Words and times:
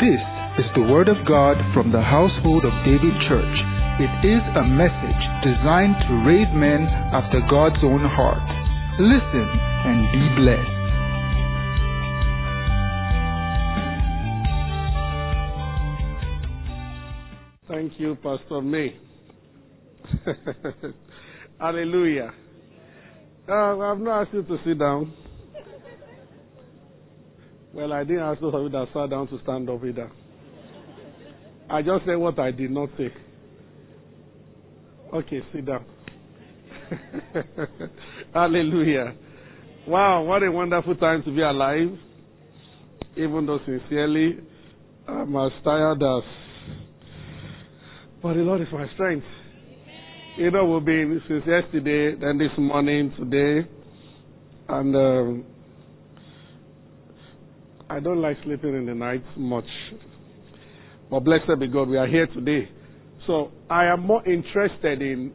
This 0.00 0.18
is 0.58 0.66
the 0.74 0.82
Word 0.90 1.06
of 1.06 1.24
God 1.24 1.54
from 1.72 1.92
the 1.92 2.02
household 2.02 2.64
of 2.64 2.72
David 2.84 3.14
Church. 3.28 3.56
It 4.02 4.26
is 4.26 4.42
a 4.58 4.66
message 4.66 5.22
designed 5.46 5.94
to 6.08 6.26
raise 6.26 6.50
men 6.50 6.82
after 7.14 7.38
God's 7.48 7.78
own 7.84 8.02
heart. 8.02 8.42
Listen 8.98 9.46
and 9.86 10.10
be 10.10 10.34
blessed. 10.34 10.84
Thank 17.68 18.00
you, 18.00 18.16
Pastor 18.16 18.62
May. 18.62 18.98
Hallelujah. 21.60 22.32
Uh, 23.48 23.78
I've 23.78 23.98
not 24.00 24.22
asked 24.22 24.34
you 24.34 24.42
to 24.42 24.56
sit 24.64 24.80
down. 24.80 25.12
Well, 27.74 27.92
I 27.92 28.04
didn't 28.04 28.22
ask 28.22 28.40
those 28.40 28.54
of 28.54 28.62
you 28.62 28.68
that 28.68 28.86
sat 28.94 29.10
down 29.10 29.26
to 29.28 29.40
stand 29.42 29.68
up 29.68 29.84
either. 29.84 30.08
I 31.68 31.82
just 31.82 32.04
said 32.06 32.14
what 32.14 32.38
I 32.38 32.52
did 32.52 32.70
not 32.70 32.88
say. 32.96 33.12
Okay, 35.12 35.40
sit 35.52 35.66
down. 35.66 35.84
Hallelujah. 38.34 39.14
Wow, 39.88 40.22
what 40.22 40.44
a 40.44 40.52
wonderful 40.52 40.94
time 40.94 41.24
to 41.24 41.34
be 41.34 41.42
alive. 41.42 41.88
Even 43.16 43.44
though 43.44 43.58
sincerely, 43.66 44.38
I'm 45.08 45.34
as 45.34 45.50
tired 45.64 46.00
as. 46.00 46.22
But 48.22 48.34
the 48.34 48.40
Lord 48.40 48.60
is 48.60 48.68
my 48.72 48.86
strength. 48.94 49.26
You 50.36 50.52
know, 50.52 50.64
we've 50.64 50.84
been 50.84 51.20
since 51.26 51.42
yesterday, 51.44 52.14
then 52.20 52.38
this 52.38 52.56
morning, 52.56 53.12
today, 53.18 53.68
and 54.68 54.94
um, 54.96 55.44
I 57.94 58.00
don't 58.00 58.20
like 58.20 58.36
sleeping 58.42 58.74
in 58.74 58.86
the 58.86 58.94
night 58.94 59.22
much. 59.36 59.68
But 61.08 61.20
blessed 61.20 61.60
be 61.60 61.68
God, 61.68 61.88
we 61.88 61.96
are 61.96 62.08
here 62.08 62.26
today. 62.26 62.68
So 63.24 63.52
I 63.70 63.84
am 63.84 64.00
more 64.00 64.26
interested 64.28 65.00
in 65.00 65.32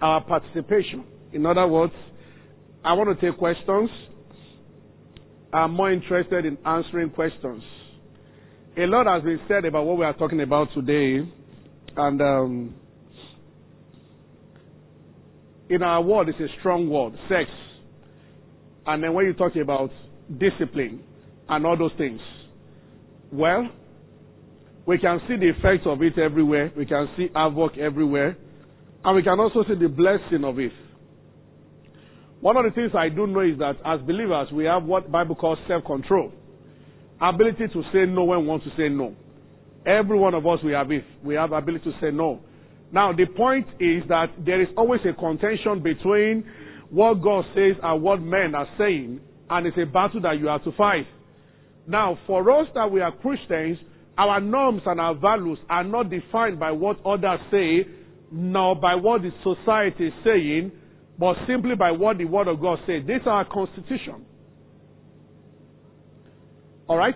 our 0.00 0.24
participation. 0.24 1.04
In 1.34 1.44
other 1.44 1.66
words, 1.66 1.92
I 2.82 2.94
want 2.94 3.20
to 3.20 3.30
take 3.30 3.38
questions. 3.38 3.90
I'm 5.52 5.72
more 5.72 5.92
interested 5.92 6.46
in 6.46 6.56
answering 6.64 7.10
questions. 7.10 7.62
A 8.78 8.86
lot 8.86 9.04
has 9.06 9.22
been 9.22 9.40
said 9.46 9.66
about 9.66 9.84
what 9.84 9.98
we 9.98 10.06
are 10.06 10.14
talking 10.14 10.40
about 10.40 10.68
today, 10.74 11.30
and 11.94 12.22
um, 12.22 12.74
in 15.68 15.82
our 15.82 16.00
world, 16.00 16.30
it's 16.30 16.40
a 16.40 16.58
strong 16.60 16.88
word, 16.88 17.12
sex. 17.28 17.50
And 18.86 19.04
then 19.04 19.12
when 19.12 19.26
you 19.26 19.34
talk 19.34 19.54
about 19.56 19.90
discipline 20.38 21.02
and 21.48 21.66
all 21.66 21.76
those 21.76 21.92
things, 21.98 22.20
well, 23.32 23.68
we 24.86 24.98
can 24.98 25.20
see 25.28 25.36
the 25.36 25.48
effects 25.50 25.84
of 25.86 26.00
it 26.02 26.18
everywhere. 26.18 26.72
We 26.76 26.86
can 26.86 27.08
see 27.16 27.28
havoc 27.34 27.76
everywhere. 27.76 28.36
And 29.04 29.16
we 29.16 29.22
can 29.22 29.38
also 29.38 29.64
see 29.68 29.74
the 29.74 29.88
blessing 29.88 30.44
of 30.44 30.58
it. 30.58 30.72
One 32.40 32.56
of 32.56 32.64
the 32.64 32.70
things 32.70 32.92
I 32.96 33.08
do 33.08 33.26
know 33.26 33.40
is 33.40 33.58
that 33.58 33.76
as 33.84 34.00
believers, 34.06 34.48
we 34.52 34.64
have 34.64 34.84
what 34.84 35.10
Bible 35.10 35.34
calls 35.34 35.58
self-control. 35.66 36.32
Ability 37.20 37.68
to 37.72 37.82
say 37.92 38.06
no 38.06 38.24
when 38.24 38.42
we 38.42 38.46
want 38.46 38.62
to 38.64 38.70
say 38.76 38.88
no. 38.88 39.14
Every 39.86 40.18
one 40.18 40.34
of 40.34 40.46
us, 40.46 40.58
we 40.64 40.72
have 40.72 40.90
it. 40.90 41.04
We 41.24 41.34
have 41.34 41.52
ability 41.52 41.84
to 41.84 41.92
say 42.00 42.10
no. 42.10 42.40
Now, 42.92 43.12
the 43.12 43.26
point 43.26 43.66
is 43.80 44.02
that 44.08 44.26
there 44.44 44.60
is 44.60 44.68
always 44.76 45.00
a 45.08 45.12
contention 45.12 45.82
between 45.82 46.44
what 46.90 47.22
God 47.22 47.44
says 47.54 47.76
and 47.82 48.02
what 48.02 48.20
men 48.20 48.54
are 48.54 48.68
saying, 48.78 49.20
and 49.50 49.66
it's 49.66 49.76
a 49.78 49.86
battle 49.86 50.20
that 50.22 50.38
you 50.38 50.46
have 50.46 50.62
to 50.64 50.72
fight. 50.72 51.06
Now, 51.86 52.18
for 52.26 52.50
us 52.60 52.68
that 52.74 52.90
we 52.90 53.00
are 53.00 53.12
Christians, 53.12 53.78
our 54.18 54.40
norms 54.40 54.82
and 54.86 55.00
our 55.00 55.14
values 55.14 55.58
are 55.68 55.84
not 55.84 56.10
defined 56.10 56.58
by 56.58 56.72
what 56.72 57.04
others 57.04 57.40
say, 57.50 57.86
nor 58.32 58.74
by 58.74 58.94
what 58.94 59.22
the 59.22 59.30
society 59.42 60.08
is 60.08 60.12
saying, 60.24 60.72
but 61.18 61.36
simply 61.46 61.74
by 61.76 61.92
what 61.92 62.18
the 62.18 62.24
Word 62.24 62.48
of 62.48 62.60
God 62.60 62.78
says. 62.86 63.02
This 63.06 63.20
is 63.20 63.26
our 63.26 63.44
constitution. 63.44 64.24
All 66.88 66.96
right? 66.96 67.14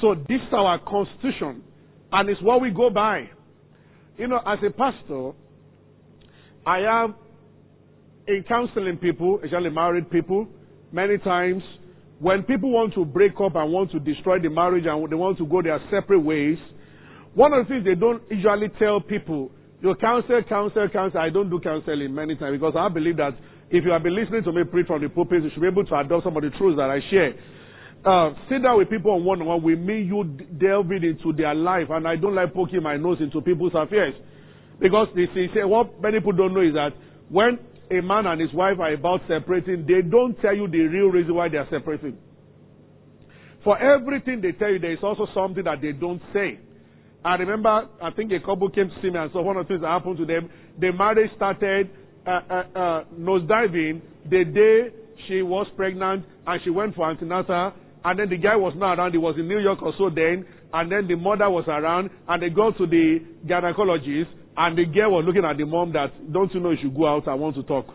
So, 0.00 0.14
this 0.14 0.40
is 0.40 0.52
our 0.52 0.80
constitution, 0.80 1.62
and 2.10 2.28
it's 2.28 2.42
what 2.42 2.60
we 2.60 2.70
go 2.70 2.90
by. 2.90 3.28
You 4.18 4.28
know, 4.28 4.40
as 4.44 4.58
a 4.66 4.70
pastor, 4.70 5.32
I 6.66 6.80
am 6.80 7.14
in 8.26 8.44
counseling 8.48 8.96
people, 8.96 9.40
especially 9.44 9.70
married 9.70 10.10
people, 10.10 10.48
many 10.90 11.18
times 11.18 11.62
when 12.22 12.44
people 12.44 12.70
want 12.70 12.94
to 12.94 13.04
break 13.04 13.32
up 13.42 13.56
and 13.56 13.72
want 13.72 13.90
to 13.90 13.98
destroy 13.98 14.38
the 14.38 14.48
marriage 14.48 14.84
and 14.86 15.10
they 15.10 15.16
want 15.18 15.36
to 15.38 15.44
go 15.44 15.60
their 15.60 15.80
separate 15.90 16.20
ways, 16.20 16.56
one 17.34 17.52
of 17.52 17.66
the 17.66 17.68
things 17.68 17.84
they 17.84 17.98
don't 17.98 18.22
usually 18.30 18.70
tell 18.78 19.00
people, 19.00 19.50
you 19.82 19.92
counsel, 19.96 20.40
counsel, 20.48 20.86
counsel. 20.88 21.18
I 21.18 21.30
don't 21.30 21.50
do 21.50 21.58
counseling 21.58 22.14
many 22.14 22.36
times 22.36 22.54
because 22.54 22.78
I 22.78 22.88
believe 22.94 23.16
that 23.16 23.34
if 23.70 23.82
you 23.82 23.90
have 23.90 24.04
been 24.04 24.14
listening 24.14 24.44
to 24.44 24.52
me 24.52 24.62
preach 24.62 24.86
from 24.86 25.02
the 25.02 25.08
pulpit, 25.08 25.42
you 25.42 25.50
should 25.50 25.60
be 25.60 25.66
able 25.66 25.84
to 25.84 25.98
adopt 25.98 26.22
some 26.22 26.36
of 26.36 26.44
the 26.44 26.50
truths 26.50 26.78
that 26.78 26.94
I 26.94 27.00
share. 27.10 27.34
Uh, 28.06 28.34
sit 28.48 28.62
down 28.62 28.78
with 28.78 28.88
people 28.88 29.10
on 29.10 29.24
one 29.24 29.40
on 29.42 29.46
one 29.48 29.62
with 29.62 29.80
me, 29.80 30.02
you 30.02 30.22
delving 30.62 31.02
into 31.02 31.32
their 31.34 31.54
life, 31.56 31.90
and 31.90 32.06
I 32.06 32.14
don't 32.14 32.36
like 32.36 32.54
poking 32.54 32.84
my 32.84 32.96
nose 32.96 33.18
into 33.18 33.40
people's 33.40 33.74
affairs. 33.74 34.14
Because 34.78 35.08
they 35.16 35.26
say, 35.34 35.64
what 35.64 36.00
many 36.00 36.18
people 36.18 36.38
don't 36.38 36.54
know 36.54 36.62
is 36.62 36.74
that 36.74 36.94
when 37.28 37.58
a 37.92 38.02
man 38.02 38.26
and 38.26 38.40
his 38.40 38.52
wife 38.52 38.78
are 38.80 38.92
about 38.92 39.20
separating, 39.28 39.86
they 39.86 40.02
don't 40.02 40.40
tell 40.40 40.54
you 40.54 40.66
the 40.68 40.80
real 40.80 41.08
reason 41.08 41.34
why 41.34 41.48
they 41.48 41.58
are 41.58 41.68
separating. 41.70 42.16
For 43.64 43.78
everything 43.78 44.40
they 44.40 44.52
tell 44.52 44.70
you, 44.70 44.78
there 44.78 44.92
is 44.92 44.98
also 45.02 45.26
something 45.34 45.64
that 45.64 45.80
they 45.80 45.92
don't 45.92 46.20
say. 46.32 46.58
I 47.24 47.36
remember, 47.36 47.88
I 48.02 48.10
think 48.10 48.32
a 48.32 48.40
couple 48.40 48.68
came 48.70 48.88
to 48.88 48.94
see 49.00 49.10
me 49.10 49.18
and 49.18 49.30
saw 49.32 49.42
one 49.42 49.56
of 49.56 49.66
the 49.66 49.68
things 49.68 49.82
that 49.82 49.88
happened 49.88 50.18
to 50.18 50.26
them. 50.26 50.50
The 50.80 50.90
marriage 50.92 51.30
started 51.36 51.90
uh, 52.26 52.30
uh, 52.30 52.54
uh, 52.74 53.04
nosediving 53.14 54.00
the 54.28 54.44
day 54.44 54.96
she 55.28 55.42
was 55.42 55.66
pregnant 55.76 56.24
and 56.46 56.60
she 56.64 56.70
went 56.70 56.96
for 56.96 57.08
antenatal 57.08 57.74
and 58.04 58.18
then 58.18 58.28
the 58.28 58.36
guy 58.36 58.56
was 58.56 58.74
not 58.76 58.98
around. 58.98 59.12
He 59.12 59.18
was 59.18 59.36
in 59.38 59.46
New 59.46 59.58
York 59.60 59.82
or 59.82 59.92
so 59.96 60.10
then. 60.10 60.44
And 60.72 60.90
then 60.90 61.06
the 61.06 61.14
mother 61.14 61.48
was 61.48 61.64
around. 61.68 62.10
And 62.28 62.42
they 62.42 62.50
go 62.50 62.72
to 62.72 62.86
the 62.86 63.20
gynecologist. 63.46 64.28
And 64.56 64.76
the 64.76 64.84
girl 64.84 65.12
was 65.12 65.24
looking 65.26 65.44
at 65.44 65.56
the 65.56 65.64
mom 65.64 65.92
that, 65.92 66.12
don't 66.32 66.52
you 66.52 66.60
know 66.60 66.70
you 66.70 66.78
should 66.82 66.94
go 66.94 67.06
out? 67.06 67.26
I 67.28 67.34
want 67.34 67.56
to 67.56 67.62
talk. 67.62 67.86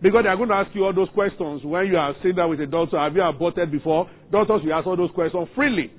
Because 0.00 0.22
they 0.24 0.28
are 0.28 0.36
going 0.36 0.48
to 0.48 0.54
ask 0.54 0.74
you 0.74 0.84
all 0.84 0.94
those 0.94 1.10
questions 1.12 1.62
when 1.64 1.86
you 1.86 1.96
are 1.96 2.14
sitting 2.22 2.36
there 2.36 2.48
with 2.48 2.60
a 2.60 2.66
doctor. 2.66 2.98
Have 2.98 3.14
you 3.14 3.22
aborted 3.22 3.70
before? 3.70 4.08
Doctors 4.30 4.62
will 4.64 4.72
ask 4.72 4.86
all 4.86 4.96
those 4.96 5.10
questions 5.14 5.48
freely. 5.54 5.92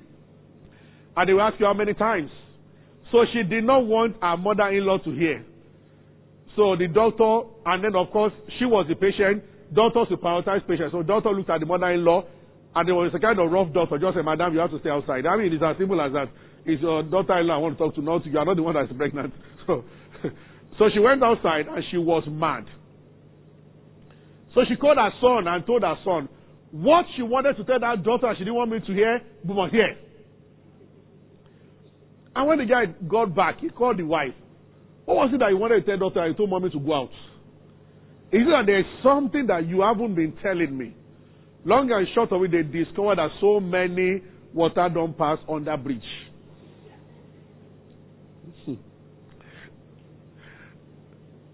And 1.16 1.30
they 1.30 1.34
will 1.34 1.42
ask 1.42 1.60
you 1.60 1.66
how 1.66 1.74
many 1.74 1.94
times. 1.94 2.32
So 3.12 3.26
she 3.34 3.44
did 3.44 3.64
not 3.64 3.86
want 3.86 4.16
her 4.22 4.38
mother-in-law 4.38 5.00
to 5.00 5.12
hear. 5.12 5.46
So 6.56 6.76
the 6.76 6.88
doctor, 6.88 7.48
and 7.66 7.84
then 7.84 7.96
of 7.96 8.10
course, 8.12 8.34
she 8.58 8.66
was 8.66 8.86
the 8.88 8.96
patient. 8.96 9.44
Doctors 9.74 10.08
will 10.10 10.18
prioritize 10.18 10.66
patients. 10.68 10.92
So 10.92 11.04
doctor 11.04 11.30
looked 11.30 11.50
at 11.50 11.60
the 11.60 11.66
mother-in-law 11.66 12.24
and 12.76 12.88
there 12.88 12.96
was 12.96 13.12
a 13.14 13.20
kind 13.20 13.40
of 13.40 13.52
rough 13.52 13.72
doctor, 13.74 13.98
just 14.00 14.16
said, 14.16 14.26
Madam, 14.26 14.54
you 14.54 14.60
have 14.60 14.72
to 14.72 14.80
stay 14.80 14.90
outside. 14.90 15.26
I 15.26 15.36
mean, 15.36 15.52
it's 15.52 15.64
as 15.64 15.78
simple 15.78 16.00
as 16.00 16.12
that. 16.14 16.30
It's 16.66 16.82
your 16.82 17.00
uh, 17.00 17.02
daughter 17.04 17.40
in 17.40 17.48
law 17.48 17.56
I 17.56 17.58
want 17.58 17.78
to 17.78 17.84
talk 17.84 17.96
to, 17.96 18.02
not 18.02 18.26
you. 18.26 18.38
are 18.38 18.46
not 18.46 18.56
the 18.56 18.64
one 18.64 18.76
that's 18.76 18.92
pregnant. 18.94 19.34
So, 19.68 19.84
so 20.80 20.86
she 20.92 21.00
went 21.00 21.24
outside 21.24 21.68
and 21.68 21.84
she 21.92 21.98
was 21.98 22.24
mad. 22.28 22.66
So 24.56 24.62
she 24.68 24.76
called 24.76 24.98
her 24.98 25.12
son 25.22 25.48
and 25.48 25.64
told 25.68 25.84
her 25.84 25.96
son 26.04 26.28
what 26.72 27.06
she 27.16 27.22
wanted 27.22 27.58
to 27.58 27.64
tell 27.64 27.80
that 27.80 28.04
daughter 28.04 28.34
she 28.34 28.44
didn't 28.44 28.56
want 28.56 28.72
me 28.72 28.80
to 28.80 28.94
hear, 28.94 29.22
but 29.46 29.54
must 29.54 29.72
hear. 29.72 29.96
And 32.36 32.48
when 32.48 32.58
the 32.58 32.66
guy 32.66 32.86
got 33.08 33.36
back, 33.36 33.60
he 33.60 33.70
called 33.70 34.00
the 34.00 34.04
wife. 34.04 34.34
What 35.06 35.18
was 35.18 35.32
it 35.34 35.40
that 35.40 35.50
you 35.50 35.58
wanted 35.58 35.86
to 35.86 35.98
tell 35.98 36.10
daughter? 36.10 36.28
He 36.28 36.34
told 36.34 36.50
mommy 36.50 36.70
to 36.70 36.80
go 36.80 36.94
out. 36.94 37.12
He 38.32 38.40
said 38.40 38.52
that 38.52 38.66
there's 38.66 38.86
something 39.04 39.48
that 39.48 39.68
you 39.68 39.82
haven't 39.82 40.16
been 40.16 40.34
telling 40.42 40.78
me. 40.78 40.96
Long 41.66 41.92
and 41.92 42.08
short 42.16 42.32
of 42.32 42.42
it, 42.44 42.52
they 42.52 42.64
discovered 42.64 43.18
that 43.18 43.30
so 43.40 43.60
many 43.60 44.24
water 44.54 44.90
don't 44.94 45.18
pass 45.18 45.38
on 45.48 45.66
that 45.66 45.84
bridge. 45.84 46.02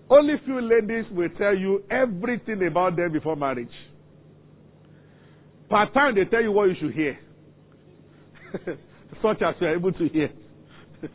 Only 0.10 0.36
few 0.46 0.62
ladies 0.62 1.06
will 1.12 1.30
tell 1.38 1.56
you 1.56 1.84
everything 1.92 2.66
about 2.66 2.96
them 2.96 3.12
before 3.12 3.36
marriage. 3.36 3.68
Part 5.70 5.94
time, 5.94 6.16
they 6.16 6.24
tell 6.26 6.42
you 6.42 6.52
what 6.52 6.70
you 6.70 6.76
should 6.80 6.94
hear, 6.94 7.20
such 9.22 9.42
as 9.42 9.56
you 9.60 9.68
are 9.68 9.76
able 9.76 9.92
to 9.92 10.08
hear. 10.08 10.30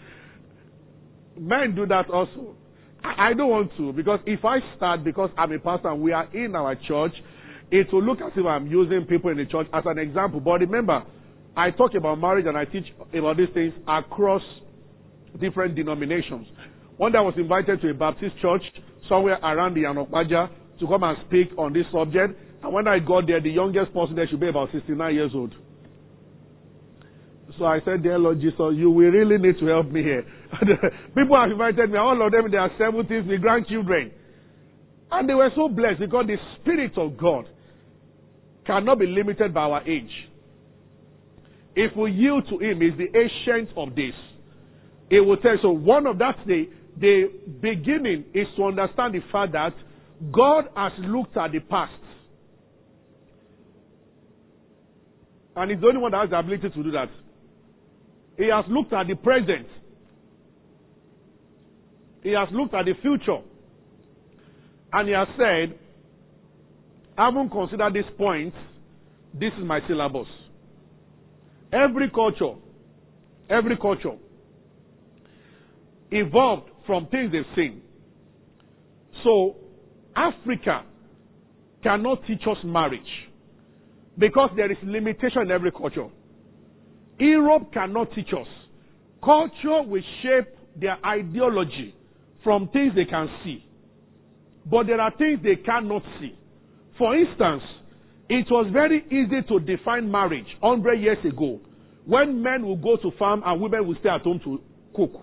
Men 1.38 1.74
do 1.74 1.86
that 1.86 2.10
also. 2.10 2.56
I 3.02 3.32
don't 3.34 3.50
want 3.50 3.72
to 3.78 3.92
because 3.92 4.20
if 4.26 4.44
I 4.44 4.58
start 4.76 5.02
because 5.02 5.30
I'm 5.36 5.50
a 5.50 5.58
pastor 5.58 5.88
and 5.88 6.00
we 6.00 6.12
are 6.12 6.28
in 6.32 6.54
our 6.54 6.76
church, 6.76 7.12
it 7.70 7.92
will 7.92 8.02
look 8.02 8.20
as 8.20 8.32
if 8.36 8.46
I'm 8.46 8.66
using 8.66 9.06
people 9.08 9.30
in 9.30 9.38
the 9.38 9.46
church 9.46 9.66
as 9.72 9.82
an 9.86 9.98
example. 9.98 10.38
But 10.38 10.60
remember, 10.60 11.02
I 11.56 11.70
talk 11.70 11.94
about 11.94 12.20
marriage 12.20 12.46
and 12.46 12.56
I 12.56 12.64
teach 12.64 12.84
about 13.12 13.38
these 13.38 13.48
things 13.54 13.72
across 13.88 14.42
different 15.40 15.74
denominations. 15.74 16.46
One 16.96 17.12
day 17.12 17.18
I 17.18 17.22
was 17.22 17.34
invited 17.36 17.80
to 17.80 17.90
a 17.90 17.94
Baptist 17.94 18.36
church 18.40 18.62
somewhere 19.08 19.38
around 19.42 19.74
the 19.74 19.82
Yanokbaja 19.82 20.50
to 20.80 20.86
come 20.86 21.02
and 21.02 21.16
speak 21.26 21.48
on 21.58 21.72
this 21.72 21.86
subject. 21.92 22.38
And 22.62 22.72
when 22.72 22.86
I 22.86 22.98
got 22.98 23.26
there, 23.26 23.40
the 23.40 23.50
youngest 23.50 23.92
person 23.92 24.14
there 24.14 24.26
should 24.28 24.40
be 24.40 24.48
about 24.48 24.68
69 24.72 25.14
years 25.14 25.30
old. 25.34 25.54
So 27.58 27.66
I 27.66 27.80
said, 27.84 28.02
Dear 28.02 28.18
Lord 28.18 28.40
Jesus, 28.40 28.58
you 28.74 28.90
will 28.90 29.10
really 29.10 29.36
need 29.36 29.58
to 29.60 29.66
help 29.66 29.90
me 29.90 30.02
here. 30.02 30.24
People 31.14 31.36
have 31.36 31.50
invited 31.50 31.90
me, 31.90 31.98
all 31.98 32.24
of 32.24 32.32
them, 32.32 32.50
they 32.50 32.56
are 32.56 32.70
70s, 32.78 33.26
my 33.26 33.36
grandchildren. 33.36 34.12
And 35.10 35.28
they 35.28 35.34
were 35.34 35.50
so 35.54 35.68
blessed 35.68 36.00
because 36.00 36.26
the 36.26 36.36
Spirit 36.60 36.96
of 36.96 37.18
God 37.18 37.46
cannot 38.66 38.98
be 38.98 39.06
limited 39.06 39.52
by 39.52 39.62
our 39.62 39.86
age. 39.86 40.10
If 41.74 41.96
we 41.96 42.12
yield 42.12 42.44
to 42.48 42.58
Him, 42.58 42.80
He's 42.80 42.96
the 42.96 43.08
ancient 43.18 43.76
of 43.76 43.94
this. 43.94 44.14
It 45.10 45.20
will 45.20 45.36
tell. 45.36 45.56
So 45.60 45.70
one 45.70 46.06
of 46.06 46.18
that 46.18 46.36
the 46.46 46.68
the 47.02 47.30
beginning 47.60 48.24
is 48.32 48.46
to 48.56 48.64
understand 48.64 49.14
the 49.14 49.20
fact 49.32 49.52
that 49.52 49.74
God 50.32 50.66
has 50.76 50.92
looked 50.98 51.36
at 51.36 51.50
the 51.50 51.58
past. 51.58 51.92
And 55.56 55.72
He's 55.72 55.80
the 55.80 55.88
only 55.88 56.00
one 56.00 56.12
that 56.12 56.20
has 56.20 56.30
the 56.30 56.38
ability 56.38 56.70
to 56.70 56.82
do 56.82 56.90
that. 56.92 57.08
He 58.38 58.44
has 58.44 58.64
looked 58.68 58.92
at 58.92 59.08
the 59.08 59.16
present. 59.16 59.66
He 62.22 62.30
has 62.30 62.48
looked 62.52 62.72
at 62.72 62.84
the 62.84 62.94
future. 63.02 63.38
And 64.92 65.08
he 65.08 65.14
has 65.14 65.28
said, 65.36 65.78
having 67.18 67.50
considered 67.50 67.94
this 67.94 68.04
point, 68.16 68.54
this 69.34 69.52
is 69.58 69.64
my 69.64 69.80
syllabus. 69.88 70.28
Every 71.72 72.10
culture, 72.10 72.54
every 73.50 73.76
culture 73.76 74.16
evolved 76.10 76.71
from 76.86 77.06
things 77.08 77.32
they've 77.32 77.42
seen. 77.56 77.82
So, 79.24 79.56
Africa 80.16 80.84
cannot 81.82 82.26
teach 82.26 82.42
us 82.48 82.58
marriage 82.64 83.00
because 84.18 84.50
there 84.56 84.70
is 84.70 84.78
limitation 84.84 85.42
in 85.42 85.50
every 85.50 85.72
culture. 85.72 86.08
Europe 87.18 87.72
cannot 87.72 88.12
teach 88.14 88.28
us. 88.28 88.46
Culture 89.24 89.82
will 89.86 90.02
shape 90.22 90.48
their 90.80 90.96
ideology 91.04 91.94
from 92.42 92.68
things 92.68 92.92
they 92.94 93.04
can 93.04 93.28
see. 93.44 93.64
But 94.68 94.86
there 94.86 95.00
are 95.00 95.12
things 95.16 95.40
they 95.42 95.56
cannot 95.56 96.02
see. 96.20 96.36
For 96.98 97.16
instance, 97.16 97.62
it 98.28 98.46
was 98.50 98.70
very 98.72 99.04
easy 99.06 99.42
to 99.48 99.60
define 99.60 100.10
marriage 100.10 100.46
100 100.60 100.94
years 100.94 101.18
ago 101.24 101.60
when 102.04 102.42
men 102.42 102.64
will 102.64 102.76
go 102.76 102.96
to 102.96 103.16
farm 103.18 103.42
and 103.44 103.60
women 103.60 103.86
will 103.86 103.96
stay 104.00 104.08
at 104.08 104.22
home 104.22 104.40
to 104.44 104.60
cook. 104.94 105.22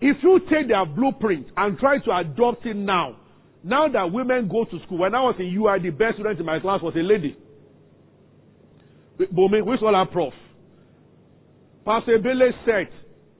If 0.00 0.16
you 0.22 0.40
take 0.50 0.68
their 0.68 0.84
blueprint 0.84 1.46
and 1.56 1.78
try 1.78 1.98
to 1.98 2.16
adopt 2.16 2.66
it 2.66 2.76
now, 2.76 3.16
now 3.64 3.88
that 3.88 4.12
women 4.12 4.48
go 4.48 4.64
to 4.64 4.84
school, 4.84 4.98
when 4.98 5.14
I 5.14 5.20
was 5.20 5.36
in 5.38 5.46
UI, 5.46 5.80
the 5.82 5.90
best 5.90 6.14
student 6.14 6.38
in 6.38 6.46
my 6.46 6.60
class 6.60 6.80
was 6.82 6.94
a 6.94 7.02
lady. 7.02 7.36
Bome, 9.32 9.64
which 9.64 9.80
all 9.82 9.96
our 9.96 10.06
prof. 10.06 10.32
Pastor 11.84 12.18
Bele 12.18 12.50
said, 12.64 12.88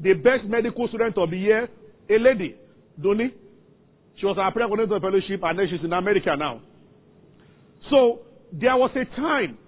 the 0.00 0.14
best 0.14 0.44
medical 0.46 0.88
student 0.88 1.16
of 1.18 1.30
the 1.30 1.36
year, 1.36 1.68
a 2.08 2.18
lady, 2.18 2.56
Doni. 3.00 3.34
She 4.18 4.24
was 4.24 4.36
our 4.38 4.52
prayer 4.52 4.66
coordinator 4.66 5.00
fellowship 5.00 5.40
and 5.42 5.58
then 5.58 5.66
she's 5.70 5.84
in 5.84 5.92
America 5.92 6.34
now. 6.38 6.62
So 7.90 8.20
there 8.52 8.76
was 8.76 8.90
a 8.96 9.04
time 9.16 9.58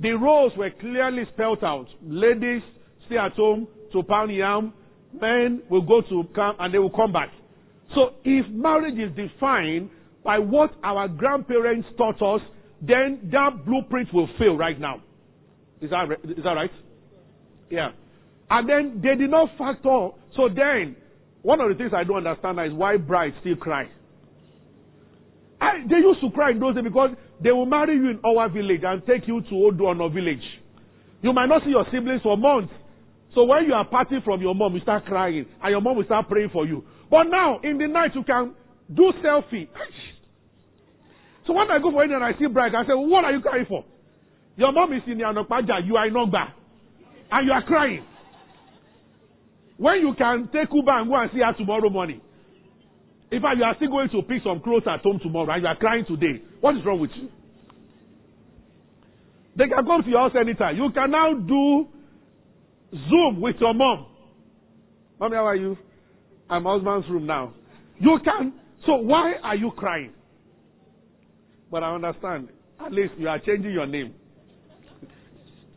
the 0.00 0.10
roles 0.12 0.52
were 0.56 0.70
clearly 0.80 1.24
spelled 1.32 1.62
out. 1.62 1.86
Ladies 2.02 2.62
stay 3.06 3.16
at 3.16 3.32
home 3.32 3.68
to 3.92 4.02
pound 4.02 4.34
yam. 4.34 4.72
Men 5.20 5.62
will 5.68 5.82
go 5.82 6.00
to 6.00 6.24
camp 6.34 6.56
and 6.60 6.72
they 6.72 6.78
will 6.78 6.90
come 6.90 7.12
back. 7.12 7.30
So 7.94 8.14
if 8.24 8.46
marriage 8.50 8.98
is 8.98 9.14
defined 9.16 9.90
by 10.24 10.38
what 10.38 10.70
our 10.82 11.08
grandparents 11.08 11.88
taught 11.96 12.22
us, 12.22 12.40
then 12.80 13.28
that 13.32 13.64
blueprint 13.64 14.12
will 14.12 14.28
fail 14.38 14.56
right 14.56 14.78
now. 14.78 15.02
Is 15.80 15.90
that, 15.90 16.04
is 16.24 16.44
that 16.44 16.52
right? 16.52 16.70
Yeah. 17.70 17.90
And 18.50 18.68
then 18.68 19.00
they 19.02 19.16
did 19.16 19.30
not 19.30 19.48
factor. 19.58 20.10
So 20.36 20.48
then, 20.48 20.96
one 21.42 21.60
of 21.60 21.68
the 21.68 21.74
things 21.74 21.92
I 21.94 22.04
don't 22.04 22.26
understand 22.26 22.58
is 22.60 22.72
why 22.72 22.96
brides 22.96 23.34
still 23.40 23.56
cry. 23.56 23.88
I, 25.60 25.86
they 25.88 25.96
used 25.96 26.20
to 26.20 26.30
cry 26.30 26.50
in 26.50 26.60
those 26.60 26.74
days 26.74 26.84
because 26.84 27.10
they 27.42 27.50
will 27.50 27.66
marry 27.66 27.94
you 27.94 28.10
in 28.10 28.20
our 28.24 28.48
village 28.48 28.80
and 28.84 29.04
take 29.06 29.26
you 29.28 29.40
to 29.40 29.54
Oduono 29.54 30.12
village. 30.12 30.42
You 31.22 31.32
might 31.32 31.46
not 31.46 31.62
see 31.64 31.70
your 31.70 31.86
siblings 31.92 32.20
for 32.22 32.36
months. 32.36 32.72
So 33.34 33.44
when 33.44 33.64
you 33.64 33.72
are 33.74 33.84
parting 33.86 34.20
from 34.24 34.40
your 34.42 34.54
mom, 34.54 34.74
you 34.74 34.80
start 34.80 35.06
crying 35.06 35.46
and 35.62 35.70
your 35.70 35.80
mom 35.80 35.96
will 35.96 36.04
start 36.04 36.28
praying 36.28 36.50
for 36.52 36.66
you. 36.66 36.84
But 37.10 37.24
now, 37.24 37.60
in 37.62 37.78
the 37.78 37.86
night, 37.86 38.14
you 38.14 38.22
can 38.24 38.54
do 38.92 39.12
selfie. 39.24 39.68
So 41.44 41.54
when 41.54 41.68
I 41.72 41.80
go 41.80 41.90
for 41.90 42.04
Indian 42.04 42.22
and 42.22 42.34
I 42.34 42.38
see 42.38 42.46
bride, 42.46 42.72
I 42.72 42.84
say, 42.84 42.94
what 42.94 43.24
are 43.24 43.32
you 43.32 43.40
crying 43.40 43.66
for? 43.68 43.84
Your 44.56 44.70
mom 44.72 44.92
is 44.92 45.02
in 45.08 45.18
Yanokpaja, 45.18 45.84
you 45.84 45.96
are 45.96 46.06
in 46.06 46.14
Ogba. 46.14 46.52
And 47.32 47.46
you 47.46 47.52
are 47.52 47.64
crying. 47.64 48.04
When 49.76 49.98
you 50.00 50.14
can 50.16 50.48
take 50.52 50.72
Uber 50.72 51.00
and 51.00 51.08
go 51.10 51.16
and 51.16 51.30
see 51.32 51.40
her 51.40 51.52
tomorrow 51.58 51.90
morning. 51.90 52.20
In 53.32 53.40
fact, 53.42 53.56
you 53.56 53.64
are 53.64 53.74
still 53.74 53.88
going 53.90 54.10
to 54.10 54.22
pick 54.22 54.42
some 54.44 54.60
clothes 54.60 54.84
at 54.86 55.00
home 55.00 55.18
tomorrow 55.20 55.50
and 55.52 55.62
you 55.62 55.68
are 55.68 55.76
crying 55.76 56.04
today. 56.06 56.42
What 56.60 56.76
is 56.76 56.84
wrong 56.84 57.00
with 57.00 57.10
you? 57.16 57.28
They 59.56 59.66
can 59.66 59.84
come 59.84 60.02
to 60.02 60.08
your 60.08 60.20
house 60.20 60.36
anytime. 60.38 60.76
You 60.76 60.90
can 60.94 61.10
now 61.10 61.34
do 61.34 61.88
Zoom 62.92 63.40
with 63.40 63.56
your 63.60 63.74
mom. 63.74 64.06
Mommy, 65.18 65.36
how 65.36 65.46
are 65.46 65.56
you? 65.56 65.76
I'm 66.50 66.64
husband's 66.64 67.08
room 67.08 67.26
now. 67.26 67.54
You 67.98 68.18
can. 68.24 68.52
So 68.86 68.96
why 68.96 69.34
are 69.42 69.56
you 69.56 69.70
crying? 69.76 70.12
But 71.70 71.82
I 71.82 71.94
understand. 71.94 72.48
At 72.84 72.92
least 72.92 73.14
you 73.16 73.28
are 73.28 73.38
changing 73.38 73.72
your 73.72 73.86
name. 73.86 74.14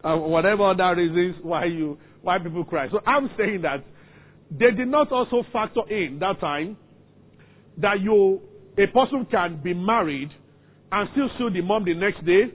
Uh, 0.04 0.18
whatever 0.18 0.70
other 0.72 0.96
reasons 0.96 1.36
why 1.42 1.66
you 1.66 1.98
why 2.22 2.38
people 2.40 2.66
cry. 2.66 2.90
So 2.92 3.00
I'm 3.06 3.30
saying 3.38 3.62
that 3.62 3.84
they 4.52 4.72
did 4.72 4.88
not 4.88 5.12
also 5.12 5.44
factor 5.54 5.82
in 5.90 6.20
that 6.20 6.40
time 6.40 6.78
that 7.78 8.00
you 8.02 8.42
a 8.78 8.88
person 8.88 9.26
can 9.30 9.62
be 9.64 9.74
married 9.74 10.30
and 10.92 11.10
still 11.14 11.30
sue 11.38 11.50
the 11.50 11.62
mom 11.62 11.86
the 11.86 11.94
next 11.94 12.26
day. 12.26 12.52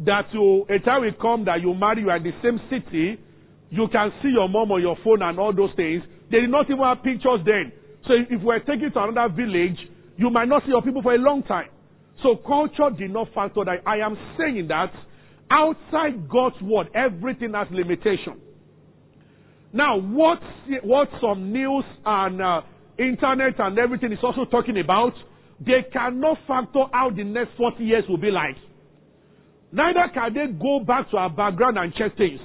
That 0.00 0.26
you 0.32 0.66
a 0.68 0.78
time 0.80 1.02
will 1.02 1.12
come 1.20 1.44
that 1.46 1.62
you 1.62 1.72
marry 1.72 2.02
you 2.02 2.10
are 2.10 2.18
in 2.18 2.24
the 2.24 2.32
same 2.42 2.60
city, 2.68 3.18
you 3.70 3.88
can 3.90 4.12
see 4.22 4.28
your 4.28 4.48
mom 4.48 4.70
on 4.72 4.80
your 4.80 4.96
phone 5.02 5.22
and 5.22 5.38
all 5.38 5.54
those 5.54 5.74
things. 5.76 6.02
They 6.30 6.40
did 6.40 6.50
not 6.50 6.66
even 6.66 6.82
have 6.84 7.02
pictures 7.02 7.40
then. 7.44 7.72
So 8.06 8.14
if 8.14 8.42
we're 8.42 8.60
taking 8.60 8.90
to 8.92 9.02
another 9.02 9.34
village, 9.34 9.78
you 10.16 10.30
might 10.30 10.48
not 10.48 10.62
see 10.62 10.70
your 10.70 10.82
people 10.82 11.02
for 11.02 11.14
a 11.14 11.18
long 11.18 11.42
time. 11.42 11.68
So 12.22 12.36
culture 12.36 12.90
did 12.96 13.10
not 13.10 13.28
factor 13.34 13.64
that. 13.64 13.82
I 13.86 13.98
am 13.98 14.16
saying 14.38 14.68
that 14.68 14.92
outside 15.50 16.28
God's 16.28 16.60
word, 16.62 16.88
everything 16.94 17.52
has 17.54 17.68
limitation. 17.70 18.40
Now, 19.72 19.98
what 19.98 20.40
what 20.82 21.08
some 21.20 21.52
news 21.52 21.84
and 22.04 22.40
uh, 22.40 22.60
internet 22.98 23.58
and 23.58 23.78
everything 23.78 24.12
is 24.12 24.18
also 24.22 24.44
talking 24.46 24.78
about, 24.78 25.12
they 25.60 25.84
cannot 25.92 26.38
factor 26.46 26.84
out 26.94 27.16
the 27.16 27.24
next 27.24 27.50
40 27.56 27.84
years 27.84 28.04
will 28.08 28.16
be 28.16 28.30
like. 28.30 28.56
Neither 29.72 30.08
can 30.14 30.32
they 30.32 30.46
go 30.52 30.80
back 30.80 31.10
to 31.10 31.16
our 31.18 31.28
background 31.28 31.76
and 31.76 31.92
check 31.94 32.16
things. 32.16 32.40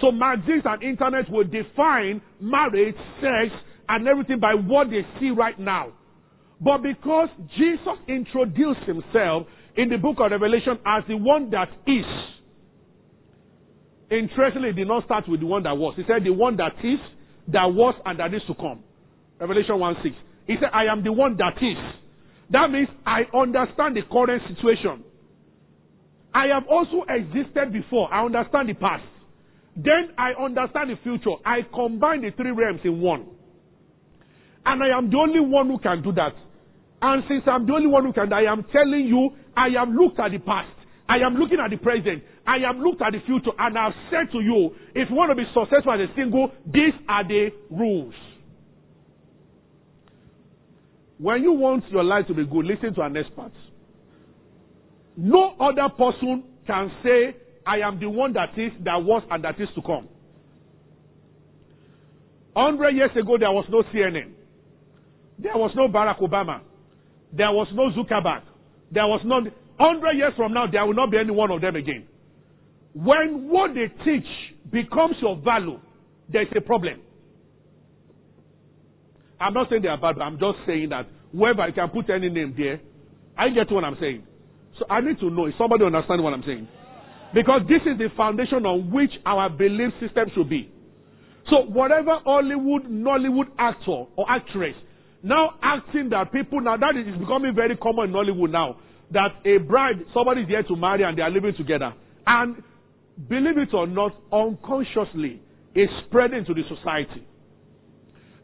So 0.00 0.10
magazines 0.10 0.62
and 0.64 0.82
internet 0.82 1.30
will 1.30 1.44
define 1.44 2.20
marriage, 2.40 2.96
sex, 3.20 3.54
and 3.88 4.08
everything 4.08 4.40
by 4.40 4.54
what 4.54 4.88
they 4.90 5.02
see 5.20 5.30
right 5.30 5.58
now. 5.58 5.92
But 6.60 6.82
because 6.82 7.28
Jesus 7.56 7.98
introduced 8.08 8.80
himself 8.86 9.46
in 9.76 9.88
the 9.88 9.98
book 9.98 10.16
of 10.18 10.30
Revelation 10.30 10.78
as 10.86 11.04
the 11.08 11.16
one 11.16 11.50
that 11.50 11.68
is, 11.86 12.04
interestingly, 14.10 14.70
he 14.70 14.74
did 14.74 14.88
not 14.88 15.04
start 15.04 15.28
with 15.28 15.40
the 15.40 15.46
one 15.46 15.62
that 15.64 15.76
was. 15.76 15.94
He 15.96 16.02
said 16.06 16.24
the 16.24 16.32
one 16.32 16.56
that 16.56 16.72
is, 16.82 16.98
that 17.48 17.66
was, 17.66 17.94
and 18.06 18.18
that 18.18 18.32
is 18.32 18.42
to 18.48 18.54
come. 18.54 18.82
Revelation 19.38 19.78
1 19.78 19.96
6. 20.02 20.14
He 20.46 20.54
said, 20.60 20.70
I 20.72 20.90
am 20.90 21.04
the 21.04 21.12
one 21.12 21.36
that 21.36 21.56
is. 21.60 21.76
That 22.50 22.70
means 22.70 22.88
I 23.06 23.22
understand 23.34 23.96
the 23.96 24.02
current 24.10 24.42
situation. 24.48 25.04
I 26.32 26.46
have 26.52 26.64
also 26.68 27.04
existed 27.08 27.72
before. 27.72 28.12
I 28.12 28.24
understand 28.24 28.68
the 28.68 28.74
past. 28.74 29.04
Then 29.76 30.10
I 30.16 30.32
understand 30.40 30.90
the 30.90 30.96
future. 31.02 31.36
I 31.44 31.60
combine 31.74 32.22
the 32.22 32.30
three 32.36 32.52
realms 32.52 32.80
in 32.84 33.00
one. 33.00 33.26
And 34.64 34.82
I 34.82 34.96
am 34.96 35.10
the 35.10 35.16
only 35.16 35.40
one 35.40 35.68
who 35.68 35.78
can 35.78 36.02
do 36.02 36.12
that. 36.12 36.32
And 37.02 37.22
since 37.28 37.42
I'm 37.46 37.66
the 37.66 37.74
only 37.74 37.88
one 37.88 38.04
who 38.04 38.12
can, 38.12 38.32
I 38.32 38.44
am 38.44 38.64
telling 38.72 39.06
you, 39.06 39.30
I 39.56 39.68
have 39.78 39.88
looked 39.88 40.18
at 40.20 40.30
the 40.30 40.38
past. 40.38 40.70
I 41.08 41.18
am 41.18 41.34
looking 41.34 41.58
at 41.60 41.70
the 41.70 41.76
present. 41.76 42.22
I 42.46 42.58
have 42.66 42.76
looked 42.76 43.02
at 43.02 43.12
the 43.12 43.20
future. 43.26 43.50
And 43.58 43.76
I've 43.76 43.92
said 44.10 44.32
to 44.32 44.40
you, 44.40 44.70
if 44.94 45.10
you 45.10 45.16
want 45.16 45.30
to 45.30 45.36
be 45.36 45.44
successful 45.52 45.92
as 45.92 46.08
a 46.08 46.14
single, 46.16 46.50
these 46.64 46.94
are 47.08 47.26
the 47.26 47.50
rules. 47.70 48.14
When 51.18 51.42
you 51.42 51.52
want 51.52 51.84
your 51.90 52.04
life 52.04 52.26
to 52.28 52.34
be 52.34 52.46
good, 52.46 52.64
listen 52.64 52.94
to 52.94 53.02
an 53.02 53.16
expert. 53.16 53.52
No 55.16 55.54
other 55.60 55.88
person 55.96 56.44
can 56.66 56.90
say, 57.02 57.36
I 57.66 57.78
am 57.78 57.98
the 57.98 58.08
one 58.08 58.32
that 58.34 58.50
is, 58.58 58.72
that 58.84 59.02
was, 59.02 59.22
and 59.30 59.44
that 59.44 59.60
is 59.60 59.68
to 59.74 59.82
come. 59.82 60.08
100 62.52 62.90
years 62.90 63.10
ago, 63.12 63.36
there 63.38 63.50
was 63.50 63.66
no 63.70 63.82
CNN. 63.92 64.32
There 65.38 65.56
was 65.56 65.72
no 65.74 65.88
Barack 65.88 66.20
Obama. 66.20 66.60
There 67.32 67.50
was 67.50 67.66
no 67.74 67.90
Zuckerberg. 67.90 68.42
There 68.92 69.06
was 69.06 69.20
no. 69.24 69.40
100 69.76 70.12
years 70.12 70.32
from 70.36 70.52
now, 70.54 70.66
there 70.70 70.86
will 70.86 70.94
not 70.94 71.10
be 71.10 71.18
any 71.18 71.32
one 71.32 71.50
of 71.50 71.60
them 71.60 71.74
again. 71.74 72.06
When 72.94 73.48
what 73.48 73.72
they 73.74 73.88
teach 74.04 74.26
becomes 74.70 75.16
your 75.20 75.36
value, 75.36 75.80
there's 76.32 76.46
a 76.56 76.60
problem. 76.60 77.00
I'm 79.40 79.52
not 79.52 79.68
saying 79.68 79.82
they 79.82 79.88
are 79.88 79.98
bad, 79.98 80.14
but 80.16 80.22
I'm 80.22 80.38
just 80.38 80.58
saying 80.64 80.90
that 80.90 81.08
whoever 81.32 81.66
you 81.66 81.74
can 81.74 81.88
put 81.88 82.08
any 82.08 82.28
name 82.28 82.54
there, 82.56 82.80
I 83.36 83.48
get 83.48 83.70
what 83.72 83.82
I'm 83.82 83.96
saying. 84.00 84.22
So 84.78 84.86
I 84.88 85.00
need 85.00 85.18
to 85.18 85.30
know 85.30 85.46
if 85.46 85.54
somebody 85.58 85.84
understands 85.84 86.22
what 86.22 86.32
I'm 86.32 86.44
saying. 86.46 86.68
Because 87.34 87.62
this 87.68 87.82
is 87.82 87.98
the 87.98 88.08
foundation 88.16 88.64
on 88.64 88.90
which 88.92 89.10
our 89.26 89.50
belief 89.50 89.92
system 90.00 90.30
should 90.34 90.48
be. 90.48 90.70
So 91.50 91.66
whatever 91.66 92.18
Hollywood, 92.24 92.84
Nollywood 92.84 93.48
actor 93.58 94.06
or 94.16 94.30
actress 94.30 94.74
now 95.24 95.54
acting 95.62 96.10
that 96.10 96.30
people 96.32 96.60
now 96.60 96.76
that 96.76 96.94
is 96.96 97.18
becoming 97.18 97.54
very 97.54 97.76
common 97.78 98.10
in 98.10 98.12
Hollywood 98.12 98.50
now 98.50 98.76
that 99.10 99.30
a 99.44 99.56
bride 99.56 100.04
somebody 100.12 100.42
is 100.42 100.48
here 100.48 100.62
to 100.62 100.76
marry 100.76 101.02
and 101.02 101.16
they 101.16 101.22
are 101.22 101.30
living 101.30 101.54
together 101.56 101.92
and 102.26 102.62
believe 103.28 103.56
it 103.56 103.72
or 103.72 103.86
not 103.86 104.12
unconsciously 104.30 105.40
is 105.74 105.88
spreading 106.06 106.44
to 106.44 106.52
the 106.52 106.62
society 106.68 107.26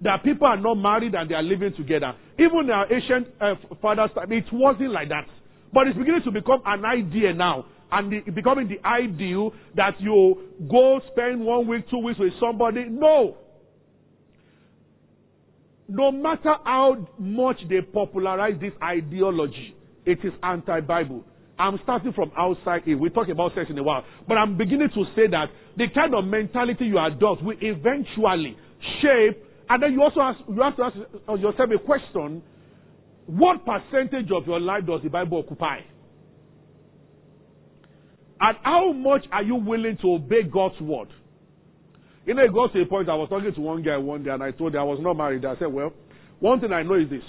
that 0.01 0.25
people 0.25 0.47
are 0.47 0.57
not 0.57 0.75
married 0.77 1.15
and 1.15 1.31
they 1.31 1.35
are 1.35 1.43
living 1.43 1.73
together. 1.77 2.15
Even 2.39 2.71
our 2.73 2.91
ancient 2.91 3.29
uh, 3.41 3.55
fathers' 3.83 4.11
it 4.31 4.45
wasn't 4.51 4.91
like 4.93 5.09
that. 5.11 5.27
But 5.73 5.87
it's 5.87 5.99
beginning 5.99 6.23
to 6.25 6.31
become 6.31 6.63
an 6.65 6.85
idea 6.85 7.35
now. 7.35 7.67
And 7.93 8.13
the, 8.13 8.31
becoming 8.31 8.69
the 8.69 8.87
ideal 8.87 9.53
that 9.77 9.95
you 10.01 10.37
go 10.71 11.01
spend 11.13 11.45
one 11.45 11.67
week, 11.67 11.89
two 11.91 11.99
weeks 11.99 12.19
with 12.19 12.33
somebody. 12.41 12.87
No. 12.89 13.37
No 15.89 16.13
matter 16.13 16.55
how 16.65 17.09
much 17.19 17.57
they 17.69 17.81
popularize 17.81 18.55
this 18.61 18.73
ideology, 18.83 19.75
it 20.07 20.19
is 20.23 20.33
anti 20.43 20.81
Bible. 20.81 21.25
I'm 21.59 21.79
starting 21.83 22.13
from 22.13 22.31
outside 22.39 22.83
in. 22.87 22.99
We'll 23.01 23.11
talk 23.11 23.29
about 23.29 23.53
sex 23.55 23.67
in 23.69 23.79
a 23.79 23.83
while. 23.83 24.05
But 24.27 24.35
I'm 24.35 24.57
beginning 24.57 24.89
to 24.95 25.05
say 25.15 25.27
that 25.31 25.47
the 25.77 25.87
kind 25.95 26.15
of 26.15 26.25
mentality 26.25 26.87
you 26.87 26.99
adopt 26.99 27.43
will 27.43 27.57
eventually 27.61 28.57
shape 29.03 29.45
and 29.71 29.81
then 29.81 29.93
you 29.93 30.03
also 30.03 30.21
ask, 30.21 30.41
you 30.49 30.61
have 30.63 30.77
to 30.77 30.83
ask 30.83 30.97
yourself 31.41 31.71
a 31.73 31.79
question 31.79 32.43
what 33.27 33.65
percentage 33.65 34.29
of 34.35 34.45
your 34.45 34.59
life 34.59 34.85
does 34.85 35.01
the 35.05 35.09
Bible 35.09 35.45
occupy? 35.47 35.79
And 38.41 38.57
how 38.63 38.93
much 38.93 39.25
are 39.31 39.43
you 39.43 39.57
willing 39.57 39.99
to 40.01 40.15
obey 40.15 40.43
God's 40.43 40.81
word? 40.81 41.09
You 42.27 42.35
know, 42.35 42.45
it 42.45 42.53
got 42.53 42.73
to 42.73 42.81
a 42.81 42.87
point 42.87 43.09
I 43.09 43.15
was 43.15 43.29
talking 43.29 43.53
to 43.53 43.61
one 43.61 43.83
guy 43.83 43.97
one 43.97 44.23
day 44.23 44.31
and 44.31 44.43
I 44.43 44.51
told 44.51 44.75
him 44.75 44.81
I 44.81 44.85
was 44.85 44.99
not 45.03 45.15
married. 45.15 45.45
I 45.45 45.59
said, 45.59 45.73
Well, 45.73 45.93
one 46.39 46.61
thing 46.61 46.73
I 46.73 46.83
know 46.83 46.95
is 46.95 47.11
this. 47.11 47.23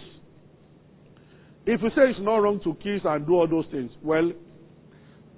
If 1.65 1.81
you 1.81 1.89
say 1.89 2.09
it's 2.09 2.19
not 2.19 2.37
wrong 2.37 2.59
to 2.63 2.73
kiss 2.75 3.01
and 3.03 3.25
do 3.25 3.33
all 3.33 3.47
those 3.47 3.65
things, 3.71 3.91
well, 4.01 4.31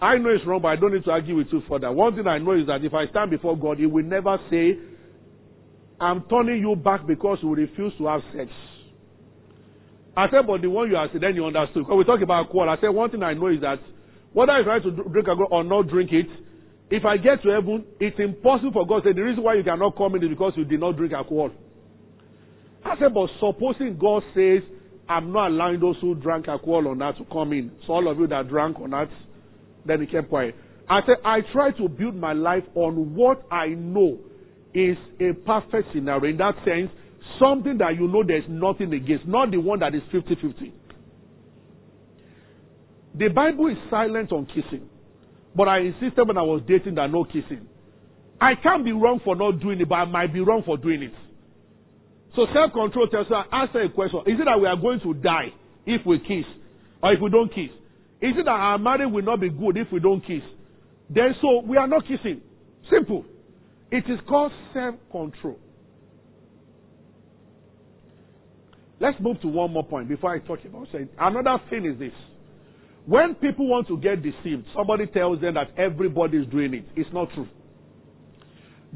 I 0.01 0.17
know 0.17 0.29
it's 0.29 0.45
wrong, 0.45 0.61
but 0.61 0.69
I 0.69 0.75
don't 0.75 0.93
need 0.93 1.03
to 1.05 1.11
argue 1.11 1.37
with 1.37 1.47
you 1.51 1.61
further. 1.67 1.91
One 1.91 2.15
thing 2.15 2.27
I 2.27 2.37
know 2.37 2.53
is 2.53 2.67
that 2.67 2.83
if 2.83 2.93
I 2.93 3.07
stand 3.09 3.31
before 3.31 3.57
God, 3.57 3.79
He 3.79 3.85
will 3.85 4.05
never 4.05 4.37
say 4.49 4.77
I'm 5.99 6.23
turning 6.29 6.59
you 6.59 6.75
back 6.75 7.07
because 7.07 7.39
you 7.41 7.53
refuse 7.55 7.93
to 7.97 8.07
have 8.07 8.21
sex. 8.35 8.51
I 10.15 10.27
said, 10.29 10.45
but 10.45 10.61
the 10.61 10.69
one 10.69 10.89
you 10.89 10.97
asked, 10.97 11.13
then 11.19 11.35
you 11.35 11.45
understood. 11.45 11.85
Because 11.85 11.97
we 11.97 12.03
talk 12.03 12.21
about 12.21 12.45
alcohol. 12.45 12.69
I 12.69 12.79
said, 12.79 12.89
one 12.89 13.09
thing 13.09 13.23
I 13.23 13.33
know 13.33 13.47
is 13.47 13.61
that 13.61 13.79
whether 14.33 14.51
I 14.51 14.63
try 14.63 14.79
to 14.79 14.91
drink 14.91 15.27
alcohol 15.27 15.47
or 15.51 15.63
not 15.63 15.87
drink 15.87 16.11
it, 16.11 16.27
if 16.89 17.05
I 17.05 17.17
get 17.17 17.41
to 17.43 17.49
heaven, 17.49 17.85
it's 17.99 18.19
impossible 18.19 18.73
for 18.73 18.85
God 18.85 19.03
to 19.03 19.09
say 19.09 19.13
the 19.13 19.23
reason 19.23 19.43
why 19.43 19.55
you 19.55 19.63
cannot 19.63 19.95
come 19.97 20.15
in 20.15 20.23
is 20.23 20.29
because 20.29 20.53
you 20.55 20.65
did 20.65 20.79
not 20.79 20.97
drink 20.97 21.13
alcohol. 21.13 21.51
I 22.85 22.97
said, 22.99 23.13
but 23.13 23.29
supposing 23.39 23.97
God 23.97 24.23
says, 24.35 24.61
I'm 25.07 25.31
not 25.31 25.47
allowing 25.47 25.79
those 25.79 25.95
who 26.01 26.15
drank 26.15 26.47
alcohol 26.47 26.87
or 26.87 26.95
not 26.95 27.17
to 27.17 27.25
come 27.25 27.53
in. 27.53 27.71
So 27.87 27.93
all 27.93 28.11
of 28.11 28.19
you 28.19 28.27
that 28.27 28.49
drank 28.49 28.79
or 28.79 28.87
not, 28.87 29.09
then 29.85 30.01
he 30.01 30.07
kept 30.07 30.29
quiet. 30.29 30.55
I 30.89 30.99
said, 31.05 31.17
I 31.23 31.39
try 31.51 31.71
to 31.71 31.87
build 31.87 32.15
my 32.15 32.33
life 32.33 32.63
on 32.75 33.15
what 33.15 33.45
I 33.51 33.67
know 33.69 34.19
is 34.73 34.97
a 35.19 35.33
perfect 35.33 35.93
scenario. 35.93 36.31
In 36.31 36.37
that 36.37 36.55
sense, 36.65 36.89
something 37.39 37.77
that 37.77 37.95
you 37.95 38.07
know 38.07 38.23
there's 38.25 38.43
nothing 38.49 38.93
against, 38.93 39.25
not 39.27 39.51
the 39.51 39.57
one 39.57 39.79
that 39.79 39.95
is 39.95 40.01
50 40.11 40.35
50. 40.35 40.73
The 43.15 43.29
Bible 43.29 43.67
is 43.67 43.77
silent 43.89 44.31
on 44.31 44.45
kissing, 44.47 44.89
but 45.55 45.67
I 45.67 45.79
insisted 45.79 46.27
when 46.27 46.37
I 46.37 46.41
was 46.41 46.61
dating 46.67 46.95
that 46.95 47.11
no 47.11 47.23
kissing. 47.23 47.67
I 48.41 48.53
can't 48.61 48.83
be 48.83 48.91
wrong 48.91 49.21
for 49.23 49.35
not 49.35 49.59
doing 49.61 49.79
it, 49.79 49.87
but 49.87 49.95
I 49.95 50.05
might 50.05 50.33
be 50.33 50.41
wrong 50.41 50.63
for 50.65 50.77
doing 50.77 51.03
it. 51.03 51.13
So 52.35 52.47
self 52.53 52.73
control 52.73 53.07
tells 53.07 53.27
us, 53.27 53.45
answer 53.51 53.81
a 53.81 53.89
question. 53.89 54.21
Is 54.25 54.39
it 54.39 54.45
that 54.45 54.59
we 54.59 54.67
are 54.67 54.75
going 54.75 54.99
to 55.01 55.13
die 55.13 55.53
if 55.85 56.05
we 56.05 56.19
kiss 56.19 56.45
or 57.01 57.13
if 57.13 57.21
we 57.21 57.29
don't 57.29 57.49
kiss? 57.49 57.69
Is 58.21 58.33
it 58.37 58.45
that 58.45 58.51
our 58.51 58.79
marriage 58.79 59.11
will 59.11 59.21
not 59.21 59.39
be 59.39 59.49
good 59.49 59.77
if 59.77 59.87
we 59.91 59.99
don't 59.99 60.21
kiss? 60.21 60.41
Then 61.09 61.35
so 61.41 61.61
we 61.61 61.77
are 61.77 61.87
not 61.87 62.03
kissing. 62.03 62.41
Simple. 62.89 63.25
It 63.91 64.05
is 64.09 64.19
called 64.27 64.51
self 64.73 64.95
control. 65.11 65.59
Let's 68.99 69.19
move 69.19 69.39
to 69.41 69.47
one 69.47 69.71
more 69.71 69.85
point 69.85 70.09
before 70.09 70.33
I 70.33 70.39
talk 70.39 70.59
about 70.65 70.87
saying. 70.91 71.09
Another 71.19 71.61
thing 71.69 71.85
is 71.85 71.99
this. 71.99 72.13
When 73.05 73.35
people 73.35 73.67
want 73.67 73.87
to 73.89 73.97
get 73.97 74.23
deceived, 74.23 74.65
somebody 74.75 75.07
tells 75.07 75.41
them 75.41 75.55
that 75.55 75.77
everybody 75.77 76.37
is 76.37 76.47
doing 76.47 76.73
it. 76.73 76.85
It's 76.95 77.09
not 77.13 77.29
true. 77.33 77.47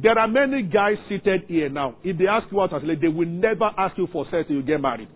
There 0.02 0.18
are 0.18 0.28
many 0.28 0.64
guys 0.64 0.96
seated 1.10 1.44
here 1.48 1.70
now. 1.70 1.96
If 2.04 2.18
they 2.18 2.28
ask 2.28 2.48
you 2.52 2.62
out 2.62 2.74
as 2.74 2.82
they 3.02 3.08
will 3.08 3.28
never 3.28 3.66
ask 3.78 3.98
you 3.98 4.08
for 4.12 4.26
sex 4.26 4.48
till 4.48 4.58
you 4.58 4.64
get 4.64 4.80
married. 4.80 5.10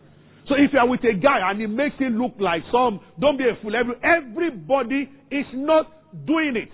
So 0.47 0.55
if 0.55 0.73
you 0.73 0.79
are 0.79 0.87
with 0.87 1.01
a 1.01 1.13
guy 1.13 1.49
and 1.49 1.61
he 1.61 1.67
makes 1.67 1.95
it 1.99 2.11
look 2.11 2.33
like 2.39 2.63
some, 2.71 2.99
don't 3.19 3.37
be 3.37 3.43
a 3.45 3.61
fool. 3.61 3.73
Every, 3.75 3.93
everybody 4.03 5.09
is 5.29 5.45
not 5.53 5.85
doing 6.25 6.55
it. 6.55 6.69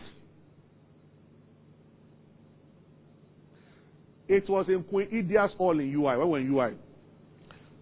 It 4.30 4.50
was 4.50 4.66
in 4.70 4.84
Queen 4.84 5.08
Idia's 5.12 5.52
hall 5.58 5.80
in 5.80 5.94
UI. 5.94 6.18
When 6.18 6.30
we 6.30 6.32
were 6.32 6.40
in 6.40 6.54
UI, 6.54 6.78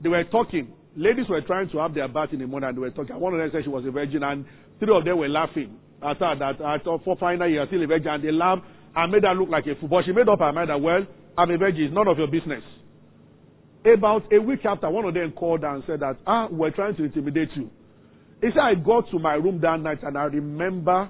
they 0.01 0.09
were 0.09 0.23
talking. 0.25 0.73
Ladies 0.95 1.25
were 1.29 1.41
trying 1.41 1.69
to 1.69 1.77
have 1.79 1.93
their 1.93 2.07
bath 2.07 2.29
in 2.31 2.39
the 2.39 2.47
morning 2.47 2.69
and 2.69 2.77
they 2.77 2.81
were 2.81 2.91
talking. 2.91 3.19
One 3.19 3.33
of 3.33 3.39
them 3.39 3.49
said 3.51 3.63
she 3.63 3.69
was 3.69 3.85
a 3.85 3.91
virgin 3.91 4.23
and 4.23 4.45
three 4.79 4.95
of 4.95 5.03
them 5.03 5.17
were 5.17 5.27
laughing. 5.27 5.77
After 6.01 6.35
that, 6.39 6.61
after 6.61 6.97
for 7.03 7.17
final 7.17 7.49
year, 7.49 7.65
still 7.67 7.83
a 7.83 7.87
virgin, 7.87 8.07
and 8.07 8.23
they 8.23 8.31
laughed 8.31 8.63
and 8.95 9.11
made 9.11 9.23
her 9.23 9.33
look 9.33 9.49
like 9.49 9.65
a 9.67 9.75
fool. 9.75 9.89
But 9.89 10.05
she 10.05 10.13
made 10.13 10.29
up 10.29 10.39
her 10.39 10.53
mind 10.53 10.69
that, 10.69 10.79
well, 10.79 11.05
I'm 11.37 11.51
a 11.51 11.57
virgin. 11.57 11.83
It's 11.83 11.93
none 11.93 12.07
of 12.07 12.17
your 12.17 12.27
business. 12.27 12.63
About 13.85 14.31
a 14.31 14.39
week 14.39 14.65
after, 14.65 14.89
one 14.89 15.05
of 15.05 15.13
them 15.13 15.31
called 15.31 15.63
and 15.63 15.83
said 15.85 15.99
that, 15.99 16.17
ah, 16.25 16.47
we're 16.49 16.71
trying 16.71 16.95
to 16.95 17.03
intimidate 17.03 17.49
you. 17.55 17.69
He 18.41 18.47
said, 18.49 18.59
I 18.59 18.75
got 18.75 19.09
to 19.11 19.19
my 19.19 19.33
room 19.35 19.59
that 19.61 19.79
night 19.79 19.99
and 20.03 20.17
I 20.17 20.23
remember 20.23 21.09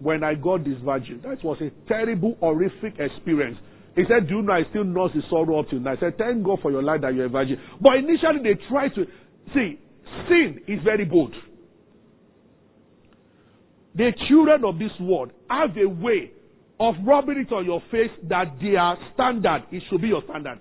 when 0.00 0.22
I 0.22 0.34
got 0.34 0.64
this 0.64 0.78
virgin. 0.84 1.20
That 1.22 1.42
was 1.42 1.58
a 1.60 1.70
terrible, 1.88 2.36
horrific 2.40 2.98
experience. 2.98 3.58
He 3.96 4.02
said, 4.08 4.28
Do 4.28 4.36
you 4.36 4.42
know 4.42 4.52
I 4.52 4.62
still 4.70 4.84
nurse 4.84 5.12
the 5.14 5.22
sorrow 5.30 5.60
up 5.60 5.70
till 5.70 5.80
now? 5.80 5.92
I 5.92 6.00
said, 6.00 6.18
Thank 6.18 6.44
God 6.44 6.58
for 6.62 6.70
your 6.70 6.82
life 6.82 7.00
that 7.02 7.14
you're 7.14 7.26
a 7.26 7.28
virgin. 7.28 7.58
But 7.80 7.96
initially 7.96 8.42
they 8.42 8.60
try 8.68 8.88
to 8.88 9.04
see, 9.54 9.78
sin 10.28 10.60
is 10.66 10.80
very 10.84 11.04
bold. 11.04 11.34
The 13.94 14.10
children 14.28 14.64
of 14.64 14.78
this 14.78 14.90
world 15.00 15.30
have 15.48 15.70
a 15.76 15.88
way 15.88 16.32
of 16.80 16.94
rubbing 17.06 17.38
it 17.38 17.52
on 17.52 17.64
your 17.64 17.80
face 17.90 18.10
that 18.28 18.56
their 18.60 18.96
standard, 19.14 19.64
it 19.70 19.82
should 19.88 20.02
be 20.02 20.08
your 20.08 20.22
standard. 20.28 20.58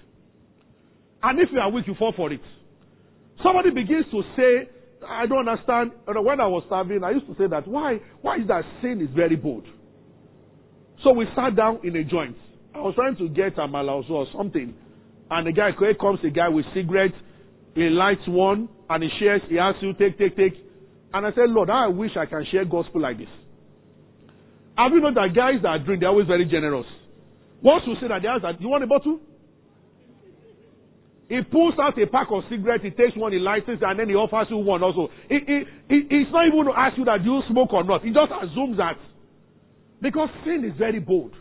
And 1.23 1.39
if 1.39 1.49
you 1.51 1.59
are 1.59 1.71
weak, 1.71 1.87
you 1.87 1.95
fall 1.97 2.13
for 2.15 2.31
it. 2.31 2.41
Somebody 3.41 3.71
begins 3.71 4.05
to 4.11 4.21
say, 4.37 4.69
I 5.07 5.25
don't 5.25 5.47
understand. 5.47 5.91
When 6.05 6.39
I 6.39 6.47
was 6.47 6.63
serving, 6.69 7.03
I 7.03 7.11
used 7.11 7.25
to 7.27 7.35
say 7.35 7.47
that, 7.49 7.67
why, 7.67 7.99
why 8.21 8.37
is 8.37 8.47
that 8.47 8.63
sin 8.81 9.01
is 9.01 9.09
very 9.15 9.35
bold? 9.35 9.65
So 11.03 11.11
we 11.13 11.25
sat 11.35 11.55
down 11.55 11.79
in 11.83 11.95
a 11.95 12.03
joint. 12.03 12.37
I 12.75 12.79
was 12.79 12.95
trying 12.95 13.15
to 13.17 13.29
get 13.29 13.57
a 13.57 13.67
amala 13.67 14.09
or 14.09 14.27
something. 14.35 14.73
And 15.29 15.47
the 15.47 15.51
guy, 15.51 15.71
here 15.77 15.93
comes 15.95 16.19
a 16.23 16.29
guy 16.29 16.49
with 16.49 16.65
cigarettes, 16.73 17.15
he 17.75 17.89
lights 17.89 18.21
one, 18.27 18.69
and 18.89 19.03
he 19.03 19.09
shares, 19.19 19.41
he 19.49 19.57
asks 19.57 19.79
you, 19.81 19.93
take, 19.93 20.17
take, 20.17 20.35
take. 20.35 20.53
And 21.13 21.25
I 21.25 21.29
said, 21.31 21.49
Lord, 21.49 21.69
I 21.69 21.87
wish 21.87 22.11
I 22.17 22.25
can 22.25 22.45
share 22.51 22.65
gospel 22.65 23.01
like 23.01 23.17
this. 23.17 23.27
Have 24.77 24.91
you 24.91 25.01
know 25.01 25.13
that 25.13 25.35
guys 25.35 25.61
that 25.61 25.85
drink, 25.85 26.01
they're 26.01 26.09
always 26.09 26.27
very 26.27 26.45
generous. 26.45 26.85
Once 27.61 27.83
you 27.87 27.95
say 28.01 28.07
that, 28.07 28.21
they 28.21 28.27
ask 28.27 28.41
that, 28.41 28.59
you 28.59 28.67
want 28.67 28.83
a 28.83 28.87
bottle? 28.87 29.19
He 31.29 31.41
pulls 31.41 31.75
out 31.79 31.97
a 31.97 32.05
pack 32.07 32.27
of 32.31 32.43
cigarettes, 32.49 32.83
he 32.83 32.91
takes 32.91 33.15
one, 33.15 33.31
he 33.31 33.39
lights 33.39 33.65
it, 33.67 33.81
and 33.81 33.99
then 33.99 34.09
he 34.09 34.15
offers 34.15 34.47
you 34.49 34.57
one 34.57 34.83
also. 34.83 35.09
He, 35.29 35.39
he, 35.45 35.63
he, 35.89 35.97
he's 36.09 36.31
not 36.31 36.47
even 36.47 36.65
to 36.65 36.73
ask 36.77 36.97
you 36.97 37.05
that 37.05 37.23
you 37.23 37.41
smoke 37.49 37.71
or 37.73 37.83
not. 37.83 38.03
He 38.03 38.09
just 38.09 38.29
assumes 38.29 38.77
that. 38.77 38.97
Because 40.01 40.29
sin 40.43 40.65
is 40.65 40.77
very 40.77 40.99
bold. 40.99 41.33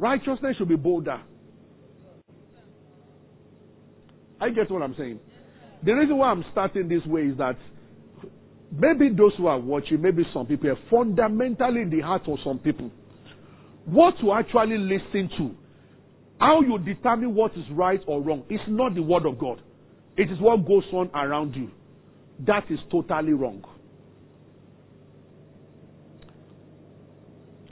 Righteousness 0.00 0.56
should 0.56 0.68
be 0.68 0.76
bolder. 0.76 1.20
I 4.40 4.48
get 4.48 4.70
what 4.70 4.80
I'm 4.82 4.94
saying. 4.96 5.20
The 5.84 5.92
reason 5.92 6.16
why 6.16 6.30
I'm 6.30 6.42
starting 6.52 6.88
this 6.88 7.04
way 7.04 7.22
is 7.22 7.36
that 7.36 7.56
maybe 8.72 9.10
those 9.14 9.32
who 9.36 9.46
are 9.46 9.60
watching, 9.60 10.00
maybe 10.00 10.22
some 10.32 10.46
people, 10.46 10.70
are 10.70 10.78
fundamentally 10.90 11.82
in 11.82 11.90
the 11.90 12.00
heart 12.00 12.22
of 12.26 12.38
some 12.42 12.58
people, 12.58 12.90
what 13.84 14.14
to 14.22 14.32
actually 14.32 14.78
listen 14.78 15.28
to, 15.36 15.54
how 16.38 16.62
you 16.62 16.78
determine 16.78 17.34
what 17.34 17.52
is 17.52 17.64
right 17.72 18.00
or 18.06 18.22
wrong, 18.22 18.42
is 18.48 18.60
not 18.68 18.94
the 18.94 19.02
word 19.02 19.26
of 19.26 19.38
God. 19.38 19.60
It 20.16 20.30
is 20.30 20.40
what 20.40 20.66
goes 20.66 20.84
on 20.94 21.10
around 21.14 21.54
you. 21.54 21.70
That 22.46 22.64
is 22.70 22.78
totally 22.90 23.34
wrong. 23.34 23.62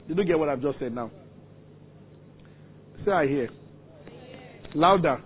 Did 0.07 0.17
you 0.17 0.25
get 0.25 0.37
what 0.37 0.49
I've 0.49 0.61
just 0.61 0.77
said 0.77 0.93
now? 0.93 1.09
Say 3.05 3.11
I 3.11 3.27
hear. 3.27 3.49
Louder. 4.75 5.21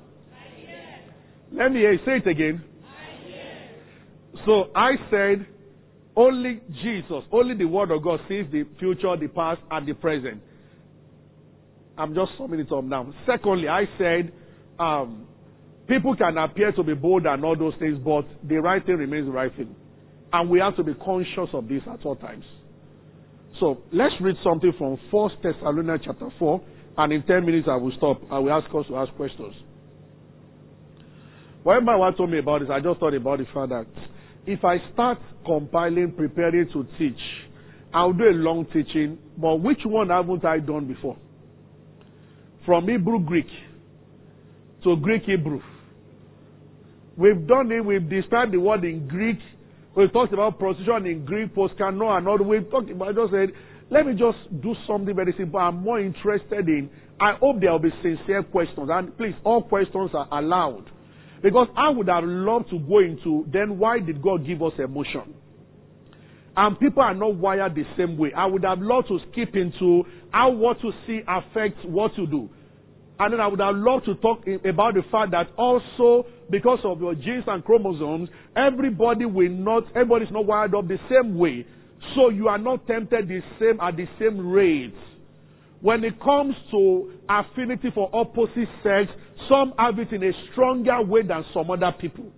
Let 1.51 1.71
me 1.71 1.79
hear. 1.79 1.97
Say 2.05 2.17
it 2.17 2.27
again. 2.27 2.63
So 4.45 4.69
I 4.75 4.91
said, 5.09 5.45
only 6.15 6.61
Jesus, 6.83 7.23
only 7.31 7.55
the 7.55 7.65
Word 7.65 7.91
of 7.91 8.03
God 8.03 8.19
sees 8.27 8.45
the 8.51 8.65
future, 8.79 9.15
the 9.19 9.27
past, 9.27 9.61
and 9.71 9.87
the 9.87 9.93
present. 9.93 10.41
I'm 11.97 12.13
just 12.13 12.31
summing 12.37 12.59
it 12.59 12.71
up 12.71 12.83
now. 12.83 13.13
Secondly, 13.25 13.67
I 13.67 13.85
said, 13.97 14.31
um, 14.79 15.27
people 15.87 16.15
can 16.15 16.37
appear 16.37 16.71
to 16.71 16.83
be 16.83 16.93
bold 16.93 17.25
and 17.25 17.43
all 17.45 17.57
those 17.57 17.73
things, 17.79 17.97
but 18.03 18.25
the 18.47 18.57
right 18.57 18.83
thing 18.85 18.95
remains 18.95 19.27
the 19.27 19.31
right 19.31 19.55
thing. 19.55 19.75
And 20.31 20.49
we 20.49 20.59
have 20.59 20.75
to 20.77 20.83
be 20.83 20.93
conscious 20.95 21.49
of 21.53 21.67
this 21.67 21.81
at 21.91 22.05
all 22.05 22.15
times. 22.15 22.45
So 23.59 23.83
let's 23.91 24.13
read 24.19 24.35
something 24.43 24.73
from 24.77 24.97
1 25.11 25.31
Thessalonians 25.43 26.01
chapter 26.05 26.29
4, 26.39 26.61
and 26.97 27.13
in 27.13 27.23
10 27.23 27.45
minutes 27.45 27.67
I 27.69 27.75
will 27.75 27.93
stop. 27.97 28.21
I 28.31 28.39
will 28.39 28.51
ask 28.51 28.67
us 28.73 28.85
to 28.87 28.97
ask 28.97 29.13
questions. 29.13 29.55
When 31.63 31.85
my 31.85 31.95
wife 31.95 32.15
told 32.17 32.29
me 32.29 32.39
about 32.39 32.59
this, 32.59 32.69
I 32.71 32.79
just 32.79 32.99
thought 32.99 33.13
about 33.13 33.39
the 33.39 33.45
fact 33.53 33.69
that 33.69 33.87
if 34.45 34.63
I 34.65 34.77
start 34.91 35.19
compiling, 35.45 36.13
preparing 36.15 36.69
to 36.73 36.85
teach, 36.97 37.19
I'll 37.93 38.11
do 38.11 38.25
a 38.25 38.33
long 38.33 38.65
teaching, 38.65 39.17
but 39.37 39.57
which 39.57 39.79
one 39.85 40.09
haven't 40.09 40.43
I 40.43 40.59
done 40.59 40.87
before? 40.87 41.17
From 42.65 42.87
Hebrew 42.87 43.19
Greek 43.19 43.47
to 44.83 44.97
Greek 44.97 45.23
Hebrew. 45.23 45.61
We've 47.15 47.47
done 47.47 47.71
it, 47.71 47.85
we've 47.85 48.09
described 48.09 48.53
the 48.53 48.59
word 48.59 48.83
in 48.83 49.07
Greek, 49.07 49.37
we've 49.95 50.11
talked 50.11 50.33
about 50.33 50.59
prostitution 50.59 51.05
in 51.05 51.25
Greek, 51.25 51.53
post-canon 51.53 52.01
and 52.01 52.27
all, 52.27 52.39
we've 52.39 52.69
talked 52.69 52.89
about, 52.89 53.09
I 53.09 53.13
just 53.13 53.31
said, 53.31 53.49
let 53.93 54.05
me 54.07 54.13
just 54.13 54.61
do 54.61 54.73
something 54.87 55.15
very 55.15 55.33
simple. 55.37 55.59
I'm 55.59 55.83
more 55.83 55.99
interested 55.99 56.67
in, 56.67 56.89
I 57.21 57.33
hope 57.39 57.61
there 57.61 57.71
will 57.71 57.79
be 57.79 57.91
sincere 58.01 58.43
questions, 58.43 58.89
and 58.91 59.15
please, 59.17 59.35
all 59.43 59.61
questions 59.63 60.11
are 60.13 60.27
allowed. 60.31 60.89
Because 61.43 61.67
I 61.77 61.89
would 61.89 62.07
have 62.07 62.23
loved 62.23 62.69
to 62.71 62.79
go 62.79 62.99
into 62.99 63.45
then 63.51 63.77
why 63.77 63.99
did 63.99 64.21
God 64.21 64.47
give 64.47 64.63
us 64.63 64.71
emotion? 64.79 65.35
And 66.55 66.79
people 66.79 67.03
are 67.03 67.13
not 67.13 67.35
wired 67.35 67.75
the 67.75 67.83
same 67.97 68.17
way. 68.17 68.31
I 68.35 68.45
would 68.45 68.63
have 68.63 68.79
loved 68.79 69.09
to 69.09 69.19
skip 69.31 69.55
into 69.55 70.03
how 70.31 70.51
what 70.51 70.77
you 70.83 70.91
see 71.05 71.21
affects 71.27 71.79
what 71.83 72.17
you 72.17 72.27
do. 72.27 72.49
And 73.19 73.33
then 73.33 73.39
I 73.41 73.47
would 73.47 73.59
have 73.59 73.75
loved 73.75 74.05
to 74.05 74.15
talk 74.15 74.41
about 74.47 74.93
the 74.93 75.03
fact 75.11 75.31
that 75.31 75.47
also 75.57 76.25
because 76.49 76.79
of 76.83 77.01
your 77.01 77.15
genes 77.15 77.43
and 77.47 77.63
chromosomes, 77.63 78.29
everybody 78.55 79.25
will 79.25 79.49
not, 79.49 79.83
everybody's 79.89 80.31
not 80.31 80.45
wired 80.45 80.73
up 80.75 80.87
the 80.87 80.97
same 81.09 81.37
way. 81.37 81.65
So 82.15 82.29
you 82.29 82.47
are 82.47 82.57
not 82.57 82.85
tempted 82.87 83.27
the 83.27 83.41
same 83.59 83.79
at 83.79 83.95
the 83.95 84.05
same 84.19 84.49
rate. 84.49 84.93
When 85.81 86.03
it 86.03 86.19
comes 86.21 86.55
to 86.71 87.11
affinity 87.27 87.89
for 87.93 88.09
opposite 88.13 88.69
sex, 88.83 89.11
some 89.49 89.73
have 89.77 89.99
it 89.99 90.13
in 90.13 90.23
a 90.23 90.31
stronger 90.51 91.01
way 91.01 91.23
than 91.23 91.43
some 91.53 91.69
other 91.69 91.91
people. 91.99 92.31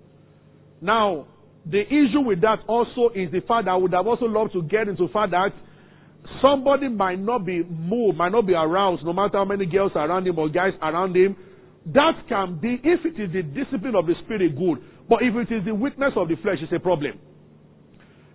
Now, 0.81 1.27
the 1.65 1.81
issue 1.81 2.22
with 2.25 2.41
that 2.41 2.60
also 2.67 3.10
is 3.13 3.31
the 3.31 3.41
fact 3.41 3.65
that 3.65 3.72
I 3.72 3.75
would 3.75 3.93
have 3.93 4.07
also 4.07 4.25
loved 4.25 4.53
to 4.53 4.62
get 4.63 4.88
into 4.88 5.07
fact 5.10 5.31
that 5.31 5.51
somebody 6.41 6.89
might 6.89 7.19
not 7.19 7.45
be 7.45 7.63
moved, 7.63 8.17
might 8.17 8.31
not 8.31 8.48
be 8.48 8.53
aroused, 8.53 9.03
no 9.03 9.13
matter 9.13 9.38
how 9.38 9.45
many 9.45 9.65
girls 9.65 9.91
around 9.95 10.27
him 10.27 10.38
or 10.39 10.50
guys 10.50 10.74
around 10.81 11.15
him. 11.15 11.36
That 11.93 12.24
can 12.27 12.57
be, 12.60 12.79
if 12.84 13.05
it 13.05 13.22
is 13.22 13.31
the 13.31 13.43
discipline 13.43 13.95
of 13.95 14.07
the 14.07 14.13
spirit, 14.24 14.57
good. 14.57 14.79
But 15.07 15.19
if 15.22 15.36
it 15.36 15.53
is 15.53 15.65
the 15.65 15.75
weakness 15.75 16.13
of 16.15 16.29
the 16.29 16.36
flesh, 16.41 16.57
it's 16.62 16.74
a 16.74 16.79
problem. 16.79 17.19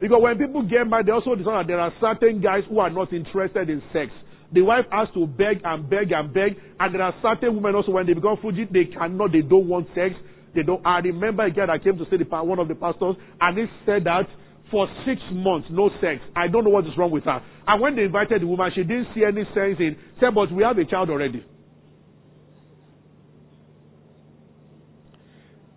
Because 0.00 0.22
when 0.22 0.38
people 0.38 0.62
get 0.62 0.88
married, 0.88 1.06
they 1.06 1.12
also 1.12 1.34
discover 1.34 1.58
that 1.58 1.66
there 1.66 1.80
are 1.80 1.92
certain 2.00 2.40
guys 2.40 2.62
who 2.68 2.80
are 2.80 2.90
not 2.90 3.12
interested 3.12 3.68
in 3.68 3.82
sex. 3.92 4.10
The 4.52 4.62
wife 4.62 4.86
has 4.90 5.08
to 5.14 5.26
beg 5.26 5.60
and 5.62 5.88
beg 5.88 6.10
and 6.10 6.32
beg, 6.32 6.56
and 6.80 6.94
there 6.94 7.02
are 7.02 7.14
certain 7.22 7.54
women 7.54 7.74
also 7.74 7.92
when 7.92 8.06
they 8.06 8.14
become 8.14 8.36
fugit, 8.42 8.72
they 8.72 8.86
cannot, 8.86 9.30
they 9.32 9.42
don't 9.42 9.68
want 9.68 9.86
sex. 9.94 10.14
They 10.54 10.62
don't. 10.62 10.84
I 10.84 10.98
remember 10.98 11.44
a 11.44 11.50
guy 11.50 11.66
that 11.66 11.84
came 11.84 11.96
to 11.98 12.04
see 12.10 12.16
the 12.16 12.24
one 12.24 12.58
of 12.58 12.66
the 12.66 12.74
pastors, 12.74 13.14
and 13.40 13.58
he 13.58 13.66
said 13.86 14.04
that 14.04 14.26
for 14.70 14.88
six 15.06 15.20
months, 15.32 15.68
no 15.70 15.90
sex. 16.00 16.20
I 16.34 16.48
don't 16.48 16.64
know 16.64 16.70
what 16.70 16.86
is 16.86 16.96
wrong 16.96 17.10
with 17.10 17.24
her. 17.24 17.40
And 17.66 17.80
when 17.80 17.94
they 17.94 18.02
invited 18.02 18.42
the 18.42 18.46
woman, 18.46 18.70
she 18.74 18.82
didn't 18.82 19.08
see 19.14 19.22
any 19.24 19.44
sense 19.54 19.78
in. 19.78 19.96
Said, 20.18 20.34
but 20.34 20.50
we 20.50 20.62
have 20.62 20.78
a 20.78 20.84
child 20.84 21.10
already. 21.10 21.44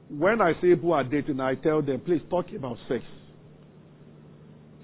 When 0.09 0.41
I 0.41 0.53
see 0.61 0.73
people 0.75 0.93
are 0.93 1.03
dating, 1.03 1.39
I 1.39 1.55
tell 1.55 1.81
them, 1.81 1.99
please 1.99 2.21
talk 2.29 2.45
about 2.55 2.77
sex. 2.87 3.03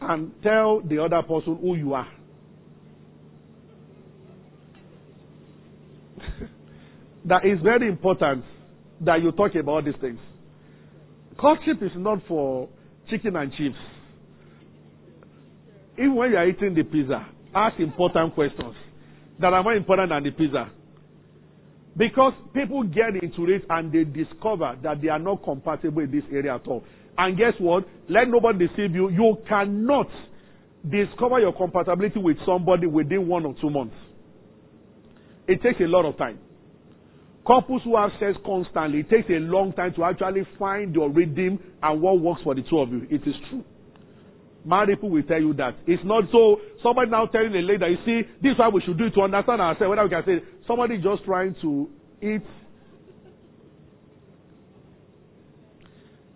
And 0.01 0.31
tell 0.41 0.81
the 0.81 1.03
other 1.03 1.21
person 1.21 1.57
who 1.61 1.75
you 1.75 1.93
are. 1.93 2.07
that 7.25 7.45
is 7.45 7.59
very 7.61 7.87
important 7.89 8.45
that 9.01 9.21
you 9.21 9.31
talk 9.31 9.55
about 9.55 9.85
these 9.85 9.95
things. 9.99 10.19
Courtship 11.37 11.81
is 11.81 11.91
not 11.95 12.19
for 12.27 12.69
chicken 13.09 13.35
and 13.35 13.51
chips. 13.53 13.75
Even 15.97 16.15
when 16.15 16.31
you 16.31 16.37
are 16.37 16.47
eating 16.47 16.73
the 16.75 16.83
pizza, 16.83 17.27
ask 17.53 17.79
important 17.79 18.33
questions 18.33 18.75
that 19.39 19.53
are 19.53 19.63
more 19.63 19.73
important 19.73 20.09
than 20.09 20.23
the 20.23 20.31
pizza. 20.31 20.69
Because 21.97 22.33
people 22.53 22.83
get 22.83 23.21
into 23.21 23.51
it 23.51 23.63
and 23.69 23.91
they 23.91 24.03
discover 24.03 24.77
that 24.83 25.01
they 25.01 25.09
are 25.09 25.19
not 25.19 25.43
compatible 25.43 26.01
in 26.01 26.11
this 26.11 26.23
area 26.31 26.55
at 26.55 26.67
all. 26.67 26.83
And 27.19 27.37
guess 27.37 27.51
what? 27.59 27.83
Let 28.07 28.29
nobody 28.29 28.65
deceive 28.65 28.95
you. 28.95 29.09
You 29.09 29.37
cannot 29.47 30.07
discover 30.89 31.41
your 31.41 31.51
compatibility 31.51 32.17
with 32.17 32.37
somebody 32.45 32.87
within 32.87 33.27
one 33.27 33.45
or 33.45 33.53
two 33.59 33.69
months. 33.69 33.95
It 35.45 35.61
takes 35.61 35.81
a 35.81 35.83
lot 35.83 36.05
of 36.05 36.17
time. 36.17 36.39
Couples 37.45 37.81
who 37.83 37.97
have 37.97 38.11
sex 38.21 38.37
constantly, 38.45 39.01
it 39.01 39.09
takes 39.09 39.29
a 39.29 39.39
long 39.39 39.73
time 39.73 39.93
to 39.95 40.05
actually 40.05 40.47
find 40.57 40.95
your 40.95 41.09
rhythm 41.09 41.59
and 41.83 42.01
what 42.01 42.21
works 42.21 42.41
for 42.41 42.55
the 42.55 42.61
two 42.69 42.79
of 42.79 42.89
you. 42.89 43.05
It 43.09 43.27
is 43.27 43.35
true. 43.49 43.65
Married 44.63 44.95
people 44.95 45.09
will 45.09 45.23
tell 45.23 45.41
you 45.41 45.53
that. 45.55 45.75
It's 45.87 46.03
not 46.05 46.23
so 46.31 46.61
somebody 46.81 47.11
now 47.11 47.25
telling 47.25 47.53
a 47.53 47.61
lady 47.61 47.83
you 47.85 47.97
see, 48.05 48.27
this 48.41 48.53
is 48.53 48.59
why 48.59 48.69
we 48.69 48.81
should 48.85 48.97
do 48.97 49.07
it 49.07 49.13
to 49.15 49.21
understand 49.23 49.59
ourselves. 49.59 49.89
Whether 49.89 50.03
we 50.03 50.09
can 50.09 50.23
say 50.25 50.45
somebody 50.65 50.97
just 50.99 51.25
trying 51.25 51.55
to 51.63 51.89
eat. 52.21 52.43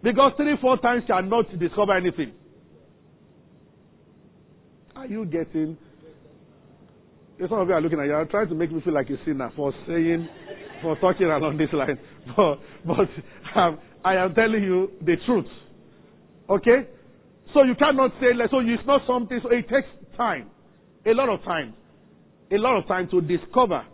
Because 0.03 0.33
three, 0.37 0.55
four 0.61 0.77
times 0.77 1.03
you 1.07 1.15
cannot 1.15 1.57
discover 1.57 1.95
anything. 1.95 2.33
Are 4.95 5.07
you 5.07 5.25
getting 5.25 5.77
some 7.49 7.59
of 7.59 7.67
you 7.67 7.73
are 7.73 7.81
looking 7.81 7.99
at 7.99 8.05
you 8.05 8.13
are 8.13 8.25
trying 8.25 8.47
to 8.47 8.55
make 8.55 8.71
me 8.71 8.79
feel 8.81 8.93
like 8.93 9.09
a 9.09 9.17
sinner 9.25 9.51
for 9.55 9.73
saying 9.87 10.29
for 10.81 10.95
talking 10.97 11.27
along 11.27 11.57
this 11.57 11.69
line. 11.73 11.97
But, 12.37 12.59
but 12.85 13.59
um, 13.59 13.79
I 14.05 14.15
am 14.15 14.33
telling 14.33 14.63
you 14.63 14.91
the 15.01 15.15
truth. 15.25 15.47
Okay? 16.49 16.87
So 17.53 17.63
you 17.63 17.75
cannot 17.75 18.11
say, 18.21 18.33
like, 18.33 18.49
so 18.49 18.59
it's 18.59 18.85
not 18.85 19.01
something, 19.05 19.39
so 19.43 19.49
it 19.49 19.67
takes 19.67 19.87
time. 20.15 20.49
A 21.05 21.13
lot 21.13 21.27
of 21.29 21.43
time. 21.43 21.73
A 22.51 22.57
lot 22.57 22.77
of 22.77 22.87
time 22.87 23.09
to 23.09 23.19
discover. 23.19 23.85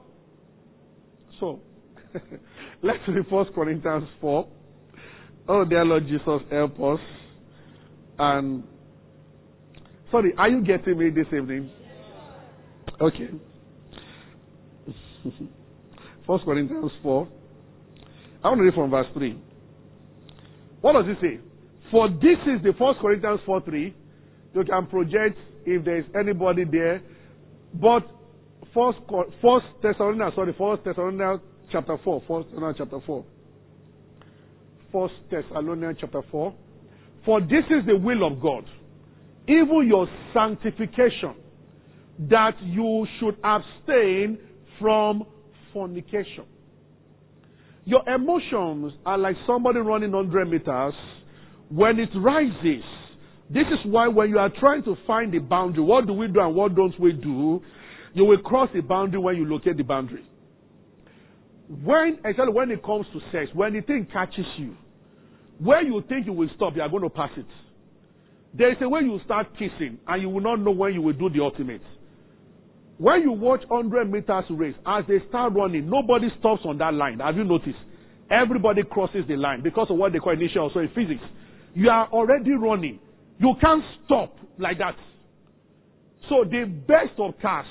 So, 1.39 1.60
let's 2.84 3.00
read 3.08 3.30
1 3.30 3.54
Corinthians 3.54 4.08
4. 4.22 4.48
Oh, 5.52 5.66
dear 5.66 5.84
Lord 5.84 6.06
Jesus, 6.06 6.42
help 6.52 6.80
us. 6.80 7.00
And, 8.20 8.64
sorry, 10.12 10.32
are 10.38 10.48
you 10.48 10.64
getting 10.64 10.96
me 10.96 11.10
this 11.10 11.26
evening? 11.36 11.72
Okay. 13.02 13.30
1 16.28 16.40
Corinthians 16.46 16.92
4. 17.02 17.28
I 18.44 18.48
want 18.48 18.60
to 18.60 18.64
read 18.64 18.76
from 18.76 18.92
verse 18.92 19.08
3. 19.16 19.42
What 20.82 20.94
does 20.94 21.06
it 21.08 21.18
say? 21.20 21.40
For 21.90 22.10
this 22.10 22.38
is 22.46 22.62
the 22.62 22.74
1 22.78 22.96
Corinthians 23.02 23.40
4 23.48 23.62
3. 23.62 23.96
You 24.54 24.64
can 24.66 24.86
project 24.86 25.40
if 25.66 25.84
there 25.84 25.98
is 25.98 26.06
anybody 26.14 26.64
there. 26.64 27.02
But 27.74 28.04
First, 28.72 29.00
First 29.42 29.66
Thessalonians, 29.82 30.36
sorry, 30.36 30.54
First 30.56 30.84
Thessalonians 30.84 31.42
chapter 31.72 31.98
4. 32.04 32.24
First 32.28 32.50
Thessalonians 32.50 32.78
chapter 32.78 33.00
4. 33.04 33.26
First 34.91 35.13
Thessalonians 35.30 35.97
chapter 36.02 36.21
4. 36.32 36.54
For 37.25 37.41
this 37.41 37.65
is 37.69 37.86
the 37.86 37.97
will 37.97 38.25
of 38.25 38.41
God, 38.41 38.65
even 39.47 39.88
your 39.88 40.08
sanctification, 40.34 41.36
that 42.30 42.54
you 42.62 43.06
should 43.19 43.36
abstain 43.43 44.39
from 44.80 45.23
fornication. 45.73 46.45
Your 47.86 48.08
emotions 48.08 48.93
are 49.06 49.17
like 49.17 49.36
somebody 49.47 49.80
running 49.80 50.12
100 50.12 50.45
meters. 50.45 50.93
When 51.69 51.99
it 51.99 52.10
rises, 52.15 52.84
this 53.49 53.65
is 53.67 53.80
why 53.86 54.08
when 54.08 54.30
you 54.30 54.38
are 54.38 54.52
trying 54.60 54.84
to 54.84 54.95
find 55.08 55.34
the 55.34 55.39
boundary, 55.39 55.84
what 55.84 56.08
do 56.08 56.13
we 56.13 56.28
do 56.28 56.39
and 56.39 56.56
what 56.56 56.75
don't 56.75 56.99
we 56.99 57.13
do? 57.13 57.62
You 58.13 58.25
will 58.25 58.39
cross 58.39 58.69
the 58.73 58.82
boundary 58.82 59.19
when 59.19 59.36
you 59.36 59.45
locate 59.45 59.78
the 59.78 59.84
boundary. 59.84 60.23
When, 61.70 62.18
especially 62.26 62.52
when 62.52 62.72
it 62.72 62.84
comes 62.84 63.06
to 63.14 63.20
sex, 63.32 63.52
when 63.54 63.74
the 63.74 63.82
thing 63.82 64.08
catches 64.12 64.46
you, 64.58 64.76
where 65.60 65.84
you 65.84 66.04
think 66.10 66.26
you 66.26 66.34
will 66.34 66.50
stop, 66.56 66.76
you 66.76 66.82
are 66.82 66.90
going 66.90 67.04
to 67.04 67.10
pass 67.10 67.30
it. 67.38 67.46
There 68.58 68.72
is 68.72 68.78
a 68.82 68.90
way 68.90 69.02
you 69.02 69.20
start 69.24 69.48
kissing, 69.54 70.00
and 70.08 70.22
you 70.22 70.30
will 70.30 70.42
not 70.42 70.56
know 70.58 70.72
when 70.72 70.94
you 70.94 71.02
will 71.02 71.14
do 71.14 71.30
the 71.30 71.42
ultimate. 71.42 71.84
When 72.98 73.22
you 73.22 73.32
watch 73.32 73.62
100 73.68 74.12
meters 74.12 74.46
race, 74.50 74.76
as 74.86 75.06
they 75.08 75.20
start 75.30 75.54
running, 75.54 75.88
nobody 75.90 76.28
stops 76.40 76.64
on 76.66 76.80
that 76.80 76.94
line. 76.94 77.20
Have 77.20 77.38
you 77.38 77.44
noticed? 77.44 77.78
Everybody 78.32 78.82
crosses 78.84 79.26
the 79.28 79.36
line 79.36 79.62
because 79.62 79.88
of 79.92 79.98
what 79.98 80.12
they 80.12 80.20
call 80.20 80.34
inertia. 80.34 80.68
So 80.74 80.80
in 80.80 80.90
physics, 80.90 81.24
you 81.76 81.90
are 81.90 82.08
already 82.08 82.52
running. 82.52 83.00
You 83.38 83.54
can't 83.62 83.84
stop 84.06 84.36
like 84.58 84.80
that. 84.80 84.96
So 86.30 86.44
the 86.44 86.66
best 86.66 87.20
of 87.20 87.40
cars, 87.42 87.66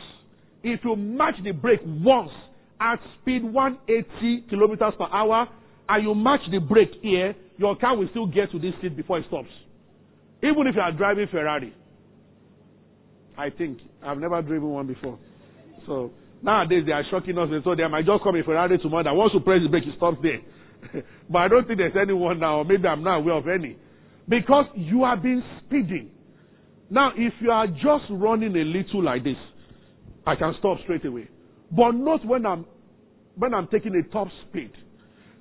if 0.62 0.80
you 0.84 0.96
match 0.96 1.34
the 1.44 1.52
brake 1.52 1.80
once 1.84 2.30
at 2.80 3.00
speed 3.20 3.44
180 3.44 4.46
kilometers 4.48 4.94
per 4.98 5.06
hour, 5.12 5.48
and 5.88 6.04
you 6.04 6.14
match 6.14 6.40
the 6.50 6.58
brake 6.58 6.92
here, 7.02 7.34
your 7.56 7.76
car 7.76 7.96
will 7.96 8.08
still 8.10 8.26
get 8.26 8.50
to 8.52 8.58
this 8.58 8.74
speed 8.78 8.96
before 8.96 9.18
it 9.18 9.26
stops. 9.28 9.48
Even 10.42 10.66
if 10.66 10.74
you 10.74 10.80
are 10.80 10.92
driving 10.92 11.26
Ferrari. 11.30 11.74
I 13.36 13.50
think. 13.50 13.78
I've 14.02 14.18
never 14.18 14.42
driven 14.42 14.68
one 14.68 14.86
before. 14.86 15.18
So 15.86 16.12
nowadays 16.42 16.84
they 16.86 16.92
are 16.92 17.04
shocking 17.10 17.38
us 17.38 17.48
and 17.50 17.62
so 17.64 17.74
they 17.74 17.86
might 17.88 18.04
just 18.04 18.22
come 18.22 18.36
a 18.36 18.42
Ferrari 18.42 18.78
tomorrow 18.78 19.04
that 19.04 19.14
once 19.14 19.32
you 19.34 19.40
press 19.40 19.60
the 19.62 19.68
brake, 19.68 19.84
it 19.86 19.94
stops 19.96 20.18
there. 20.22 21.02
but 21.30 21.38
I 21.38 21.48
don't 21.48 21.66
think 21.66 21.78
there's 21.78 21.96
anyone 22.00 22.38
now, 22.38 22.58
or 22.58 22.64
maybe 22.64 22.86
I'm 22.86 23.02
not 23.02 23.18
aware 23.18 23.34
of 23.34 23.48
any. 23.48 23.76
Because 24.28 24.66
you 24.74 25.04
have 25.04 25.22
been 25.22 25.42
speeding. 25.64 26.10
Now, 26.90 27.12
if 27.16 27.32
you 27.40 27.50
are 27.50 27.66
just 27.66 28.04
running 28.10 28.54
a 28.54 28.64
little 28.64 29.02
like 29.02 29.24
this, 29.24 29.36
I 30.26 30.36
can 30.36 30.54
stop 30.58 30.78
straight 30.84 31.04
away. 31.04 31.28
But 31.70 31.92
not 31.92 32.24
when 32.24 32.46
I'm 32.46 32.66
when 33.36 33.54
I'm 33.54 33.68
taking 33.68 33.94
a 33.94 34.02
top 34.12 34.28
speed. 34.48 34.72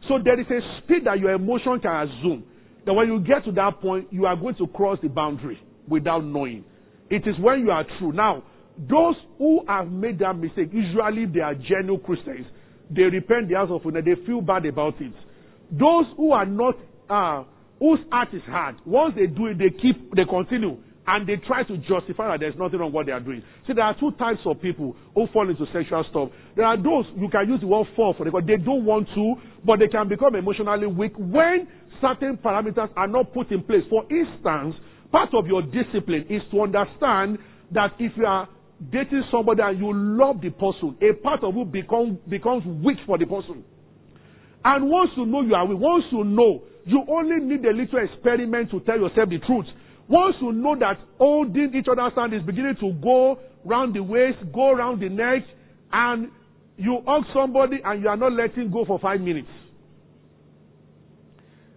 So 0.08 0.20
there 0.24 0.40
is 0.40 0.46
a 0.48 0.60
speed 0.84 1.06
that 1.06 1.20
your 1.20 1.32
emotion 1.32 1.80
can 1.82 2.08
assume. 2.08 2.44
That 2.86 2.94
when 2.94 3.08
you 3.08 3.20
get 3.20 3.44
to 3.46 3.52
that 3.54 3.82
point, 3.82 4.08
you 4.12 4.26
are 4.26 4.36
going 4.36 4.56
to 4.56 4.68
cross 4.68 5.00
the 5.02 5.10
boundary 5.10 5.60
without 5.88 6.24
knowing. 6.24 6.64
It 7.10 7.28
is 7.28 7.36
when 7.40 7.62
you 7.62 7.72
are 7.72 7.86
true. 7.98 8.14
Now, 8.14 8.44
those 8.78 9.16
who 9.38 9.66
have 9.68 9.92
made 9.92 10.20
that 10.20 10.38
mistake, 10.38 10.70
usually 10.72 11.26
they 11.26 11.40
are 11.40 11.56
genuine 11.56 12.00
Christians. 12.02 12.46
They 12.90 13.04
repent 13.04 13.50
the 13.50 13.56
house 13.56 13.70
of 13.72 13.86
honor. 13.86 14.02
They 14.02 14.16
feel 14.26 14.42
bad 14.42 14.66
about 14.66 15.02
it. 15.02 15.14
Those 15.72 16.06
who 16.16 16.32
are 16.32 16.46
not, 16.46 16.76
uh, 17.10 17.44
whose 17.80 18.00
heart 18.12 18.30
is 18.34 18.44
hard, 18.46 18.76
once 18.86 19.16
they 19.16 19.28
do 19.28 19.48
it, 19.48 19.58
they 19.58 19.70
keep, 19.70 20.16
they 20.16 20.24
continue, 20.24 20.78
and 21.08 21.26
they 21.26 21.38
try 21.48 21.64
to 21.64 21.78
justify 21.78 22.36
that 22.36 22.42
there's 22.42 22.56
nothing 22.60 22.80
wrong 22.80 22.92
with 22.92 22.96
what 22.96 23.06
they 23.06 23.14
are 23.14 23.24
doing. 23.24 23.42
See, 23.66 23.74
there 23.74 23.86
are 23.86 23.96
two 23.98 24.12
types 24.20 24.42
of 24.46 24.62
people 24.62 24.96
who 25.16 25.28
fall 25.32 25.50
into 25.50 25.66
sexual 25.72 26.04
stuff. 26.10 26.30
There 26.56 26.66
are 26.66 26.76
those 26.76 27.06
you 27.16 27.30
can 27.30 27.48
use 27.48 27.62
the 27.62 27.68
word 27.68 27.88
fall 27.96 28.14
for 28.18 28.26
because 28.26 28.44
they 28.46 28.58
don't 28.58 28.84
want 28.84 29.08
to, 29.16 29.36
but 29.64 29.80
they 29.80 29.88
can 29.88 30.10
become 30.10 30.36
emotionally 30.36 30.86
weak 30.86 31.14
when 31.18 31.68
certain 32.02 32.38
parameters 32.38 32.90
are 32.96 33.08
not 33.08 33.34
put 33.34 33.52
in 33.52 33.64
place. 33.64 33.84
For 33.90 34.04
instance, 34.12 34.76
part 35.10 35.34
of 35.34 35.48
your 35.48 35.64
discipline 35.64 36.28
is 36.30 36.44
to 36.52 36.62
understand 36.62 37.40
that 37.72 37.96
if 38.00 38.12
you 38.18 38.26
are 38.26 38.50
dating 38.92 39.24
somebody 39.32 39.62
and 39.64 39.80
you 39.80 39.92
love 39.96 40.42
the 40.42 40.52
person, 40.52 40.98
a 41.02 41.16
part 41.24 41.44
of 41.44 41.56
you 41.56 41.64
become, 41.64 42.20
becomes 42.28 42.68
weak 42.84 42.98
for 43.08 43.18
the 43.18 43.26
person. 43.26 43.64
And 44.66 44.90
once 44.90 45.12
you 45.16 45.26
know 45.26 45.42
you 45.42 45.56
are 45.56 45.66
weak, 45.66 45.80
once 45.80 46.04
you 46.12 46.26
know, 46.26 46.64
you 46.86 47.04
only 47.08 47.40
need 47.40 47.64
a 47.64 47.72
little 47.72 48.00
experiment 48.04 48.72
to 48.72 48.80
tell 48.82 49.00
yourself 49.00 49.30
the 49.30 49.40
truth. 49.40 49.66
Once 50.10 50.36
you 50.42 50.52
know 50.54 50.76
that 50.80 50.98
holding 51.18 51.74
each 51.76 51.88
other's 51.92 52.14
hand 52.16 52.34
is 52.34 52.42
beginning 52.44 52.76
to 52.80 52.94
go 53.04 53.38
round 53.66 53.94
the 53.94 54.02
waist, 54.02 54.38
go 54.54 54.72
round 54.74 55.02
the 55.02 55.10
neck, 55.10 55.44
and 55.92 56.30
you 56.78 57.00
hug 57.06 57.24
somebody 57.34 57.78
and 57.84 58.02
you 58.02 58.08
are 58.08 58.16
not 58.16 58.32
letting 58.32 58.72
go 58.72 58.86
for 58.86 59.00
five 59.00 59.20
minutes. 59.20 59.50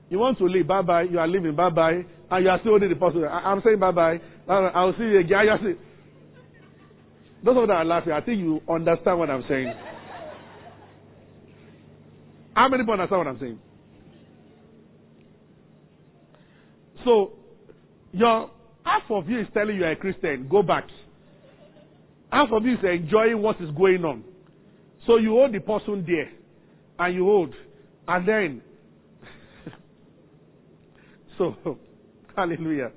You 0.08 0.18
want 0.18 0.38
to 0.38 0.44
leave, 0.44 0.66
bye 0.66 0.82
bye, 0.82 1.02
you 1.02 1.18
are 1.18 1.28
leaving, 1.28 1.54
bye 1.56 1.70
bye, 1.70 2.04
and 2.30 2.44
you 2.44 2.50
are 2.50 2.58
still 2.60 2.72
holding 2.72 2.88
the 2.90 2.96
person. 2.96 3.24
I, 3.24 3.52
am 3.52 3.62
saying 3.64 3.78
bye 3.78 3.92
bye, 3.92 4.20
I'll 4.48 4.92
see 4.96 5.04
you 5.04 5.20
again. 5.20 5.38
I 5.48 5.56
those 7.42 7.56
of 7.56 7.68
that 7.68 7.74
are 7.74 7.84
laughing, 7.84 8.12
I 8.12 8.20
think 8.20 8.38
you 8.38 8.60
understand 8.68 9.18
what 9.18 9.30
I'm 9.30 9.44
saying. 9.48 9.72
How 12.54 12.68
many 12.68 12.82
people 12.82 12.94
understand 12.94 13.18
what 13.18 13.26
I'm 13.28 13.38
saying? 13.40 13.58
So, 17.04 17.32
your 18.12 18.50
half 18.84 19.02
of 19.10 19.28
you 19.28 19.40
is 19.40 19.46
telling 19.54 19.76
you 19.76 19.84
are 19.84 19.92
a 19.92 19.96
Christian, 19.96 20.48
go 20.48 20.62
back. 20.62 20.84
Half 22.30 22.48
of 22.52 22.64
you 22.64 22.74
is 22.74 22.78
enjoying 22.82 23.40
what 23.42 23.60
is 23.60 23.70
going 23.76 24.04
on. 24.04 24.24
So 25.06 25.16
you 25.16 25.30
hold 25.30 25.54
the 25.54 25.60
person 25.60 26.04
there, 26.06 26.30
and 26.98 27.14
you 27.14 27.24
hold, 27.24 27.54
and 28.06 28.28
then, 28.28 28.62
so, 31.38 31.56
hallelujah. 32.36 32.92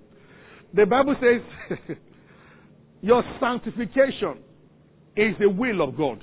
The 0.74 0.86
Bible 0.86 1.16
says, 1.22 1.98
your 3.02 3.24
sanctification 3.40 4.40
is 5.16 5.36
the 5.40 5.50
will 5.50 5.82
of 5.82 5.96
God, 5.96 6.20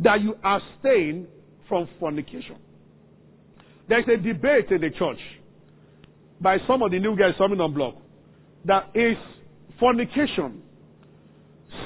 that 0.00 0.20
you 0.20 0.34
abstain 0.42 1.28
from 1.68 1.88
fornication. 2.00 2.56
There's 3.88 4.04
a 4.08 4.16
debate 4.16 4.70
in 4.70 4.80
the 4.80 4.90
church 4.90 5.18
by 6.40 6.58
some 6.66 6.82
of 6.82 6.90
the 6.90 6.98
new 6.98 7.16
guys 7.16 7.32
coming 7.38 7.60
on 7.60 7.72
block 7.72 7.94
that 8.66 8.90
is 8.94 9.16
fornication, 9.78 10.62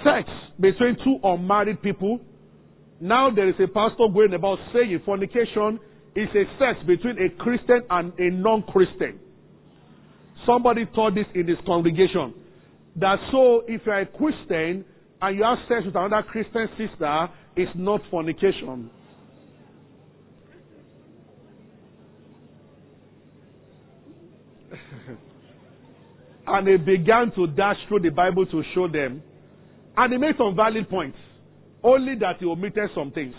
sex 0.05 0.29
between 0.59 0.97
two 1.05 1.19
unmarried 1.23 1.83
people. 1.83 2.21
Now 3.01 3.31
there 3.31 3.49
is 3.49 3.55
a 3.62 3.66
pastor 3.66 4.09
going 4.12 4.35
about 4.35 4.59
saying 4.73 5.01
fornication 5.05 5.79
is 6.14 6.29
a 6.35 6.45
sex 6.59 6.79
between 6.87 7.16
a 7.19 7.31
Christian 7.43 7.83
and 7.88 8.12
a 8.19 8.31
non-Christian. 8.31 9.19
Somebody 10.47 10.87
taught 10.95 11.14
this 11.14 11.27
in 11.35 11.47
his 11.47 11.59
congregation. 11.66 12.35
That 12.97 13.19
so 13.31 13.62
if 13.69 13.83
you 13.87 13.93
are 13.93 14.01
a 14.01 14.07
Christian 14.07 14.85
and 15.23 15.37
you 15.37 15.45
have 15.45 15.59
sex 15.69 15.85
with 15.85 15.95
another 15.95 16.23
Christian 16.29 16.69
sister, 16.77 17.29
it's 17.57 17.71
not 17.75 18.01
fornication. 18.11 18.90
And 26.46 26.66
they 26.66 26.76
began 26.76 27.33
to 27.37 27.46
dash 27.46 27.76
through 27.88 28.00
the 28.00 28.11
Bible 28.11 28.46
to 28.46 28.62
show 28.74 28.88
them. 28.88 29.22
And 29.96 30.12
he 30.12 30.18
made 30.18 30.37
some 30.38 30.57
valid 30.57 30.88
points, 30.88 31.18
only 31.83 32.14
that 32.16 32.38
he 32.38 32.46
omitted 32.46 32.90
some 32.94 33.11
things. 33.11 33.35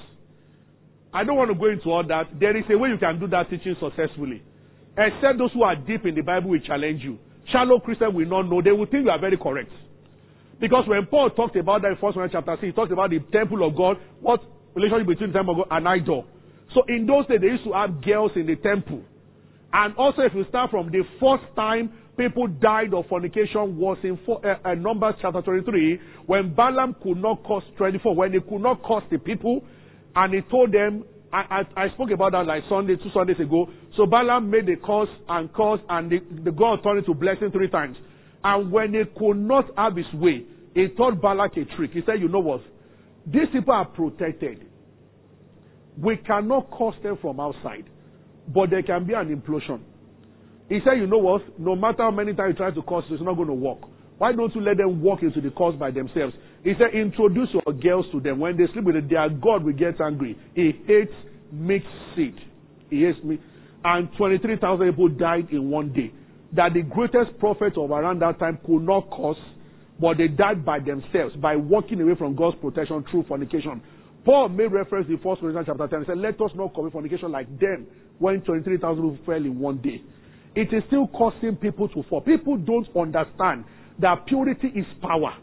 I 1.13 1.23
don't 1.23 1.35
want 1.35 1.51
to 1.51 1.55
go 1.57 1.67
into 1.67 1.89
all 1.91 2.05
that. 2.07 2.39
There 2.39 2.55
is 2.55 2.63
a 2.69 2.77
way 2.77 2.89
you 2.89 2.97
can 2.97 3.19
do 3.19 3.27
that 3.27 3.49
teaching 3.49 3.75
successfully. 3.79 4.41
Except 4.97 5.37
those 5.37 5.51
who 5.53 5.63
are 5.63 5.75
deep 5.75 6.05
in 6.05 6.15
the 6.15 6.21
Bible 6.21 6.51
will 6.51 6.59
challenge 6.59 7.01
you. 7.03 7.17
Shallow 7.51 7.79
Christians 7.79 8.13
will 8.13 8.27
not 8.27 8.43
know. 8.43 8.61
They 8.61 8.71
will 8.71 8.85
think 8.85 9.05
you 9.05 9.09
are 9.09 9.19
very 9.19 9.37
correct. 9.37 9.71
Because 10.59 10.87
when 10.87 11.05
Paul 11.07 11.29
talked 11.31 11.55
about 11.55 11.81
that 11.81 11.91
in 11.91 11.97
1 11.97 12.13
Corinthians 12.13 12.31
chapter 12.31 12.55
6, 12.55 12.63
he 12.63 12.71
talked 12.71 12.91
about 12.91 13.09
the 13.09 13.19
temple 13.31 13.67
of 13.67 13.75
God, 13.75 13.97
what 14.21 14.41
relationship 14.75 15.07
between 15.07 15.31
the 15.31 15.39
temple 15.39 15.61
of 15.61 15.67
God 15.67 15.77
and 15.77 15.87
idol. 15.87 16.27
So 16.73 16.83
in 16.87 17.05
those 17.05 17.27
days, 17.27 17.41
they 17.41 17.47
used 17.47 17.65
to 17.65 17.73
have 17.73 18.03
girls 18.03 18.31
in 18.35 18.45
the 18.45 18.55
temple. 18.55 19.01
And 19.73 19.95
also, 19.95 20.21
if 20.21 20.33
you 20.35 20.45
start 20.49 20.69
from 20.69 20.91
the 20.91 21.03
first 21.19 21.43
time 21.55 21.91
people 22.17 22.47
died 22.47 22.93
of 22.93 23.05
fornication 23.07 23.77
was 23.77 23.97
in 24.03 24.19
four, 24.25 24.45
uh, 24.45 24.69
uh, 24.69 24.73
Numbers 24.75 25.15
chapter 25.21 25.41
23, 25.41 25.99
when 26.25 26.53
Balaam 26.53 26.95
could 27.01 27.17
not 27.17 27.43
curse 27.43 27.63
24, 27.77 28.15
when 28.15 28.33
he 28.33 28.39
could 28.39 28.61
not 28.61 28.83
curse 28.83 29.03
the 29.11 29.17
people, 29.17 29.61
and 30.15 30.33
he 30.33 30.41
told 30.49 30.73
them, 30.73 31.03
I, 31.31 31.63
I, 31.75 31.83
I 31.85 31.89
spoke 31.93 32.11
about 32.11 32.33
that 32.33 32.45
like 32.45 32.63
Sunday, 32.67 32.95
two 32.97 33.09
Sundays 33.13 33.39
ago. 33.39 33.69
So 33.95 34.05
Balaam 34.05 34.49
made 34.49 34.65
the 34.65 34.75
curse 34.75 35.09
and 35.29 35.51
curse, 35.53 35.79
and 35.89 36.11
the, 36.11 36.19
the 36.43 36.51
God 36.51 36.83
turned 36.83 36.99
it 36.99 37.05
to 37.05 37.13
blessing 37.13 37.51
three 37.51 37.69
times. 37.69 37.95
And 38.43 38.71
when 38.71 38.93
he 38.93 39.03
could 39.17 39.37
not 39.37 39.65
have 39.77 39.95
his 39.95 40.11
way, 40.13 40.43
he 40.73 40.87
taught 40.89 41.21
Balak 41.21 41.57
a 41.57 41.65
trick. 41.75 41.91
He 41.93 42.01
said, 42.05 42.19
You 42.19 42.27
know 42.27 42.39
what? 42.39 42.61
These 43.25 43.49
people 43.51 43.73
are 43.73 43.85
protected. 43.85 44.65
We 45.97 46.17
cannot 46.17 46.71
curse 46.71 46.95
them 47.03 47.17
from 47.21 47.39
outside, 47.39 47.89
but 48.47 48.69
there 48.69 48.81
can 48.81 49.05
be 49.05 49.13
an 49.13 49.35
implosion. 49.35 49.81
He 50.71 50.79
said, 50.85 50.93
You 50.99 51.05
know 51.05 51.17
what? 51.17 51.41
No 51.59 51.75
matter 51.75 52.03
how 52.03 52.11
many 52.11 52.33
times 52.33 52.53
you 52.53 52.57
try 52.57 52.71
to 52.71 52.81
curse, 52.81 53.03
it's 53.09 53.21
not 53.21 53.35
going 53.35 53.49
to 53.49 53.53
work. 53.53 53.79
Why 54.17 54.31
don't 54.31 54.55
you 54.55 54.61
let 54.61 54.77
them 54.77 55.01
walk 55.01 55.21
into 55.21 55.41
the 55.41 55.49
curse 55.49 55.75
by 55.75 55.91
themselves? 55.91 56.33
He 56.63 56.71
said, 56.79 56.95
Introduce 56.95 57.49
your 57.51 57.73
girls 57.73 58.05
to 58.13 58.21
them. 58.21 58.39
When 58.39 58.55
they 58.55 58.71
sleep 58.71 58.85
with 58.85 58.95
it, 58.95 59.09
their 59.09 59.27
God 59.27 59.65
will 59.65 59.73
get 59.73 59.99
angry. 59.99 60.39
He 60.55 60.71
hates 60.87 61.11
mixed 61.51 61.89
seed. 62.15 62.35
He 62.89 63.03
hates 63.03 63.21
me. 63.21 63.37
And 63.83 64.07
23,000 64.17 64.89
people 64.91 65.09
died 65.09 65.49
in 65.51 65.69
one 65.69 65.91
day. 65.91 66.13
That 66.53 66.71
the 66.73 66.83
greatest 66.83 67.37
prophets 67.37 67.75
of 67.77 67.91
around 67.91 68.19
that 68.21 68.39
time 68.39 68.57
could 68.65 68.83
not 68.83 69.11
curse, 69.11 69.43
but 69.99 70.17
they 70.17 70.29
died 70.29 70.63
by 70.63 70.79
themselves 70.79 71.35
by 71.35 71.57
walking 71.57 71.99
away 71.99 72.15
from 72.15 72.33
God's 72.33 72.55
protection 72.61 73.03
through 73.11 73.25
fornication. 73.27 73.81
Paul 74.23 74.47
made 74.47 74.71
reference 74.71 75.07
in 75.09 75.17
1 75.17 75.35
Corinthians 75.35 75.67
chapter 75.67 75.87
10. 75.87 75.99
He 75.99 76.05
said, 76.05 76.17
Let 76.17 76.39
us 76.39 76.51
not 76.55 76.73
commit 76.73 76.93
fornication 76.93 77.29
like 77.29 77.59
them 77.59 77.87
when 78.19 78.39
23,000 78.39 78.79
people 78.95 79.25
fell 79.25 79.35
in 79.35 79.59
one 79.59 79.81
day 79.81 80.01
it 80.55 80.73
is 80.73 80.83
still 80.87 81.07
causing 81.07 81.55
people 81.55 81.87
to 81.89 82.03
fall. 82.09 82.21
People 82.21 82.57
don't 82.57 82.87
understand 82.95 83.65
that 83.99 84.25
purity 84.25 84.67
is 84.67 84.85
power. 85.01 85.33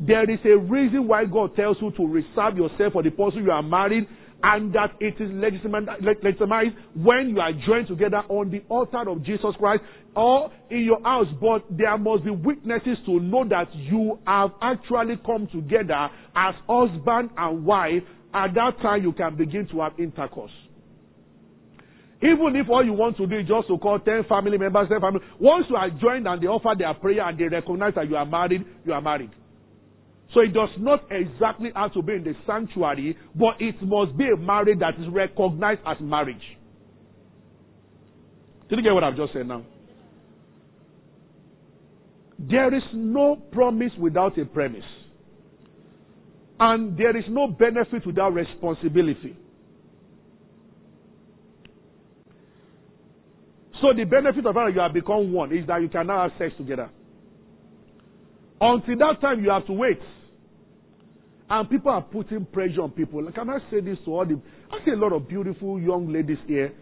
There 0.00 0.28
is 0.30 0.38
a 0.44 0.56
reason 0.56 1.08
why 1.08 1.24
God 1.24 1.56
tells 1.56 1.76
you 1.80 1.90
to 1.92 2.06
reserve 2.06 2.56
yourself 2.56 2.92
for 2.92 3.02
the 3.02 3.10
person 3.10 3.44
you 3.44 3.50
are 3.50 3.62
married 3.62 4.06
and 4.42 4.72
that 4.74 4.92
it 5.00 5.14
is 5.18 5.30
legitimized 5.32 6.74
when 6.94 7.30
you 7.30 7.40
are 7.40 7.52
joined 7.66 7.88
together 7.88 8.22
on 8.28 8.50
the 8.50 8.62
altar 8.68 9.08
of 9.08 9.22
Jesus 9.24 9.54
Christ 9.58 9.82
or 10.14 10.50
in 10.70 10.84
your 10.84 11.02
house. 11.02 11.26
But 11.40 11.64
there 11.70 11.96
must 11.96 12.24
be 12.24 12.30
witnesses 12.30 12.98
to 13.06 13.18
know 13.20 13.48
that 13.48 13.74
you 13.74 14.18
have 14.26 14.50
actually 14.60 15.16
come 15.24 15.48
together 15.48 16.08
as 16.36 16.54
husband 16.68 17.30
and 17.36 17.64
wife. 17.64 18.02
At 18.34 18.52
that 18.54 18.78
time, 18.82 19.02
you 19.02 19.12
can 19.12 19.36
begin 19.36 19.66
to 19.68 19.80
have 19.80 19.98
intercourse. 19.98 20.52
Even 22.26 22.56
if 22.56 22.68
all 22.68 22.84
you 22.84 22.92
want 22.92 23.16
to 23.18 23.26
do 23.26 23.38
is 23.38 23.46
just 23.46 23.68
to 23.68 23.78
call 23.78 24.00
10 24.00 24.24
family 24.28 24.58
members, 24.58 24.88
10 24.88 25.00
family, 25.00 25.20
once 25.38 25.66
you 25.70 25.76
are 25.76 25.90
joined 25.90 26.26
and 26.26 26.42
they 26.42 26.46
offer 26.46 26.74
their 26.76 26.92
prayer 26.94 27.28
and 27.28 27.38
they 27.38 27.44
recognize 27.44 27.94
that 27.94 28.08
you 28.08 28.16
are 28.16 28.26
married, 28.26 28.64
you 28.84 28.92
are 28.92 29.00
married. 29.00 29.30
So 30.34 30.40
it 30.40 30.52
does 30.52 30.70
not 30.78 31.04
exactly 31.10 31.70
have 31.74 31.92
to 31.92 32.02
be 32.02 32.14
in 32.14 32.24
the 32.24 32.34
sanctuary, 32.46 33.16
but 33.34 33.60
it 33.60 33.76
must 33.80 34.16
be 34.16 34.24
a 34.28 34.36
marriage 34.36 34.80
that 34.80 34.94
is 34.98 35.08
recognized 35.12 35.82
as 35.86 35.98
marriage. 36.00 36.42
Did 38.68 38.78
you 38.78 38.82
get 38.82 38.92
what 38.92 39.04
I've 39.04 39.16
just 39.16 39.32
said 39.32 39.46
now? 39.46 39.62
There 42.38 42.74
is 42.74 42.82
no 42.92 43.36
promise 43.52 43.92
without 44.00 44.36
a 44.38 44.44
premise. 44.44 44.82
And 46.58 46.98
there 46.98 47.16
is 47.16 47.24
no 47.28 47.46
benefit 47.46 48.04
without 48.04 48.34
responsibility. 48.34 49.36
So 53.80 53.92
the 53.94 54.04
benefit 54.04 54.46
of 54.46 54.54
that 54.54 54.72
you 54.74 54.80
have 54.80 54.92
become 54.92 55.32
one 55.32 55.52
is 55.52 55.66
that 55.66 55.82
you 55.82 55.88
can 55.88 56.06
now 56.06 56.28
have 56.28 56.38
sex 56.38 56.54
together. 56.56 56.88
Until 58.60 58.96
that 58.98 59.20
time, 59.20 59.44
you 59.44 59.50
have 59.50 59.66
to 59.66 59.72
wait. 59.72 60.00
And 61.48 61.70
people 61.70 61.92
are 61.92 62.02
putting 62.02 62.46
pressure 62.46 62.82
on 62.82 62.90
people. 62.90 63.30
Can 63.32 63.50
I 63.50 63.58
say 63.70 63.80
this 63.80 63.98
to 64.04 64.10
all 64.12 64.26
the. 64.26 64.40
I 64.72 64.84
see 64.84 64.92
a 64.92 64.96
lot 64.96 65.12
of 65.12 65.28
beautiful 65.28 65.80
young 65.80 66.12
ladies 66.12 66.38
here. 66.46 66.72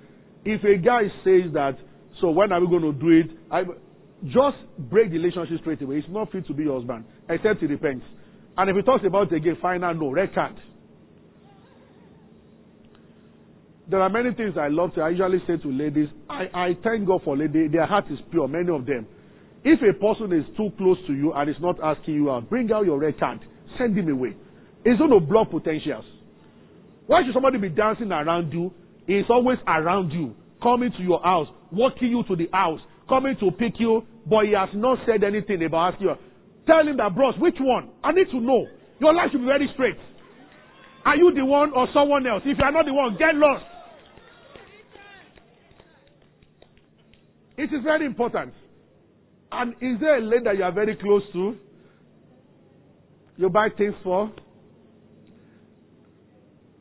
If 0.44 0.62
a 0.64 0.76
guy 0.78 1.02
says 1.24 1.52
that, 1.52 1.76
so 2.20 2.30
when 2.30 2.52
are 2.52 2.60
we 2.60 2.68
going 2.68 2.82
to 2.82 2.92
do 2.92 3.08
it? 3.08 3.36
I, 3.50 3.62
just 4.24 4.56
break 4.78 5.10
the 5.10 5.18
relationship 5.18 5.60
straight 5.60 5.82
away. 5.82 5.96
It's 5.96 6.08
not 6.08 6.32
fit 6.32 6.46
to 6.46 6.54
be 6.54 6.64
your 6.64 6.78
husband, 6.78 7.04
except 7.28 7.60
he 7.60 7.66
repents. 7.66 8.04
And 8.56 8.70
if 8.70 8.76
he 8.76 8.82
talks 8.82 9.04
about 9.06 9.32
it 9.32 9.36
again, 9.36 9.56
final 9.60 9.92
no, 9.94 10.10
red 10.10 10.34
card. 10.34 10.54
There 13.88 14.00
are 14.00 14.08
many 14.08 14.32
things 14.34 14.54
I 14.58 14.68
love 14.68 14.94
to. 14.94 15.02
I 15.02 15.10
usually 15.10 15.42
say 15.46 15.56
to 15.58 15.70
ladies, 15.70 16.08
I, 16.28 16.44
I 16.54 16.68
thank 16.82 17.06
God 17.06 17.20
for 17.24 17.36
ladies. 17.36 17.70
Their 17.70 17.86
heart 17.86 18.06
is 18.10 18.18
pure, 18.30 18.48
many 18.48 18.70
of 18.70 18.86
them. 18.86 19.06
If 19.62 19.80
a 19.80 19.92
person 19.98 20.32
is 20.32 20.44
too 20.56 20.70
close 20.78 20.98
to 21.06 21.12
you 21.12 21.32
and 21.32 21.48
is 21.50 21.56
not 21.60 21.76
asking 21.82 22.14
you 22.14 22.30
out, 22.30 22.48
bring 22.48 22.70
out 22.72 22.86
your 22.86 22.98
red 22.98 23.18
card. 23.18 23.40
Send 23.78 23.96
him 23.96 24.08
away. 24.08 24.36
It's 24.84 24.98
going 24.98 25.10
to 25.10 25.20
block 25.20 25.50
potentials. 25.50 26.04
Why 27.06 27.22
should 27.24 27.34
somebody 27.34 27.58
be 27.58 27.68
dancing 27.68 28.12
around 28.12 28.52
you? 28.52 28.72
He's 29.06 29.24
always 29.28 29.58
around 29.66 30.10
you, 30.12 30.34
coming 30.62 30.90
to 30.96 31.02
your 31.02 31.22
house, 31.22 31.48
walking 31.70 32.08
you 32.08 32.24
to 32.28 32.36
the 32.36 32.48
house, 32.52 32.80
coming 33.08 33.36
to 33.40 33.50
pick 33.50 33.74
you, 33.78 34.02
but 34.26 34.46
he 34.46 34.52
has 34.52 34.70
not 34.74 34.98
said 35.06 35.22
anything 35.24 35.62
about 35.64 35.92
asking 35.92 36.08
you. 36.08 36.14
Tell 36.66 36.86
him 36.86 36.96
that, 36.96 37.14
bros, 37.14 37.34
which 37.38 37.56
one? 37.60 37.90
I 38.02 38.12
need 38.12 38.30
to 38.30 38.40
know. 38.40 38.66
Your 39.00 39.12
life 39.12 39.28
should 39.32 39.40
be 39.40 39.46
very 39.46 39.68
straight. 39.74 39.96
Are 41.04 41.16
you 41.16 41.32
the 41.34 41.44
one 41.44 41.72
or 41.72 41.86
someone 41.92 42.26
else? 42.26 42.42
If 42.46 42.56
you 42.56 42.64
are 42.64 42.72
not 42.72 42.86
the 42.86 42.94
one, 42.94 43.16
get 43.18 43.34
lost. 43.34 43.64
It 47.56 47.72
is 47.72 47.82
very 47.82 48.06
important. 48.06 48.52
And 49.52 49.74
is 49.80 50.00
there 50.00 50.18
a 50.18 50.20
lady 50.20 50.44
that 50.44 50.56
you 50.56 50.64
are 50.64 50.72
very 50.72 50.96
close 50.96 51.22
to? 51.32 51.56
You 53.36 53.48
buy 53.48 53.68
things 53.76 53.94
for? 54.02 54.32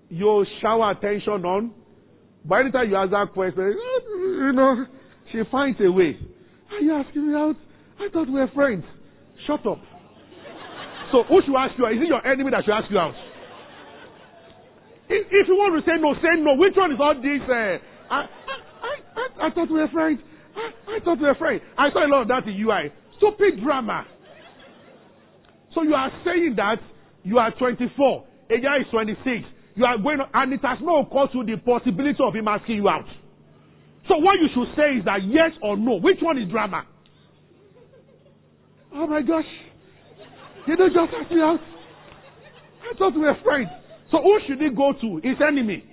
You 0.10 0.46
shower 0.62 0.92
attention 0.92 1.46
on? 1.46 1.74
By 2.46 2.64
the 2.64 2.70
time 2.70 2.90
you 2.90 2.96
ask 2.96 3.12
that 3.12 3.34
question, 3.34 3.76
you 4.14 4.52
know, 4.54 4.86
she 5.32 5.42
finds 5.52 5.80
a 5.82 5.92
way. 5.92 6.18
Are 6.72 6.80
you 6.80 6.94
asking 6.94 7.28
me 7.28 7.36
out? 7.36 7.56
I 8.00 8.10
thought 8.12 8.28
we 8.28 8.34
were 8.34 8.50
friends. 8.54 8.84
Shut 9.48 9.66
up. 9.66 9.80
So 11.12 11.24
who 11.24 11.42
should 11.46 11.56
ask 11.56 11.78
you 11.78 11.86
out? 11.86 11.94
Is 11.94 12.02
it 12.02 12.08
your 12.08 12.26
enemy 12.26 12.52
that 12.52 12.66
should 12.66 12.74
ask 12.74 12.90
you 12.90 12.98
out? 12.98 13.14
If, 15.10 15.28
if 15.30 15.48
you 15.48 15.56
want 15.56 15.78
to 15.78 15.86
say 15.86 16.02
no, 16.02 16.14
say 16.16 16.42
no. 16.42 16.56
Which 16.58 16.74
one 16.76 16.92
is 16.92 16.98
all 17.00 17.14
this? 17.16 17.42
Uh, 17.46 17.78
I, 18.10 18.26
I, 18.26 18.94
I, 19.16 19.48
I 19.48 19.50
thought 19.54 19.70
we 19.70 19.80
were 19.80 19.88
friends. 19.90 20.20
I, 20.56 20.98
I 20.98 21.00
thought 21.04 21.20
we 21.20 21.28
were 21.28 21.36
friends. 21.36 21.62
I 21.78 21.90
saw 21.92 22.06
a 22.06 22.10
lot 22.10 22.22
of 22.24 22.28
that 22.30 22.48
in 22.48 22.56
UI. 22.60 22.92
Stupid 23.18 23.64
drama. 23.64 24.06
So 25.74 25.84
you 25.84 25.94
are 25.94 26.12
saying 26.24 26.54
that 26.58 26.78
you 27.24 27.40
are 27.40 27.52
24, 27.58 28.26
a 28.52 28.58
guy 28.60 28.78
is 28.82 28.88
26. 28.92 29.48
You 29.76 29.86
are 29.86 29.98
going, 29.98 30.20
and 30.34 30.54
it 30.54 30.62
has 30.64 30.78
not 30.82 31.08
occurred 31.08 31.32
to 31.34 31.44
the 31.44 31.58
possibility 31.58 32.20
of 32.22 32.36
him 32.36 32.48
asking 32.48 32.76
you 32.76 32.90
out. 32.90 33.06
So 34.08 34.18
what 34.18 34.38
you 34.40 34.50
should 34.54 34.76
say 34.76 35.00
is 35.00 35.06
that 35.06 35.20
yes 35.26 35.52
or 35.62 35.78
no. 35.78 35.96
Which 35.96 36.20
one 36.22 36.38
is 36.38 36.50
drama? 36.52 36.86
Oh 38.94 39.08
my 39.08 39.22
gosh. 39.22 39.46
You 40.68 40.76
don't 40.76 40.94
just 40.94 41.14
ask 41.14 41.32
me 41.32 41.42
out. 41.42 41.60
I 42.84 42.98
thought 42.98 43.16
we 43.16 43.22
were 43.22 43.36
friends. 43.44 43.70
So 44.12 44.22
who 44.22 44.40
should 44.46 44.60
he 44.62 44.70
go 44.70 44.94
to? 44.94 45.28
His 45.28 45.38
enemy. 45.42 45.84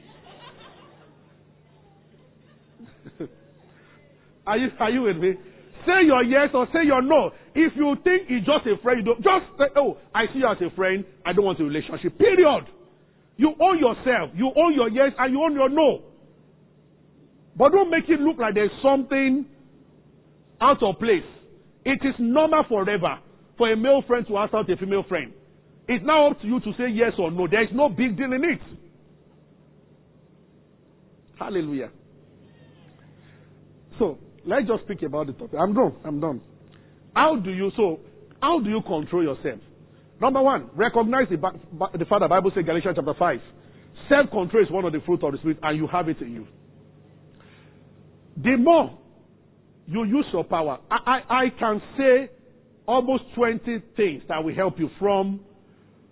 Are 4.51 4.59
you, 4.59 4.69
are 4.81 4.91
you 4.91 5.03
with 5.03 5.17
me? 5.17 5.35
Say 5.87 6.07
your 6.07 6.25
yes 6.25 6.49
or 6.55 6.67
say 6.73 6.85
your 6.85 7.01
no. 7.03 7.31
If 7.55 7.73
you 7.77 7.95
think 8.03 8.27
he's 8.27 8.45
just 8.45 8.67
a 8.67 8.83
friend, 8.83 8.99
you 8.99 9.05
don't 9.05 9.23
just 9.23 9.47
say, 9.57 9.67
oh, 9.77 9.97
I 10.13 10.27
see 10.33 10.41
you 10.41 10.49
as 10.49 10.59
a 10.61 10.75
friend. 10.75 11.05
I 11.25 11.33
don't 11.33 11.45
want 11.45 11.61
a 11.61 11.65
relationship. 11.65 12.19
Period. 12.19 12.65
You 13.37 13.55
own 13.61 13.79
yourself. 13.79 14.31
You 14.35 14.51
own 14.57 14.75
your 14.75 14.91
yes 14.91 15.13
and 15.17 15.33
you 15.33 15.41
own 15.41 15.55
your 15.55 15.69
no. 15.69 16.03
But 17.57 17.71
don't 17.71 17.91
make 17.91 18.09
it 18.09 18.21
look 18.21 18.39
like 18.39 18.55
there's 18.55 18.73
something 18.83 19.47
out 20.61 20.83
of 20.83 20.99
place. 20.99 21.23
It 21.85 22.01
is 22.03 22.15
normal 22.19 22.65
forever 22.69 23.21
for 23.57 23.71
a 23.71 23.77
male 23.77 24.03
friend 24.05 24.27
to 24.27 24.37
ask 24.37 24.53
out 24.53 24.69
a 24.69 24.77
female 24.77 25.05
friend. 25.09 25.33
It's 25.87 26.05
now 26.05 26.33
up 26.33 26.41
to 26.41 26.47
you 26.49 26.59
to 26.59 26.73
say 26.77 26.89
yes 26.93 27.13
or 27.21 27.31
no. 27.31 27.47
There 27.47 27.63
is 27.63 27.71
no 27.73 27.89
big 27.89 28.17
deal 28.17 28.33
in 28.33 28.43
it. 28.43 28.61
Hallelujah. 31.39 31.91
So, 33.99 34.19
Let's 34.45 34.67
just 34.67 34.85
speak 34.85 35.03
about 35.03 35.27
the 35.27 35.33
topic. 35.35 35.59
I'm 35.59 35.75
done. 35.75 35.95
I'm 36.05 36.21
done. 36.21 36.41
How 37.15 37.37
do 37.37 37.51
you 37.51 37.71
so? 37.77 38.01
How 38.41 38.61
do 38.61 38.71
you 38.71 38.81
control 38.83 39.23
yourself? 39.23 39.61
Number 40.21 40.43
one, 40.43 40.71
recognize 40.75 41.27
the, 41.31 41.37
the 41.99 42.05
Father. 42.05 42.29
Bible 42.29 42.51
says 42.55 42.65
Galatians 42.65 42.95
chapter 42.97 43.15
five. 43.19 43.41
Self 44.09 44.31
control 44.31 44.63
is 44.63 44.71
one 44.71 44.85
of 44.85 44.93
the 44.93 45.01
fruit 45.05 45.23
of 45.23 45.33
the 45.33 45.39
spirit, 45.39 45.59
and 45.63 45.77
you 45.77 45.87
have 45.87 46.09
it 46.09 46.21
in 46.21 46.33
you. 46.33 46.47
The 48.37 48.57
more 48.57 48.99
you 49.87 50.05
use 50.05 50.27
your 50.33 50.45
power, 50.45 50.79
I, 50.91 50.97
I, 51.07 51.35
I 51.45 51.49
can 51.59 51.83
say 51.99 52.31
almost 52.87 53.25
20 53.35 53.61
things 53.97 54.23
that 54.29 54.43
will 54.43 54.55
help 54.55 54.79
you 54.79 54.89
from 54.99 55.41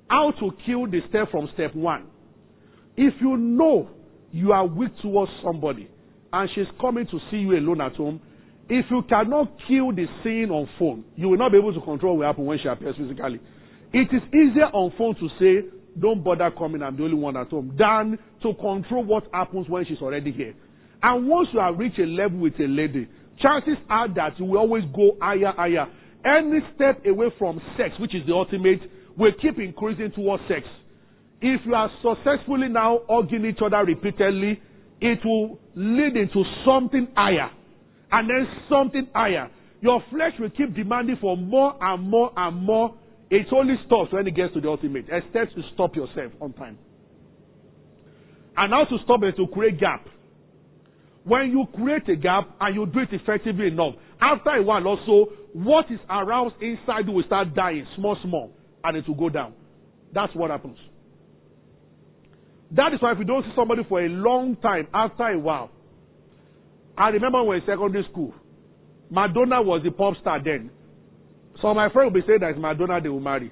how 0.08 0.32
to 0.32 0.50
kill 0.64 0.86
the 0.86 1.00
step 1.08 1.30
from 1.30 1.48
step 1.54 1.74
one. 1.74 2.06
If 2.96 3.14
you 3.20 3.36
know 3.36 3.90
you 4.32 4.52
are 4.52 4.66
weak 4.66 4.92
towards 5.00 5.30
somebody, 5.42 5.88
and 6.32 6.50
she's 6.54 6.66
coming 6.80 7.06
to 7.06 7.18
see 7.30 7.38
you 7.38 7.56
alone 7.56 7.80
at 7.80 7.94
home, 7.96 8.20
if 8.68 8.84
you 8.90 9.02
cannot 9.08 9.56
kill 9.66 9.92
the 9.92 10.06
scene 10.22 10.50
on 10.50 10.68
phone, 10.78 11.04
you 11.16 11.28
will 11.28 11.38
not 11.38 11.52
be 11.52 11.58
able 11.58 11.72
to 11.72 11.80
control 11.80 12.18
what 12.18 12.26
happens 12.26 12.46
when 12.46 12.58
she 12.58 12.68
appears 12.68 12.96
physically. 12.96 13.40
It 13.92 14.08
is 14.12 14.22
easier 14.28 14.66
on 14.72 14.92
phone 14.98 15.14
to 15.16 15.28
say, 15.40 15.68
don't 15.98 16.22
bother 16.22 16.50
coming, 16.50 16.82
I'm 16.82 16.96
the 16.96 17.04
only 17.04 17.16
one 17.16 17.36
at 17.36 17.48
home, 17.48 17.74
than 17.78 18.18
to 18.42 18.54
control 18.60 19.04
what 19.04 19.24
happens 19.32 19.68
when 19.68 19.86
she's 19.86 19.98
already 20.02 20.32
here. 20.32 20.54
And 21.02 21.28
once 21.28 21.48
you 21.52 21.60
have 21.60 21.78
reached 21.78 21.98
a 21.98 22.04
level 22.04 22.40
with 22.40 22.54
a 22.60 22.68
lady, 22.68 23.08
chances 23.40 23.76
are 23.88 24.12
that 24.14 24.38
you 24.38 24.44
will 24.44 24.58
always 24.58 24.84
go 24.94 25.16
higher, 25.20 25.52
higher. 25.56 25.86
Any 26.24 26.58
step 26.74 27.06
away 27.06 27.32
from 27.38 27.60
sex, 27.78 27.94
which 27.98 28.14
is 28.14 28.26
the 28.26 28.34
ultimate, 28.34 28.80
will 29.16 29.32
keep 29.40 29.58
increasing 29.58 30.12
towards 30.14 30.42
sex. 30.48 30.66
If 31.40 31.60
you 31.64 31.74
are 31.74 31.90
successfully 32.02 32.68
now 32.68 33.00
hugging 33.08 33.46
each 33.46 33.60
other 33.64 33.84
repeatedly, 33.84 34.60
it 35.00 35.24
will 35.24 35.58
lead 35.74 36.16
into 36.16 36.42
something 36.64 37.08
higher. 37.14 37.50
And 38.10 38.28
then 38.28 38.46
something 38.68 39.08
higher. 39.14 39.50
Your 39.80 40.02
flesh 40.10 40.32
will 40.38 40.50
keep 40.50 40.74
demanding 40.74 41.16
for 41.20 41.36
more 41.36 41.76
and 41.80 42.02
more 42.02 42.32
and 42.36 42.56
more. 42.56 42.94
It 43.30 43.46
only 43.52 43.74
stops 43.86 44.12
when 44.12 44.26
it 44.26 44.34
gets 44.34 44.54
to 44.54 44.60
the 44.60 44.68
ultimate, 44.68 45.04
except 45.10 45.54
to 45.54 45.62
stop 45.74 45.94
yourself 45.94 46.32
on 46.40 46.52
time. 46.54 46.78
And 48.56 48.72
how 48.72 48.84
to 48.84 48.96
stop 49.04 49.22
it 49.22 49.36
to 49.36 49.46
create 49.46 49.78
gap. 49.78 50.06
When 51.24 51.50
you 51.50 51.66
create 51.74 52.08
a 52.08 52.16
gap 52.16 52.48
and 52.60 52.74
you 52.74 52.86
do 52.86 53.00
it 53.00 53.10
effectively 53.12 53.68
enough, 53.68 53.94
after 54.20 54.50
a 54.50 54.62
while 54.62 54.86
also, 54.88 55.30
what 55.52 55.84
is 55.90 56.00
aroused 56.08 56.56
inside 56.60 57.06
you 57.06 57.12
will 57.12 57.24
start 57.24 57.54
dying, 57.54 57.86
small, 57.96 58.16
small, 58.22 58.50
and 58.82 58.96
it 58.96 59.06
will 59.06 59.14
go 59.14 59.28
down. 59.28 59.52
That's 60.12 60.34
what 60.34 60.50
happens. 60.50 60.78
That 62.72 62.92
is 62.92 63.00
why 63.00 63.12
if 63.12 63.18
you 63.18 63.24
don't 63.24 63.42
see 63.44 63.52
somebody 63.56 63.82
for 63.88 64.04
a 64.04 64.08
long 64.08 64.56
time, 64.56 64.88
after 64.92 65.24
a 65.24 65.38
while, 65.38 65.70
I 66.96 67.08
remember 67.08 67.42
when 67.44 67.58
in 67.58 67.66
secondary 67.66 68.04
school, 68.10 68.34
Madonna 69.10 69.62
was 69.62 69.82
the 69.84 69.90
pop 69.90 70.14
star 70.20 70.42
then. 70.42 70.70
So 71.62 71.72
my 71.74 71.90
friend 71.90 72.12
will 72.12 72.20
be 72.20 72.26
saying 72.26 72.40
that 72.40 72.50
it's 72.50 72.58
Madonna 72.58 73.00
they 73.00 73.08
will 73.08 73.20
marry. 73.20 73.50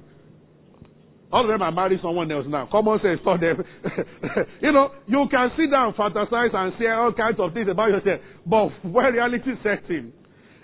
All 1.33 1.43
of 1.43 1.51
them 1.51 1.63
are 1.63 1.73
married 1.73 1.99
someone 2.03 2.31
else 2.31 2.47
now. 2.49 2.69
Common 2.71 3.01
sense 3.03 3.21
for 3.25 3.37
them. 3.39 3.65
you 4.63 4.71
know, 4.71 4.93
you 5.09 5.27
can 5.31 5.51
sit 5.57 5.71
down, 5.71 5.93
fantasize, 5.95 6.55
and 6.55 6.73
say 6.79 6.87
all 6.87 7.13
kinds 7.13 7.39
of 7.41 7.53
things 7.53 7.67
about 7.69 7.91
yourself. 7.91 8.21
But 8.47 8.71
when 8.85 9.13
reality 9.13 9.51
sets 9.63 9.87
in, 9.89 10.13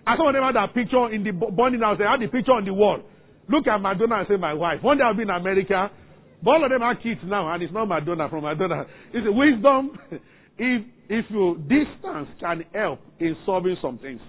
and 0.06 0.18
some 0.18 0.32
them 0.32 0.42
had 0.42 0.54
that 0.54 0.74
picture 0.74 1.10
in 1.10 1.24
the 1.24 1.32
burning 1.32 1.80
house, 1.80 1.98
they 1.98 2.04
had 2.04 2.20
the 2.20 2.28
picture 2.28 2.52
on 2.52 2.64
the 2.64 2.74
wall. 2.74 3.02
Look 3.48 3.66
at 3.66 3.78
Madonna 3.80 4.22
and 4.22 4.28
say, 4.28 4.36
my 4.36 4.54
wife. 4.54 4.82
One 4.82 4.98
day 4.98 5.04
I'll 5.04 5.14
be 5.14 5.22
in 5.22 5.30
America. 5.30 5.90
All 6.44 6.64
of 6.64 6.70
them 6.70 6.82
are 6.82 6.96
kids 6.96 7.20
now, 7.24 7.52
and 7.52 7.62
it's 7.62 7.72
not 7.72 7.86
Madonna 7.86 8.28
from 8.28 8.42
Madonna. 8.42 8.84
It's 9.12 9.26
wisdom. 9.28 9.98
if, 10.58 10.82
if 11.08 11.24
you, 11.30 11.56
distance 11.68 12.28
can 12.40 12.64
help 12.74 13.00
in 13.20 13.36
solving 13.46 13.76
some 13.80 13.98
things. 13.98 14.20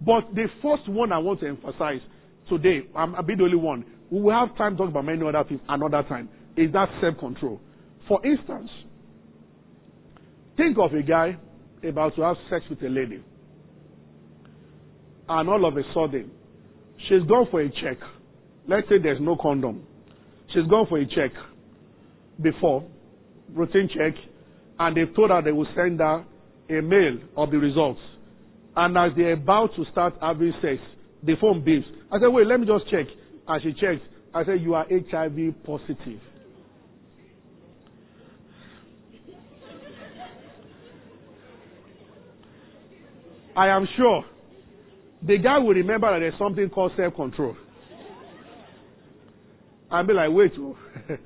But 0.00 0.34
the 0.34 0.46
first 0.62 0.88
one 0.88 1.12
I 1.12 1.18
want 1.18 1.40
to 1.40 1.48
emphasize 1.48 2.00
today, 2.48 2.82
I'm 2.94 3.14
a 3.14 3.22
bit 3.22 3.38
the 3.38 3.44
only 3.44 3.56
one. 3.56 3.84
We 4.10 4.20
will 4.20 4.32
have 4.32 4.56
time 4.56 4.76
to 4.76 4.78
talk 4.78 4.90
about 4.90 5.04
many 5.04 5.20
other 5.26 5.44
things 5.48 5.60
another 5.68 6.02
time. 6.08 6.28
Is 6.56 6.72
that 6.72 6.88
self 7.00 7.18
control? 7.18 7.60
For 8.06 8.24
instance, 8.24 8.70
think 10.56 10.78
of 10.78 10.92
a 10.94 11.02
guy 11.02 11.36
about 11.86 12.14
to 12.16 12.22
have 12.22 12.36
sex 12.48 12.64
with 12.70 12.80
a 12.82 12.88
lady, 12.88 13.22
and 15.28 15.48
all 15.48 15.66
of 15.66 15.76
a 15.76 15.82
sudden, 15.92 16.30
she's 17.08 17.22
gone 17.28 17.48
for 17.50 17.60
a 17.60 17.68
check. 17.68 17.98
Let's 18.66 18.88
say 18.88 18.96
there's 19.02 19.20
no 19.20 19.36
condom. 19.36 19.84
She's 20.52 20.66
gone 20.68 20.86
for 20.88 20.98
a 20.98 21.06
check 21.06 21.32
before, 22.40 22.84
routine 23.52 23.88
check, 23.94 24.14
and 24.78 24.96
they've 24.96 25.14
told 25.14 25.30
her 25.30 25.42
they 25.42 25.52
will 25.52 25.68
send 25.76 26.00
her 26.00 26.24
a 26.70 26.82
mail 26.82 27.18
of 27.36 27.50
the 27.50 27.58
results. 27.58 28.00
And 28.76 28.96
as 28.96 29.12
they're 29.16 29.32
about 29.32 29.74
to 29.76 29.84
start 29.90 30.14
having 30.20 30.52
sex, 30.62 30.80
the 31.22 31.34
phone 31.40 31.64
beeps. 31.64 31.84
I 32.12 32.20
said, 32.20 32.28
wait, 32.28 32.46
let 32.46 32.60
me 32.60 32.66
just 32.66 32.88
check. 32.90 33.06
And 33.46 33.62
she 33.62 33.72
checked. 33.72 34.02
I 34.32 34.44
said, 34.44 34.60
you 34.60 34.74
are 34.74 34.86
HIV 34.88 35.64
positive. 35.64 36.20
I 43.56 43.68
am 43.68 43.88
sure 43.96 44.24
the 45.26 45.36
guy 45.38 45.58
will 45.58 45.74
remember 45.74 46.12
that 46.12 46.20
there's 46.20 46.38
something 46.38 46.68
called 46.70 46.92
self 46.96 47.16
control. 47.16 47.56
I'll 49.90 50.06
be 50.06 50.12
like, 50.12 50.30
wait. 50.30 50.52
Oh. 50.58 50.76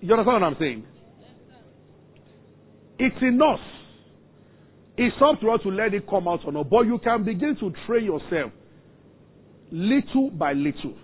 you 0.00 0.12
understand 0.12 0.26
what 0.26 0.42
I'm 0.42 0.56
saying? 0.58 0.84
It's 2.98 3.16
in 3.22 3.40
us. 3.40 3.60
It's 4.96 5.16
up 5.24 5.40
to 5.40 5.50
us 5.50 5.60
to 5.62 5.70
let 5.70 5.94
it 5.94 6.06
come 6.08 6.28
out 6.28 6.40
or 6.44 6.52
not. 6.52 6.68
But 6.68 6.82
you 6.82 6.98
can 7.02 7.24
begin 7.24 7.56
to 7.60 7.72
train 7.86 8.04
yourself 8.04 8.52
little 9.70 10.30
by 10.30 10.52
little. 10.52 10.94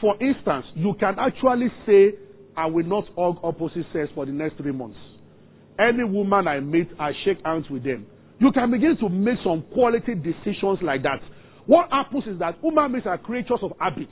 For 0.00 0.14
instance, 0.22 0.66
you 0.74 0.94
can 0.98 1.16
actually 1.18 1.68
say, 1.86 2.14
I 2.56 2.66
will 2.66 2.86
not 2.86 3.04
hug 3.16 3.38
opposite 3.42 3.84
sex 3.92 4.08
for 4.14 4.24
the 4.24 4.32
next 4.32 4.56
three 4.56 4.72
months. 4.72 4.98
Any 5.78 6.04
woman 6.04 6.48
I 6.48 6.60
meet, 6.60 6.88
I 6.98 7.12
shake 7.24 7.38
hands 7.44 7.66
with 7.70 7.84
them. 7.84 8.06
You 8.38 8.52
can 8.52 8.70
begin 8.70 8.96
to 9.00 9.08
make 9.08 9.38
some 9.44 9.64
quality 9.74 10.14
decisions 10.14 10.78
like 10.82 11.02
that. 11.02 11.20
What 11.70 11.88
happens 11.92 12.24
is 12.26 12.36
that 12.40 12.56
human 12.60 12.90
beings 12.90 13.06
are 13.06 13.16
creatures 13.16 13.60
of 13.62 13.70
habits. 13.78 14.10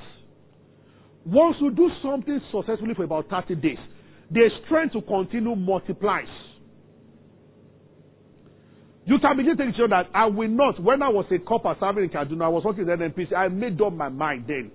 Once 1.26 1.56
you 1.60 1.72
do 1.72 1.90
something 2.00 2.40
successfully 2.52 2.94
for 2.94 3.02
about 3.02 3.28
30 3.28 3.56
days, 3.56 3.78
their 4.30 4.48
strength 4.64 4.92
to 4.92 5.02
continue 5.02 5.56
multiplies. 5.56 6.30
You 9.06 9.18
can 9.18 9.36
begin 9.36 9.56
to 9.56 9.72
sure 9.76 9.88
that 9.88 10.06
I 10.14 10.26
will 10.26 10.46
not. 10.46 10.80
When 10.80 11.02
I 11.02 11.08
was 11.08 11.26
a 11.32 11.38
corper 11.40 11.74
serving 11.80 12.04
in 12.04 12.10
Kaduna, 12.10 12.44
I 12.44 12.48
was 12.48 12.62
working 12.64 12.88
in 12.88 12.96
NNPC. 12.96 13.34
I 13.34 13.48
made 13.48 13.80
up 13.82 13.92
my 13.92 14.08
mind 14.08 14.44
then 14.46 14.70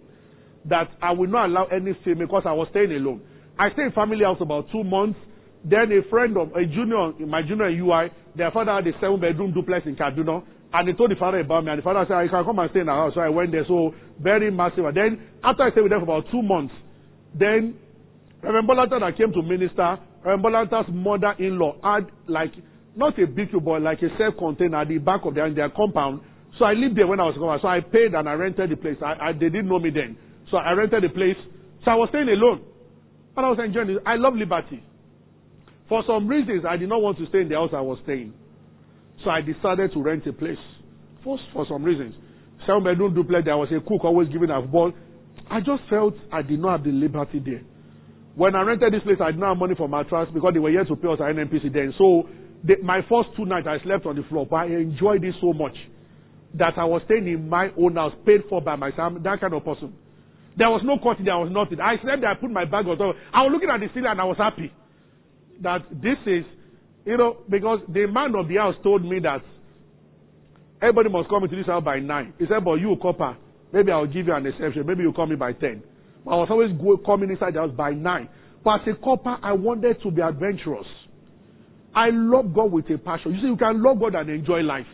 that 0.65 0.89
I 1.01 1.13
will 1.13 1.29
not 1.29 1.45
allow 1.45 1.67
any 1.67 1.97
female 2.03 2.27
because 2.27 2.43
I 2.45 2.51
was 2.51 2.67
staying 2.71 2.91
alone. 2.91 3.21
I 3.57 3.71
stayed 3.71 3.85
in 3.85 3.91
family 3.93 4.25
house 4.25 4.39
about 4.41 4.67
two 4.73 4.83
months. 4.83 5.19
Then 5.63 5.89
a 5.93 6.03
friend 6.09 6.35
of 6.35 6.49
a 6.51 6.65
junior, 6.65 7.13
my 7.27 7.43
junior 7.47 7.69
in 7.69 7.79
UI, 7.79 8.11
their 8.35 8.51
father 8.51 8.73
had 8.73 8.85
a 8.87 8.91
seven 8.99 9.21
bedroom 9.21 9.53
duplex 9.53 9.85
in 9.85 9.95
Kaduna. 9.95 10.43
And 10.73 10.87
they 10.87 10.93
told 10.93 11.11
the 11.11 11.15
father 11.15 11.39
about 11.39 11.63
me. 11.63 11.71
And 11.71 11.79
the 11.79 11.83
father 11.83 12.03
said, 12.07 12.17
I 12.17 12.27
can 12.27 12.43
come 12.43 12.57
and 12.57 12.69
stay 12.71 12.81
in 12.81 12.87
the 12.87 12.91
house. 12.91 13.13
So 13.13 13.21
I 13.21 13.29
went 13.29 13.51
there. 13.51 13.63
So 13.67 13.93
very 14.19 14.49
massive. 14.49 14.85
And 14.85 14.97
then 14.97 15.11
after 15.43 15.63
I 15.63 15.71
stayed 15.71 15.85
with 15.85 15.91
them 15.91 16.01
for 16.03 16.17
about 16.17 16.31
two 16.31 16.41
months, 16.41 16.73
then 17.37 17.77
Reverend 18.41 18.67
Bolanta 18.67 18.99
that 18.99 19.15
came 19.15 19.31
to 19.31 19.41
minister, 19.41 19.97
Reverend 20.25 20.43
Bolanta's 20.43 20.89
mother-in-law 20.89 21.77
had 21.83 22.09
like 22.27 22.53
not 22.95 23.17
a 23.19 23.25
big 23.25 23.51
but 23.53 23.81
like 23.81 24.01
a 24.01 24.09
self-contained 24.17 24.75
at 24.75 24.87
the 24.87 24.97
back 24.97 25.21
of 25.25 25.35
their, 25.35 25.51
their 25.53 25.69
compound. 25.69 26.21
So 26.57 26.65
I 26.65 26.73
lived 26.73 26.97
there 26.97 27.07
when 27.07 27.19
I 27.19 27.25
was 27.25 27.35
coming. 27.35 27.57
So 27.61 27.67
I 27.67 27.79
paid 27.81 28.13
and 28.13 28.27
I 28.27 28.33
rented 28.33 28.69
the 28.69 28.75
place. 28.75 28.97
I, 29.01 29.29
I, 29.29 29.31
they 29.33 29.49
didn't 29.49 29.69
know 29.69 29.79
me 29.79 29.89
then. 29.89 30.17
So 30.49 30.57
I 30.57 30.73
rented 30.73 31.03
the 31.03 31.09
place. 31.09 31.37
So 31.85 31.91
I 31.91 31.95
was 31.95 32.09
staying 32.09 32.29
alone. 32.29 32.61
And 33.37 33.45
I 33.45 33.49
was 33.49 33.59
enjoying 33.63 33.89
it. 33.89 33.97
I 34.05 34.15
love 34.15 34.33
liberty. 34.35 34.83
For 35.89 36.03
some 36.05 36.27
reasons, 36.27 36.63
I 36.67 36.77
did 36.77 36.89
not 36.89 37.01
want 37.01 37.17
to 37.17 37.25
stay 37.27 37.41
in 37.41 37.49
the 37.49 37.55
house 37.55 37.71
I 37.73 37.81
was 37.81 37.97
staying. 38.03 38.33
So 39.23 39.29
I 39.29 39.41
decided 39.41 39.93
to 39.93 40.01
rent 40.01 40.27
a 40.27 40.33
place. 40.33 40.57
First, 41.23 41.43
for 41.53 41.65
some 41.69 41.83
reasons. 41.83 42.15
Seven 42.65 42.83
bedroom 42.83 43.13
duplex, 43.15 43.45
there 43.45 43.57
was 43.57 43.69
a 43.71 43.79
cook 43.79 44.03
always 44.03 44.29
giving 44.29 44.49
a 44.49 44.61
ball. 44.61 44.91
I 45.49 45.59
just 45.59 45.83
felt 45.89 46.13
I 46.31 46.41
did 46.41 46.59
not 46.59 46.79
have 46.79 46.83
the 46.83 46.91
liberty 46.91 47.39
there. 47.39 47.61
When 48.35 48.55
I 48.55 48.61
rented 48.61 48.93
this 48.93 49.03
place, 49.03 49.17
I 49.21 49.31
did 49.31 49.39
not 49.39 49.49
have 49.49 49.57
money 49.57 49.75
for 49.75 49.87
mattress 49.87 50.29
because 50.33 50.53
they 50.53 50.59
were 50.59 50.71
here 50.71 50.85
to 50.85 50.95
pay 50.95 51.07
us 51.07 51.19
at 51.19 51.35
NNPC 51.35 51.71
then. 51.71 51.93
So 51.97 52.27
the, 52.63 52.77
my 52.81 53.01
first 53.09 53.29
two 53.37 53.45
nights 53.45 53.67
I 53.67 53.83
slept 53.83 54.05
on 54.05 54.15
the 54.15 54.23
floor, 54.23 54.47
but 54.49 54.55
I 54.55 54.65
enjoyed 54.67 55.23
it 55.23 55.35
so 55.39 55.53
much 55.53 55.75
that 56.55 56.73
I 56.77 56.85
was 56.85 57.01
staying 57.05 57.27
in 57.27 57.49
my 57.49 57.69
own 57.77 57.95
house, 57.95 58.13
paid 58.25 58.41
for 58.49 58.61
by 58.61 58.75
myself. 58.75 59.13
that 59.23 59.41
kind 59.41 59.53
of 59.53 59.63
person. 59.65 59.93
There 60.55 60.69
was 60.69 60.81
no 60.85 60.97
cutting, 61.01 61.25
there 61.25 61.37
was 61.37 61.49
nothing. 61.51 61.81
I 61.81 61.97
slept 62.01 62.21
there, 62.21 62.29
I 62.29 62.35
put 62.35 62.51
my 62.51 62.65
bag 62.65 62.85
on 62.85 62.97
top. 62.97 63.15
I 63.33 63.41
was 63.41 63.51
looking 63.51 63.69
at 63.69 63.79
the 63.79 63.87
ceiling 63.93 64.09
and 64.09 64.21
I 64.21 64.25
was 64.25 64.37
happy 64.37 64.71
that 65.61 65.81
this 65.89 66.17
is, 66.25 66.45
you 67.05 67.17
know, 67.17 67.37
because 67.49 67.79
the 67.87 68.05
man 68.07 68.35
of 68.35 68.47
the 68.47 68.55
house 68.55 68.75
told 68.83 69.03
me 69.03 69.19
that 69.19 69.41
everybody 70.81 71.09
must 71.09 71.29
come 71.29 71.43
into 71.43 71.55
this 71.55 71.65
house 71.65 71.83
by 71.83 71.99
nine. 71.99 72.33
He 72.39 72.45
said, 72.45 72.63
but 72.63 72.75
you, 72.75 72.95
corper, 73.01 73.35
maybe 73.71 73.91
I'll 73.91 74.05
give 74.05 74.27
you 74.27 74.33
an 74.33 74.45
exception. 74.45 74.85
Maybe 74.85 75.03
you'll 75.03 75.13
come 75.13 75.31
in 75.31 75.37
by 75.37 75.53
ten. 75.53 75.83
But 76.23 76.31
I 76.31 76.35
was 76.35 76.47
always 76.49 76.71
go, 76.79 76.97
coming 76.97 77.29
inside 77.29 77.55
the 77.55 77.59
house 77.59 77.71
by 77.75 77.91
nine. 77.91 78.29
But 78.63 78.81
as 78.81 78.93
a 78.93 78.95
corper, 78.95 79.37
I 79.43 79.53
wanted 79.53 80.01
to 80.01 80.11
be 80.11 80.21
adventurous. 80.21 80.87
I 81.93 82.09
love 82.11 82.53
God 82.53 82.71
with 82.71 82.89
a 82.89 82.97
passion. 82.97 83.35
You 83.35 83.41
see, 83.41 83.47
you 83.47 83.57
can 83.57 83.83
love 83.83 83.99
God 83.99 84.15
and 84.15 84.29
enjoy 84.29 84.61
life. 84.61 84.87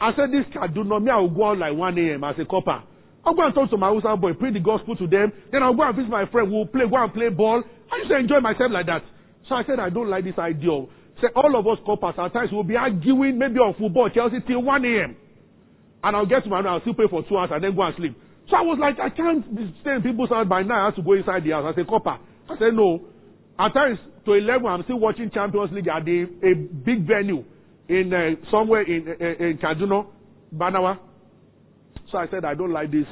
I 0.00 0.10
said, 0.16 0.30
this 0.32 0.46
can 0.52 0.72
do 0.72 0.84
not 0.84 1.02
me. 1.02 1.10
I 1.10 1.18
will 1.18 1.30
go 1.30 1.50
out 1.50 1.58
like 1.58 1.74
1 1.74 1.98
a.m. 1.98 2.24
as 2.24 2.36
a 2.40 2.44
corper. 2.44 2.82
I'll 3.24 3.34
go 3.34 3.46
and 3.46 3.54
talk 3.54 3.70
to 3.70 3.76
my 3.76 3.88
Hausa 3.88 4.16
boy, 4.16 4.32
preach 4.34 4.54
the 4.54 4.60
gospel 4.60 4.96
to 4.96 5.06
them. 5.06 5.32
Then 5.52 5.62
I'll 5.62 5.74
go 5.74 5.82
and 5.82 5.94
visit 5.94 6.10
my 6.10 6.26
friend. 6.26 6.50
We'll 6.50 6.66
play, 6.66 6.88
go 6.90 6.96
and 6.96 7.12
play 7.12 7.28
ball. 7.28 7.62
I 7.90 8.08
to 8.08 8.16
enjoy 8.16 8.40
myself 8.40 8.72
like 8.72 8.86
that. 8.86 9.02
So 9.48 9.54
I 9.54 9.64
said, 9.64 9.78
I 9.78 9.90
don't 9.90 10.08
like 10.08 10.24
this 10.24 10.38
idea. 10.38 10.86
Say, 11.20 11.28
all 11.34 11.58
of 11.58 11.66
us 11.66 11.78
corpers, 11.84 12.14
at 12.18 12.32
times 12.32 12.50
we'll 12.52 12.62
be 12.64 12.76
arguing 12.76 13.38
maybe 13.38 13.58
on 13.58 13.74
football, 13.78 14.08
Chelsea, 14.10 14.38
till 14.46 14.62
1 14.62 14.84
a.m. 14.84 15.16
And 16.04 16.16
I'll 16.16 16.26
get 16.26 16.44
to 16.44 16.50
my 16.50 16.58
room, 16.58 16.66
I'll 16.66 16.80
still 16.80 16.94
pray 16.94 17.06
for 17.08 17.22
two 17.22 17.36
hours 17.36 17.50
and 17.52 17.62
then 17.62 17.76
go 17.76 17.82
and 17.82 17.94
sleep. 17.96 18.16
So 18.50 18.56
I 18.56 18.62
was 18.62 18.78
like, 18.80 18.98
I 18.98 19.08
can't 19.08 19.44
stay 19.80 19.94
in 19.94 20.02
people's 20.02 20.30
house 20.30 20.48
by 20.48 20.62
now. 20.62 20.82
I 20.82 20.84
have 20.86 20.96
to 20.96 21.02
go 21.02 21.12
inside 21.12 21.44
the 21.44 21.50
house. 21.50 21.64
I 21.66 21.74
said, 21.78 21.86
corper. 21.86 22.18
I 22.50 22.58
said, 22.58 22.74
no. 22.74 23.06
At 23.58 23.72
times, 23.72 23.98
to 24.24 24.32
11, 24.34 24.66
I'm 24.66 24.82
still 24.84 24.98
watching 24.98 25.30
Champions 25.30 25.70
League 25.72 25.88
at 25.88 26.04
the, 26.04 26.26
a 26.42 26.54
big 26.54 27.06
venue 27.06 27.44
in 27.88 28.12
uh, 28.12 28.50
somewhere 28.50 28.82
in, 28.82 29.08
uh, 29.08 29.44
in 29.44 29.58
Kaduna, 29.58 30.06
Barnawa. 30.54 30.98
So 32.10 32.18
I 32.18 32.26
said, 32.30 32.44
I 32.44 32.54
don't 32.54 32.72
like 32.72 32.90
this. 32.90 33.06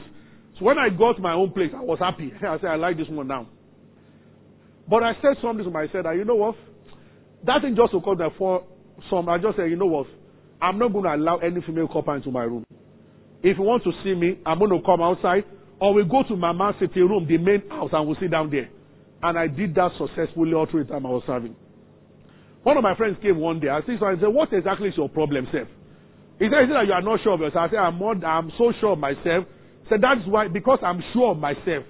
So 0.59 0.65
when 0.65 0.79
I 0.79 0.89
got 0.91 1.21
my 1.21 1.33
own 1.33 1.53
place, 1.53 1.71
I 1.77 1.81
was 1.81 1.99
happy. 1.99 2.33
I 2.43 2.59
said, 2.59 2.71
I 2.71 2.77
like 2.77 2.97
this 2.97 3.09
one 3.09 3.29
now. 3.29 3.49
But 4.91 5.05
I 5.05 5.13
said 5.23 5.39
something 5.41 5.65
to 5.65 5.71
myself 5.71 6.03
that, 6.03 6.17
you 6.17 6.25
know 6.25 6.35
what? 6.35 6.57
That 7.47 7.63
thing 7.63 7.77
just 7.77 7.95
occurred 7.95 8.19
for 8.37 8.65
some, 9.09 9.29
I 9.29 9.39
just 9.39 9.57
said, 9.57 9.71
you 9.71 9.77
know 9.77 9.87
what? 9.87 10.07
I'm 10.61 10.79
not 10.79 10.93
going 10.93 11.05
to 11.05 11.15
allow 11.15 11.39
any 11.39 11.63
female 11.63 11.87
couple 11.87 12.13
into 12.15 12.31
my 12.33 12.43
room. 12.43 12.67
If 13.43 13.57
you 13.57 13.63
want 13.63 13.85
to 13.85 13.93
see 14.03 14.15
me, 14.15 14.41
I'm 14.45 14.59
going 14.59 14.71
to 14.73 14.85
come 14.85 15.01
outside, 15.01 15.45
or 15.81 15.95
we 15.95 16.03
go 16.05 16.25
to 16.29 16.37
my 16.37 16.53
man's 16.53 16.75
sitting 16.81 17.09
room, 17.09 17.25
the 17.27 17.39
main 17.39 17.63
house, 17.71 17.91
and 17.93 18.07
we'll 18.07 18.19
sit 18.21 18.33
down 18.33 18.51
there. 18.51 18.69
And 19.23 19.39
I 19.39 19.47
did 19.47 19.75
that 19.77 19.93
successfully 19.97 20.53
all 20.53 20.67
through 20.67 20.85
the 20.85 20.93
time 20.93 21.07
I 21.07 21.11
was 21.11 21.23
serving. 21.25 21.55
One 22.63 22.77
of 22.77 22.83
my 22.83 22.97
friends 22.97 23.17
came 23.23 23.39
one 23.39 23.61
day. 23.61 23.69
I 23.69 23.81
said, 23.87 24.03
I 24.03 24.19
said, 24.21 24.29
what 24.29 24.53
exactly 24.53 24.89
is 24.89 24.95
your 24.97 25.09
problem, 25.09 25.47
Seth? 25.53 25.71
He 26.39 26.47
said, 26.51 26.69
that 26.69 26.87
you 26.87 26.93
are 26.93 27.01
not 27.01 27.21
sure 27.23 27.35
of 27.35 27.41
yourself. 27.41 27.69
I 27.69 27.71
said, 27.71 27.79
I'm, 27.79 28.03
I'm 28.25 28.51
so 28.59 28.73
sure 28.81 28.93
of 28.93 28.99
myself. 28.99 29.47
He 29.85 29.89
said, 29.89 30.03
that's 30.03 30.27
why, 30.27 30.49
because 30.49 30.81
I'm 30.83 31.01
sure 31.15 31.31
of 31.31 31.39
myself, 31.39 31.85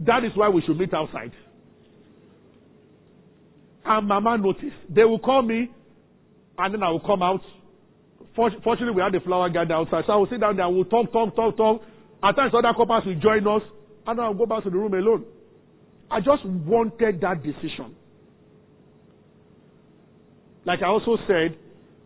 that 0.00 0.24
is 0.24 0.32
why 0.34 0.48
we 0.48 0.62
should 0.62 0.78
meet 0.78 0.94
outside. 0.94 1.32
And 3.86 4.08
Mama 4.08 4.36
noticed. 4.36 4.76
They 4.90 5.04
will 5.04 5.20
call 5.20 5.42
me, 5.42 5.70
and 6.58 6.74
then 6.74 6.82
I 6.82 6.90
will 6.90 7.00
come 7.00 7.22
out. 7.22 7.40
Fortunately, 8.34 8.90
we 8.94 9.00
had 9.00 9.12
the 9.12 9.20
flower 9.24 9.48
garden 9.48 9.72
outside. 9.72 10.04
So 10.06 10.12
I 10.12 10.16
will 10.16 10.28
sit 10.28 10.40
down 10.40 10.56
there 10.56 10.66
and 10.66 10.74
we'll 10.74 10.84
talk, 10.84 11.12
talk, 11.12 11.34
talk, 11.36 11.56
talk. 11.56 11.82
At 12.22 12.34
times, 12.36 12.52
other 12.52 12.74
couples 12.76 13.04
will 13.06 13.20
join 13.20 13.46
us, 13.46 13.62
and 14.06 14.20
I'll 14.20 14.34
go 14.34 14.44
back 14.44 14.64
to 14.64 14.70
the 14.70 14.76
room 14.76 14.92
alone. 14.92 15.24
I 16.10 16.20
just 16.20 16.44
wanted 16.44 17.20
that 17.20 17.42
decision. 17.42 17.94
Like 20.64 20.80
I 20.82 20.86
also 20.86 21.16
said, 21.28 21.56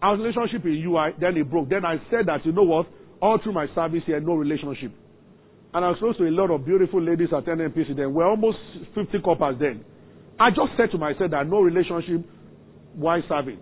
our 0.02 0.16
relationship 0.16 0.64
in 0.64 0.82
UI, 0.84 1.10
then 1.18 1.36
it 1.36 1.50
broke. 1.50 1.68
Then 1.70 1.84
I 1.84 1.96
said 2.10 2.26
that, 2.26 2.44
you 2.44 2.52
know 2.52 2.62
what? 2.62 2.86
All 3.22 3.38
through 3.42 3.52
my 3.52 3.66
service 3.74 4.02
here, 4.06 4.20
no 4.20 4.34
relationship. 4.34 4.92
And 5.72 5.84
I 5.84 5.88
was 5.88 5.98
close 5.98 6.16
to 6.18 6.24
a 6.24 6.30
lot 6.30 6.50
of 6.50 6.64
beautiful 6.64 7.02
ladies 7.02 7.28
at 7.36 7.44
NNPC 7.44 7.96
then. 7.96 8.12
We're 8.12 8.28
almost 8.28 8.58
50 8.94 9.20
corpers 9.20 9.56
then. 9.58 9.84
I 10.40 10.48
just 10.48 10.72
said 10.78 10.90
to 10.92 10.98
myself 10.98 11.30
that 11.32 11.46
no 11.46 11.60
relationship, 11.60 12.26
why 12.94 13.20
serving? 13.28 13.58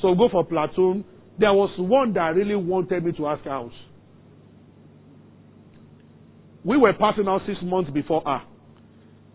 So 0.00 0.14
go 0.14 0.30
for 0.32 0.44
platoon. 0.44 1.04
There 1.38 1.52
was 1.52 1.70
one 1.78 2.14
that 2.14 2.34
really 2.34 2.56
wanted 2.56 3.04
me 3.04 3.12
to 3.12 3.26
ask 3.26 3.46
out. 3.46 3.70
We 6.64 6.78
were 6.78 6.94
passing 6.94 7.28
out 7.28 7.42
six 7.46 7.58
months 7.62 7.90
before 7.90 8.22
her. 8.24 8.40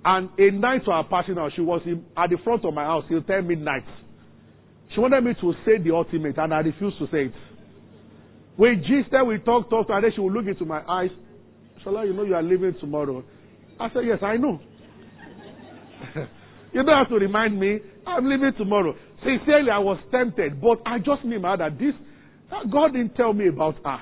And 0.04 0.30
a 0.40 0.50
night 0.50 0.84
to 0.86 0.92
our 0.92 1.04
passing 1.04 1.38
out, 1.38 1.52
she 1.56 1.62
was 1.62 1.82
in, 1.86 2.04
at 2.18 2.32
the 2.32 2.38
front 2.44 2.66
of 2.66 2.74
my 2.74 2.84
house 2.84 3.04
till 3.08 3.22
10 3.22 3.48
midnight. 3.48 3.86
She 4.96 5.00
wanted 5.00 5.24
me 5.24 5.34
to 5.40 5.54
say 5.64 5.78
the 5.82 5.94
ultimate, 5.94 6.38
and 6.40 6.52
I 6.52 6.58
refused 6.60 6.98
to 6.98 7.06
say 7.12 7.26
it. 7.26 7.34
We 8.58 8.76
gisted, 8.78 9.26
we 9.26 9.38
talked, 9.38 9.70
talked, 9.70 9.92
and 9.92 10.04
then 10.04 10.12
she 10.16 10.20
would 10.20 10.34
look 10.34 10.48
into 10.48 10.66
my 10.66 10.82
eyes. 10.90 11.12
Sola, 11.84 12.06
you 12.06 12.14
know 12.14 12.24
you 12.24 12.34
are 12.34 12.44
leaving 12.44 12.74
tomorrow. 12.80 13.24
I 13.80 13.90
said, 13.94 14.02
Yes, 14.06 14.20
I 14.24 14.38
know. 14.38 14.60
you 16.74 16.84
don't 16.84 16.98
have 16.98 17.10
to 17.10 17.16
remind 17.16 17.60
me. 17.60 17.80
I'm 18.06 18.28
leaving 18.28 18.54
tomorrow. 18.58 18.96
Sincerely, 19.24 19.70
I 19.70 19.80
was 19.80 20.00
tempted, 20.12 20.60
but 20.62 20.82
I 20.86 20.98
just 21.00 21.24
my 21.26 21.56
that 21.58 21.78
this, 21.78 21.94
God 22.72 22.94
didn't 22.94 23.16
tell 23.16 23.34
me 23.34 23.48
about 23.48 23.76
her. 23.84 24.00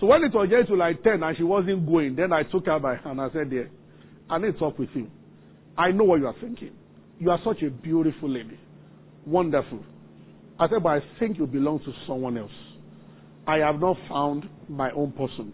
So 0.00 0.06
when 0.06 0.24
it 0.24 0.34
was 0.34 0.48
getting 0.48 0.66
to 0.66 0.74
like 0.74 1.02
10 1.02 1.22
and 1.22 1.36
she 1.36 1.42
wasn't 1.42 1.86
going, 1.86 2.16
then 2.16 2.32
I 2.32 2.42
took 2.42 2.66
her 2.66 2.78
by 2.78 2.96
hand 2.96 3.18
and 3.18 3.20
I 3.20 3.32
said, 3.32 3.50
Yeah, 3.50 3.62
I 4.28 4.38
need 4.38 4.52
to 4.52 4.58
talk 4.58 4.78
with 4.78 4.90
you. 4.94 5.08
I 5.76 5.90
know 5.90 6.04
what 6.04 6.20
you 6.20 6.26
are 6.26 6.34
thinking. 6.40 6.72
You 7.18 7.30
are 7.30 7.38
such 7.44 7.62
a 7.62 7.70
beautiful 7.70 8.28
lady. 8.28 8.58
Wonderful. 9.24 9.82
I 10.58 10.68
said, 10.68 10.82
But 10.82 10.88
I 10.88 11.00
think 11.18 11.38
you 11.38 11.46
belong 11.46 11.80
to 11.80 11.92
someone 12.06 12.36
else. 12.36 12.50
I 13.46 13.58
have 13.58 13.80
not 13.80 13.96
found 14.08 14.48
my 14.68 14.90
own 14.90 15.12
person. 15.12 15.52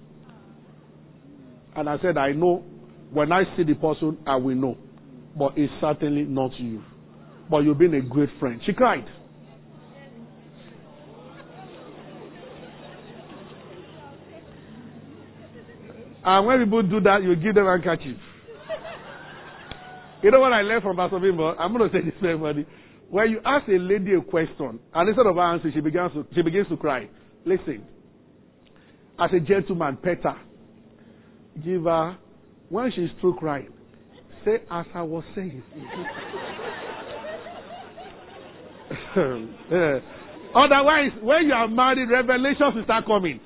And 1.77 1.89
I 1.89 1.99
said, 2.03 2.17
I 2.17 2.33
know 2.33 2.65
when 3.13 3.31
I 3.31 3.43
see 3.57 3.63
the 3.63 3.75
person, 3.75 4.19
I 4.27 4.37
will 4.37 4.57
know. 4.57 4.77
But 5.37 5.53
it's 5.57 5.73
certainly 5.81 6.23
not 6.23 6.51
you. 6.59 6.83
But 7.51 7.59
you've 7.59 7.79
been 7.79 7.95
a 7.95 8.01
great 8.01 8.29
friend. 8.39 8.61
She 8.67 8.73
cried. 8.73 9.05
And 16.25 16.47
when 16.47 16.65
people 16.65 16.83
do 16.83 17.01
that, 17.01 17.23
you 17.23 17.35
give 17.37 17.55
them 17.55 17.67
a 17.67 17.71
handkerchief. 17.71 18.17
You 20.23 20.31
know 20.31 20.39
what 20.39 20.53
I 20.53 20.63
learned 20.63 20.83
from 20.85 20.97
Pastor 20.97 21.19
Bimbo? 21.19 21.57
I'm 21.57 21.77
going 21.77 21.91
to 21.91 21.97
say 21.97 22.05
this 22.05 22.15
to 22.23 22.29
everybody. 22.29 22.65
When 23.11 23.29
you 23.29 23.41
ask 23.45 23.67
a 23.69 23.73
lady 23.73 24.15
a 24.15 24.21
question, 24.23 24.79
and 24.95 25.09
instead 25.09 25.27
of 25.27 25.37
answering, 25.37 25.75
she 25.75 25.81
begins 25.81 26.13
to, 26.13 26.25
she 26.35 26.43
begins 26.43 26.69
to 26.69 26.77
cry. 26.77 27.09
Listen. 27.45 27.85
As 29.19 29.31
a 29.37 29.41
gentleman, 29.41 29.99
pet 30.03 30.23
her. 30.23 30.37
Give 31.63 31.83
her, 31.83 32.17
when 32.69 32.91
she's 32.95 33.11
through 33.21 33.35
crying, 33.35 33.73
say, 34.45 34.63
as 34.71 34.87
I 34.95 35.03
was 35.03 35.25
saying. 35.35 35.63
Eh. 39.17 39.99
Otherwise, 40.55 41.13
when 41.23 41.47
you 41.47 41.53
are 41.55 41.69
married, 41.69 42.11
revelations 42.11 42.75
will 42.75 42.85
start 42.85 43.07
coming. 43.07 43.41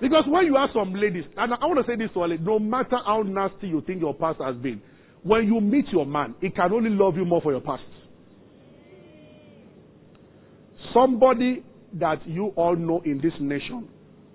Because 0.00 0.24
when 0.28 0.46
you 0.46 0.56
have 0.56 0.70
some 0.74 0.92
ladies, 0.94 1.24
and 1.36 1.54
I 1.54 1.66
want 1.66 1.84
to 1.84 1.92
say 1.92 1.96
this 1.96 2.10
to 2.14 2.20
all, 2.20 2.36
no 2.40 2.58
matter 2.58 2.98
how 3.04 3.22
nasty 3.22 3.68
you 3.68 3.80
think 3.86 4.00
your 4.00 4.14
past 4.14 4.40
has 4.40 4.56
been, 4.56 4.80
when 5.22 5.44
you 5.44 5.60
meet 5.60 5.86
your 5.92 6.06
man, 6.06 6.34
he 6.40 6.50
can 6.50 6.72
only 6.72 6.90
love 6.90 7.16
you 7.16 7.24
more 7.24 7.40
for 7.40 7.52
your 7.52 7.60
past. 7.60 7.82
Somebody 10.94 11.64
that 11.94 12.26
you 12.26 12.52
all 12.56 12.76
know 12.76 13.02
in 13.04 13.18
this 13.18 13.32
nation, 13.40 13.88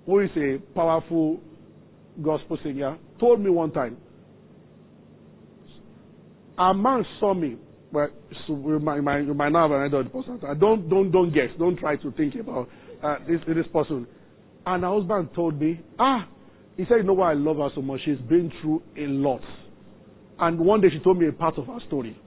who 0.05 0.19
is 0.19 0.29
a 0.35 0.59
powerful 0.75 1.39
gospel 2.21 2.57
singer, 2.63 2.97
told 3.19 3.39
me 3.41 3.49
one 3.49 3.71
time. 3.71 3.97
A 6.57 6.73
man 6.73 7.05
saw 7.19 7.33
me. 7.33 7.57
Well, 7.91 8.09
so 8.47 8.53
you, 8.53 8.79
might, 8.79 9.21
you 9.21 9.33
might 9.33 9.49
not 9.49 9.69
have 9.69 9.71
an 9.71 9.83
idea 9.83 9.99
of 9.99 10.05
the 10.05 10.11
person. 10.11 10.39
Don't, 10.59 10.89
don't, 10.89 11.11
don't 11.11 11.33
guess. 11.33 11.49
Don't 11.59 11.77
try 11.77 11.95
to 11.97 12.11
think 12.11 12.35
about 12.35 12.69
uh, 13.03 13.17
this, 13.27 13.39
this 13.47 13.67
person. 13.71 14.07
And 14.65 14.83
her 14.83 14.93
husband 14.93 15.29
told 15.35 15.59
me, 15.59 15.79
ah, 15.99 16.27
he 16.77 16.85
said, 16.85 16.97
you 16.97 17.03
know 17.03 17.13
why 17.13 17.31
I 17.31 17.33
love 17.35 17.57
her 17.57 17.69
so 17.75 17.81
much? 17.81 18.01
She's 18.05 18.17
been 18.29 18.51
through 18.61 18.81
a 18.97 19.07
lot. 19.07 19.41
And 20.39 20.59
one 20.59 20.81
day 20.81 20.87
she 20.91 21.03
told 21.03 21.19
me 21.19 21.27
a 21.27 21.31
part 21.31 21.57
of 21.57 21.67
her 21.67 21.79
story. 21.87 22.19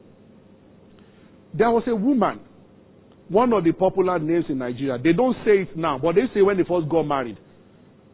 There 1.53 1.71
was 1.71 1.83
a 1.87 1.97
woman, 1.97 2.41
one 3.29 3.53
of 3.53 3.65
the 3.65 3.73
popular 3.73 4.19
names 4.19 4.45
in 4.49 4.59
Nigeria. 4.59 4.99
They 5.03 5.13
don't 5.13 5.35
say 5.45 5.63
it 5.63 5.77
now, 5.77 5.99
but 5.99 6.15
they 6.15 6.23
say 6.35 6.43
when 6.43 6.57
they 6.59 6.65
first 6.65 6.89
got 6.89 7.05
married. 7.05 7.39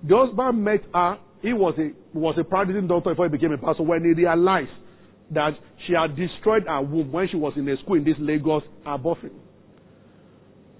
The 0.09 0.17
husband 0.17 0.65
met 0.65 0.81
her. 0.95 1.19
He 1.43 1.53
was 1.53 1.75
a 1.79 1.91
was 2.17 2.37
a 2.39 2.45
practicing 2.45 2.87
doctor 2.87 3.11
before 3.11 3.27
he 3.27 3.33
became 3.33 3.53
a 3.53 3.59
pastor. 3.59 3.83
When 3.83 4.05
he 4.05 4.13
realized 4.13 4.71
that 5.33 5.53
she 5.87 5.95
had 5.95 6.15
destroyed 6.17 6.65
her 6.67 6.81
womb 6.83 7.11
when 7.11 7.29
she 7.29 7.37
was 7.37 7.53
in 7.57 7.69
a 7.69 7.77
school 7.79 7.97
in 7.97 8.05
this 8.05 8.17
Lagos, 8.19 8.63
abortion. 8.87 9.31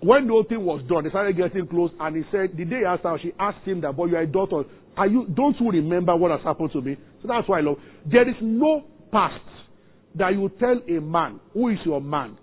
When 0.01 0.27
the 0.27 0.33
whole 0.33 0.45
thing 0.45 0.65
was 0.65 0.83
done, 0.89 1.05
they 1.05 1.11
started 1.11 1.37
getting 1.37 1.67
close, 1.67 1.91
and 2.01 2.17
he 2.17 2.23
said, 2.33 2.57
the 2.57 2.65
day 2.65 2.81
he 2.81 2.85
asked 2.85 3.05
her, 3.05 3.17
she 3.23 3.33
asked 3.39 3.65
him 3.65 3.81
that, 3.83 3.95
"Boy, 3.97 4.07
you 4.07 4.17
are 4.17 4.23
a 4.23 4.27
daughter. 4.27 4.65
Are 4.97 5.07
you? 5.07 5.27
Don't 5.27 5.59
you 5.61 5.71
remember 5.71 6.15
what 6.17 6.33
has 6.33 6.41
happened 6.43 6.73
to 6.73 6.81
me?" 6.83 6.97
So 7.23 7.29
that's 7.29 7.49
why 7.49 7.59
I 7.59 7.63
love. 7.63 7.79
There 8.05 8.29
is 8.29 8.35
no 8.43 8.85
past 9.13 9.45
that 10.17 10.35
you 10.35 10.51
tell 10.59 10.81
a 10.89 11.01
man 11.01 11.41
who 11.55 11.69
is 11.69 11.79
your 11.85 12.01
man, 12.01 12.37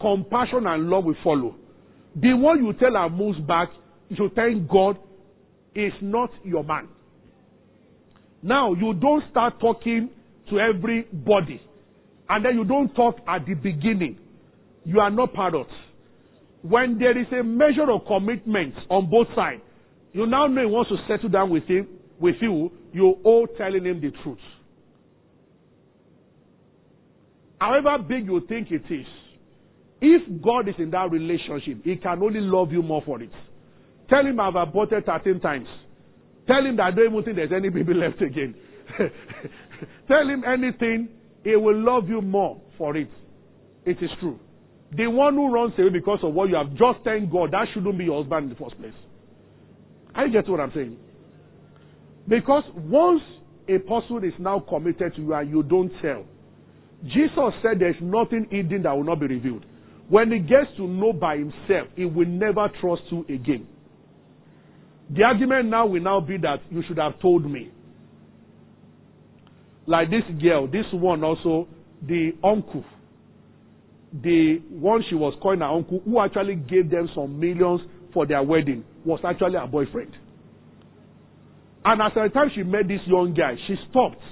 compassion 0.00 0.66
and 0.66 0.88
love 0.88 1.04
will 1.04 1.16
follow. 1.22 1.56
The 2.14 2.32
one 2.34 2.64
you 2.64 2.72
tell 2.74 2.96
and 2.96 3.16
moves 3.16 3.40
back, 3.40 3.70
you 4.08 4.16
should 4.16 4.34
thank 4.34 4.68
God 4.68 4.96
is 5.74 5.92
not 6.00 6.30
your 6.44 6.64
man. 6.64 6.88
Now, 8.42 8.72
you 8.72 8.94
don't 8.94 9.22
start 9.30 9.60
talking 9.60 10.10
to 10.50 10.58
everybody. 10.58 11.60
And 12.28 12.44
then 12.44 12.54
you 12.54 12.64
don't 12.64 12.94
talk 12.94 13.16
at 13.26 13.46
the 13.46 13.54
beginning. 13.54 14.18
You 14.84 15.00
are 15.00 15.10
not 15.10 15.32
parrots. 15.32 15.70
When 16.62 16.98
there 16.98 17.18
is 17.18 17.26
a 17.32 17.42
measure 17.42 17.90
of 17.90 18.06
commitment 18.06 18.74
on 18.88 19.10
both 19.10 19.28
sides, 19.34 19.62
you 20.12 20.26
now 20.26 20.46
know 20.46 20.60
he 20.60 20.66
wants 20.66 20.90
to 20.90 20.96
settle 21.08 21.28
down 21.28 21.50
with 21.50 21.64
him, 21.64 21.88
with 22.18 22.36
you, 22.40 22.70
you 22.92 23.16
owe 23.24 23.46
telling 23.56 23.84
him 23.84 24.00
the 24.00 24.10
truth. 24.22 24.38
However 27.60 28.02
big 28.06 28.26
you 28.26 28.40
think 28.48 28.68
it 28.70 28.92
is, 28.92 29.06
if 30.00 30.42
God 30.42 30.68
is 30.68 30.74
in 30.78 30.90
that 30.90 31.10
relationship, 31.10 31.84
he 31.84 31.96
can 31.96 32.22
only 32.22 32.40
love 32.40 32.72
you 32.72 32.82
more 32.82 33.02
for 33.04 33.22
it. 33.22 33.30
Tell 34.08 34.26
him 34.26 34.40
I've 34.40 34.56
aborted 34.56 35.04
13 35.04 35.40
times. 35.40 35.68
Tell 36.46 36.64
him 36.64 36.76
that 36.76 36.84
I 36.84 36.90
don't 36.90 37.12
even 37.12 37.22
think 37.22 37.36
there's 37.36 37.52
any 37.54 37.68
baby 37.68 37.94
left 37.94 38.20
again. 38.22 38.54
Tell 40.08 40.28
him 40.28 40.44
anything, 40.46 41.08
he 41.44 41.56
will 41.56 41.78
love 41.78 42.08
you 42.08 42.20
more 42.20 42.60
for 42.76 42.96
it. 42.96 43.08
It 43.84 43.98
is 44.02 44.10
true. 44.20 44.38
The 44.96 45.06
one 45.06 45.34
who 45.34 45.52
runs 45.52 45.72
away 45.78 45.90
because 45.90 46.18
of 46.22 46.34
what 46.34 46.48
you 46.48 46.56
have 46.56 46.70
just 46.70 47.04
thank 47.04 47.30
God, 47.30 47.52
that 47.52 47.66
shouldn't 47.72 47.96
be 47.96 48.04
your 48.04 48.22
husband 48.22 48.44
in 48.44 48.50
the 48.50 48.56
first 48.56 48.78
place. 48.78 48.94
I 50.14 50.28
get 50.28 50.48
what 50.48 50.60
I'm 50.60 50.72
saying. 50.74 50.96
Because 52.28 52.64
once 52.74 53.22
a 53.68 53.78
person 53.78 54.24
is 54.24 54.34
now 54.38 54.60
committed 54.68 55.14
to 55.14 55.22
you 55.22 55.34
and 55.34 55.48
you 55.48 55.62
don't 55.62 55.92
tell, 56.02 56.24
Jesus 57.04 57.54
said 57.62 57.78
there's 57.78 57.96
nothing 58.00 58.46
hidden 58.50 58.82
that 58.82 58.92
will 58.92 59.04
not 59.04 59.20
be 59.20 59.26
revealed. 59.26 59.64
When 60.08 60.32
he 60.32 60.40
gets 60.40 60.66
to 60.76 60.86
know 60.86 61.12
by 61.12 61.36
himself, 61.36 61.88
he 61.94 62.04
will 62.04 62.26
never 62.26 62.68
trust 62.80 63.02
you 63.10 63.24
again. 63.28 63.66
The 65.10 65.22
argument 65.22 65.68
now 65.68 65.86
will 65.86 66.02
now 66.02 66.20
be 66.20 66.36
that 66.38 66.58
you 66.68 66.82
should 66.86 66.98
have 66.98 67.18
told 67.20 67.50
me. 67.50 67.70
Like 69.90 70.08
this 70.08 70.22
girl, 70.40 70.68
this 70.68 70.86
one 70.92 71.24
also, 71.24 71.66
the 72.06 72.30
uncle, 72.44 72.84
the 74.22 74.62
one 74.70 75.02
she 75.08 75.16
was 75.16 75.34
calling 75.42 75.58
her 75.58 75.66
uncle, 75.66 76.00
who 76.04 76.20
actually 76.20 76.54
gave 76.54 76.88
them 76.88 77.08
some 77.12 77.40
millions 77.40 77.80
for 78.14 78.24
their 78.24 78.40
wedding, 78.40 78.84
was 79.04 79.18
actually 79.26 79.58
her 79.58 79.66
boyfriend. 79.66 80.14
And 81.84 82.00
as 82.00 82.12
the 82.14 82.28
time 82.32 82.52
she 82.54 82.62
met 82.62 82.86
this 82.86 83.00
young 83.04 83.34
guy, 83.34 83.56
she 83.66 83.74
stopped. 83.90 84.22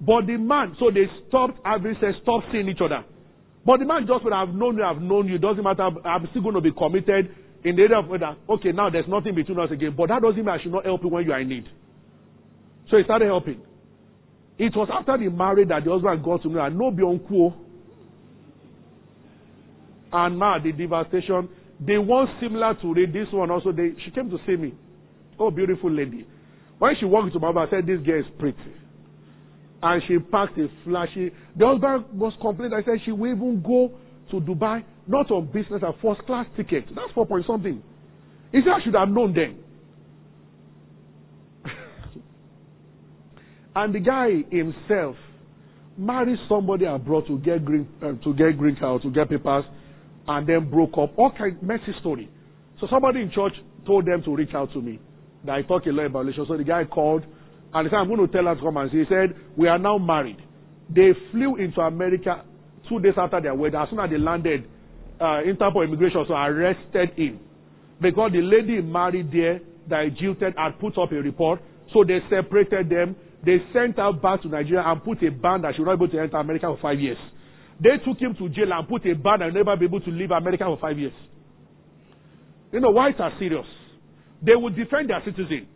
But 0.00 0.28
the 0.28 0.38
man, 0.38 0.74
so 0.80 0.90
they 0.90 1.12
stopped 1.28 1.60
having 1.62 1.96
sex, 2.00 2.16
stopped 2.22 2.46
seeing 2.50 2.70
each 2.70 2.80
other. 2.82 3.04
But 3.66 3.80
the 3.80 3.84
man 3.84 4.06
just 4.06 4.24
said, 4.24 4.32
I've 4.32 4.54
known 4.54 4.78
you, 4.78 4.84
I've 4.84 5.02
known 5.02 5.28
you, 5.28 5.36
doesn't 5.36 5.62
matter, 5.62 5.90
I'm 6.06 6.26
still 6.30 6.40
going 6.40 6.54
to 6.54 6.62
be 6.62 6.72
committed 6.72 7.36
in 7.64 7.76
the 7.76 7.82
area 7.82 7.98
of 7.98 8.08
whether, 8.08 8.34
okay, 8.48 8.72
now 8.72 8.88
there's 8.88 9.08
nothing 9.08 9.34
between 9.34 9.60
us 9.60 9.68
again, 9.70 9.92
but 9.94 10.08
that 10.08 10.22
doesn't 10.22 10.40
mean 10.40 10.48
I 10.48 10.62
should 10.62 10.72
not 10.72 10.86
help 10.86 11.02
you 11.02 11.10
when 11.10 11.26
you 11.26 11.32
are 11.32 11.40
in 11.40 11.50
need. 11.50 11.68
So 12.90 12.96
he 12.96 13.04
started 13.04 13.26
helping. 13.26 13.60
It 14.58 14.72
was 14.76 14.88
after 14.92 15.18
the 15.18 15.30
marriage 15.30 15.68
that 15.68 15.84
the 15.84 15.90
husband 15.90 16.22
got 16.22 16.42
to 16.42 16.48
know 16.48 16.64
and 16.64 16.78
no 16.78 16.88
uncle. 16.88 17.54
And 20.12 20.38
now 20.38 20.58
the 20.62 20.70
devastation, 20.70 21.48
the 21.84 21.98
one 21.98 22.28
similar 22.40 22.74
to 22.74 22.94
this 23.12 23.26
one 23.32 23.50
also, 23.50 23.72
they, 23.72 23.90
she 24.04 24.12
came 24.12 24.30
to 24.30 24.38
see 24.46 24.54
me. 24.54 24.74
Oh, 25.38 25.50
beautiful 25.50 25.90
lady. 25.90 26.24
When 26.78 26.94
she 27.00 27.04
walked 27.04 27.34
into 27.34 27.40
my 27.40 27.52
house, 27.52 27.68
I 27.72 27.76
said, 27.78 27.86
This 27.86 28.00
girl 28.06 28.20
is 28.20 28.26
pretty. 28.38 28.58
And 29.82 30.02
she 30.06 30.18
packed 30.18 30.56
a 30.56 30.68
flashy. 30.84 31.32
The 31.56 31.66
husband 31.66 32.18
was 32.18 32.32
complaining. 32.40 32.78
I 32.78 32.84
said, 32.84 33.00
She 33.04 33.10
will 33.10 33.32
even 33.34 33.60
go 33.60 33.90
to 34.30 34.40
Dubai, 34.40 34.84
not 35.08 35.30
on 35.32 35.46
business, 35.46 35.82
a 35.82 35.92
first 36.00 36.24
class 36.26 36.46
ticket. 36.56 36.84
That's 36.94 37.10
four 37.12 37.26
point 37.26 37.44
something. 37.46 37.82
He 38.52 38.60
said, 38.60 38.70
I 38.70 38.84
should 38.84 38.94
have 38.94 39.08
known 39.08 39.34
then. 39.34 39.63
And 43.74 43.94
the 43.94 44.00
guy 44.00 44.44
himself 44.50 45.16
married 45.96 46.38
somebody 46.48 46.84
abroad 46.84 47.26
to 47.28 47.38
get 47.38 47.64
green 47.64 47.88
uh, 48.02 48.12
to 48.24 48.34
get 48.34 48.58
green 48.58 48.76
card 48.76 49.02
to 49.02 49.10
get 49.10 49.28
papers, 49.28 49.64
and 50.26 50.46
then 50.46 50.70
broke 50.70 50.96
up. 50.98 51.16
All 51.18 51.32
kind 51.36 51.60
messy 51.62 51.94
story. 52.00 52.30
So 52.80 52.86
somebody 52.90 53.22
in 53.22 53.30
church 53.30 53.52
told 53.86 54.06
them 54.06 54.22
to 54.24 54.34
reach 54.34 54.54
out 54.54 54.72
to 54.72 54.80
me. 54.80 55.00
That 55.44 55.52
I 55.52 55.62
talk 55.62 55.86
a 55.86 55.90
lot 55.90 56.06
about 56.06 56.20
relationship. 56.20 56.48
So 56.48 56.56
the 56.56 56.64
guy 56.64 56.84
called 56.84 57.24
and 57.74 57.86
he 57.86 57.90
said, 57.90 57.96
I'm 57.96 58.08
going 58.08 58.24
to 58.24 58.32
tell 58.32 58.44
her 58.44 58.54
to 58.54 58.60
come 58.60 58.76
and 58.76 58.90
see. 58.90 58.98
He 58.98 59.04
said, 59.08 59.34
We 59.56 59.66
are 59.66 59.78
now 59.78 59.98
married. 59.98 60.38
They 60.88 61.10
flew 61.32 61.56
into 61.56 61.80
America 61.80 62.44
two 62.88 63.00
days 63.00 63.14
after 63.16 63.40
their 63.40 63.54
wedding. 63.54 63.80
As 63.80 63.90
soon 63.90 63.98
as 63.98 64.10
they 64.10 64.18
landed, 64.18 64.64
uh, 65.20 65.42
Interpol 65.42 65.84
immigration 65.84 66.24
so 66.28 66.34
arrested 66.34 67.10
him. 67.16 67.40
Because 68.00 68.30
the 68.32 68.42
lady 68.42 68.80
married 68.80 69.32
there 69.32 69.60
that 69.88 70.16
jilted 70.20 70.54
had 70.56 70.78
put 70.78 70.96
up 70.98 71.10
a 71.10 71.16
report. 71.16 71.60
So 71.92 72.04
they 72.04 72.18
separated 72.30 72.88
them. 72.88 73.16
They 73.44 73.58
sent 73.72 73.96
her 73.96 74.12
back 74.12 74.42
to 74.42 74.48
Nigeria 74.48 74.82
and 74.86 75.02
put 75.02 75.22
a 75.22 75.30
ban 75.30 75.62
that 75.62 75.74
she 75.74 75.82
would 75.82 75.88
not 75.88 75.98
be 75.98 76.04
able 76.04 76.12
to 76.12 76.20
enter 76.20 76.36
America 76.36 76.66
for 76.66 76.78
five 76.80 76.98
years. 77.00 77.18
They 77.80 77.98
took 78.04 78.18
him 78.18 78.34
to 78.38 78.48
jail 78.48 78.72
and 78.72 78.88
put 78.88 79.04
a 79.06 79.14
ban 79.14 79.40
that 79.40 79.52
never 79.52 79.76
be 79.76 79.86
able 79.86 80.00
to 80.00 80.10
leave 80.10 80.30
America 80.30 80.64
for 80.64 80.78
five 80.80 80.98
years. 80.98 81.12
You 82.72 82.80
know, 82.80 82.90
whites 82.90 83.18
are 83.20 83.32
serious. 83.38 83.66
They 84.42 84.54
would 84.54 84.76
defend 84.76 85.10
their 85.10 85.22
citizen. 85.24 85.68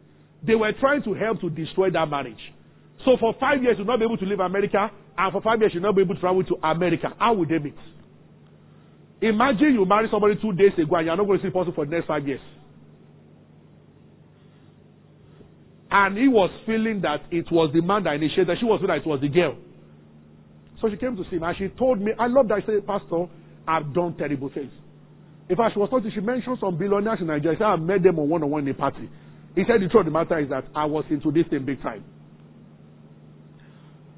They 0.47 0.55
were 0.55 0.73
trying 0.81 1.03
to 1.03 1.15
help 1.15 1.41
to 1.41 1.51
destroy 1.51 1.91
that 1.91 2.09
marriage. 2.09 2.41
So 3.05 3.17
for 3.19 3.35
five 3.41 3.63
years, 3.63 3.77
you'll 3.79 3.87
not 3.87 3.99
be 3.99 4.05
able 4.05 4.17
to 4.19 4.25
leave 4.27 4.41
America, 4.41 4.91
and 5.17 5.33
for 5.33 5.43
five 5.43 5.61
years, 5.61 5.73
you'll 5.75 5.83
not 5.83 5.95
be 5.95 6.03
able 6.03 6.15
to 6.15 6.21
travel 6.21 6.43
to 6.45 6.57
America. 6.63 7.15
How 7.19 7.35
would 7.35 7.49
they 7.49 7.59
meet? 7.59 7.77
Imagine 9.21 9.75
you 9.75 9.85
marry 9.85 10.09
somebody 10.11 10.37
two 10.41 10.53
days 10.53 10.73
ago 10.79 10.97
and 10.97 11.07
you're 11.07 11.17
not 11.17 11.27
going 11.27 11.41
to 11.41 11.47
see 11.47 11.51
person 11.51 11.73
for 11.75 11.85
the 11.85 11.91
next 11.91 12.07
five 12.07 12.27
years. 12.27 12.41
And 15.91 16.19
he 16.19 16.29
was 16.29 16.51
feeling 16.67 17.01
that 17.03 17.23
it 17.31 17.47
was 17.51 17.71
the 17.73 17.81
man 17.81 18.05
that 18.05 18.15
initiated. 18.15 18.59
She 18.61 18.67
was 18.67 18.81
feeling 18.81 18.97
that 18.97 19.05
it 19.05 19.09
was 19.09 19.21
the 19.21 19.29
girl. 19.29 19.57
So 20.81 20.89
she 20.91 20.97
came 20.97 21.17
to 21.17 21.25
see 21.31 21.37
him 21.37 21.43
and 21.43 21.57
she 21.57 21.69
told 21.79 22.01
me, 22.01 22.13
I 22.19 22.27
love 22.27 22.49
that. 22.49 22.63
I 22.63 22.67
said, 22.67 22.87
Pastor, 22.87 23.27
I've 23.67 23.93
done 23.95 24.17
terrible 24.17 24.51
things. 24.53 24.71
In 25.49 25.57
fact, 25.57 25.75
she 25.75 25.81
was 25.81 25.89
talking, 25.89 26.13
she 26.15 26.21
mentioned 26.21 26.59
some 26.61 26.77
billionaires 26.77 27.19
in 27.21 27.27
Nigeria. 27.27 27.57
She 27.57 27.61
said, 27.61 27.73
I 27.73 27.77
met 27.77 28.03
them 28.03 28.19
on 28.19 28.29
one 28.29 28.43
on 28.43 28.51
one 28.51 28.69
in 28.69 28.75
a 28.75 28.77
party. 28.77 29.09
He 29.57 29.65
said, 29.67 29.81
The 29.81 29.89
truth 29.89 30.07
of 30.07 30.13
the 30.13 30.13
matter 30.13 30.39
is 30.39 30.49
that 30.51 30.65
I 30.77 30.85
was 30.85 31.05
into 31.11 31.33
this 31.33 31.49
thing 31.49 31.65
big 31.65 31.83
time. 31.83 32.05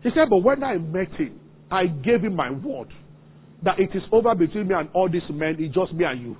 He 0.03 0.11
said, 0.11 0.29
But 0.29 0.39
when 0.43 0.63
I 0.65 0.77
met 0.77 1.13
him, 1.15 1.39
I 1.71 1.87
gave 1.87 2.23
him 2.23 2.35
my 2.35 2.51
word 2.51 2.89
that 3.63 3.79
it 3.79 3.91
is 3.95 4.03
over 4.11 4.35
between 4.35 4.69
me 4.69 4.75
and 4.75 4.89
all 4.93 5.09
these 5.09 5.23
men, 5.31 5.57
it's 5.59 5.75
just 5.75 5.93
me 5.93 6.05
and 6.05 6.21
you. 6.21 6.37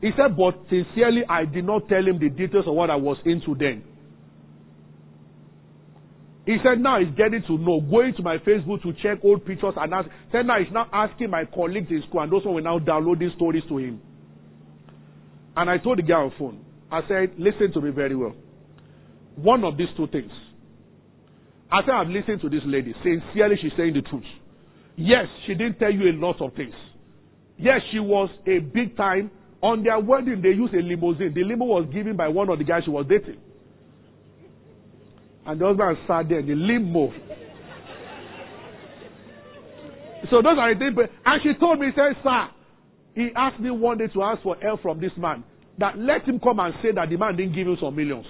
He 0.00 0.10
said, 0.16 0.36
But 0.36 0.60
sincerely, 0.68 1.22
I 1.28 1.44
did 1.44 1.64
not 1.64 1.88
tell 1.88 2.04
him 2.04 2.18
the 2.20 2.28
details 2.28 2.66
of 2.68 2.74
what 2.74 2.90
I 2.90 2.96
was 2.96 3.16
into 3.24 3.54
then. 3.58 3.82
He 6.46 6.58
said, 6.62 6.80
Now 6.80 7.00
he's 7.00 7.14
getting 7.16 7.42
to 7.46 7.58
know, 7.58 7.80
going 7.80 8.14
to 8.16 8.22
my 8.22 8.36
Facebook 8.38 8.82
to 8.82 8.92
check 9.02 9.18
old 9.24 9.46
pictures 9.46 9.74
and 9.76 9.94
ask. 9.94 10.08
Said, 10.30 10.46
Now 10.46 10.58
he's 10.58 10.72
now 10.72 10.86
asking 10.92 11.30
my 11.30 11.44
colleagues 11.46 11.88
in 11.90 12.02
school, 12.08 12.20
and 12.20 12.30
those 12.30 12.44
one 12.44 12.54
will 12.54 12.62
now 12.62 12.78
downloading 12.78 13.32
stories 13.36 13.62
to 13.68 13.78
him. 13.78 14.00
And 15.56 15.70
I 15.70 15.78
told 15.78 15.98
the 15.98 16.02
guy 16.02 16.14
on 16.14 16.32
phone, 16.38 16.64
I 16.90 17.00
said, 17.08 17.32
Listen 17.38 17.72
to 17.72 17.80
me 17.80 17.90
very 17.90 18.14
well. 18.14 18.34
One 19.36 19.64
of 19.64 19.76
these 19.76 19.88
two 19.96 20.06
things. 20.08 20.30
I 21.72 21.80
said, 21.82 21.90
I've 21.90 22.08
listened 22.08 22.40
to 22.42 22.48
this 22.48 22.62
lady. 22.66 22.94
Sincerely, 23.02 23.56
she's 23.60 23.72
saying 23.76 23.94
the 23.94 24.02
truth. 24.02 24.22
Yes, 24.96 25.26
she 25.46 25.54
didn't 25.54 25.78
tell 25.78 25.90
you 25.90 26.10
a 26.10 26.14
lot 26.14 26.40
of 26.40 26.54
things. 26.54 26.74
Yes, 27.56 27.80
she 27.90 27.98
was 27.98 28.28
a 28.46 28.58
big 28.58 28.96
time. 28.96 29.30
On 29.62 29.82
their 29.82 29.98
wedding, 29.98 30.42
they 30.42 30.50
used 30.50 30.74
a 30.74 30.82
limousine. 30.82 31.32
The 31.34 31.42
limo 31.42 31.64
was 31.64 31.88
given 31.92 32.16
by 32.16 32.28
one 32.28 32.50
of 32.50 32.58
the 32.58 32.64
guys 32.64 32.82
she 32.84 32.90
was 32.90 33.06
dating. 33.08 33.40
And 35.46 35.60
the 35.60 35.66
husband 35.66 35.98
sat 36.06 36.28
there 36.28 36.40
in 36.40 36.46
the 36.46 36.54
limo. 36.54 37.12
So 40.30 40.40
those 40.40 40.56
are 40.58 40.72
the 40.72 40.78
things. 40.78 41.10
And 41.24 41.42
she 41.42 41.52
told 41.60 41.78
me, 41.80 41.88
said, 41.94 42.16
Sir, 42.22 42.48
he 43.14 43.28
asked 43.36 43.60
me 43.60 43.70
one 43.70 43.98
day 43.98 44.06
to 44.08 44.22
ask 44.22 44.42
for 44.42 44.56
help 44.60 44.82
from 44.82 45.00
this 45.00 45.12
man. 45.16 45.44
That 45.78 45.98
let 45.98 46.22
him 46.22 46.40
come 46.40 46.60
and 46.60 46.72
say 46.82 46.92
that 46.94 47.08
the 47.10 47.16
man 47.16 47.36
didn't 47.36 47.54
give 47.54 47.66
him 47.66 47.76
some 47.80 47.94
millions. 47.96 48.26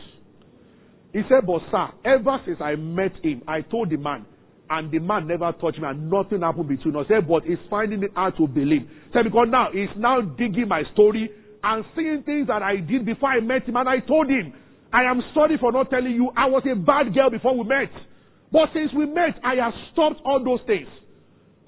He 1.12 1.22
said, 1.28 1.46
But 1.46 1.60
sir, 1.70 1.88
ever 2.04 2.38
since 2.44 2.58
I 2.60 2.74
met 2.74 3.12
him, 3.22 3.42
I 3.46 3.60
told 3.60 3.90
the 3.90 3.96
man, 3.96 4.26
and 4.68 4.90
the 4.90 4.98
man 4.98 5.28
never 5.28 5.52
touched 5.52 5.78
me, 5.78 5.86
and 5.86 6.10
nothing 6.10 6.40
happened 6.40 6.68
between 6.68 6.96
us. 6.96 7.06
He 7.06 7.14
Said, 7.14 7.28
but 7.28 7.44
he's 7.44 7.58
finding 7.68 8.02
it 8.02 8.12
hard 8.14 8.36
to 8.38 8.48
believe. 8.48 8.82
He 8.82 9.12
Said, 9.12 9.24
because 9.24 9.46
now 9.50 9.68
he's 9.72 9.94
now 9.96 10.22
digging 10.22 10.66
my 10.68 10.82
story 10.92 11.30
and 11.62 11.84
seeing 11.94 12.22
things 12.24 12.48
that 12.48 12.62
I 12.62 12.76
did 12.76 13.06
before 13.06 13.30
I 13.30 13.40
met 13.40 13.68
him, 13.68 13.76
and 13.76 13.88
I 13.88 14.00
told 14.00 14.28
him, 14.28 14.52
I 14.95 15.11
am 15.11 15.20
sorry 15.34 15.59
for 15.59 15.72
not 15.72 15.90
telling 15.90 16.12
you 16.12 16.30
I 16.36 16.47
was 16.47 16.62
a 16.70 16.76
bad 16.76 17.12
girl 17.12 17.28
before 17.28 17.59
we 17.59 17.64
met. 17.64 17.90
But 18.53 18.68
since 18.72 18.92
we 18.97 19.07
met, 19.07 19.40
I 19.42 19.57
have 19.57 19.72
stopped 19.92 20.20
all 20.24 20.38
those 20.42 20.61
things. 20.68 20.86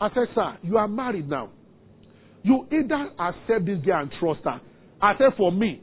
I 0.01 0.09
said, 0.11 0.29
Sir, 0.33 0.59
you 0.62 0.79
are 0.79 0.87
married 0.87 1.29
now. 1.29 1.51
You 2.45 2.68
either 2.70 3.11
accept 3.18 3.66
this 3.66 3.85
girl 3.85 4.03
and 4.03 4.12
trust 4.20 4.43
her. 4.45 4.61
I 5.03 5.14
said, 5.18 5.35
For 5.37 5.51
me, 5.51 5.83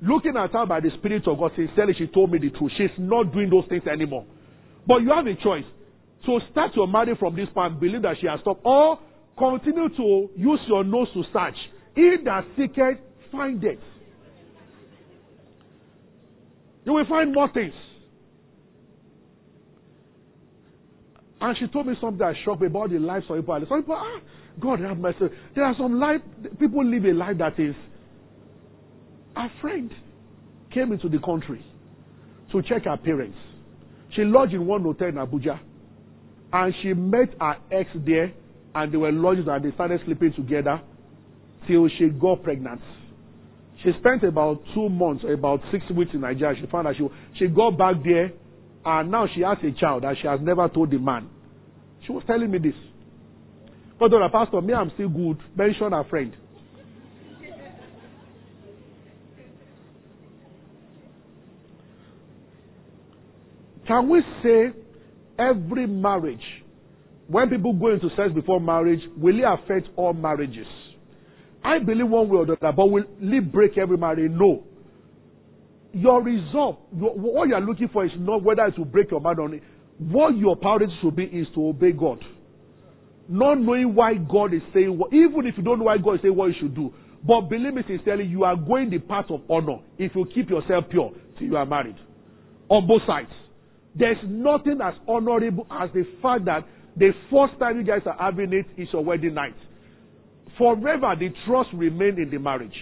looking 0.00 0.36
at 0.36 0.52
her 0.52 0.66
by 0.66 0.78
the 0.78 0.90
Spirit 0.98 1.26
of 1.26 1.36
God, 1.36 1.50
sincerely, 1.56 1.94
she 1.98 2.06
told 2.06 2.30
me 2.30 2.38
the 2.38 2.50
truth. 2.50 2.70
She's 2.78 2.94
not 2.96 3.32
doing 3.32 3.50
those 3.50 3.64
things 3.68 3.82
anymore. 3.90 4.24
But 4.86 5.02
you 5.02 5.10
have 5.10 5.26
a 5.26 5.34
choice. 5.42 5.66
So 6.24 6.38
start 6.52 6.76
your 6.76 6.86
marriage 6.86 7.18
from 7.18 7.34
this 7.34 7.48
point, 7.52 7.80
believe 7.80 8.02
that 8.02 8.14
she 8.20 8.28
has 8.28 8.38
stopped, 8.40 8.60
or 8.64 9.00
continue 9.36 9.88
to 9.88 10.28
use 10.36 10.60
your 10.68 10.84
nose 10.84 11.08
to 11.14 11.24
search. 11.32 11.58
He 11.96 12.18
that 12.24 12.44
seeketh, 12.56 13.02
findeth. 13.32 13.82
You 16.84 16.92
will 16.92 17.06
find 17.06 17.32
more 17.32 17.50
things. 17.52 17.72
And 21.40 21.56
she 21.58 21.66
told 21.66 21.86
me 21.86 21.94
something 22.00 22.18
that 22.18 22.34
shocked 22.44 22.60
me 22.62 22.68
about 22.68 22.90
the 22.90 22.98
lives 22.98 23.26
of 23.28 23.36
people. 23.36 23.60
Some 23.68 23.82
people, 23.82 23.96
ah, 23.98 24.20
God 24.60 24.80
have 24.80 24.98
mercy. 24.98 25.26
There 25.54 25.64
are 25.64 25.74
some 25.76 25.98
life, 25.98 26.20
people 26.58 26.84
live 26.84 27.04
a 27.04 27.12
life 27.12 27.38
that 27.38 27.58
is. 27.58 27.74
A 29.36 29.46
friend 29.60 29.90
came 30.72 30.92
into 30.92 31.08
the 31.08 31.18
country 31.18 31.64
to 32.52 32.62
check 32.62 32.84
her 32.84 32.96
parents. 32.96 33.36
She 34.14 34.22
lodged 34.22 34.54
in 34.54 34.66
one 34.66 34.82
hotel 34.82 35.08
in 35.08 35.14
Abuja. 35.14 35.58
And 36.52 36.74
she 36.82 36.94
met 36.94 37.30
her 37.40 37.56
ex 37.72 37.90
there, 38.06 38.32
and 38.74 38.92
they 38.92 38.96
were 38.96 39.10
lodged 39.12 39.48
and 39.48 39.64
they 39.64 39.72
started 39.72 40.00
sleeping 40.04 40.32
together 40.34 40.80
till 41.66 41.88
she 41.98 42.08
got 42.08 42.42
pregnant. 42.42 42.80
She 43.84 43.90
spent 44.00 44.24
about 44.24 44.62
two 44.74 44.88
months, 44.88 45.24
about 45.30 45.60
six 45.70 45.84
weeks 45.90 46.10
in 46.14 46.22
Nigeria. 46.22 46.58
She 46.58 46.66
found 46.70 46.86
that 46.86 46.94
she, 46.96 47.06
she 47.38 47.46
got 47.48 47.76
back 47.76 47.96
there, 48.02 48.32
and 48.84 49.10
now 49.10 49.26
she 49.34 49.42
has 49.42 49.58
a 49.62 49.78
child 49.78 50.04
that 50.04 50.16
she 50.20 50.26
has 50.26 50.40
never 50.42 50.66
told 50.70 50.90
the 50.90 50.98
man. 50.98 51.28
She 52.06 52.12
was 52.12 52.22
telling 52.26 52.50
me 52.50 52.58
this. 52.58 52.74
But 54.00 54.08
the 54.08 54.28
pastor, 54.32 54.62
me, 54.62 54.72
I'm 54.72 54.90
still 54.94 55.10
good. 55.10 55.38
Mention 55.54 55.92
her 55.92 56.04
friend. 56.08 56.34
Can 63.86 64.08
we 64.08 64.22
say 64.42 64.72
every 65.38 65.86
marriage, 65.86 66.38
when 67.28 67.50
people 67.50 67.74
go 67.74 67.92
into 67.92 68.08
sex 68.16 68.32
before 68.34 68.60
marriage, 68.60 69.00
will 69.18 69.38
it 69.38 69.44
affect 69.44 69.88
all 69.96 70.14
marriages? 70.14 70.66
I 71.64 71.78
believe 71.78 72.08
one 72.08 72.28
way 72.28 72.38
or 72.38 72.46
the 72.46 72.52
other, 72.52 72.72
but 72.76 72.90
will 72.90 73.04
it 73.20 73.52
break 73.52 73.78
every 73.78 73.96
marriage? 73.96 74.30
No. 74.30 74.64
Your 75.92 76.22
resolve, 76.22 76.76
your, 76.94 77.14
what 77.14 77.48
you 77.48 77.54
are 77.54 77.60
looking 77.60 77.88
for 77.88 78.04
is 78.04 78.10
not 78.18 78.42
whether 78.42 78.66
it 78.66 78.76
will 78.76 78.84
break 78.84 79.10
your 79.10 79.20
marriage 79.20 79.38
or 79.38 79.48
not. 79.48 79.60
What 79.98 80.36
your 80.36 80.56
priority 80.56 80.92
should 81.00 81.16
be 81.16 81.24
is 81.24 81.46
to 81.54 81.68
obey 81.68 81.92
God. 81.92 82.22
Not 83.28 83.60
knowing 83.60 83.94
why 83.94 84.14
God 84.14 84.52
is 84.52 84.60
saying 84.74 84.98
what, 84.98 85.14
even 85.14 85.46
if 85.46 85.56
you 85.56 85.62
don't 85.62 85.78
know 85.78 85.86
why 85.86 85.96
God 85.96 86.16
is 86.16 86.22
saying 86.22 86.36
what 86.36 86.46
you 86.48 86.54
should 86.60 86.74
do. 86.74 86.92
But 87.26 87.48
believe 87.48 87.72
me 87.72 87.82
sincerely, 87.86 88.24
you 88.24 88.44
are 88.44 88.56
going 88.56 88.90
the 88.90 88.98
path 88.98 89.26
of 89.30 89.40
honor 89.48 89.78
if 89.96 90.14
you 90.14 90.26
keep 90.34 90.50
yourself 90.50 90.84
pure 90.90 91.12
till 91.38 91.46
you 91.46 91.56
are 91.56 91.64
married. 91.64 91.96
On 92.68 92.86
both 92.86 93.02
sides. 93.06 93.30
There's 93.94 94.18
nothing 94.26 94.80
as 94.82 94.94
honorable 95.08 95.66
as 95.70 95.88
the 95.94 96.04
fact 96.20 96.44
that 96.46 96.66
the 96.96 97.12
first 97.30 97.58
time 97.58 97.78
you 97.78 97.84
guys 97.84 98.02
are 98.04 98.16
having 98.18 98.52
it 98.52 98.66
is 98.76 98.88
your 98.92 99.04
wedding 99.04 99.34
night. 99.34 99.54
Forever, 100.58 101.14
the 101.18 101.30
trust 101.46 101.70
remain 101.74 102.18
in 102.18 102.30
the 102.30 102.38
marriage. 102.38 102.74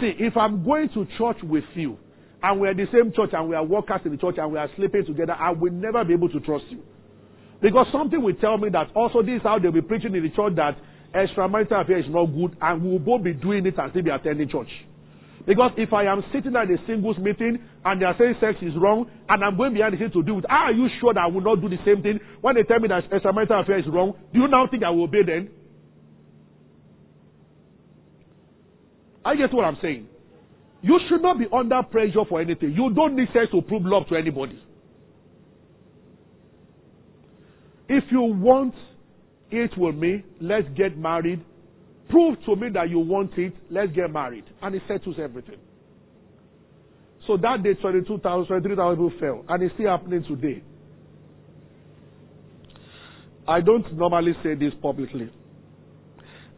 See, 0.00 0.12
if 0.18 0.36
I'm 0.36 0.64
going 0.64 0.88
to 0.94 1.06
church 1.18 1.38
with 1.42 1.64
you, 1.74 1.98
and 2.42 2.60
we're 2.60 2.74
the 2.74 2.86
same 2.92 3.12
church, 3.14 3.30
and 3.32 3.48
we 3.48 3.54
are 3.54 3.64
workers 3.64 4.00
in 4.04 4.12
the 4.12 4.16
church, 4.16 4.36
and 4.38 4.50
we 4.50 4.58
are 4.58 4.68
sleeping 4.76 5.04
together, 5.06 5.32
I 5.32 5.50
will 5.50 5.72
never 5.72 6.04
be 6.04 6.14
able 6.14 6.28
to 6.30 6.40
trust 6.40 6.64
you. 6.70 6.82
Because 7.60 7.86
something 7.92 8.20
will 8.20 8.34
tell 8.34 8.58
me 8.58 8.70
that 8.70 8.88
also 8.96 9.22
this 9.22 9.36
is 9.36 9.42
how 9.44 9.58
they'll 9.58 9.70
be 9.70 9.82
preaching 9.82 10.14
in 10.16 10.22
the 10.22 10.30
church 10.30 10.56
that 10.56 10.76
extramarital 11.14 11.82
affair 11.82 11.98
is 11.98 12.06
not 12.08 12.26
good, 12.26 12.56
and 12.60 12.82
we 12.82 12.90
will 12.90 12.98
both 12.98 13.22
be 13.22 13.32
doing 13.32 13.64
it 13.66 13.78
and 13.78 13.90
still 13.90 14.02
be 14.02 14.10
attending 14.10 14.48
church. 14.48 14.70
Because 15.46 15.72
if 15.76 15.92
I 15.92 16.04
am 16.04 16.22
sitting 16.32 16.54
at 16.54 16.70
a 16.70 16.76
singles 16.86 17.18
meeting 17.18 17.58
and 17.84 18.00
they 18.00 18.06
are 18.06 18.14
saying 18.16 18.34
sex 18.40 18.58
is 18.62 18.74
wrong 18.78 19.10
and 19.28 19.42
I'm 19.42 19.56
going 19.56 19.74
behind 19.74 19.94
the 19.94 19.98
scene 19.98 20.12
to 20.12 20.22
do 20.22 20.38
it, 20.38 20.44
are 20.48 20.72
you 20.72 20.86
sure 21.00 21.12
that 21.14 21.20
I 21.20 21.26
will 21.26 21.40
not 21.40 21.60
do 21.60 21.68
the 21.68 21.82
same 21.84 22.00
thing 22.00 22.20
when 22.40 22.54
they 22.54 22.62
tell 22.62 22.78
me 22.78 22.86
that 22.88 23.10
extramarital 23.10 23.62
affair 23.62 23.78
is 23.78 23.86
wrong? 23.90 24.14
Do 24.32 24.38
you 24.38 24.46
now 24.46 24.68
think 24.70 24.84
I 24.84 24.90
will 24.90 25.04
obey 25.04 25.26
then? 25.26 25.50
I 29.24 29.36
get 29.36 29.52
what 29.52 29.64
I'm 29.64 29.78
saying. 29.80 30.08
You 30.82 30.98
should 31.08 31.22
not 31.22 31.38
be 31.38 31.46
under 31.52 31.80
pressure 31.84 32.24
for 32.28 32.40
anything. 32.40 32.72
You 32.72 32.92
don't 32.94 33.14
need 33.14 33.28
sex 33.32 33.46
to 33.52 33.62
prove 33.62 33.82
love 33.84 34.08
to 34.08 34.16
anybody. 34.16 34.60
If 37.88 38.04
you 38.10 38.22
want 38.22 38.74
it 39.50 39.70
with 39.76 39.94
me, 39.94 40.24
let's 40.40 40.66
get 40.76 40.98
married. 40.98 41.44
Prove 42.08 42.36
to 42.46 42.56
me 42.56 42.68
that 42.74 42.90
you 42.90 42.98
want 42.98 43.32
it, 43.38 43.54
let's 43.70 43.92
get 43.92 44.10
married. 44.10 44.44
And 44.60 44.74
it 44.74 44.82
settles 44.88 45.16
everything. 45.22 45.58
So 47.26 47.36
that 47.36 47.62
day, 47.62 47.74
22,000, 47.74 48.48
23,000 48.48 48.96
people 48.96 49.12
fell. 49.20 49.44
And 49.48 49.62
it's 49.62 49.74
still 49.74 49.88
happening 49.88 50.24
today. 50.24 50.62
I 53.46 53.60
don't 53.60 53.96
normally 53.96 54.32
say 54.42 54.54
this 54.54 54.72
publicly. 54.80 55.30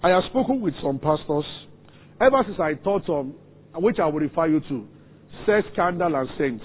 I 0.02 0.08
have 0.10 0.22
spoken 0.30 0.60
with 0.60 0.74
some 0.82 0.98
pastors 0.98 1.44
ever 2.24 2.42
since 2.46 2.58
I 2.60 2.74
taught 2.74 3.08
on, 3.08 3.34
which 3.76 3.98
I 3.98 4.06
will 4.06 4.20
refer 4.20 4.46
you 4.46 4.60
to, 4.60 4.86
sex 5.46 5.66
scandal 5.72 6.14
and 6.14 6.28
saints. 6.38 6.64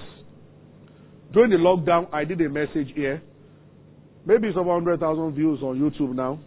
During 1.33 1.51
the 1.51 1.57
lockdown, 1.57 2.07
I 2.13 2.23
did 2.23 2.41
a 2.41 2.49
message 2.49 2.93
here. 2.95 3.21
Maybe 4.25 4.47
it's 4.47 4.57
over 4.57 4.69
100,000 4.69 5.33
views 5.33 5.59
on 5.61 5.79
YouTube 5.79 6.15
now. 6.15 6.39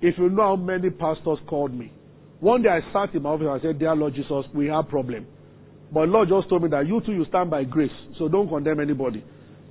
If 0.00 0.18
you 0.18 0.28
know 0.30 0.42
how 0.42 0.56
many 0.56 0.90
pastors 0.90 1.38
called 1.46 1.72
me. 1.72 1.92
One 2.40 2.62
day 2.62 2.70
I 2.70 2.80
sat 2.92 3.14
in 3.14 3.22
my 3.22 3.30
office 3.30 3.46
and 3.48 3.60
I 3.60 3.62
said, 3.62 3.78
Dear 3.78 3.94
Lord 3.94 4.14
Jesus, 4.14 4.44
we 4.52 4.66
have 4.66 4.88
problem. 4.88 5.26
But 5.92 6.08
Lord 6.08 6.28
just 6.28 6.48
told 6.48 6.64
me 6.64 6.70
that 6.70 6.86
you 6.86 7.00
too, 7.04 7.12
you 7.12 7.24
stand 7.28 7.50
by 7.50 7.64
grace. 7.64 7.92
So 8.18 8.26
don't 8.28 8.48
condemn 8.48 8.80
anybody. 8.80 9.24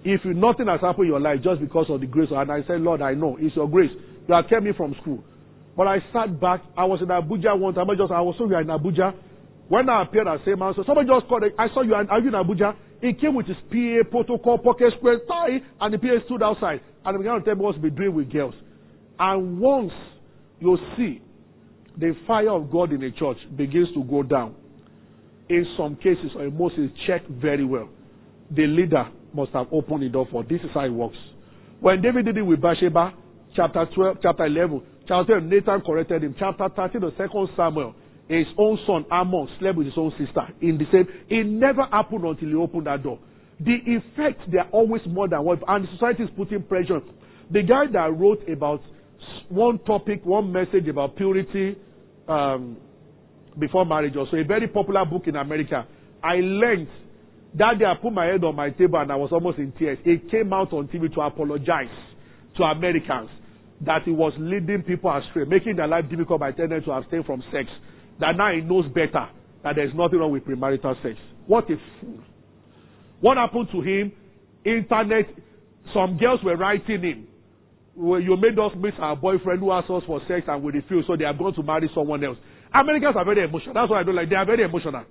If 0.04 0.22
you, 0.24 0.34
nothing 0.34 0.68
has 0.68 0.80
happened 0.80 1.06
in 1.06 1.12
your 1.12 1.20
life 1.20 1.40
just 1.44 1.60
because 1.60 1.88
of 1.90 2.00
the 2.00 2.08
grace, 2.08 2.30
and 2.32 2.52
I 2.52 2.62
said, 2.66 2.82
Lord, 2.82 3.02
I 3.02 3.14
know, 3.14 3.38
it's 3.40 3.56
your 3.56 3.70
grace. 3.70 3.92
You 4.28 4.34
have 4.34 4.46
kept 4.50 4.64
me 4.64 4.72
from 4.78 4.96
school. 5.02 5.24
But 5.76 5.88
I 5.88 5.98
sat 6.14 6.40
back. 6.40 6.62
I 6.78 6.86
was 6.86 7.02
in 7.02 7.08
Abuja 7.08 7.76
time. 7.76 7.90
I 7.90 7.96
just 7.96 8.12
I 8.12 8.22
was 8.22 8.36
so 8.38 8.46
in 8.46 8.68
Abuja. 8.68 9.14
When 9.68 9.90
I 9.90 10.04
appeared 10.04 10.28
at 10.28 10.44
same 10.44 10.60
man, 10.60 10.74
so 10.76 10.84
somebody 10.86 11.08
just 11.08 11.28
called. 11.28 11.44
I 11.58 11.68
saw 11.74 11.82
you. 11.82 11.96
Are 11.96 12.20
you 12.20 12.28
in 12.28 12.34
Abuja? 12.34 12.76
He 13.02 13.14
came 13.14 13.36
with 13.36 13.48
his 13.48 13.58
PA 13.72 14.10
protocol, 14.10 14.58
pocket 14.60 14.94
square 14.98 15.20
tie, 15.28 15.62
and 15.80 15.94
the 15.94 15.98
PA 15.98 16.26
stood 16.26 16.44
outside 16.44 16.82
and 17.06 17.18
began 17.18 17.40
to 17.40 17.46
tell 17.46 17.56
me 17.56 17.62
what 17.62 17.76
to 17.76 17.82
be 17.82 17.90
doing 17.90 18.14
with 18.14 18.32
girls. 18.32 18.54
And 19.18 19.60
once 19.60 19.92
you 20.60 20.78
see 20.98 21.22
the 21.98 22.14
fire 22.28 22.52
of 22.52 22.70
God 22.72 22.92
in 22.92 23.02
the 23.02 23.12
church 23.12 23.38
begins 23.56 23.88
to 23.96 24.04
go 24.04 24.24
down, 24.24 24.56
in 25.50 25.66
some 25.78 25.96
cases 25.96 26.32
or 26.36 26.46
in 26.46 26.58
most 26.58 26.76
cases, 26.76 26.92
check 27.08 27.22
very 27.28 27.66
well. 27.66 27.90
The 28.52 28.68
leader 28.68 29.10
must 29.34 29.52
have 29.54 29.68
opened 29.72 30.04
the 30.04 30.10
door 30.10 30.28
for 30.32 30.44
this 30.44 30.62
is 30.62 30.70
how 30.74 30.86
it 30.86 30.90
works. 30.90 31.18
When 31.80 32.02
David 32.02 32.26
did 32.26 32.38
it 32.38 32.44
with 32.44 32.62
Bathsheba, 32.62 33.14
chapter 33.56 33.86
12, 33.96 34.18
chapter 34.22 34.46
11, 34.46 34.82
12, 35.12 35.44
Nathan 35.44 35.82
corrected 35.82 36.24
him. 36.24 36.36
Chapter 36.40 36.70
13, 36.74 37.02
the 37.02 37.12
second 37.18 37.50
Samuel, 37.58 37.94
his 38.30 38.46
own 38.58 38.80
son 38.88 39.06
Amnon 39.12 39.50
slept 39.60 39.78
with 39.78 39.88
his 39.88 39.98
own 39.98 40.12
sister 40.18 40.48
in 40.62 40.78
the 40.78 40.86
same. 40.90 41.06
It 41.28 41.46
never 41.46 41.84
happened 41.92 42.24
until 42.24 42.48
he 42.48 42.56
opened 42.56 42.88
that 42.88 43.04
door. 43.04 43.20
The 43.60 43.76
effects, 43.86 44.44
they 44.50 44.58
are 44.58 44.70
always 44.72 45.02
more 45.06 45.28
than 45.28 45.44
one, 45.44 45.60
and 45.68 45.86
society 45.94 46.24
is 46.24 46.30
putting 46.38 46.64
pressure. 46.64 47.02
The 47.52 47.62
guy 47.62 47.92
that 47.92 48.18
wrote 48.18 48.48
about 48.48 48.82
one 49.50 49.80
topic, 49.80 50.22
one 50.24 50.50
message 50.52 50.88
about 50.88 51.18
purity 51.18 51.76
um, 52.30 52.78
before 53.60 53.86
marriage, 53.86 54.16
also 54.16 54.38
a 54.38 54.46
very 54.46 54.68
popular 54.70 55.04
book 55.06 55.24
in 55.28 55.36
America. 55.36 55.86
I 56.24 56.36
learned 56.36 56.88
that 57.56 57.80
day 57.80 57.86
I 57.86 57.96
put 58.02 58.14
my 58.14 58.28
head 58.28 58.46
on 58.46 58.56
my 58.56 58.70
table 58.70 59.00
and 59.00 59.12
I 59.12 59.18
was 59.18 59.32
almost 59.34 59.58
in 59.58 59.74
tears. 59.74 59.98
He 60.06 60.20
came 60.32 60.54
out 60.54 60.72
on 60.72 60.88
TV 60.88 61.14
to 61.14 61.22
apologize 61.22 61.92
to 62.56 62.64
Americans 62.64 63.30
that 63.86 64.04
he 64.04 64.12
was 64.12 64.34
leading 64.38 64.84
people 64.84 65.12
astray, 65.12 65.46
making 65.46 65.76
their 65.76 65.88
life 65.88 66.10
difficult 66.10 66.40
by 66.40 66.52
telling 66.52 66.70
them 66.72 66.84
to 66.84 66.92
abstain 66.92 67.24
from 67.24 67.44
sex. 67.52 67.68
That 68.20 68.38
now 68.38 68.54
he 68.54 68.62
knows 68.62 68.86
better 68.94 69.28
that 69.64 69.76
there's 69.76 69.94
nothing 69.96 70.20
wrong 70.20 70.32
with 70.32 70.46
premarital 70.46 71.02
sex. 71.02 71.16
What 71.48 71.66
a 71.66 71.76
fool. 72.00 72.20
What 73.20 73.38
happened 73.38 73.70
to 73.72 73.82
him? 73.82 74.12
Internet, 74.66 75.26
some 75.94 76.18
girls 76.18 76.40
were 76.44 76.56
writing 76.56 77.02
him. 77.02 77.28
Well, 77.96 78.20
you 78.20 78.38
made 78.38 78.58
us 78.58 78.72
miss 78.78 78.94
our 79.00 79.16
boyfriend 79.16 79.60
who 79.60 79.72
asked 79.72 79.90
us 79.90 80.04
for 80.06 80.22
sex 80.28 80.46
and 80.48 80.64
we 80.64 80.72
refused, 80.72 81.08
so 81.08 81.16
they 81.16 81.26
are 81.26 81.34
going 81.34 81.54
to 81.56 81.64
marry 81.64 81.90
someone 81.94 82.24
else. 82.24 82.38
Americans 82.74 83.16
are 83.18 83.26
very 83.26 83.44
emotional. 83.44 83.74
That's 83.74 83.90
why 83.90 84.00
I 84.00 84.04
don't 84.04 84.16
like. 84.16 84.30
They 84.30 84.36
are 84.36 84.46
very 84.46 84.64
emotional. 84.64 85.04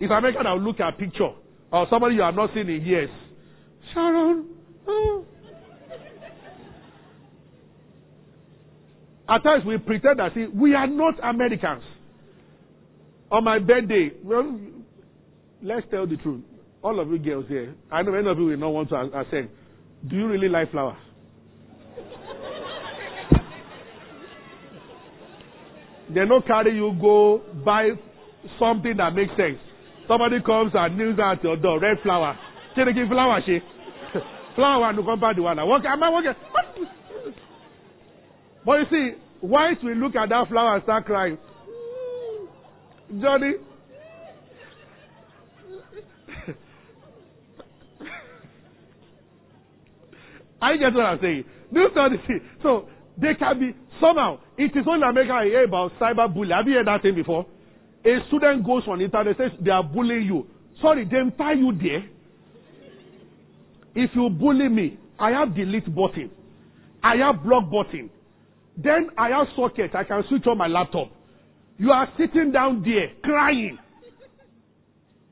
If 0.00 0.10
American 0.10 0.44
will 0.44 0.60
look 0.60 0.80
at 0.80 0.94
a 0.94 0.96
picture 0.96 1.30
or 1.72 1.86
somebody 1.90 2.14
you 2.14 2.22
have 2.22 2.34
not 2.34 2.50
seen 2.54 2.68
in 2.68 2.84
years, 2.84 3.10
Sharon. 3.92 4.46
Oh. 4.88 5.24
At 9.28 9.42
times 9.42 9.64
we 9.66 9.78
pretend 9.78 10.18
that 10.20 10.32
see, 10.34 10.46
we 10.46 10.74
are 10.74 10.86
not 10.86 11.14
Americans. 11.22 11.82
On 13.30 13.42
my 13.42 13.58
birthday, 13.58 14.10
well, 14.22 14.58
let's 15.62 15.86
tell 15.90 16.06
the 16.06 16.16
truth. 16.16 16.44
All 16.82 17.00
of 17.00 17.08
you 17.10 17.18
girls 17.18 17.46
here, 17.48 17.74
I 17.90 18.02
know 18.02 18.12
many 18.12 18.28
of 18.28 18.38
you 18.38 18.44
will 18.44 18.56
not 18.56 18.68
want 18.68 18.88
to 18.90 18.96
ascend. 19.18 19.48
Do 20.08 20.16
you 20.16 20.28
really 20.28 20.48
like 20.48 20.70
flowers? 20.70 20.96
they 26.14 26.24
not 26.24 26.46
carry 26.46 26.76
you 26.76 26.96
go 27.00 27.42
buy 27.64 27.90
something 28.60 28.96
that 28.96 29.12
makes 29.14 29.32
sense. 29.36 29.58
Somebody 30.06 30.40
comes 30.44 30.70
and 30.74 30.96
kneels 30.96 31.18
at 31.18 31.42
your 31.42 31.56
door, 31.56 31.80
red 31.80 31.98
flower. 32.02 32.38
Can 32.76 32.86
they 32.86 32.92
give 32.92 33.08
flower, 33.08 33.40
she? 33.44 33.58
flower 34.54 34.88
and 34.88 35.04
come 35.04 35.18
back 35.18 35.34
the 35.34 35.42
one. 35.42 35.56
What 35.66 35.84
am 35.84 36.02
I 36.02 36.10
working? 36.10 36.92
But 38.66 38.80
you 38.80 38.86
see, 38.90 39.12
once 39.40 39.78
we 39.84 39.94
look 39.94 40.16
at 40.16 40.28
that 40.28 40.48
flower 40.48 40.74
and 40.74 40.82
start 40.82 41.06
crying, 41.06 41.38
Johnny. 43.20 43.52
I 50.60 50.76
get 50.76 50.92
what 50.94 51.04
I'm 51.06 51.20
saying. 51.20 51.44
Do 51.72 51.88
see. 52.26 52.38
So 52.62 52.88
they 53.16 53.34
can 53.38 53.60
be 53.60 53.72
somehow. 54.00 54.40
It 54.58 54.76
is 54.76 54.84
only 54.88 55.08
America 55.08 55.32
I 55.32 55.44
hear 55.44 55.64
about 55.64 55.92
cyberbullying. 56.00 56.56
Have 56.56 56.66
you 56.66 56.74
heard 56.74 56.88
that 56.88 57.02
thing 57.02 57.14
before? 57.14 57.46
A 58.04 58.18
student 58.26 58.66
goes 58.66 58.82
on 58.88 59.00
internet 59.00 59.36
says 59.36 59.52
they 59.60 59.70
are 59.70 59.84
bullying 59.84 60.26
you. 60.26 60.46
Sorry, 60.82 61.04
they 61.04 61.22
tie 61.38 61.52
you 61.52 61.72
there. 61.80 62.04
If 63.94 64.10
you 64.14 64.28
bully 64.28 64.68
me, 64.68 64.98
I 65.18 65.30
have 65.30 65.54
delete 65.54 65.86
button. 65.94 66.30
I 67.02 67.16
have 67.16 67.44
block 67.44 67.70
button. 67.70 68.10
Then 68.76 69.08
I 69.16 69.28
have 69.30 69.46
socket. 69.56 69.94
I 69.94 70.04
can 70.04 70.22
switch 70.28 70.46
on 70.46 70.58
my 70.58 70.66
laptop. 70.66 71.10
You 71.78 71.90
are 71.90 72.08
sitting 72.18 72.52
down 72.52 72.82
there 72.82 73.12
crying. 73.22 73.78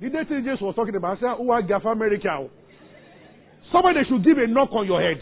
The 0.01 0.11
day 0.11 0.25
Jesus 0.29 0.61
was 0.61 0.75
talking 0.75 0.95
about, 0.97 1.19
I 1.19 1.21
said, 1.21 1.37
Oh, 1.39 1.51
I 1.51 1.63
got 1.63 1.87
America. 1.87 2.49
Somebody 3.73 4.01
should 4.09 4.25
give 4.25 4.39
a 4.39 4.47
knock 4.47 4.71
on 4.73 4.87
your 4.87 5.01
head. 5.01 5.21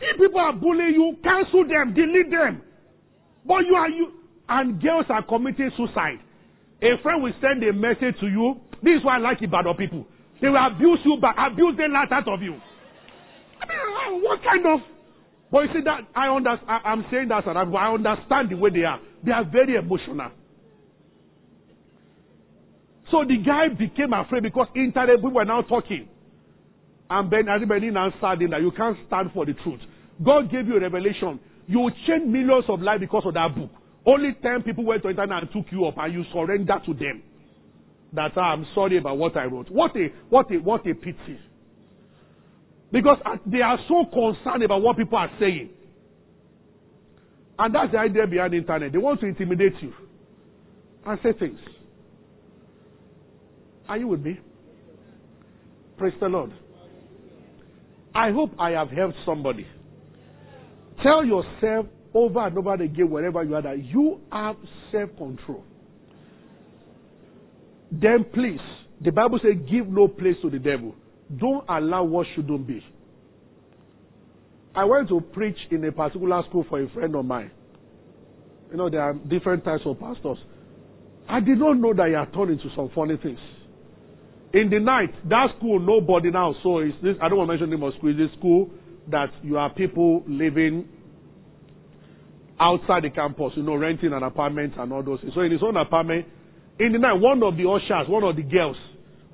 If 0.00 0.18
people 0.18 0.40
are 0.40 0.52
bullying 0.52 0.94
you, 0.94 1.16
cancel 1.22 1.66
them, 1.66 1.94
delete 1.94 2.30
them. 2.30 2.62
But 3.46 3.64
you 3.66 3.74
are 3.74 3.88
you 3.88 4.12
and 4.48 4.80
girls 4.80 5.06
are 5.08 5.22
committing 5.24 5.70
suicide. 5.76 6.18
A 6.82 7.00
friend 7.02 7.22
will 7.22 7.32
send 7.40 7.62
a 7.64 7.72
message 7.72 8.18
to 8.20 8.26
you. 8.28 8.60
This 8.82 8.98
is 9.00 9.04
why 9.04 9.16
I 9.16 9.18
like 9.18 9.38
Ibadan 9.42 9.74
people. 9.76 10.06
They 10.40 10.48
will 10.48 10.60
abuse 10.66 11.00
you 11.04 11.16
but 11.20 11.34
abuse 11.38 11.74
the 11.76 11.88
last 11.90 12.12
out 12.12 12.28
of 12.28 12.42
you. 12.42 12.54
I 12.54 13.64
mean, 13.66 14.22
what 14.22 14.40
kind 14.44 14.66
of 14.66 14.80
but 15.56 15.62
you 15.62 15.80
see 15.80 15.84
that 15.84 16.00
I 16.14 16.28
understand. 16.28 16.82
I'm 16.84 17.06
saying 17.10 17.28
that, 17.28 17.46
but 17.46 17.56
I 17.56 17.94
understand 17.94 18.50
the 18.50 18.56
way 18.56 18.68
they 18.68 18.84
are. 18.84 19.00
They 19.24 19.32
are 19.32 19.42
very 19.42 19.76
emotional. 19.76 20.30
So 23.10 23.24
the 23.24 23.38
guy 23.38 23.68
became 23.68 24.12
afraid 24.12 24.42
because 24.42 24.68
internet 24.76 25.22
we 25.22 25.32
were 25.32 25.46
now 25.46 25.62
talking. 25.62 26.08
And 27.08 27.30
Ben 27.30 27.48
everybody 27.48 27.90
now 27.90 28.10
said 28.20 28.44
that 28.50 28.60
you 28.60 28.70
can't 28.76 28.98
stand 29.06 29.30
for 29.32 29.46
the 29.46 29.54
truth. 29.54 29.80
God 30.22 30.50
gave 30.50 30.68
you 30.68 30.76
a 30.76 30.80
revelation. 30.80 31.40
You 31.66 31.90
changed 32.06 32.26
millions 32.26 32.66
of 32.68 32.82
lives 32.82 33.00
because 33.00 33.22
of 33.24 33.32
that 33.32 33.54
book. 33.54 33.70
Only 34.04 34.36
ten 34.42 34.62
people 34.62 34.84
went 34.84 35.04
to 35.04 35.08
internet 35.08 35.44
and 35.44 35.52
took 35.52 35.72
you 35.72 35.86
up, 35.86 35.94
and 35.96 36.12
you 36.12 36.22
surrendered 36.34 36.84
to 36.84 36.92
them. 36.92 37.22
That 38.12 38.32
ah, 38.36 38.52
I'm 38.52 38.66
sorry 38.74 38.98
about 38.98 39.16
what 39.16 39.34
I 39.38 39.44
wrote. 39.44 39.70
What 39.70 39.96
a 39.96 40.08
what 40.28 40.50
a 40.52 40.56
what 40.58 40.86
a 40.86 40.94
pity. 40.94 41.40
Because 42.96 43.18
they 43.44 43.60
are 43.60 43.78
so 43.88 44.06
concerned 44.06 44.62
about 44.62 44.80
what 44.80 44.96
people 44.96 45.18
are 45.18 45.30
saying. 45.38 45.68
And 47.58 47.74
that's 47.74 47.92
the 47.92 47.98
idea 47.98 48.26
behind 48.26 48.54
the 48.54 48.56
internet. 48.56 48.90
They 48.90 48.96
want 48.96 49.20
to 49.20 49.26
intimidate 49.26 49.74
you 49.82 49.92
and 51.04 51.18
say 51.22 51.34
things. 51.38 51.58
Are 53.86 53.98
you 53.98 54.08
with 54.08 54.20
me? 54.20 54.40
Praise 55.98 56.14
the 56.18 56.26
Lord. 56.26 56.52
I 58.14 58.30
hope 58.30 58.52
I 58.58 58.70
have 58.70 58.88
helped 58.88 59.16
somebody. 59.26 59.66
Tell 61.02 61.22
yourself 61.22 61.84
over 62.14 62.46
and 62.46 62.56
over 62.56 62.72
again, 62.82 63.10
wherever 63.10 63.44
you 63.44 63.56
are, 63.56 63.62
that 63.62 63.84
you 63.84 64.22
have 64.32 64.56
self 64.90 65.10
control. 65.18 65.64
Then 67.92 68.24
please, 68.32 68.58
the 69.02 69.12
Bible 69.12 69.38
says, 69.42 69.52
give 69.70 69.86
no 69.86 70.08
place 70.08 70.36
to 70.40 70.48
the 70.48 70.58
devil. 70.58 70.94
Don't 71.34 71.64
allow 71.68 72.04
what 72.04 72.26
shouldn't 72.34 72.66
be. 72.66 72.84
I 74.74 74.84
went 74.84 75.08
to 75.08 75.20
preach 75.20 75.56
in 75.70 75.84
a 75.84 75.92
particular 75.92 76.42
school 76.48 76.64
for 76.68 76.80
a 76.80 76.88
friend 76.90 77.14
of 77.16 77.24
mine. 77.24 77.50
You 78.70 78.76
know, 78.76 78.90
there 78.90 79.00
are 79.00 79.14
different 79.14 79.64
types 79.64 79.82
of 79.86 79.98
pastors. 79.98 80.38
I 81.28 81.40
did 81.40 81.58
not 81.58 81.74
know 81.74 81.94
that 81.94 82.08
he 82.08 82.14
had 82.14 82.32
turned 82.32 82.50
into 82.50 82.68
some 82.76 82.90
funny 82.94 83.16
things. 83.22 83.38
In 84.52 84.70
the 84.70 84.78
night, 84.78 85.10
that 85.28 85.48
school, 85.58 85.80
nobody 85.80 86.30
now 86.30 86.54
saw. 86.62 86.80
It's 86.80 86.94
this, 87.02 87.16
I 87.20 87.28
don't 87.28 87.38
want 87.38 87.48
to 87.48 87.52
mention 87.52 87.70
the 87.70 87.76
name 87.76 87.84
of 87.84 87.94
school. 87.94 88.10
It's 88.10 88.18
this 88.18 88.38
school 88.38 88.70
that 89.10 89.30
you 89.42 89.56
are 89.56 89.70
people 89.70 90.22
living 90.26 90.88
outside 92.60 93.04
the 93.04 93.10
campus, 93.10 93.52
you 93.56 93.62
know, 93.62 93.74
renting 93.74 94.12
an 94.12 94.22
apartment 94.22 94.74
and 94.78 94.92
all 94.92 95.02
those 95.02 95.20
things. 95.20 95.32
So 95.34 95.40
in 95.40 95.52
his 95.52 95.60
own 95.62 95.76
apartment, 95.76 96.26
in 96.78 96.92
the 96.92 96.98
night, 96.98 97.14
one 97.14 97.42
of 97.42 97.56
the 97.56 97.68
ushers, 97.68 98.08
one 98.08 98.24
of 98.24 98.36
the 98.36 98.42
girls, 98.42 98.76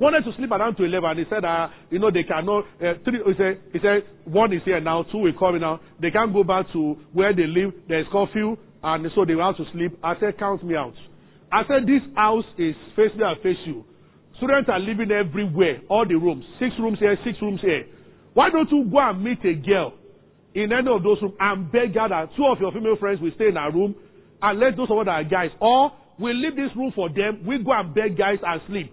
wanted 0.03 0.25
to 0.25 0.35
sleep 0.37 0.51
around 0.51 0.75
to 0.77 0.85
11 0.85 1.11
and 1.11 1.19
he 1.19 1.27
said, 1.31 1.45
uh, 1.45 1.69
you 1.91 1.99
know, 1.99 2.11
they 2.11 2.25
cannot, 2.27 2.67
uh, 2.83 2.99
three, 3.07 3.23
he 3.23 3.35
said, 3.39 3.63
he 3.73 3.79
said, 3.79 4.03
one 4.27 4.53
is 4.53 4.61
here 4.65 4.81
now, 4.81 5.05
two 5.05 5.19
will 5.19 5.33
come 5.39 5.59
now. 5.61 5.79
They 6.01 6.11
can't 6.11 6.33
go 6.35 6.43
back 6.43 6.67
to 6.75 6.99
where 7.13 7.31
they 7.35 7.47
live. 7.47 7.71
There's 7.87 8.07
curfew 8.11 8.57
and 8.83 9.07
so 9.15 9.25
they 9.25 9.39
want 9.39 9.57
to 9.59 9.65
sleep. 9.73 9.97
I 10.03 10.19
said, 10.19 10.39
count 10.39 10.65
me 10.65 10.75
out. 10.75 10.95
I 11.53 11.63
said, 11.69 11.87
this 11.87 12.03
house 12.17 12.45
is 12.59 12.75
face 12.97 13.15
me 13.15 13.23
and 13.23 13.39
face 13.43 13.63
you. 13.65 13.85
Students 14.43 14.69
are 14.69 14.81
living 14.81 15.13
everywhere, 15.13 15.81
all 15.89 16.03
the 16.09 16.17
rooms. 16.17 16.45
Six 16.59 16.75
rooms 16.81 16.99
here, 16.99 17.17
six 17.25 17.39
rooms 17.41 17.61
here. 17.63 17.87
Why 18.35 18.51
don't 18.51 18.71
you 18.71 18.89
go 18.91 18.99
and 18.99 19.23
meet 19.23 19.39
a 19.45 19.55
girl 19.55 19.95
in 20.55 20.73
any 20.73 20.91
of 20.91 21.03
those 21.03 21.23
rooms 21.23 21.35
and 21.39 21.71
beg 21.71 21.95
her 21.95 22.09
that 22.09 22.35
two 22.35 22.45
of 22.51 22.59
your 22.59 22.73
female 22.73 22.97
friends 22.99 23.21
will 23.21 23.31
stay 23.37 23.49
in 23.49 23.57
our 23.57 23.71
room 23.71 23.95
and 24.41 24.59
let 24.59 24.77
those 24.77 24.91
of 24.91 24.99
us 24.99 25.07
that 25.07 25.15
are 25.15 25.25
guys. 25.25 25.51
Or 25.61 25.93
we 26.19 26.33
leave 26.33 26.57
this 26.57 26.75
room 26.75 26.93
for 26.95 27.09
them, 27.09 27.45
we 27.47 27.63
go 27.63 27.71
and 27.71 27.95
beg 27.95 28.19
guys 28.19 28.39
and 28.43 28.61
sleep. 28.67 28.91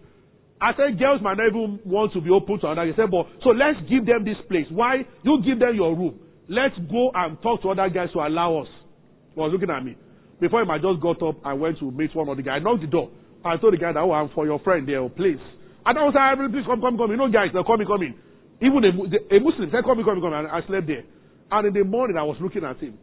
I 0.62 0.72
said 0.76 1.00
girls 1.00 1.22
might 1.22 1.38
not 1.38 1.48
even 1.48 1.80
want 1.86 2.12
to 2.14 2.22
be 2.22 2.30
open 2.30 2.60
to 2.60 2.68
another. 2.68 2.88
He 2.88 2.94
said, 2.96 3.10
but 3.10 3.28
so 3.44 3.56
let's 3.56 3.80
give 3.90 4.06
them 4.06 4.26
this 4.26 4.38
place. 4.48 4.68
Why? 4.70 5.08
You 5.24 5.42
give 5.44 5.60
them 5.60 5.76
your 5.76 5.96
room. 5.96 6.20
Let's 6.50 6.76
go 6.92 7.12
and 7.16 7.42
talk 7.42 7.62
to 7.64 7.70
other 7.72 7.88
guys 7.90 8.12
to 8.14 8.20
allow 8.20 8.62
us. 8.62 8.68
He 9.34 9.40
was 9.40 9.52
looking 9.54 9.70
at 9.70 9.86
me. 9.86 9.96
Before 10.42 10.62
him, 10.62 10.72
I 10.72 10.78
just 10.80 11.00
got 11.00 11.22
up, 11.24 11.36
I 11.46 11.54
went 11.54 11.80
to 11.80 11.92
meet 11.92 12.16
one 12.16 12.28
of 12.28 12.36
the 12.36 12.44
guys. 12.44 12.60
I 12.60 12.64
knocked 12.64 12.82
the 12.82 12.88
door. 12.88 13.12
I 13.44 13.56
told 13.56 13.74
the 13.74 13.78
guy 13.78 13.94
that, 13.94 14.00
oh, 14.00 14.12
I'm 14.12 14.30
for 14.36 14.46
your 14.46 14.60
friend 14.60 14.88
there, 14.88 15.00
oh, 15.00 15.10
please. 15.10 15.40
And 15.86 15.98
I 15.98 16.04
was 16.04 16.14
like, 16.16 16.52
please 16.52 16.66
come, 16.66 16.82
come, 16.82 16.98
come. 16.98 17.12
You 17.12 17.18
know, 17.18 17.32
guys, 17.32 17.52
they're 17.54 17.64
coming, 17.64 17.88
coming. 17.88 18.16
Even 18.60 18.84
a, 18.84 18.92
a 19.36 19.40
Muslim 19.40 19.72
said, 19.72 19.84
come, 19.84 20.04
come, 20.04 20.20
come. 20.20 20.34
And 20.34 20.48
I 20.48 20.60
slept 20.68 20.88
there. 20.88 21.04
And 21.52 21.68
in 21.68 21.74
the 21.74 21.84
morning, 21.88 22.18
I 22.18 22.24
was 22.24 22.36
looking 22.42 22.64
at 22.64 22.80
him. 22.80 22.98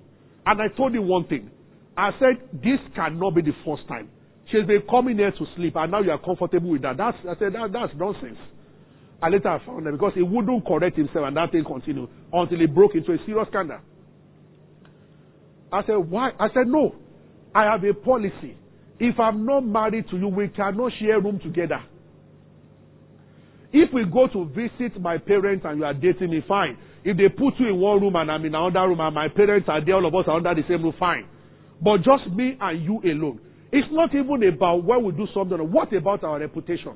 And 0.44 0.60
I 0.60 0.68
told 0.76 0.94
him 0.94 1.08
one 1.08 1.26
thing. 1.26 1.50
I 1.96 2.10
said, 2.20 2.44
this 2.52 2.78
cannot 2.94 3.34
be 3.34 3.42
the 3.42 3.56
first 3.64 3.88
time. 3.88 4.10
She's 4.50 4.66
been 4.66 4.82
coming 4.88 5.18
here 5.18 5.32
to 5.32 5.46
sleep, 5.56 5.74
and 5.76 5.90
now 5.90 6.00
you 6.00 6.10
are 6.10 6.18
comfortable 6.18 6.70
with 6.70 6.82
that. 6.82 6.96
That's, 6.96 7.16
I 7.28 7.34
said, 7.38 7.52
that, 7.54 7.70
that's 7.72 7.92
nonsense. 7.96 8.38
And 9.20 9.32
later 9.32 9.48
I 9.48 9.64
found 9.64 9.86
that 9.86 9.92
because 9.92 10.12
he 10.14 10.22
wouldn't 10.22 10.66
correct 10.66 10.96
himself, 10.96 11.26
and 11.26 11.36
that 11.36 11.50
thing 11.50 11.64
continued 11.64 12.08
until 12.32 12.58
he 12.58 12.66
broke 12.66 12.94
into 12.94 13.12
a 13.12 13.18
serious 13.26 13.48
scandal. 13.48 13.78
I 15.72 15.82
said, 15.84 15.96
why? 15.96 16.30
I 16.38 16.48
said, 16.54 16.68
no. 16.68 16.94
I 17.54 17.64
have 17.64 17.82
a 17.82 17.94
policy. 17.94 18.56
If 19.00 19.18
I'm 19.18 19.44
not 19.44 19.60
married 19.60 20.08
to 20.10 20.16
you, 20.16 20.28
we 20.28 20.48
cannot 20.48 20.92
share 21.00 21.20
room 21.20 21.40
together. 21.42 21.82
If 23.72 23.92
we 23.92 24.04
go 24.04 24.28
to 24.28 24.46
visit 24.54 25.00
my 25.00 25.18
parents 25.18 25.64
and 25.66 25.78
you 25.78 25.84
are 25.84 25.92
dating 25.92 26.30
me, 26.30 26.42
fine. 26.46 26.78
If 27.04 27.16
they 27.16 27.28
put 27.28 27.54
you 27.58 27.68
in 27.68 27.80
one 27.80 28.00
room 28.00 28.16
and 28.16 28.30
I'm 28.30 28.44
in 28.44 28.54
another 28.54 28.88
room 28.88 29.00
and 29.00 29.14
my 29.14 29.28
parents 29.28 29.68
are 29.68 29.84
there, 29.84 29.96
all 29.96 30.06
of 30.06 30.14
us 30.14 30.24
are 30.28 30.36
under 30.36 30.54
the 30.54 30.62
same 30.68 30.82
roof, 30.82 30.94
fine. 30.98 31.26
But 31.82 31.98
just 31.98 32.34
me 32.34 32.56
and 32.60 32.82
you 32.82 33.00
alone. 33.04 33.40
It's 33.76 33.88
not 33.92 34.14
even 34.14 34.42
about 34.48 34.84
where 34.84 34.98
we 34.98 35.12
do 35.12 35.26
something. 35.34 35.58
What 35.70 35.92
about 35.92 36.24
our 36.24 36.40
reputation? 36.40 36.94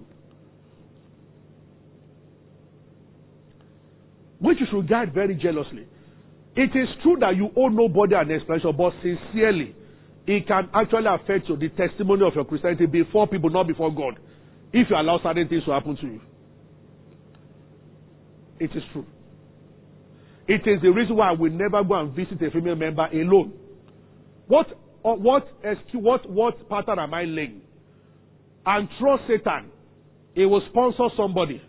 Which 4.39 4.57
you 4.61 4.67
should 4.71 4.89
guard 4.89 5.13
very 5.13 5.35
jealously. 5.35 5.87
It 6.57 6.71
is 6.75 6.89
true 7.03 7.19
that 7.21 7.37
you 7.37 7.51
owe 7.55 7.69
nobody 7.69 8.15
an 8.15 8.31
explanation, 8.31 8.73
but 8.79 8.95
sincerely, 9.03 9.77
it 10.27 10.49
can 10.49 10.71
actually 10.73 11.05
affect 11.07 11.51
you, 11.51 11.57
the 11.59 11.69
testimony 11.69 12.27
of 12.27 12.35
your 12.35 12.47
Christianity 12.47 12.87
before 12.87 13.27
people, 13.27 13.51
not 13.51 13.67
before 13.67 13.95
God, 13.95 14.19
if 14.73 14.89
you 14.89 14.97
allow 14.97 15.21
certain 15.23 15.49
things 15.49 15.65
to 15.67 15.73
happen 15.73 15.97
to 15.97 16.07
you. 16.07 16.21
It 18.59 18.71
is 18.75 18.83
true. 18.95 19.05
It 20.49 20.63
is 20.67 20.81
the 20.81 20.89
reason 20.89 21.17
why 21.17 21.33
will 21.33 21.53
never 21.53 21.85
go 21.85 22.01
and 22.01 22.17
visit 22.17 22.41
a 22.41 22.51
female 22.51 22.75
member 22.75 23.07
alone. 23.13 23.53
What 24.47 24.67
or 25.03 25.17
what 25.17 25.49
what 25.93 26.29
what 26.31 26.69
pattern 26.69 26.99
am 26.99 27.15
I 27.15 27.25
laying? 27.25 27.63
And 28.67 28.89
trust 28.99 29.23
Satan. 29.29 29.71
He 30.35 30.45
will 30.45 30.63
sponsor 30.71 31.09
somebody 31.17 31.61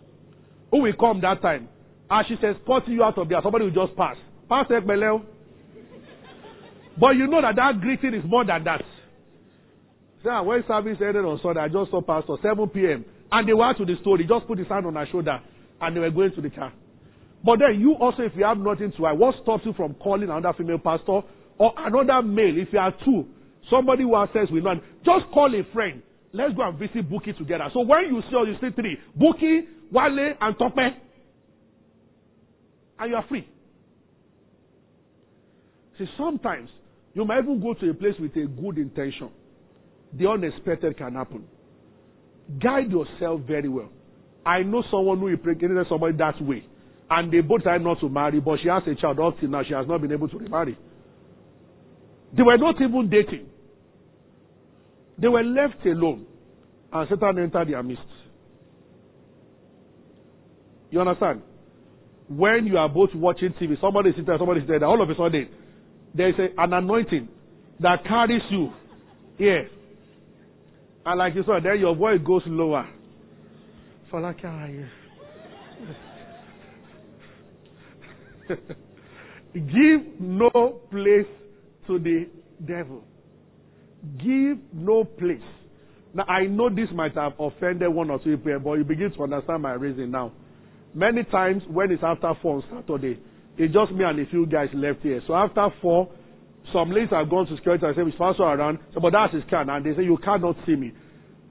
who 0.70 0.82
will 0.82 0.92
come 0.98 1.20
that 1.22 1.42
time. 1.42 1.68
As 2.10 2.26
she 2.28 2.34
says, 2.40 2.56
spotting 2.62 2.94
you 2.94 3.02
out 3.02 3.16
of 3.18 3.28
there, 3.28 3.40
somebody 3.42 3.64
will 3.64 3.86
just 3.86 3.96
pass. 3.96 4.16
Pass 4.48 4.66
Ekbeleo. 4.70 5.24
But 7.00 7.16
you 7.16 7.26
know 7.26 7.40
that 7.40 7.56
that 7.56 7.80
greeting 7.80 8.14
is 8.14 8.24
more 8.26 8.44
than 8.44 8.64
that. 8.64 8.82
So 10.22 10.30
ah, 10.30 10.42
when 10.42 10.62
service 10.68 10.98
ended 11.00 11.24
on 11.24 11.40
Sunday, 11.42 11.60
I 11.60 11.68
just 11.68 11.90
saw 11.90 12.00
pastor 12.00 12.36
7 12.42 12.68
p.m. 12.68 13.04
and 13.32 13.48
they 13.48 13.52
were 13.54 13.72
to 13.74 13.84
the 13.84 13.96
store. 14.02 14.18
He 14.18 14.24
just 14.24 14.46
put 14.46 14.58
his 14.58 14.68
hand 14.68 14.86
on 14.86 14.94
her 14.94 15.06
shoulder 15.10 15.40
and 15.80 15.96
they 15.96 16.00
were 16.00 16.10
going 16.10 16.32
to 16.34 16.40
the 16.40 16.50
car. 16.50 16.72
But 17.44 17.58
then 17.58 17.80
you 17.80 17.94
also, 17.94 18.22
if 18.22 18.32
you 18.36 18.44
have 18.44 18.58
nothing 18.58 18.92
to 18.92 19.02
hide, 19.02 19.18
what 19.18 19.34
stops 19.42 19.64
you 19.66 19.72
from 19.72 19.94
calling 19.94 20.30
another 20.30 20.52
female 20.56 20.78
pastor 20.78 21.22
or 21.58 21.72
another 21.76 22.22
male, 22.26 22.56
if 22.58 22.68
you 22.72 22.78
are 22.78 22.94
two, 23.04 23.26
somebody 23.70 24.02
who 24.02 24.18
has 24.18 24.28
sex 24.32 24.50
with 24.50 24.64
one, 24.64 24.80
just 25.04 25.26
call 25.32 25.52
a 25.54 25.62
friend. 25.72 26.02
Let's 26.32 26.54
go 26.54 26.66
and 26.66 26.78
visit 26.78 27.10
Buki 27.10 27.36
together. 27.36 27.68
So 27.72 27.80
when 27.80 28.04
you 28.06 28.22
see, 28.30 28.36
you 28.36 28.56
see 28.60 28.74
three, 28.74 28.98
Buki, 29.18 29.66
Wale, 29.90 30.34
and 30.40 30.58
Tope, 30.58 30.78
and 32.98 33.10
you 33.10 33.16
are 33.16 33.24
free. 33.28 33.46
See, 35.98 36.06
sometimes 36.16 36.70
you 37.14 37.24
might 37.24 37.40
even 37.42 37.60
go 37.60 37.74
to 37.74 37.90
a 37.90 37.94
place 37.94 38.14
with 38.18 38.34
a 38.36 38.46
good 38.46 38.78
intention. 38.78 39.30
The 40.18 40.28
unexpected 40.28 40.96
can 40.96 41.14
happen. 41.14 41.44
Guide 42.62 42.90
yourself 42.90 43.42
very 43.42 43.68
well. 43.68 43.90
I 44.44 44.62
know 44.62 44.82
someone 44.90 45.18
who 45.20 45.28
impregnated 45.28 45.86
somebody 45.88 46.16
that 46.18 46.40
way. 46.42 46.64
And 47.10 47.32
they 47.32 47.40
both 47.40 47.60
decided 47.60 47.82
not 47.82 48.00
to 48.00 48.08
marry, 48.08 48.40
but 48.40 48.58
she 48.62 48.68
has 48.68 48.82
a 48.86 48.94
child 49.00 49.20
up 49.20 49.38
till 49.38 49.50
now. 49.50 49.62
She 49.66 49.74
has 49.74 49.86
not 49.86 50.00
been 50.00 50.12
able 50.12 50.28
to 50.28 50.38
remarry. 50.38 50.78
They 52.36 52.42
were 52.42 52.56
not 52.56 52.76
even 52.80 53.08
dating. 53.10 53.46
They 55.18 55.28
were 55.28 55.42
left 55.42 55.84
alone. 55.86 56.26
And 56.92 57.08
Satan 57.08 57.38
entered 57.38 57.68
their 57.68 57.82
midst. 57.82 58.02
You 60.90 61.00
understand? 61.00 61.42
When 62.28 62.66
you 62.66 62.78
are 62.78 62.88
both 62.88 63.10
watching 63.14 63.54
TV, 63.60 63.80
somebody 63.80 64.10
is 64.10 64.16
sitting 64.16 64.34
somebody 64.38 64.60
is 64.60 64.68
there, 64.68 64.84
all 64.84 65.02
of 65.02 65.08
a 65.08 65.14
sudden, 65.14 65.48
there 66.14 66.28
is 66.28 66.34
a, 66.38 66.62
an 66.62 66.72
anointing 66.72 67.28
that 67.80 68.04
carries 68.04 68.42
you 68.50 68.70
here. 69.38 69.68
And 71.04 71.18
like 71.18 71.34
you 71.34 71.42
saw, 71.44 71.58
then 71.62 71.80
your 71.80 71.94
voice 71.94 72.20
goes 72.24 72.42
lower. 72.46 72.88
Like, 74.12 74.36
Give 79.54 80.20
no 80.20 80.80
place 80.90 81.26
to 81.86 81.98
the 81.98 82.28
devil. 82.66 83.02
Give 84.18 84.58
no 84.72 85.04
place. 85.04 85.40
Now, 86.14 86.24
I 86.24 86.46
know 86.46 86.68
this 86.68 86.88
might 86.94 87.14
have 87.14 87.32
offended 87.38 87.88
one 87.88 88.10
or 88.10 88.18
two 88.18 88.36
people, 88.36 88.60
but 88.60 88.72
you 88.74 88.84
begin 88.84 89.12
to 89.12 89.22
understand 89.22 89.62
my 89.62 89.72
reason 89.72 90.10
now. 90.10 90.32
Many 90.94 91.24
times 91.24 91.62
when 91.70 91.90
it's 91.90 92.02
after 92.02 92.32
four 92.42 92.56
on 92.56 92.64
Saturday, 92.70 93.18
it's 93.56 93.72
just 93.72 93.92
me 93.92 94.04
and 94.04 94.20
a 94.20 94.26
few 94.30 94.46
guys 94.46 94.68
left 94.74 95.00
here. 95.00 95.22
So 95.26 95.34
after 95.34 95.68
four, 95.80 96.10
some 96.72 96.90
ladies 96.90 97.10
have 97.10 97.30
gone 97.30 97.46
to 97.46 97.56
security 97.56 97.86
and 97.86 97.96
say, 97.96 98.02
Mr. 98.02 98.18
Pastor 98.18 98.42
around. 98.42 98.78
So, 98.94 99.00
but 99.00 99.12
that's 99.12 99.32
his. 99.34 99.42
And 99.50 99.84
they 99.84 99.96
say, 99.96 100.04
you 100.04 100.18
cannot 100.22 100.56
see 100.66 100.76
me. 100.76 100.92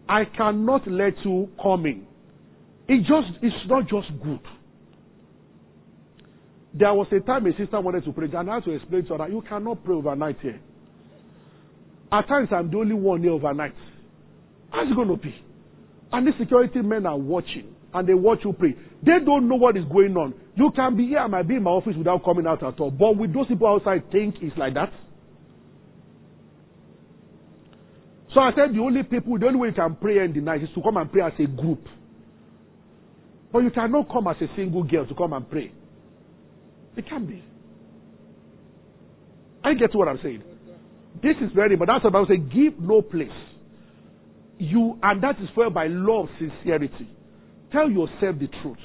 I 0.08 0.24
cannot 0.26 0.88
let 0.88 1.14
you 1.26 1.50
come 1.62 1.86
in. 1.86 2.06
It 2.88 3.00
just, 3.02 3.38
it's 3.42 3.56
not 3.68 3.84
just 3.84 4.08
good. 4.22 4.40
There 6.74 6.94
was 6.94 7.08
a 7.12 7.20
time 7.20 7.46
a 7.48 7.52
sister 7.58 7.80
wanted 7.80 8.06
to 8.06 8.12
pray, 8.14 8.30
and 8.34 8.50
I 8.50 8.56
had 8.56 8.64
to 8.64 8.72
explain 8.72 9.04
to 9.04 9.10
her 9.10 9.18
that 9.20 9.30
you 9.30 9.44
cannot 9.48 9.84
pray 9.84 9.96
overnight 9.96 10.40
here. 10.42 10.60
At 12.12 12.28
times, 12.28 12.50
I'm 12.52 12.72
the 12.72 12.78
only 12.78 12.96
one 12.96 13.22
here 13.22 13.32
overnight. 13.32 13.76
How's 14.70 14.90
it 14.90 14.96
going 14.96 15.10
to 15.10 15.18
be? 15.18 15.36
And 16.14 16.28
the 16.28 16.32
security 16.40 16.82
men 16.82 17.06
are 17.06 17.18
watching, 17.18 17.76
and 17.94 18.08
they 18.08 18.14
watch 18.14 18.40
you 18.46 18.54
pray. 18.54 18.76
They 19.04 19.24
don't 19.26 19.50
know 19.50 19.56
what 19.56 19.76
is 19.76 19.84
going 19.92 20.16
on. 20.16 20.34
You 20.56 20.72
can 20.76 20.96
be 20.96 21.08
here, 21.08 21.20
I 21.20 21.28
might 21.28 21.48
be 21.48 21.56
in 21.56 21.64
my 21.64 21.72
office 21.72 21.96
without 21.98 22.24
coming 22.24 22.48
out 22.48 22.64
at 22.64 22.80
all. 22.80 22.92
But 22.92 23.18
with 23.18 23.34
those 23.34 23.48
people 23.48 23.68
outside, 23.68 24.10
think 24.12 24.36
it's 24.42 24.58
like 24.58 24.74
that. 24.76 24.92
So 28.34 28.40
I 28.40 28.52
said 28.56 28.74
the 28.74 28.80
only 28.80 29.04
people, 29.04 29.38
the 29.38 29.48
only 29.48 29.60
way 29.60 29.68
you 29.70 29.74
can 29.74 29.96
pray 29.96 30.24
in 30.24 30.32
the 30.34 30.40
night 30.40 30.64
is 30.64 30.70
to 30.76 30.82
come 30.82 30.96
and 30.96 31.12
pray 31.12 31.22
as 31.22 31.34
a 31.38 31.48
group. 31.48 31.84
But 33.52 33.60
you 33.60 33.72
cannot 33.72 34.08
come 34.10 34.28
as 34.28 34.38
a 34.42 34.48
single 34.56 34.84
girl 34.84 35.06
to 35.06 35.14
come 35.14 35.34
and 35.34 35.50
pray. 35.50 35.72
It 36.96 37.08
can 37.08 37.26
be. 37.26 37.44
I 39.64 39.74
get 39.74 39.96
what 39.96 40.08
I'm 40.08 40.20
saying. 40.24 40.44
This 41.22 41.36
is 41.42 41.52
very, 41.54 41.76
but 41.76 41.88
that's 41.88 42.06
about 42.06 42.28
saying 42.28 42.52
give 42.54 42.80
no 42.80 43.02
place. 43.02 43.30
You, 44.58 44.98
and 45.02 45.24
that 45.24 45.40
is 45.42 45.50
fueled 45.54 45.74
by 45.74 45.88
love, 45.88 46.28
sincerity. 46.40 47.10
Tell 47.72 47.90
yourself 47.90 48.38
the 48.40 48.48
truth. 48.62 48.78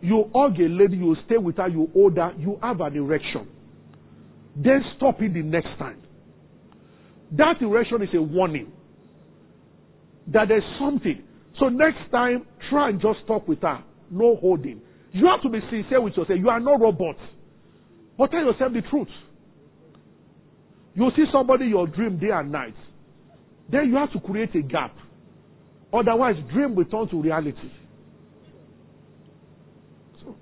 You 0.00 0.30
hug 0.34 0.58
a 0.58 0.68
lady, 0.68 0.96
you 0.96 1.16
stay 1.26 1.36
with 1.36 1.56
her, 1.56 1.68
you 1.68 1.88
hold 1.92 2.16
her, 2.16 2.32
you 2.38 2.58
have 2.62 2.80
an 2.80 2.96
erection. 2.96 3.48
Then 4.56 4.82
stop 4.96 5.20
it 5.20 5.34
the 5.34 5.42
next 5.42 5.78
time. 5.78 6.02
That 7.32 7.60
erection 7.60 8.02
is 8.02 8.08
a 8.14 8.22
warning 8.22 8.72
that 10.32 10.48
there's 10.48 10.64
something. 10.78 11.22
So 11.58 11.68
next 11.68 12.10
time, 12.10 12.46
try 12.70 12.90
and 12.90 13.00
just 13.00 13.26
talk 13.26 13.46
with 13.46 13.60
her. 13.62 13.82
No 14.10 14.36
holding. 14.36 14.80
You 15.12 15.26
have 15.26 15.42
to 15.42 15.48
be 15.48 15.60
sincere 15.70 16.00
with 16.00 16.16
yourself. 16.16 16.38
You 16.38 16.48
are 16.48 16.60
not 16.60 16.80
robots. 16.80 17.18
But 18.16 18.30
tell 18.30 18.44
yourself 18.44 18.72
the 18.72 18.82
truth. 18.82 19.08
You 20.94 21.10
see 21.16 21.24
somebody 21.32 21.66
your 21.66 21.86
dream 21.86 22.18
day 22.18 22.30
and 22.32 22.52
night. 22.52 22.74
Then 23.70 23.88
you 23.88 23.96
have 23.96 24.12
to 24.12 24.20
create 24.20 24.54
a 24.54 24.62
gap. 24.62 24.94
Otherwise, 25.92 26.36
dream 26.52 26.74
will 26.74 26.84
turn 26.84 27.08
to 27.08 27.20
reality. 27.20 27.56
So, 30.22 30.36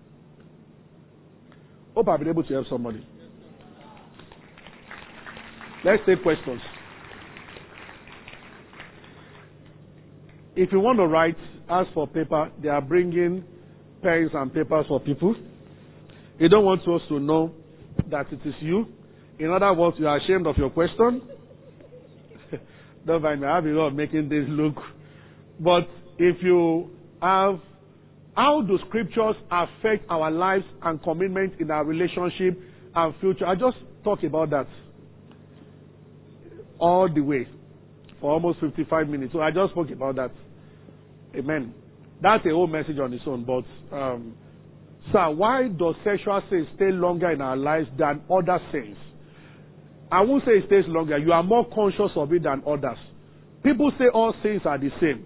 hope 1.95 2.09
I've 2.09 2.19
been 2.19 2.29
able 2.29 2.43
to 2.43 2.53
help 2.53 2.67
somebody. 2.69 3.07
Let's 5.85 6.03
take 6.07 6.23
questions. 6.23 6.61
If 10.57 10.73
you 10.73 10.81
want 10.81 10.99
to 10.99 11.07
write, 11.07 11.37
ask 11.71 11.93
for 11.95 12.07
paper. 12.09 12.51
They 12.61 12.69
are 12.69 12.81
bringing 12.81 13.45
pens 14.03 14.31
and 14.35 14.53
papers 14.53 14.87
for 14.89 15.01
people. 15.01 15.35
You 16.39 16.49
don't 16.49 16.65
want 16.65 16.83
us 16.83 17.01
to 17.09 17.19
know 17.19 17.53
that 18.11 18.27
it 18.33 18.41
is 18.45 18.55
you. 18.61 18.87
In 19.39 19.51
other 19.51 19.73
words, 19.73 19.97
you 19.99 20.07
are 20.07 20.19
ashamed 20.19 20.47
of 20.47 20.57
your 20.57 20.71
question. 20.71 21.23
don't 23.07 23.23
mind 23.23 23.41
me. 23.41 23.47
I 23.47 23.57
have 23.57 23.65
a 23.65 23.69
lot 23.69 23.89
of 23.89 23.95
making 23.95 24.29
this 24.29 24.45
look. 24.49 24.75
But 25.61 25.89
if 26.19 26.37
you 26.43 26.91
have, 27.21 27.59
how 28.37 28.63
do 28.63 28.79
scriptures 28.89 29.37
affect 29.51 30.05
our 30.09 30.31
lives 30.31 30.65
and 30.83 31.03
commitment 31.03 31.55
in 31.61 31.71
our 31.71 31.85
relationship 31.85 32.61
and 32.95 33.15
future? 33.21 33.47
I 33.47 33.55
just 33.55 33.77
talk 34.05 34.23
about 34.23 34.51
that 34.51 34.67
all 36.79 37.09
the 37.13 37.21
way 37.21 37.49
for 38.21 38.33
almost 38.33 38.61
55 38.61 39.09
minutes. 39.09 39.33
So 39.33 39.41
I 39.41 39.51
just 39.51 39.73
spoke 39.73 39.91
about 39.91 40.17
that. 40.17 40.31
Amen. 41.37 41.75
That's 42.21 42.45
a 42.47 42.51
whole 42.51 42.67
message 42.67 42.99
on 42.99 43.13
its 43.13 43.23
own. 43.27 43.45
But, 43.45 43.97
um, 43.97 44.35
sir, 45.13 45.31
why 45.31 45.69
does 45.69 45.95
sexual 46.05 46.41
sin 46.51 46.67
stay 46.77 46.91
longer 46.91 47.31
in 47.31 47.41
our 47.41 47.57
lives 47.57 47.89
than 47.99 48.23
other 48.31 48.59
sins? 48.73 48.97
I 50.11 50.23
won't 50.23 50.45
say 50.45 50.53
it 50.53 50.65
stays 50.67 50.85
longer. 50.89 51.19
You 51.19 51.33
are 51.33 51.43
more 51.43 51.69
conscious 51.75 52.11
of 52.17 52.33
it 52.33 52.43
than 52.43 52.63
others. 52.67 52.99
People 53.63 53.93
say 53.99 54.07
all 54.13 54.35
sins 54.43 54.63
are 54.65 54.79
the 54.79 54.91
same. 55.01 55.25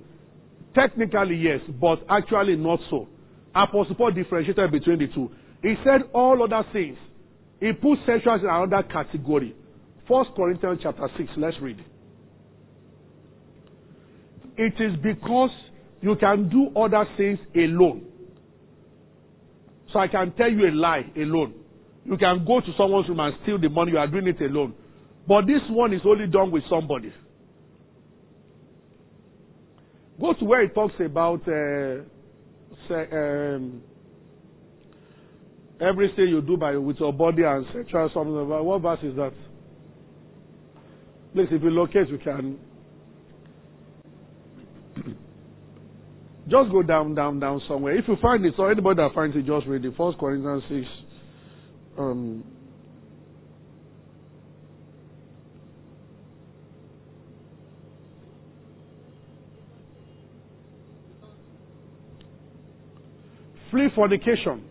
Technically, 0.74 1.36
yes, 1.36 1.60
but 1.80 2.00
actually 2.08 2.56
not 2.56 2.80
so. 2.90 3.08
Apostle 3.54 3.94
Paul 3.94 4.12
differentiated 4.12 4.70
between 4.72 4.98
the 4.98 5.06
two. 5.14 5.30
He 5.62 5.74
said 5.84 6.10
all 6.12 6.42
other 6.42 6.66
sins. 6.72 6.96
He 7.60 7.72
put 7.72 7.98
sexual 8.06 8.34
in 8.34 8.46
another 8.46 8.82
category. 8.88 9.54
First 10.08 10.30
Corinthians 10.34 10.80
chapter 10.82 11.08
6, 11.16 11.30
let's 11.36 11.56
read. 11.60 11.78
It 14.56 14.74
is 14.80 14.96
because 15.02 15.50
you 16.02 16.16
can 16.16 16.48
do 16.48 16.68
other 16.78 17.06
things 17.16 17.38
alone. 17.54 18.04
So 19.92 19.98
I 19.98 20.08
can 20.08 20.32
tell 20.32 20.50
you 20.50 20.68
a 20.68 20.72
lie 20.72 21.04
alone. 21.16 21.54
You 22.04 22.16
can 22.16 22.44
go 22.44 22.60
to 22.60 22.66
someone's 22.76 23.08
room 23.08 23.20
and 23.20 23.34
steal 23.42 23.58
the 23.58 23.68
money, 23.68 23.92
you 23.92 23.98
are 23.98 24.08
doing 24.08 24.26
it 24.26 24.40
alone. 24.40 24.74
But 25.26 25.46
this 25.46 25.60
one 25.70 25.92
is 25.94 26.00
only 26.04 26.26
done 26.26 26.50
with 26.50 26.64
somebody. 26.68 27.12
Go 30.20 30.32
to 30.34 30.44
where 30.44 30.62
it 30.62 30.74
talks 30.74 30.94
about 30.98 31.40
uh, 31.48 32.02
say, 32.88 33.06
um, 33.12 33.82
everything 35.80 36.28
you 36.28 36.40
do 36.40 36.56
by 36.56 36.76
with 36.76 36.96
your 36.98 37.12
body 37.12 37.42
and 37.44 37.64
sexual 37.72 38.10
something. 38.12 38.48
What 38.48 38.82
verse 38.82 39.00
is 39.02 39.16
that? 39.16 39.32
Please, 41.34 41.48
if 41.50 41.62
you 41.62 41.70
locate, 41.70 42.08
you 42.08 42.18
can. 42.18 42.58
Just 46.48 46.70
go 46.70 46.82
down, 46.82 47.14
down, 47.14 47.38
down 47.38 47.60
somewhere. 47.68 47.96
If 47.96 48.08
you 48.08 48.16
find 48.20 48.44
it, 48.44 48.54
so 48.56 48.66
anybody 48.66 48.96
that 48.96 49.14
finds 49.14 49.36
it, 49.36 49.46
just 49.46 49.66
read 49.66 49.84
it. 49.84 49.94
First 49.96 50.18
Corinthians 50.18 50.62
6. 50.68 50.86
Um, 51.98 52.44
flee 63.70 63.88
fornication. 63.94 64.64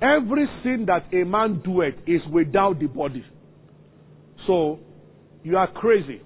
Every 0.00 0.46
sin 0.62 0.86
that 0.86 1.12
a 1.12 1.24
man 1.24 1.62
doeth 1.64 1.94
is 2.06 2.20
without 2.30 2.78
the 2.78 2.86
body. 2.86 3.24
So, 4.46 4.78
you 5.42 5.56
are 5.56 5.70
crazy. 5.70 6.20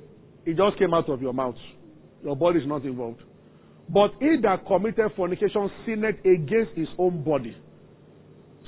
It 0.45 0.57
just 0.57 0.79
came 0.79 0.95
out 0.95 1.09
of 1.09 1.23
your 1.23 1.33
mouth. 1.33 1.55
Your 2.25 2.37
body 2.37 2.61
is 2.61 2.67
not 2.67 2.85
involved. 2.85 3.23
But 3.93 4.13
he 4.21 4.37
that 4.43 4.67
committed 4.67 5.11
fornication 5.17 5.71
sinned 5.85 6.05
against 6.05 6.77
his 6.77 6.89
own 6.97 7.25
body. 7.25 7.57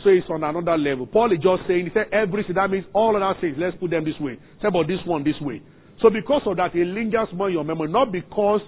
So 0.02 0.10
it's 0.10 0.26
on 0.28 0.42
another 0.42 0.76
level. 0.76 1.06
Paul 1.06 1.32
is 1.32 1.38
just 1.38 1.62
saying, 1.68 1.86
he 1.86 1.90
said, 1.94 2.12
every 2.12 2.42
sin, 2.42 2.56
that 2.56 2.68
means 2.70 2.84
all 2.92 3.14
other 3.14 3.38
sins, 3.40 3.54
let's 3.56 3.76
put 3.78 3.90
them 3.90 4.04
this 4.04 4.18
way. 4.18 4.36
Say 4.60 4.68
about 4.68 4.88
this 4.88 4.98
one 5.06 5.22
this 5.22 5.40
way. 5.40 5.62
So 6.00 6.10
because 6.10 6.42
of 6.46 6.56
that, 6.56 6.74
it 6.74 6.86
lingers 6.86 7.28
more 7.32 7.48
in 7.48 7.54
your 7.54 7.64
memory. 7.64 7.88
Not 7.88 8.10
because 8.10 8.60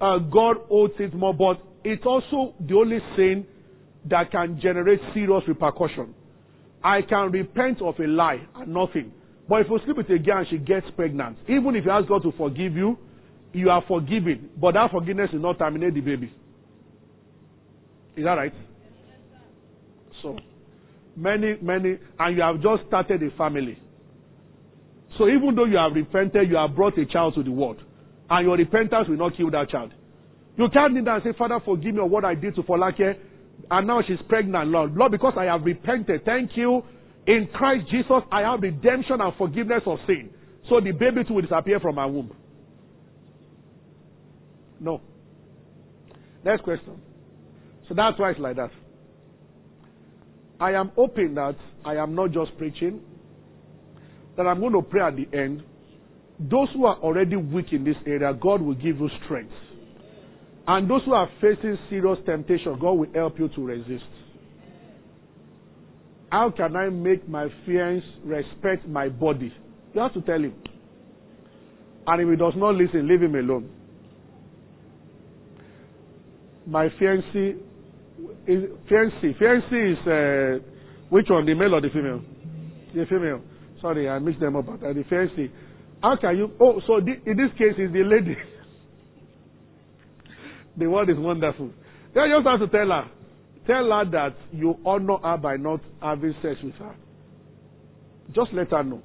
uh, 0.00 0.18
God 0.18 0.58
owes 0.70 0.90
it 1.00 1.12
more, 1.12 1.34
but 1.34 1.60
it's 1.82 2.06
also 2.06 2.54
the 2.60 2.74
only 2.74 2.98
sin 3.16 3.46
that 4.08 4.30
can 4.30 4.60
generate 4.62 5.00
serious 5.12 5.42
repercussion. 5.48 6.14
I 6.84 7.02
can 7.02 7.32
repent 7.32 7.82
of 7.82 7.98
a 7.98 8.06
lie 8.06 8.46
and 8.54 8.72
nothing. 8.72 9.12
But 9.48 9.62
if 9.62 9.66
you 9.70 9.80
sleep 9.84 9.96
with 9.96 10.10
a 10.10 10.18
girl 10.18 10.38
and 10.38 10.46
she 10.48 10.58
gets 10.58 10.86
pregnant, 10.94 11.38
even 11.48 11.74
if 11.74 11.84
you 11.84 11.90
ask 11.90 12.08
God 12.08 12.22
to 12.22 12.32
forgive 12.38 12.74
you, 12.74 12.96
you 13.56 13.70
are 13.70 13.82
forgiven. 13.88 14.50
But 14.60 14.74
that 14.74 14.90
forgiveness 14.90 15.30
will 15.32 15.40
not 15.40 15.58
terminate 15.58 15.94
the 15.94 16.00
baby. 16.00 16.32
Is 18.16 18.24
that 18.24 18.34
right? 18.34 18.52
So, 20.22 20.36
many, 21.16 21.56
many, 21.60 21.98
and 22.18 22.36
you 22.36 22.42
have 22.42 22.56
just 22.56 22.86
started 22.88 23.22
a 23.22 23.30
family. 23.36 23.78
So 25.18 25.28
even 25.28 25.54
though 25.54 25.64
you 25.64 25.76
have 25.78 25.92
repented, 25.94 26.48
you 26.48 26.56
have 26.56 26.74
brought 26.74 26.98
a 26.98 27.06
child 27.06 27.34
to 27.36 27.42
the 27.42 27.50
world. 27.50 27.78
And 28.28 28.46
your 28.46 28.56
repentance 28.56 29.08
will 29.08 29.16
not 29.16 29.36
kill 29.36 29.50
that 29.50 29.70
child. 29.70 29.92
You 30.56 30.68
can't 30.72 30.94
kneel 30.94 31.04
down 31.04 31.20
and 31.22 31.24
say, 31.32 31.38
Father, 31.38 31.60
forgive 31.64 31.94
me 31.94 32.02
of 32.02 32.10
what 32.10 32.24
I 32.24 32.34
did 32.34 32.54
to 32.56 32.62
Folake. 32.62 33.16
And 33.70 33.86
now 33.86 34.02
she's 34.06 34.18
pregnant, 34.28 34.68
Lord. 34.68 34.94
Lord, 34.94 35.12
because 35.12 35.34
I 35.38 35.44
have 35.44 35.62
repented, 35.64 36.24
thank 36.24 36.50
you. 36.56 36.82
In 37.26 37.48
Christ 37.52 37.90
Jesus, 37.90 38.22
I 38.30 38.40
have 38.40 38.60
redemption 38.60 39.20
and 39.20 39.32
forgiveness 39.36 39.82
of 39.86 39.98
sin. 40.06 40.30
So 40.68 40.80
the 40.80 40.92
baby 40.92 41.24
too 41.26 41.34
will 41.34 41.42
disappear 41.42 41.80
from 41.80 41.94
my 41.94 42.06
womb. 42.06 42.30
No. 44.80 45.00
Next 46.44 46.62
question. 46.62 47.00
So 47.88 47.94
that's 47.94 48.18
why 48.18 48.30
it's 48.30 48.40
like 48.40 48.56
that. 48.56 48.70
I 50.58 50.72
am 50.72 50.90
hoping 50.96 51.34
that 51.34 51.56
I 51.84 51.96
am 51.96 52.14
not 52.14 52.32
just 52.32 52.56
preaching, 52.56 53.00
that 54.36 54.46
I'm 54.46 54.60
going 54.60 54.72
to 54.72 54.82
pray 54.82 55.02
at 55.02 55.16
the 55.16 55.28
end. 55.36 55.62
Those 56.38 56.68
who 56.74 56.86
are 56.86 56.96
already 56.96 57.36
weak 57.36 57.72
in 57.72 57.84
this 57.84 57.96
area, 58.06 58.32
God 58.34 58.60
will 58.60 58.74
give 58.74 58.98
you 58.98 59.08
strength. 59.24 59.52
And 60.66 60.90
those 60.90 61.02
who 61.04 61.12
are 61.12 61.28
facing 61.40 61.78
serious 61.88 62.18
temptation, 62.26 62.76
God 62.80 62.92
will 62.92 63.12
help 63.14 63.38
you 63.38 63.48
to 63.48 63.64
resist. 63.64 64.04
How 66.30 66.50
can 66.50 66.74
I 66.74 66.88
make 66.88 67.28
my 67.28 67.48
fiance 67.64 68.04
respect 68.24 68.86
my 68.88 69.08
body? 69.08 69.52
You 69.94 70.00
have 70.00 70.12
to 70.14 70.20
tell 70.22 70.42
him. 70.42 70.54
And 72.06 72.22
if 72.22 72.28
he 72.28 72.36
does 72.36 72.54
not 72.56 72.74
listen, 72.74 73.08
leave 73.08 73.22
him 73.22 73.34
alone. 73.34 73.70
My 76.66 76.88
fiancé 77.00 77.56
is 78.46 78.64
fiancé. 78.90 79.34
Fiancé 79.38 79.92
is 79.92 80.06
uh, 80.06 80.58
which 81.10 81.26
one, 81.30 81.46
the 81.46 81.54
male 81.54 81.74
or 81.74 81.80
the 81.80 81.90
female? 81.90 82.20
The 82.94 83.06
female. 83.06 83.40
Sorry, 83.80 84.08
I 84.08 84.18
mixed 84.18 84.40
them 84.40 84.56
up. 84.56 84.68
Uh, 84.68 84.92
the 84.92 85.04
fiancé. 85.10 85.50
How 86.02 86.16
can 86.16 86.36
you? 86.36 86.50
Oh, 86.60 86.80
so 86.86 87.00
the, 87.00 87.14
in 87.30 87.36
this 87.36 87.50
case, 87.56 87.74
is 87.78 87.92
the 87.92 88.02
lady. 88.02 88.36
the 90.76 90.86
word 90.86 91.10
is 91.10 91.16
wonderful. 91.18 91.70
Then 92.14 92.30
you 92.30 92.36
just 92.38 92.48
have 92.48 92.60
to 92.60 92.68
tell 92.68 92.88
her. 92.88 93.10
Tell 93.66 93.84
her 93.84 94.04
that 94.12 94.36
you 94.52 94.76
honor 94.84 95.16
her 95.22 95.36
by 95.36 95.56
not 95.56 95.80
having 96.00 96.34
sex 96.42 96.56
with 96.62 96.74
her. 96.74 96.94
Just 98.32 98.52
let 98.52 98.70
her 98.70 98.82
know. 98.82 99.02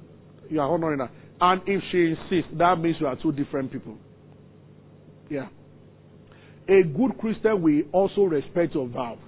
You 0.48 0.60
are 0.60 0.72
honoring 0.72 1.00
her. 1.00 1.10
And 1.40 1.62
if 1.66 1.82
she 1.90 2.14
insists, 2.14 2.56
that 2.58 2.78
means 2.78 2.96
you 3.00 3.06
are 3.06 3.16
two 3.20 3.32
different 3.32 3.72
people. 3.72 3.96
Yeah. 5.28 5.48
A 6.68 6.82
good 6.84 7.18
Christian 7.18 7.62
will 7.62 7.82
also 7.92 8.22
respect 8.22 8.74
your 8.74 8.86
vow 8.88 9.18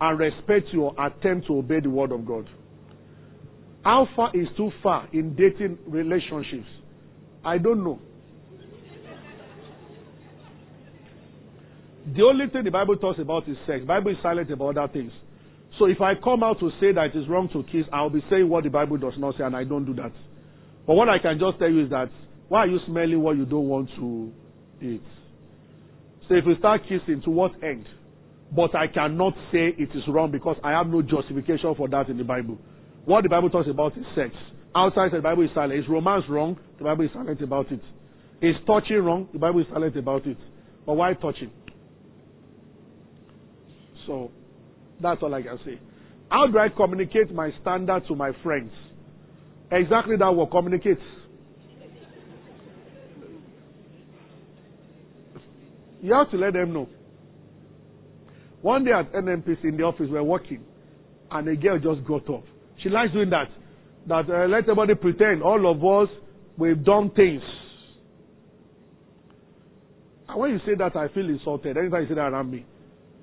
and 0.00 0.18
respect 0.18 0.68
your 0.72 0.94
attempt 1.00 1.46
to 1.48 1.58
obey 1.58 1.80
the 1.80 1.90
word 1.90 2.12
of 2.12 2.26
God. 2.26 2.48
How 3.84 4.06
far 4.14 4.30
is 4.34 4.46
too 4.56 4.70
far 4.82 5.08
in 5.12 5.34
dating 5.34 5.78
relationships? 5.86 6.68
I 7.44 7.58
don't 7.58 7.82
know. 7.82 7.98
The 12.14 12.22
only 12.22 12.46
thing 12.48 12.64
the 12.64 12.70
Bible 12.70 12.96
talks 12.96 13.20
about 13.20 13.48
is 13.48 13.56
sex. 13.66 13.80
The 13.80 13.86
Bible 13.86 14.10
is 14.10 14.16
silent 14.22 14.50
about 14.50 14.76
other 14.76 14.92
things. 14.92 15.12
So 15.78 15.86
if 15.86 16.00
I 16.00 16.14
come 16.22 16.42
out 16.42 16.60
to 16.60 16.70
say 16.80 16.92
that 16.92 17.14
it 17.14 17.18
is 17.18 17.28
wrong 17.28 17.48
to 17.52 17.62
kiss, 17.64 17.86
I'll 17.92 18.10
be 18.10 18.22
saying 18.28 18.48
what 18.48 18.64
the 18.64 18.70
Bible 18.70 18.98
does 18.98 19.14
not 19.18 19.36
say, 19.38 19.44
and 19.44 19.56
I 19.56 19.64
don't 19.64 19.84
do 19.84 19.94
that. 19.94 20.12
But 20.86 20.94
what 20.94 21.08
I 21.08 21.18
can 21.18 21.38
just 21.38 21.58
tell 21.58 21.70
you 21.70 21.84
is 21.84 21.90
that 21.90 22.10
why 22.48 22.60
are 22.60 22.66
you 22.66 22.78
smelling 22.86 23.20
what 23.20 23.36
you 23.36 23.46
don't 23.46 23.68
want 23.68 23.88
to 23.96 24.32
eat? 24.82 25.02
So 26.32 26.38
if 26.38 26.46
we 26.46 26.56
start 26.56 26.80
kissing, 26.84 27.20
to 27.26 27.30
what 27.30 27.52
end? 27.62 27.86
But 28.56 28.74
I 28.74 28.86
cannot 28.86 29.34
say 29.52 29.74
it 29.76 29.90
is 29.94 30.02
wrong 30.08 30.30
because 30.30 30.56
I 30.64 30.70
have 30.70 30.86
no 30.86 31.02
justification 31.02 31.74
for 31.76 31.88
that 31.90 32.08
in 32.08 32.16
the 32.16 32.24
Bible. 32.24 32.56
What 33.04 33.24
the 33.24 33.28
Bible 33.28 33.50
talks 33.50 33.68
about 33.68 33.98
is 33.98 34.04
sex. 34.16 34.30
Outside 34.74 35.10
the 35.12 35.20
Bible 35.20 35.44
is 35.44 35.50
silent. 35.54 35.78
Is 35.78 35.84
romance 35.90 36.24
wrong? 36.30 36.58
The 36.78 36.84
Bible 36.84 37.04
is 37.04 37.10
silent 37.12 37.42
about 37.42 37.70
it. 37.70 37.82
Is 38.40 38.54
touching 38.66 38.96
wrong? 38.96 39.28
The 39.34 39.38
Bible 39.38 39.60
is 39.60 39.66
silent 39.70 39.94
about 39.94 40.26
it. 40.26 40.38
But 40.86 40.94
why 40.94 41.12
touching? 41.12 41.50
So 44.06 44.30
that's 45.02 45.22
all 45.22 45.34
I 45.34 45.42
can 45.42 45.58
say. 45.66 45.78
How 46.30 46.46
do 46.46 46.58
I 46.58 46.68
communicate 46.74 47.30
my 47.34 47.50
standard 47.60 48.04
to 48.08 48.16
my 48.16 48.30
friends? 48.42 48.72
Exactly 49.70 50.16
that 50.16 50.34
word 50.34 50.48
communicate. 50.50 50.96
You 56.02 56.12
have 56.14 56.30
to 56.32 56.36
let 56.36 56.52
them 56.52 56.74
know. 56.74 56.88
One 58.60 58.84
day 58.84 58.92
at 58.92 59.12
NNPC 59.12 59.64
in 59.64 59.76
the 59.76 59.84
office, 59.84 60.06
we 60.06 60.12
were 60.12 60.22
working, 60.22 60.62
and 61.30 61.48
a 61.48 61.56
girl 61.56 61.78
just 61.78 62.06
got 62.06 62.28
up. 62.28 62.44
She 62.82 62.88
likes 62.88 63.12
doing 63.12 63.30
that. 63.30 63.48
That 64.08 64.28
uh, 64.28 64.46
let 64.48 64.64
everybody 64.64 64.94
pretend 64.96 65.42
all 65.42 65.70
of 65.70 65.78
us 65.84 66.14
we've 66.58 66.84
done 66.84 67.10
things. 67.14 67.42
And 70.28 70.40
when 70.40 70.50
you 70.50 70.58
say 70.66 70.74
that, 70.78 70.96
I 70.96 71.08
feel 71.14 71.28
insulted. 71.28 71.76
Anytime 71.76 72.02
you 72.02 72.08
say 72.08 72.14
that 72.14 72.32
around 72.32 72.50
me, 72.50 72.66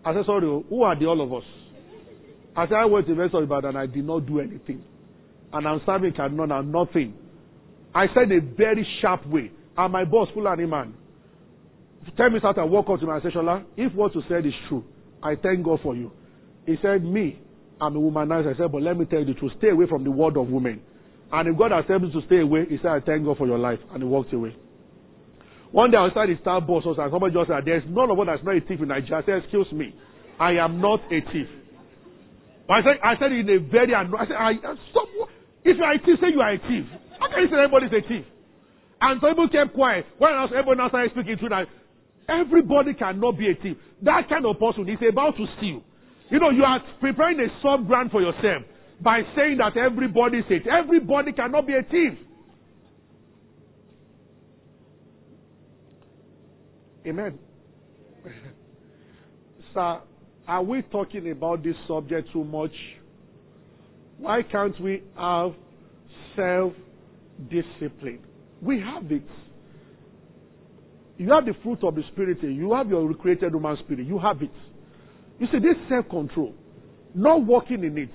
I 0.05 0.13
say, 0.13 0.19
sorry, 0.25 0.63
who 0.69 0.83
are 0.83 0.97
the 0.97 1.05
all 1.05 1.21
of 1.21 1.33
us? 1.33 1.43
I 2.55 2.65
said, 2.65 2.75
I 2.75 2.85
went 2.85 3.07
to 3.07 3.11
Investor 3.13 3.43
Ibadan 3.43 3.69
and 3.69 3.77
I 3.77 3.85
did 3.85 4.05
not 4.05 4.25
do 4.25 4.39
anything. 4.39 4.83
And 5.51 5.67
I'm 5.67 5.81
serving 5.85 6.13
and 6.17 6.71
nothing. 6.71 7.13
I 7.93 8.05
said 8.13 8.31
a 8.31 8.39
very 8.55 8.87
sharp 9.01 9.25
way. 9.27 9.51
And 9.77 9.91
my 9.93 10.05
boss, 10.05 10.27
Fulani 10.33 10.65
man, 10.65 10.93
ten 12.15 12.27
minutes 12.27 12.45
after 12.45 12.61
I 12.61 12.65
walk 12.65 12.89
up 12.89 12.99
to 12.99 13.05
my 13.05 13.21
session, 13.21 13.47
if 13.77 13.93
what 13.93 14.15
you 14.15 14.21
said 14.29 14.45
is 14.45 14.53
true, 14.67 14.83
I 15.21 15.35
thank 15.35 15.63
God 15.63 15.79
for 15.83 15.95
you. 15.95 16.11
He 16.65 16.75
said, 16.81 17.03
Me, 17.03 17.39
I'm 17.81 17.95
a 17.95 17.99
womanizer. 17.99 18.53
I 18.53 18.57
said, 18.57 18.71
But 18.71 18.81
let 18.81 18.97
me 18.97 19.05
tell 19.05 19.19
you 19.19 19.25
the 19.25 19.33
truth. 19.33 19.53
Stay 19.57 19.69
away 19.69 19.85
from 19.87 20.03
the 20.03 20.11
world 20.11 20.37
of 20.37 20.47
women. 20.49 20.81
And 21.31 21.49
if 21.49 21.57
God 21.57 21.71
has 21.71 21.85
told 21.87 22.03
me 22.03 22.11
to 22.11 22.21
stay 22.25 22.39
away, 22.41 22.65
he 22.69 22.77
said, 22.77 22.91
I 22.91 22.99
thank 23.01 23.25
God 23.25 23.37
for 23.37 23.47
your 23.47 23.59
life. 23.59 23.79
And 23.93 24.01
he 24.01 24.07
walked 24.07 24.33
away. 24.33 24.55
One 25.71 25.91
day 25.91 25.97
I 25.97 26.09
was 26.09 26.11
inside 26.15 26.33
the 26.33 26.41
Starbucks 26.41 26.87
and 26.87 27.11
somebody 27.11 27.33
just 27.33 27.49
said, 27.49 27.61
There's 27.65 27.83
none 27.87 28.09
of 28.09 28.17
us 28.19 28.25
that's 28.25 28.43
not 28.43 28.57
a 28.57 28.61
thief 28.61 28.81
in 28.81 28.87
Nigeria. 28.89 29.21
I 29.21 29.25
said, 29.25 29.43
Excuse 29.43 29.71
me. 29.71 29.93
I 30.39 30.53
am 30.57 30.81
not 30.81 31.01
a 31.11 31.19
thief. 31.31 31.49
But 32.67 32.73
I 32.73 32.81
said, 32.81 32.97
I 33.03 33.13
said 33.19 33.31
in 33.33 33.49
a 33.49 33.57
very 33.69 33.93
I 33.93 34.05
said, 34.25 34.37
I, 34.37 34.53
stop. 34.89 35.09
If 35.65 35.77
you 35.77 35.83
are 35.83 35.93
a 35.93 35.99
thief, 35.99 36.17
say 36.21 36.31
you 36.31 36.41
are 36.41 36.53
a 36.53 36.57
thief. 36.57 36.85
How 37.19 37.27
can 37.29 37.43
you 37.43 37.49
say 37.49 37.57
everybody's 37.59 37.91
a 37.93 38.01
thief? 38.07 38.25
And 39.01 39.21
some 39.21 39.31
people 39.31 39.49
kept 39.49 39.73
quiet. 39.73 40.05
When 40.17 40.33
else 40.33 40.51
else 40.53 40.89
started 40.89 41.11
speaking 41.11 41.37
to 41.41 41.49
that, 41.49 41.65
everybody 42.29 42.93
cannot 42.93 43.37
be 43.37 43.49
a 43.49 43.55
thief. 43.61 43.77
That 44.03 44.29
kind 44.29 44.45
of 44.45 44.59
person 44.59 44.87
is 44.87 44.99
about 45.09 45.35
to 45.37 45.45
steal. 45.57 45.81
You 46.29 46.39
know, 46.39 46.51
you 46.51 46.63
are 46.63 46.79
preparing 46.99 47.39
a 47.39 47.47
sub 47.61 47.87
grant 47.87 48.11
for 48.11 48.21
yourself 48.21 48.63
by 49.01 49.21
saying 49.35 49.57
that 49.57 49.77
everybody 49.77 50.39
is. 50.39 50.45
Everybody 50.71 51.31
cannot 51.31 51.65
be 51.65 51.73
a 51.73 51.83
thief. 51.83 52.17
Amen. 57.07 57.39
Sir, 59.73 60.01
are 60.47 60.63
we 60.63 60.81
talking 60.83 61.31
about 61.31 61.63
this 61.63 61.75
subject 61.87 62.31
too 62.33 62.43
much? 62.43 62.73
Why 64.17 64.41
can't 64.41 64.79
we 64.81 65.03
have 65.17 65.51
self 66.35 66.73
discipline? 67.49 68.19
We 68.61 68.79
have 68.81 69.11
it. 69.11 69.23
You 71.19 71.33
have 71.33 71.45
the 71.45 71.53
fruit 71.61 71.83
of 71.83 71.95
the 71.95 72.03
Spirit. 72.13 72.41
You 72.41 72.73
have 72.73 72.89
your 72.89 73.05
recreated 73.05 73.51
human 73.51 73.77
spirit. 73.83 74.07
You 74.07 74.17
have 74.19 74.41
it. 74.41 74.51
You 75.37 75.47
see, 75.51 75.59
this 75.59 75.75
self 75.89 76.07
control, 76.09 76.53
not 77.13 77.45
working 77.45 77.83
in 77.83 77.97
it. 77.97 78.09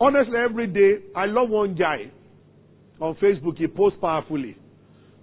Honestly, 0.00 0.34
every 0.36 0.66
day, 0.66 1.04
I 1.14 1.26
love 1.26 1.48
one 1.48 1.76
guy 1.76 2.10
on 3.00 3.14
Facebook. 3.22 3.56
He 3.56 3.68
posts 3.68 3.98
powerfully. 4.00 4.56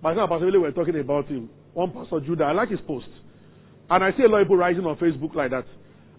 The 0.01 0.13
time 0.13 0.29
Pastor 0.29 0.59
we're 0.59 0.71
talking 0.71 0.97
about 0.99 1.27
him. 1.27 1.49
One 1.73 1.91
Pastor 1.91 2.21
Judah. 2.21 2.45
I 2.45 2.53
like 2.53 2.69
his 2.69 2.79
post. 2.87 3.07
And 3.89 4.03
I 4.03 4.11
see 4.15 4.23
a 4.23 4.27
lot 4.29 4.41
of 4.41 4.45
people 4.45 4.57
rising 4.57 4.85
on 4.85 4.95
Facebook 4.97 5.35
like 5.35 5.51
that. 5.51 5.65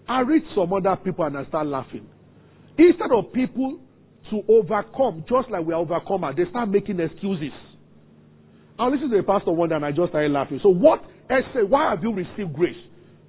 I 0.07 0.21
read 0.21 0.43
some 0.53 0.71
other 0.73 0.95
people 1.03 1.25
and 1.25 1.37
I 1.37 1.45
start 1.45 1.65
laughing. 1.65 2.05
Instead 2.77 3.11
of 3.11 3.33
people 3.33 3.79
to 4.29 4.41
overcome, 4.47 5.23
just 5.27 5.49
like 5.49 5.65
we 5.65 5.73
are 5.73 5.83
overcomers, 5.83 6.37
they 6.37 6.47
start 6.49 6.69
making 6.69 6.99
excuses. 6.99 7.53
I 8.79 8.87
listened 8.87 9.11
to 9.11 9.19
a 9.19 9.23
pastor 9.23 9.51
one 9.51 9.69
day 9.69 9.75
and 9.75 9.85
I 9.85 9.91
just 9.91 10.09
started 10.09 10.31
laughing. 10.31 10.59
So 10.63 10.69
what 10.69 11.03
essay, 11.29 11.67
why 11.67 11.89
have 11.89 12.01
you 12.01 12.13
received 12.13 12.53
grace? 12.53 12.79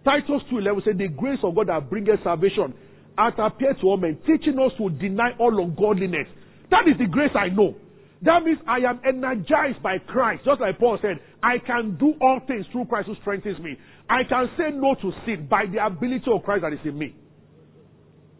Titus 0.05 0.43
2.11 0.51 0.85
said, 0.85 0.99
the 0.99 1.09
grace 1.09 1.41
of 1.43 1.55
God 1.55 1.69
that 1.69 1.91
bringeth 1.91 2.23
salvation 2.23 2.73
hath 3.19 3.35
appeared 3.39 3.77
to 3.81 3.87
all 3.87 3.97
men, 3.97 4.17
teaching 4.25 4.59
us 4.59 4.73
to 4.79 4.89
deny 4.91 5.33
all 5.39 5.53
ungodliness. 5.63 6.29
That 6.71 6.87
is 6.87 6.97
the 6.99 7.07
grace 7.07 7.33
I 7.35 7.49
know. 7.49 7.75
That 8.23 8.45
means 8.45 8.59
I 8.69 8.79
am 8.79 9.01
energized 9.05 9.83
by 9.83 9.99
Christ. 9.99 10.45
Just 10.45 10.61
like 10.61 10.79
Paul 10.79 10.99
said, 11.03 11.19
I 11.43 11.59
can 11.59 11.97
do 11.99 12.15
all 12.21 12.41
things 12.47 12.65
through 12.71 12.85
Christ 12.87 13.09
who 13.09 13.17
strengthens 13.21 13.59
me. 13.59 13.77
I 14.09 14.23
can 14.29 14.49
say 14.57 14.71
no 14.73 14.95
to 14.95 15.11
sin 15.27 15.49
by 15.51 15.65
the 15.67 15.85
ability 15.85 16.31
of 16.31 16.45
Christ 16.45 16.63
that 16.63 16.73
is 16.73 16.79
in 16.85 16.97
me. 16.97 17.15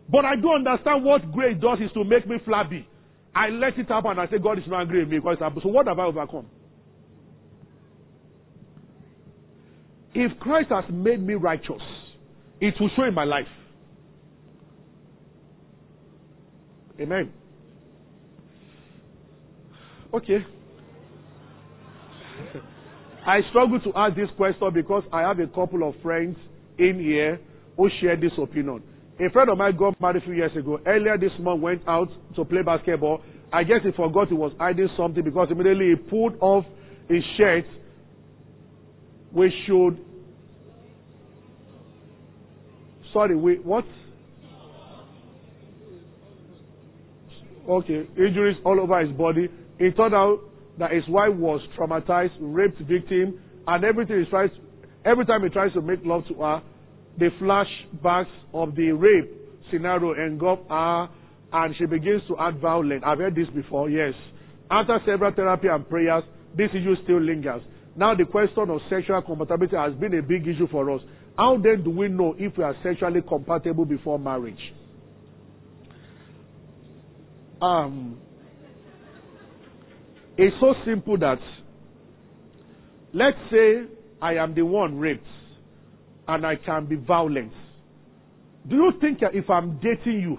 But 0.09 0.25
I 0.25 0.37
don't 0.37 0.67
understand 0.67 1.05
what 1.05 1.33
grace 1.33 1.57
does 1.61 1.79
is 1.81 1.91
to 1.95 2.05
make 2.05 2.29
me 2.29 2.37
flabby. 2.45 2.87
I 3.35 3.49
let 3.49 3.79
it 3.79 3.89
happen 3.89 4.13
and 4.13 4.21
I 4.21 4.27
say, 4.29 4.39
God 4.39 4.59
is 4.59 4.65
not 4.69 4.83
angry 4.83 5.01
with 5.01 5.09
me 5.09 5.19
because. 5.19 5.39
So 5.63 5.69
what 5.69 5.89
have 5.89 5.99
I 5.99 6.05
overcome? 6.05 6.47
If 10.15 10.39
Christ 10.41 10.71
has 10.71 10.85
made 10.93 11.25
me 11.25 11.35
righteous, 11.35 11.83
it 12.61 12.75
will 12.81 12.91
show 12.97 13.05
in 13.05 13.15
my 13.15 13.25
life. 13.25 13.47
Amen. 17.01 17.33
Okay. 20.13 20.39
I 23.27 23.41
struggle 23.51 23.81
to 23.81 23.93
ask 23.97 24.17
this 24.17 24.29
question 24.37 24.71
because 24.75 25.05
I 25.13 25.21
have 25.23 25.39
a 25.39 25.47
couple 25.47 25.89
of 25.89 25.95
friends 26.03 26.37
in 26.79 26.99
here 26.99 27.39
who 27.77 27.89
share 28.01 28.17
this 28.17 28.33
opinion. 28.37 28.83
A 29.21 29.31
friend 29.31 29.51
of 29.51 29.59
mine 29.59 29.77
got 29.77 30.01
married 30.01 30.23
a 30.23 30.25
few 30.25 30.35
years 30.35 30.57
ago. 30.57 30.81
Earlier 30.87 31.19
this 31.19 31.33
month 31.39 31.61
went 31.61 31.83
out 31.87 32.09
to 32.37 32.45
play 32.45 32.63
basketball. 32.63 33.23
I 33.53 33.65
guess 33.65 33.81
he 33.85 33.93
forgot 33.93 34.29
he 34.29 34.35
was 34.35 34.53
hiding 34.59 34.89
something 34.97 35.23
because 35.23 35.49
immediately 35.51 35.91
he 35.91 35.97
pulled 35.97 36.37
off 36.41 36.65
his 37.09 37.23
shirt. 37.37 37.65
We 39.33 39.53
should. 39.66 39.99
Sorry, 43.12 43.37
we 43.37 43.57
what? 43.57 43.85
Okay, 47.68 48.09
injuries 48.16 48.57
all 48.64 48.81
over 48.81 49.05
his 49.05 49.16
body. 49.16 49.49
It 49.78 49.97
turned 49.97 50.14
out 50.14 50.41
that 50.78 50.93
his 50.93 51.07
wife 51.09 51.35
was 51.35 51.61
traumatized, 51.78 52.33
raped 52.41 52.81
victim, 52.81 53.41
and 53.66 53.85
everything 53.85 54.24
he 54.24 54.31
tries, 54.31 54.51
every 55.05 55.26
time 55.26 55.43
he 55.43 55.51
tries 55.51 55.72
to 55.74 55.81
make 55.81 56.01
love 56.05 56.24
to 56.28 56.35
her, 56.35 56.62
the 57.18 57.28
flashbacks 57.41 58.26
of 58.53 58.74
the 58.74 58.91
rape 58.93 59.31
scenario 59.70 60.12
engulf 60.14 60.61
her, 60.68 61.09
and 61.53 61.74
she 61.76 61.87
begins 61.87 62.22
to 62.28 62.37
act 62.39 62.59
violent. 62.59 63.05
I've 63.05 63.18
heard 63.18 63.35
this 63.35 63.49
before, 63.55 63.91
yes. 63.91 64.14
After 64.70 64.99
several 65.07 65.33
therapy 65.33 65.68
and 65.68 65.89
prayers, 65.89 66.24
this 66.57 66.70
issue 66.70 66.95
still 67.05 67.20
lingers. 67.20 67.62
Now 67.97 68.14
the 68.14 68.24
question 68.24 68.70
of 68.70 68.80
sexual 68.88 69.20
compatibility 69.22 69.76
has 69.76 69.95
been 69.95 70.14
a 70.14 70.22
big 70.22 70.47
issue 70.47 70.68
for 70.70 70.91
us. 70.91 71.01
How 71.36 71.57
then 71.62 71.82
do 71.82 71.91
we 71.91 72.09
know 72.09 72.34
if 72.38 72.57
we 72.57 72.64
are 72.64 72.74
sexually 72.82 73.22
compatible 73.22 73.84
before 73.84 74.18
marriage? 74.18 74.61
Um, 77.61 78.18
it's 80.36 80.57
so 80.61 80.74
simple 80.86 81.18
that, 81.18 81.38
let's 83.12 83.36
say 83.51 83.82
I 84.22 84.34
am 84.34 84.55
the 84.55 84.62
one 84.62 84.99
raped 84.99 85.26
and 86.28 86.47
I 86.47 86.57
can 86.57 86.86
be 86.86 86.97
violent. 86.97 87.53
Do 88.68 88.76
you 88.76 88.93
think 89.01 89.18
if 89.22 89.49
I'm 89.51 89.78
dating 89.82 90.20
you 90.20 90.38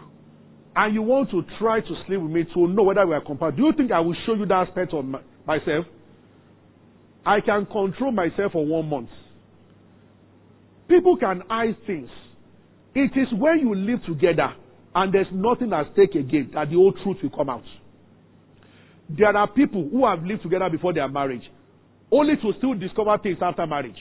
and 0.75 0.93
you 0.93 1.01
want 1.01 1.29
to 1.31 1.43
try 1.59 1.81
to 1.81 2.03
sleep 2.07 2.21
with 2.21 2.31
me 2.31 2.45
to 2.53 2.67
know 2.67 2.83
whether 2.83 3.05
we 3.05 3.13
are 3.13 3.21
compatible, 3.21 3.57
do 3.57 3.63
you 3.63 3.73
think 3.75 3.91
I 3.91 3.99
will 3.99 4.15
show 4.25 4.33
you 4.33 4.45
that 4.45 4.67
aspect 4.67 4.93
of 4.93 5.05
my, 5.05 5.19
myself? 5.45 5.85
I 7.25 7.39
can 7.41 7.65
control 7.65 8.11
myself 8.11 8.53
for 8.53 8.65
one 8.65 8.89
month. 8.89 9.09
People 10.87 11.17
can 11.17 11.43
hide 11.47 11.77
things. 11.85 12.09
It 12.93 13.11
is 13.15 13.27
when 13.37 13.59
you 13.59 13.73
live 13.75 14.03
together 14.05 14.53
and 14.93 15.13
there's 15.13 15.27
nothing 15.31 15.71
at 15.71 15.93
stake 15.93 16.15
again 16.15 16.51
that 16.53 16.69
the 16.69 16.75
whole 16.75 16.93
truth 17.03 17.17
will 17.23 17.29
come 17.29 17.49
out. 17.49 17.63
There 19.09 19.35
are 19.35 19.47
people 19.47 19.87
who 19.89 20.05
have 20.05 20.23
lived 20.23 20.43
together 20.43 20.69
before 20.69 20.93
their 20.93 21.07
marriage, 21.07 21.43
only 22.11 22.35
to 22.35 22.53
still 22.57 22.73
discover 22.73 23.17
things 23.21 23.37
after 23.41 23.65
marriage. 23.65 23.99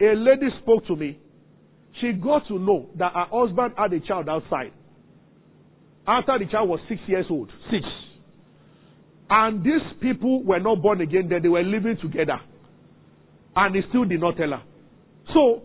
A 0.00 0.14
lady 0.14 0.46
spoke 0.62 0.86
to 0.86 0.96
me. 0.96 1.18
She 2.00 2.12
got 2.12 2.46
to 2.48 2.58
know 2.58 2.88
that 2.96 3.12
her 3.12 3.26
husband 3.32 3.74
had 3.76 3.92
a 3.92 4.00
child 4.00 4.28
outside. 4.28 4.72
After 6.06 6.38
the 6.38 6.46
child 6.46 6.68
was 6.68 6.80
six 6.88 7.00
years 7.06 7.26
old. 7.28 7.50
Six. 7.70 7.84
And 9.30 9.62
these 9.62 9.82
people 10.00 10.42
were 10.42 10.60
not 10.60 10.80
born 10.82 11.00
again, 11.00 11.28
then 11.28 11.42
they 11.42 11.48
were 11.48 11.62
living 11.62 11.96
together. 12.00 12.40
And 13.54 13.74
he 13.74 13.82
still 13.88 14.04
did 14.04 14.20
not 14.20 14.36
tell 14.36 14.50
her. 14.50 14.62
So, 15.34 15.62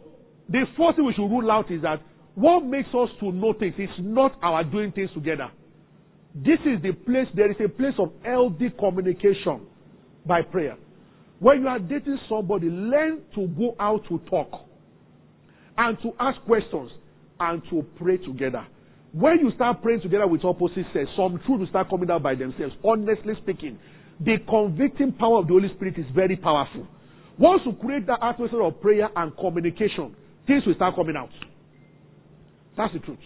the 0.49 0.65
first 0.77 0.97
thing 0.97 1.05
we 1.05 1.13
should 1.13 1.29
rule 1.29 1.49
out 1.49 1.71
is 1.71 1.81
that 1.83 2.01
what 2.35 2.65
makes 2.65 2.89
us 2.89 3.09
to 3.19 3.31
know 3.31 3.53
things 3.57 3.75
is 3.77 3.89
not 3.99 4.35
our 4.41 4.63
doing 4.63 4.91
things 4.91 5.11
together. 5.13 5.49
This 6.35 6.59
is 6.65 6.81
the 6.81 6.91
place, 6.91 7.27
there 7.35 7.49
is 7.49 7.57
a 7.63 7.69
place 7.69 7.93
of 7.99 8.11
healthy 8.23 8.71
communication 8.77 9.67
by 10.25 10.41
prayer. 10.41 10.75
When 11.39 11.61
you 11.61 11.67
are 11.67 11.79
dating 11.79 12.19
somebody, 12.27 12.67
learn 12.67 13.21
to 13.35 13.47
go 13.47 13.75
out 13.79 14.01
to 14.09 14.17
talk 14.29 14.49
and 15.77 15.97
to 16.01 16.11
ask 16.19 16.41
questions 16.41 16.91
and 17.39 17.61
to 17.69 17.85
pray 17.97 18.17
together. 18.17 18.65
When 19.13 19.39
you 19.39 19.51
start 19.53 19.83
praying 19.83 20.01
together 20.01 20.25
with 20.25 20.43
opposite 20.43 20.85
sex, 20.91 21.07
some 21.15 21.39
truth 21.45 21.59
will 21.59 21.67
start 21.67 21.87
coming 21.87 22.09
out 22.09 22.23
by 22.23 22.33
themselves. 22.33 22.73
Honestly 22.83 23.33
speaking, 23.43 23.77
the 24.19 24.37
convicting 24.49 25.13
power 25.13 25.39
of 25.39 25.47
the 25.47 25.53
Holy 25.53 25.69
Spirit 25.75 25.99
is 25.99 26.05
very 26.15 26.35
powerful. 26.35 26.87
Once 27.37 27.61
you 27.63 27.73
create 27.73 28.07
that 28.07 28.17
atmosphere 28.23 28.63
of 28.63 28.81
prayer 28.81 29.09
and 29.15 29.37
communication, 29.37 30.15
things 30.47 30.63
will 30.65 30.73
start 30.73 30.95
coming 30.95 31.15
out. 31.15 31.29
That's 32.75 32.91
the 32.93 32.99
truth. 32.99 33.19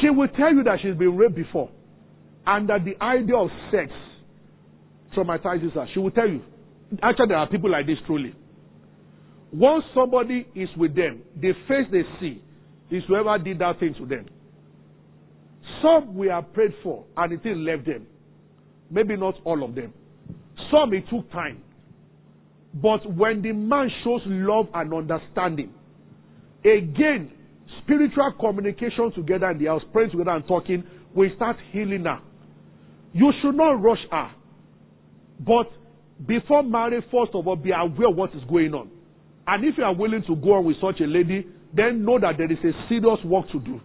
She 0.00 0.08
will 0.08 0.28
tell 0.28 0.54
you 0.54 0.62
that 0.62 0.78
she's 0.82 0.96
been 0.96 1.16
raped 1.18 1.34
before 1.34 1.70
and 2.46 2.66
that 2.70 2.84
the 2.86 3.02
idea 3.04 3.36
of 3.36 3.50
sex 3.70 3.92
traumatizes 5.14 5.72
her. 5.74 5.86
She 5.92 6.00
will 6.00 6.12
tell 6.12 6.28
you. 6.28 6.40
Actually, 7.02 7.28
there 7.28 7.36
are 7.36 7.48
people 7.48 7.70
like 7.70 7.86
this 7.86 7.98
truly. 8.06 8.34
Once 9.52 9.84
somebody 9.94 10.46
is 10.54 10.68
with 10.78 10.96
them, 10.96 11.20
the 11.38 11.52
face 11.68 11.86
they 11.92 12.02
see 12.20 12.42
is 12.90 13.02
whoever 13.06 13.38
did 13.38 13.58
that 13.60 13.78
thing 13.78 13.94
to 13.98 14.06
them. 14.06 14.26
Some 15.82 16.16
we 16.16 16.28
have 16.28 16.52
prayed 16.52 16.74
for 16.82 17.04
and 17.16 17.32
it 17.32 17.56
left 17.56 17.86
them. 17.86 18.06
Maybe 18.90 19.16
not 19.16 19.34
all 19.44 19.64
of 19.64 19.74
them. 19.74 19.92
Some 20.70 20.92
it 20.92 21.04
took 21.10 21.30
time. 21.30 21.62
But 22.74 23.10
when 23.14 23.42
the 23.42 23.52
man 23.52 23.88
shows 24.04 24.22
love 24.26 24.66
and 24.74 24.92
understanding, 24.92 25.72
again, 26.64 27.32
spiritual 27.82 28.32
communication 28.38 29.12
together 29.14 29.50
in 29.50 29.58
the 29.58 29.66
house, 29.66 29.82
praying 29.92 30.10
together 30.10 30.30
and 30.30 30.46
talking, 30.46 30.84
we 31.14 31.32
start 31.36 31.56
healing 31.72 32.04
her. 32.04 32.20
You 33.12 33.32
should 33.42 33.56
not 33.56 33.82
rush 33.82 33.98
her. 34.10 34.30
But 35.40 35.70
before 36.26 36.62
marriage, 36.62 37.04
first 37.10 37.34
of 37.34 37.46
all, 37.46 37.56
be 37.56 37.70
aware 37.70 38.10
of 38.10 38.16
what 38.16 38.34
is 38.34 38.42
going 38.48 38.74
on. 38.74 38.90
And 39.46 39.64
if 39.64 39.76
you 39.78 39.84
are 39.84 39.94
willing 39.94 40.22
to 40.28 40.36
go 40.36 40.54
on 40.54 40.64
with 40.64 40.76
such 40.80 41.00
a 41.00 41.06
lady, 41.06 41.46
then 41.74 42.04
know 42.04 42.18
that 42.18 42.36
there 42.38 42.50
is 42.50 42.58
a 42.58 42.72
serious 42.88 43.18
work 43.24 43.46
to 43.52 43.60
do. 43.60 43.80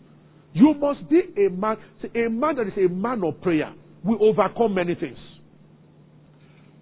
You 0.53 0.73
must 0.73 1.07
be 1.09 1.21
a 1.45 1.49
man, 1.49 1.77
See, 2.01 2.07
a 2.19 2.29
man 2.29 2.55
that 2.55 2.67
is 2.67 2.73
a 2.77 2.89
man 2.89 3.23
of 3.23 3.41
prayer 3.41 3.73
will 4.03 4.17
overcome 4.21 4.73
many 4.73 4.95
things. 4.95 5.17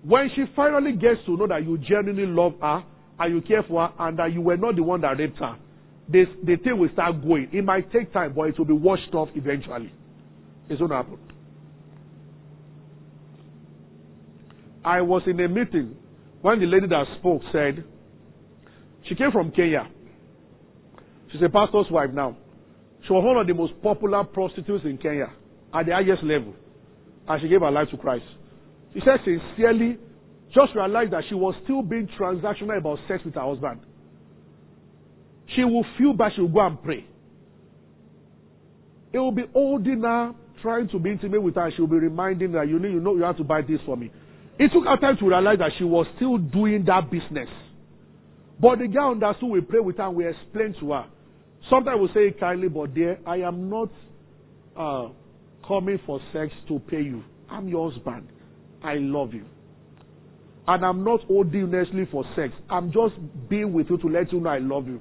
When 0.04 0.30
she 0.36 0.46
finally 0.56 0.92
gets 0.94 1.26
to 1.26 1.38
know 1.38 1.48
that 1.48 1.64
you 1.64 1.78
genuinely 1.78 2.26
love 2.28 2.54
her 2.62 2.84
and 3.20 3.34
you 3.34 3.42
care 3.42 3.64
for 3.68 3.88
her 3.88 3.94
and 4.00 4.20
that 4.20 4.34
you 4.34 4.42
were 4.42 4.58
not 4.58 4.76
the 4.76 4.84
one 4.84 5.02
that 5.02 5.18
raped 5.18 5.40
her, 5.40 5.58
this, 6.08 6.28
the 6.44 6.58
thing 6.58 6.78
will 6.78 6.90
start 6.92 7.22
going. 7.24 7.50
It 7.54 7.64
might 7.64 7.92
take 7.92 8.12
time, 8.12 8.34
but 8.36 8.44
it 8.50 8.58
will 8.58 8.66
be 8.66 8.74
washed 8.74 9.14
off 9.14 9.30
eventually. 9.36 9.92
It's 10.70 10.80
going 10.80 10.92
to 10.92 10.98
happen. 10.98 11.20
I 14.84 15.02
was 15.02 15.22
in 15.28 15.40
a 15.40 15.48
meeting 15.48 15.96
when 16.42 16.60
the 16.60 16.66
lady 16.66 16.88
that 16.88 17.06
spoke 17.20 17.42
said, 17.54 17.86
she 19.08 19.16
came 19.16 19.32
from 19.32 19.52
Kenya. 19.52 19.90
She's 21.34 21.42
a 21.42 21.50
pastor's 21.50 21.88
wife 21.90 22.12
now. 22.14 22.38
She 23.08 23.12
was 23.12 23.26
one 23.26 23.38
of 23.38 23.48
the 23.48 23.56
most 23.56 23.74
popular 23.82 24.24
prostitutes 24.24 24.86
in 24.86 25.00
Kenya 25.00 25.34
at 25.74 25.86
the 25.88 25.92
highest 25.92 26.24
level. 26.24 26.54
And 27.28 27.42
she 27.42 27.50
gave 27.50 27.62
her 27.62 27.72
life 27.72 27.88
to 27.90 27.98
Christ. 27.98 28.24
She 28.94 29.00
said 29.00 29.18
sincerely, 29.26 29.98
just 30.54 30.76
realized 30.76 31.12
that 31.12 31.24
she 31.28 31.34
was 31.34 31.56
still 31.64 31.82
being 31.82 32.08
transactional 32.20 32.78
about 32.78 33.00
sex 33.08 33.26
with 33.26 33.34
her 33.34 33.42
husband. 33.42 33.80
She 35.56 35.64
will 35.64 35.86
feel 35.98 36.14
bad, 36.14 36.34
she 36.36 36.42
will 36.42 36.50
go 36.50 36.68
and 36.68 36.82
pray. 36.84 37.06
It 39.12 39.18
will 39.18 39.32
be 39.32 39.46
holding 39.54 40.02
her, 40.02 40.34
trying 40.62 40.88
to 40.90 41.00
be 41.00 41.12
intimate 41.12 41.42
with 41.42 41.56
her, 41.56 41.72
she 41.76 41.82
will 41.82 41.90
be 41.90 41.98
reminding 41.98 42.54
her, 42.54 42.64
you 42.64 42.78
know, 42.78 42.88
you 42.88 43.00
know, 43.00 43.16
you 43.16 43.24
have 43.24 43.38
to 43.38 43.44
buy 43.44 43.62
this 43.62 43.80
for 43.88 43.98
me. 43.98 44.12
It 44.60 44.72
took 44.72 44.86
her 44.86 44.98
time 44.98 45.18
to 45.18 45.28
realize 45.28 45.58
that 45.58 45.72
she 45.80 45.84
was 45.84 46.06
still 46.16 46.38
doing 46.38 46.86
that 46.86 47.10
business. 47.10 47.50
But 48.62 48.80
the 48.80 48.88
girl 48.88 49.12
understood, 49.12 49.50
we 49.50 49.62
pray 49.62 49.80
with 49.80 49.98
her, 49.98 50.04
and 50.04 50.16
we 50.16 50.28
explain 50.28 50.76
to 50.80 50.92
her. 50.92 51.06
Sometimes 51.70 52.02
we 52.02 52.08
say 52.14 52.38
kindly, 52.40 52.68
but 52.68 52.94
dear, 52.94 53.20
I 53.26 53.38
am 53.38 53.70
not 53.70 53.90
uh, 54.78 55.10
coming 55.68 56.00
for 56.06 56.20
sex 56.34 56.52
to 56.68 56.80
pay 56.80 57.02
you. 57.02 57.24
I'm 57.50 57.68
your 57.68 57.92
husband. 57.92 58.28
I 58.84 58.96
love 58.96 59.34
you. 59.34 59.46
And 60.68 60.86
I'm 60.86 61.04
not 61.04 61.22
holding 61.22 61.64
honestly 61.64 62.08
for 62.12 62.24
sex. 62.36 62.54
I'm 62.70 62.92
just 62.92 63.16
being 63.50 63.74
with 63.74 63.88
you 63.90 63.98
to 63.98 64.08
let 64.08 64.32
you 64.32 64.40
know 64.40 64.50
I 64.50 64.60
love 64.60 64.88
you. 64.88 65.00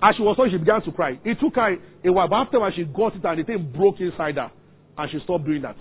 As 0.00 0.14
she 0.16 0.22
was 0.22 0.36
so, 0.36 0.44
she 0.50 0.56
began 0.56 0.82
to 0.82 0.92
cry. 0.92 1.18
It 1.24 1.38
took 1.40 1.56
her 1.56 1.76
a 2.04 2.12
while, 2.12 2.28
but 2.28 2.36
after 2.36 2.58
she 2.76 2.84
got 2.84 3.16
it 3.16 3.24
and 3.24 3.38
the 3.38 3.44
thing 3.44 3.72
broke 3.76 4.00
inside 4.00 4.36
her, 4.36 4.50
and 4.96 5.10
she 5.10 5.18
stopped 5.24 5.44
doing 5.44 5.62
that. 5.62 5.76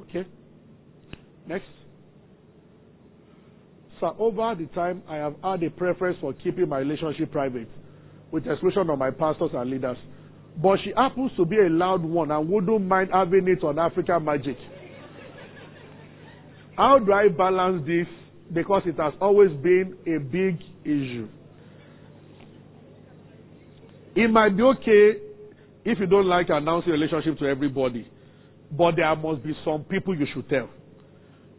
Okay? 0.00 0.24
Next. 1.48 1.64
So 4.00 4.14
over 4.18 4.54
the 4.54 4.66
time, 4.66 5.02
I 5.08 5.16
have 5.16 5.34
had 5.42 5.62
a 5.64 5.70
preference 5.70 6.18
for 6.20 6.32
keeping 6.32 6.68
my 6.68 6.78
relationship 6.78 7.32
private, 7.32 7.68
with 8.30 8.44
the 8.44 8.52
exclusion 8.52 8.90
of 8.90 8.98
my 8.98 9.10
pastors 9.10 9.50
and 9.54 9.70
leaders. 9.70 9.96
But 10.62 10.78
she 10.84 10.92
happens 10.96 11.32
to 11.36 11.44
be 11.44 11.56
a 11.56 11.68
loud 11.68 12.02
one 12.02 12.30
and 12.30 12.48
wouldn't 12.48 12.86
mind 12.86 13.10
having 13.12 13.46
it 13.48 13.62
on 13.62 13.78
African 13.78 14.24
magic. 14.24 14.56
How 16.76 16.98
do 16.98 17.12
I 17.12 17.28
balance 17.28 17.86
this? 17.86 18.06
Because 18.52 18.82
it 18.86 18.96
has 18.98 19.14
always 19.20 19.50
been 19.62 19.96
a 20.06 20.18
big 20.18 20.60
issue. 20.84 21.28
It 24.14 24.30
might 24.30 24.56
be 24.56 24.62
okay 24.62 25.20
if 25.84 25.98
you 26.00 26.06
don't 26.06 26.26
like 26.26 26.46
announcing 26.48 26.92
relationship 26.92 27.38
to 27.38 27.46
everybody, 27.46 28.10
but 28.70 28.96
there 28.96 29.14
must 29.14 29.42
be 29.42 29.52
some 29.64 29.84
people 29.84 30.16
you 30.16 30.26
should 30.32 30.48
tell. 30.48 30.68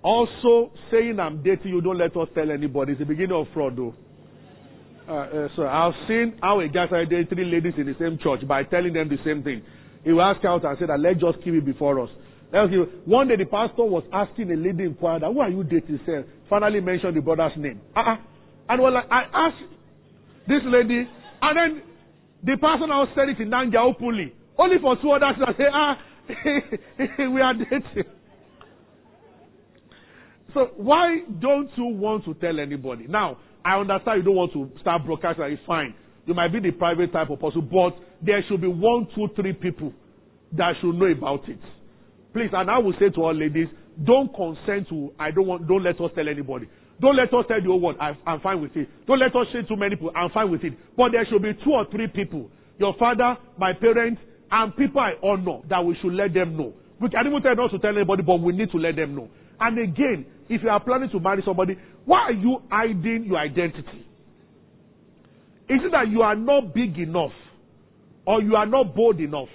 Also, 0.01 0.71
saying 0.91 1.19
I'm 1.19 1.43
dating 1.43 1.71
you, 1.71 1.81
don't 1.81 1.97
let 1.97 2.15
us 2.15 2.27
tell 2.33 2.49
anybody. 2.49 2.93
It's 2.93 2.99
the 2.99 3.05
beginning 3.05 3.33
of 3.33 3.47
fraud, 3.53 3.75
though. 3.75 3.93
Uh, 5.07 5.13
uh, 5.13 5.47
so 5.55 5.65
I've 5.65 5.93
seen 6.07 6.37
how 6.41 6.59
a 6.59 6.67
guy 6.67 6.85
started 6.87 7.09
dating 7.09 7.27
three 7.27 7.45
ladies 7.45 7.73
in 7.77 7.85
the 7.85 7.95
same 7.97 8.19
church 8.21 8.45
by 8.45 8.63
telling 8.63 8.91
them 8.91 9.07
the 9.07 9.17
same 9.23 9.41
thing. 9.41 9.61
He 10.03 10.11
will 10.11 10.21
ask 10.21 10.43
out 10.43 10.65
and 10.65 10.77
say 10.77 10.85
that 10.85 10.99
let's 10.99 11.19
just 11.19 11.37
keep 11.43 11.53
it 11.53 11.65
before 11.65 12.01
us. 12.01 12.09
One 13.05 13.27
day 13.27 13.35
the 13.37 13.45
pastor 13.45 13.83
was 13.83 14.03
asking 14.11 14.51
a 14.51 14.55
lady 14.55 14.83
in 14.83 14.95
choir 14.95 15.19
that 15.19 15.31
who 15.31 15.39
are 15.39 15.49
you 15.49 15.63
dating? 15.63 15.99
Say, 16.05 16.23
finally 16.49 16.81
mentioned 16.81 17.15
the 17.15 17.21
brother's 17.21 17.57
name. 17.57 17.81
Uh-uh. 17.95 18.15
And 18.69 18.81
well, 18.81 18.97
I 18.97 19.23
asked 19.33 19.71
this 20.47 20.61
lady, 20.65 21.07
and 21.41 21.57
then 21.57 21.81
the 22.43 22.57
pastor 22.59 22.87
now 22.87 23.07
said 23.15 23.29
it 23.29 23.39
in 23.39 23.49
Nanja 23.49 23.77
openly. 23.77 24.33
Only 24.57 24.77
for 24.81 24.97
two 25.01 25.11
others 25.11 25.35
to 25.39 25.53
say, 25.57 25.65
ah, 25.71 25.97
we 27.31 27.41
are 27.41 27.53
dating. 27.53 28.11
So 30.53 30.71
why 30.77 31.19
don't 31.39 31.69
you 31.77 31.85
want 31.85 32.25
to 32.25 32.33
tell 32.33 32.59
anybody? 32.59 33.05
Now, 33.07 33.37
I 33.67 33.75
understand 33.81 34.19
you 34.19 34.23
don't 34.23 34.35
want 34.39 34.53
to 34.53 34.71
start 34.79 35.03
broadcasting. 35.03 35.43
It's 35.43 35.61
fine. 35.67 35.93
You 36.25 36.33
might 36.33 36.53
be 36.53 36.61
the 36.61 36.71
private 36.71 37.11
type 37.11 37.29
of 37.29 37.41
person, 37.41 37.67
but 37.67 37.99
there 38.23 38.39
should 38.47 38.61
be 38.61 38.67
one, 38.67 39.07
two, 39.13 39.27
three 39.35 39.51
people 39.51 39.91
that 40.55 40.75
should 40.79 40.95
know 40.95 41.07
about 41.07 41.43
it. 41.49 41.59
Please, 42.31 42.49
and 42.53 42.71
I 42.71 42.77
will 42.77 42.93
say 42.93 43.09
to 43.09 43.19
all 43.19 43.35
ladies, 43.35 43.67
don't 44.05 44.31
consent 44.33 44.87
to, 44.87 45.11
I 45.19 45.31
don't 45.31 45.47
want, 45.47 45.67
don't 45.67 45.83
let 45.83 45.99
us 45.99 46.11
tell 46.15 46.29
anybody. 46.29 46.69
Don't 47.01 47.17
let 47.17 47.27
us 47.33 47.43
tell 47.47 47.59
the 47.59 47.67
whole 47.67 47.81
world, 47.81 47.97
I, 47.99 48.15
I'm 48.25 48.39
fine 48.39 48.61
with 48.61 48.71
it. 48.77 48.87
Don't 49.05 49.19
let 49.19 49.35
us 49.35 49.47
say 49.51 49.67
too 49.67 49.75
many 49.75 49.95
people, 49.97 50.11
I'm 50.15 50.29
fine 50.29 50.49
with 50.49 50.63
it. 50.63 50.71
But 50.95 51.11
there 51.11 51.27
should 51.29 51.41
be 51.41 51.51
two 51.65 51.71
or 51.71 51.85
three 51.91 52.07
people, 52.07 52.49
your 52.79 52.95
father, 52.97 53.35
my 53.57 53.73
parents, 53.73 54.21
and 54.49 54.75
people 54.77 55.01
I 55.01 55.19
honor, 55.21 55.59
that 55.67 55.83
we 55.83 55.97
should 56.01 56.13
let 56.13 56.33
them 56.33 56.55
know. 56.55 56.71
We 57.01 57.09
can't 57.09 57.27
even 57.27 57.41
tell 57.41 57.55
not 57.55 57.71
to 57.71 57.79
tell 57.79 57.91
anybody, 57.95 58.23
but 58.23 58.39
we 58.39 58.53
need 58.53 58.71
to 58.71 58.77
let 58.77 58.95
them 58.95 59.13
know. 59.13 59.27
And 59.59 59.77
again, 59.77 60.25
if 60.49 60.63
you 60.63 60.69
are 60.69 60.79
planning 60.79 61.09
to 61.11 61.19
marry 61.19 61.41
somebody, 61.45 61.77
why 62.05 62.19
are 62.19 62.33
you 62.33 62.61
hiding 62.69 63.25
your 63.25 63.37
identity? 63.37 64.05
Is 65.69 65.79
it 65.83 65.91
that 65.91 66.09
you 66.09 66.21
are 66.21 66.35
not 66.35 66.73
big 66.73 66.97
enough 66.97 67.31
or 68.25 68.41
you 68.41 68.55
are 68.55 68.65
not 68.65 68.95
bold 68.95 69.19
enough? 69.19 69.49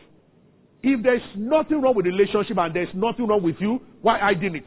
If 0.82 1.02
there's 1.02 1.22
nothing 1.36 1.80
wrong 1.80 1.94
with 1.94 2.04
the 2.04 2.10
relationship 2.10 2.58
and 2.58 2.74
there's 2.74 2.92
nothing 2.94 3.26
wrong 3.26 3.42
with 3.42 3.56
you, 3.60 3.80
why 4.02 4.18
hiding 4.18 4.56
it? 4.56 4.64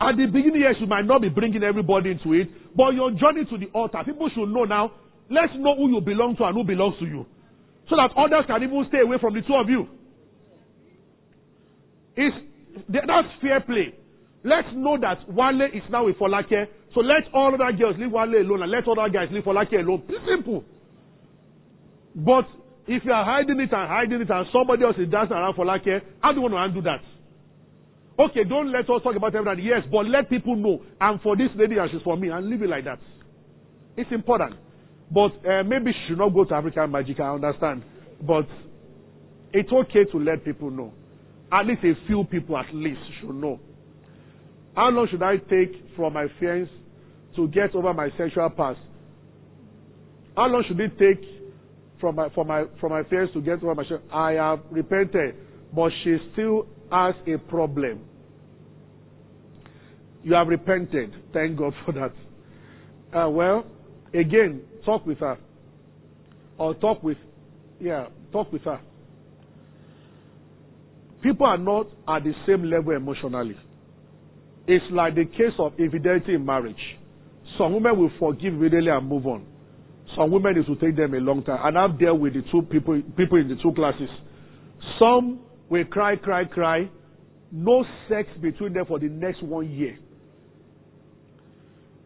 At 0.00 0.16
the 0.16 0.26
beginning, 0.26 0.60
yes, 0.60 0.74
you 0.80 0.86
might 0.86 1.06
not 1.06 1.22
be 1.22 1.28
bringing 1.28 1.62
everybody 1.62 2.10
into 2.10 2.34
it, 2.34 2.48
but 2.76 2.90
your 2.90 3.10
journey 3.12 3.44
to 3.48 3.56
the 3.56 3.66
altar, 3.72 4.02
people 4.04 4.28
should 4.34 4.48
know 4.48 4.64
now. 4.64 4.92
Let's 5.30 5.54
know 5.56 5.74
who 5.76 5.88
you 5.94 6.00
belong 6.00 6.36
to 6.36 6.44
and 6.44 6.54
who 6.54 6.64
belongs 6.64 6.98
to 6.98 7.06
you, 7.06 7.24
so 7.88 7.96
that 7.96 8.10
others 8.16 8.44
can 8.46 8.62
even 8.62 8.84
stay 8.88 9.00
away 9.00 9.16
from 9.20 9.32
the 9.32 9.40
two 9.40 9.54
of 9.54 9.70
you. 9.70 9.88
It's 12.16 12.36
that's 12.88 13.28
fair 13.40 13.60
play. 13.60 13.94
Let's 14.44 14.68
know 14.74 14.98
that 15.00 15.24
Wale 15.28 15.62
is 15.72 15.82
now 15.90 16.04
with 16.06 16.16
Folake. 16.16 16.66
So 16.94 17.00
let 17.00 17.24
all 17.32 17.54
other 17.54 17.72
girls 17.76 17.96
leave 17.98 18.12
Wale 18.12 18.36
alone 18.36 18.62
and 18.62 18.70
let 18.70 18.86
other 18.86 19.08
guys 19.08 19.28
leave 19.32 19.42
Folake 19.44 19.72
alone. 19.72 20.02
Simple. 20.28 20.62
But 22.14 22.44
if 22.86 23.04
you 23.04 23.12
are 23.12 23.24
hiding 23.24 23.58
it 23.58 23.72
and 23.72 23.88
hiding 23.88 24.20
it 24.20 24.30
and 24.30 24.46
somebody 24.52 24.84
else 24.84 24.96
is 24.98 25.10
dancing 25.10 25.36
around 25.36 25.54
Folake, 25.54 26.02
how 26.20 26.30
do 26.32 26.36
you 26.36 26.42
want 26.42 26.54
to 26.54 26.62
undo 26.62 26.82
that? 26.82 27.00
Okay, 28.16 28.44
don't 28.44 28.70
let 28.70 28.88
us 28.88 29.02
talk 29.02 29.16
about 29.16 29.34
everything. 29.34 29.64
Yes, 29.64 29.82
but 29.90 30.06
let 30.06 30.28
people 30.30 30.54
know. 30.54 30.82
And 31.00 31.20
for 31.22 31.36
this 31.36 31.48
lady 31.56 31.78
and 31.78 31.90
she's 31.90 32.02
for 32.02 32.16
me 32.16 32.28
and 32.28 32.48
leave 32.48 32.62
it 32.62 32.68
like 32.68 32.84
that. 32.84 33.00
It's 33.96 34.12
important. 34.12 34.54
But 35.10 35.32
uh, 35.48 35.64
maybe 35.64 35.90
she 35.92 36.08
should 36.12 36.18
not 36.18 36.30
go 36.32 36.44
to 36.44 36.54
African 36.54 36.92
Magic, 36.92 37.18
I 37.18 37.34
understand. 37.34 37.82
But 38.22 38.46
It's 39.54 39.70
okay 39.70 40.04
to 40.10 40.18
let 40.18 40.44
people 40.44 40.68
know. 40.68 40.92
At 41.52 41.66
least 41.66 41.84
a 41.84 41.94
few 42.08 42.24
people 42.24 42.58
at 42.58 42.74
least 42.74 42.98
should 43.20 43.36
know. 43.36 43.60
How 44.74 44.90
long 44.90 45.06
should 45.10 45.22
I 45.22 45.36
take 45.36 45.94
from 45.96 46.14
my 46.14 46.26
fiance 46.40 46.70
to 47.36 47.48
get 47.48 47.74
over 47.74 47.94
my 47.94 48.08
sexual 48.18 48.50
past? 48.50 48.80
How 50.36 50.46
long 50.46 50.64
should 50.66 50.80
it 50.80 50.98
take 50.98 51.24
from 52.00 52.16
my, 52.16 52.28
from 52.30 52.48
my, 52.48 52.64
from 52.80 52.90
my 52.90 53.02
fiance 53.04 53.32
to 53.34 53.40
get 53.40 53.62
over 53.62 53.74
my 53.74 53.84
sexual 53.84 54.02
I 54.12 54.32
have 54.32 54.60
repented, 54.70 55.36
but 55.74 55.90
she 56.02 56.16
still 56.32 56.66
has 56.90 57.14
a 57.26 57.38
problem. 57.48 58.00
You 60.22 60.34
have 60.34 60.48
repented. 60.48 61.12
Thank 61.32 61.58
God 61.58 61.72
for 61.84 61.92
that. 61.92 62.12
Uh, 63.16 63.28
well, 63.30 63.66
again, 64.12 64.62
talk 64.84 65.06
with 65.06 65.18
her. 65.18 65.38
Or 66.58 66.74
talk 66.74 67.02
with, 67.02 67.18
yeah, 67.80 68.06
talk 68.32 68.52
with 68.52 68.62
her. 68.62 68.80
People 71.22 71.46
are 71.46 71.58
not 71.58 71.86
at 72.08 72.24
the 72.24 72.32
same 72.46 72.64
level 72.64 72.94
emotionally. 72.94 73.56
It's 74.66 74.84
like 74.90 75.14
the 75.14 75.26
case 75.26 75.54
of 75.58 75.72
infidelity 75.78 76.34
in 76.34 76.44
marriage. 76.44 76.80
Some 77.58 77.74
women 77.74 77.98
will 77.98 78.10
forgive 78.18 78.54
immediately 78.54 78.90
and 78.90 79.06
move 79.06 79.26
on. 79.26 79.46
Some 80.16 80.30
women 80.30 80.56
it 80.56 80.68
will 80.68 80.76
take 80.76 80.96
them 80.96 81.14
a 81.14 81.18
long 81.18 81.42
time. 81.42 81.60
And 81.62 81.78
I've 81.78 81.98
dealt 81.98 82.20
with 82.20 82.34
the 82.34 82.42
two 82.50 82.62
people 82.62 83.00
people 83.16 83.38
in 83.38 83.48
the 83.48 83.56
two 83.62 83.72
classes. 83.72 84.08
Some 84.98 85.40
will 85.68 85.84
cry, 85.84 86.16
cry, 86.16 86.44
cry. 86.44 86.88
No 87.52 87.84
sex 88.08 88.28
between 88.40 88.72
them 88.72 88.86
for 88.86 88.98
the 88.98 89.08
next 89.08 89.42
one 89.42 89.70
year. 89.70 89.98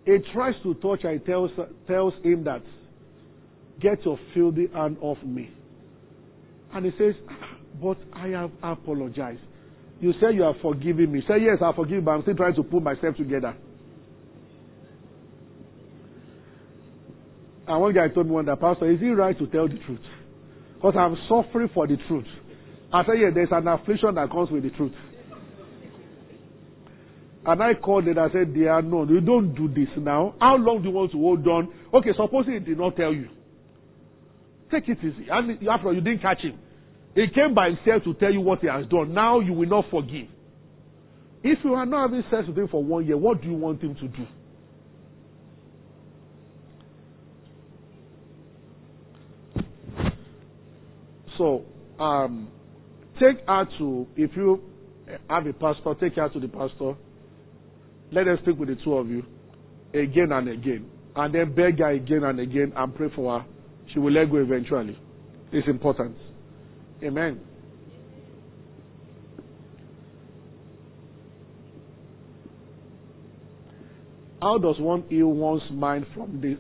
He 0.04 0.16
tries 0.32 0.54
to 0.62 0.74
touch 0.74 1.00
and 1.04 1.24
tells 1.24 1.50
tells 1.86 2.14
him 2.22 2.44
that 2.44 2.62
get 3.80 4.04
your 4.04 4.18
filthy 4.34 4.68
hand 4.74 4.96
off 5.00 5.18
me. 5.22 5.50
And 6.72 6.86
he 6.86 6.92
says, 6.98 7.14
But 7.80 7.98
I 8.12 8.28
have 8.28 8.50
apologized. 8.62 9.40
You 10.00 10.12
say 10.20 10.32
you 10.32 10.44
are 10.44 10.54
forgiving 10.62 11.10
me. 11.10 11.22
Say, 11.26 11.42
Yes, 11.42 11.58
I 11.62 11.72
forgive, 11.74 12.04
but 12.04 12.12
I'm 12.12 12.22
still 12.22 12.36
trying 12.36 12.54
to 12.54 12.62
put 12.62 12.82
myself 12.82 13.16
together. 13.16 13.54
And 17.66 17.80
one 17.80 17.92
guy 17.94 18.08
told 18.08 18.26
me 18.26 18.32
one 18.32 18.46
day, 18.46 18.52
Pastor, 18.58 18.90
is 18.90 19.00
it 19.02 19.04
right 19.04 19.38
to 19.38 19.46
tell 19.48 19.68
the 19.68 19.78
truth? 19.84 20.00
Because 20.76 20.94
I'm 20.96 21.16
suffering 21.28 21.68
for 21.74 21.86
the 21.86 21.96
truth. 22.08 22.26
I 22.92 23.04
said, 23.04 23.14
Yeah, 23.18 23.30
there's 23.34 23.48
an 23.50 23.66
affliction 23.68 24.14
that 24.14 24.30
comes 24.30 24.50
with 24.50 24.62
the 24.62 24.70
truth. 24.70 24.94
And 27.44 27.62
I 27.62 27.74
called 27.74 28.06
it, 28.06 28.18
I 28.18 28.30
said, 28.30 28.54
Dear, 28.54 28.80
no, 28.82 29.04
you 29.04 29.20
don't 29.20 29.54
do 29.54 29.68
this 29.68 29.88
now. 29.96 30.34
How 30.40 30.56
long 30.56 30.82
do 30.82 30.88
you 30.88 30.94
want 30.94 31.10
to 31.12 31.18
hold 31.18 31.46
on? 31.46 31.72
Okay, 31.92 32.10
suppose 32.16 32.46
he 32.46 32.58
did 32.58 32.78
not 32.78 32.96
tell 32.96 33.12
you. 33.12 33.28
Take 34.70 34.88
it 34.88 34.98
easy. 34.98 35.26
And 35.30 35.66
after 35.68 35.88
all, 35.88 35.94
you 35.94 36.00
didn't 36.00 36.22
catch 36.22 36.40
him. 36.40 36.58
He 37.18 37.26
came 37.34 37.52
by 37.52 37.70
himself 37.70 38.04
to 38.04 38.14
tell 38.14 38.32
you 38.32 38.40
what 38.40 38.60
he 38.60 38.68
has 38.68 38.86
done. 38.86 39.12
Now 39.12 39.40
you 39.40 39.52
will 39.52 39.68
not 39.68 39.86
forgive. 39.90 40.28
If 41.42 41.58
you 41.64 41.74
are 41.74 41.84
not 41.84 42.10
having 42.10 42.22
sex 42.30 42.46
with 42.46 42.56
him 42.56 42.68
for 42.68 42.84
one 42.84 43.06
year, 43.06 43.16
what 43.16 43.42
do 43.42 43.48
you 43.48 43.54
want 43.54 43.82
him 43.82 43.96
to 43.96 44.06
do? 44.06 44.24
So, 51.36 51.64
um, 51.98 52.52
take 53.18 53.44
her 53.48 53.66
to, 53.78 54.06
if 54.14 54.30
you 54.36 54.62
have 55.28 55.44
a 55.44 55.52
pastor, 55.54 55.94
take 55.98 56.14
her 56.14 56.28
to 56.28 56.38
the 56.38 56.46
pastor. 56.46 56.94
Let 58.12 58.28
us 58.28 58.38
speak 58.42 58.60
with 58.60 58.68
the 58.68 58.76
two 58.84 58.94
of 58.94 59.08
you 59.08 59.24
again 59.92 60.30
and 60.30 60.50
again. 60.50 60.88
And 61.16 61.34
then 61.34 61.52
beg 61.52 61.80
her 61.80 61.90
again 61.90 62.22
and 62.22 62.38
again 62.38 62.72
and 62.76 62.94
pray 62.94 63.08
for 63.16 63.40
her. 63.40 63.46
She 63.92 63.98
will 63.98 64.12
let 64.12 64.30
go 64.30 64.36
eventually. 64.36 64.96
It's 65.50 65.66
important. 65.66 66.14
Amen. 67.02 67.40
How 74.40 74.56
does 74.58 74.76
one 74.78 75.04
heal 75.08 75.28
one's 75.28 75.62
mind 75.72 76.06
from 76.14 76.40
the 76.40 76.56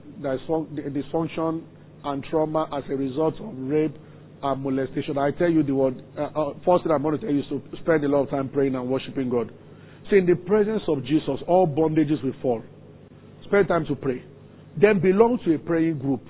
dysfunction 0.90 1.62
and 2.04 2.24
trauma 2.24 2.68
as 2.72 2.82
a 2.90 2.96
result 2.96 3.34
of 3.40 3.54
rape 3.56 3.96
and 4.42 4.62
molestation? 4.62 5.16
I 5.16 5.30
tell 5.30 5.50
you 5.50 5.62
the 5.62 5.74
word. 5.74 6.02
Uh, 6.16 6.22
uh, 6.22 6.54
first 6.66 6.84
thing 6.84 6.92
I'm 6.92 7.02
going 7.02 7.18
to 7.18 7.24
tell 7.24 7.32
you 7.32 7.40
is 7.40 7.48
to 7.48 7.62
spend 7.82 8.04
a 8.04 8.08
lot 8.08 8.24
of 8.24 8.30
time 8.30 8.48
praying 8.48 8.74
and 8.74 8.88
worshiping 8.88 9.30
God. 9.30 9.52
See, 10.10 10.16
in 10.16 10.26
the 10.26 10.34
presence 10.34 10.82
of 10.88 11.04
Jesus, 11.04 11.40
all 11.46 11.68
bondages 11.68 12.22
will 12.24 12.34
fall. 12.42 12.62
Spend 13.44 13.68
time 13.68 13.86
to 13.86 13.94
pray. 13.94 14.24
Then 14.80 15.00
belong 15.00 15.38
to 15.44 15.54
a 15.54 15.58
praying 15.58 15.98
group. 15.98 16.22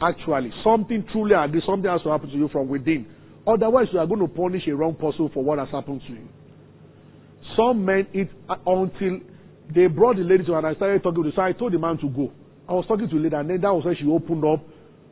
Actually, 0.00 0.50
something 0.64 1.04
truly 1.12 1.34
something 1.66 1.90
has 1.90 2.02
to 2.02 2.10
happen 2.10 2.30
to 2.30 2.36
you 2.36 2.48
from 2.48 2.68
within. 2.68 3.06
Otherwise, 3.46 3.86
you 3.92 3.98
are 3.98 4.06
going 4.06 4.20
to 4.20 4.28
punish 4.28 4.62
a 4.66 4.74
wrong 4.74 4.94
person 4.94 5.30
for 5.32 5.44
what 5.44 5.58
has 5.58 5.68
happened 5.70 6.02
to 6.06 6.12
you. 6.12 6.28
Some 7.56 7.84
men 7.84 8.06
eat 8.12 8.28
uh, 8.48 8.56
until 8.66 9.20
they 9.74 9.86
brought 9.86 10.16
the 10.16 10.22
lady 10.22 10.44
to 10.44 10.54
and 10.54 10.66
I 10.66 10.74
started 10.74 11.02
talking 11.02 11.22
to 11.22 11.30
her. 11.30 11.34
So 11.36 11.42
I 11.42 11.52
told 11.52 11.72
the 11.72 11.78
man 11.78 11.96
to 11.98 12.08
go. 12.08 12.32
I 12.68 12.72
was 12.72 12.84
talking 12.88 13.08
to 13.08 13.14
the 13.14 13.20
lady 13.20 13.36
and 13.36 13.48
then 13.48 13.60
that 13.60 13.72
was 13.72 13.84
when 13.84 13.96
she 13.96 14.04
opened 14.06 14.44
up 14.44 14.64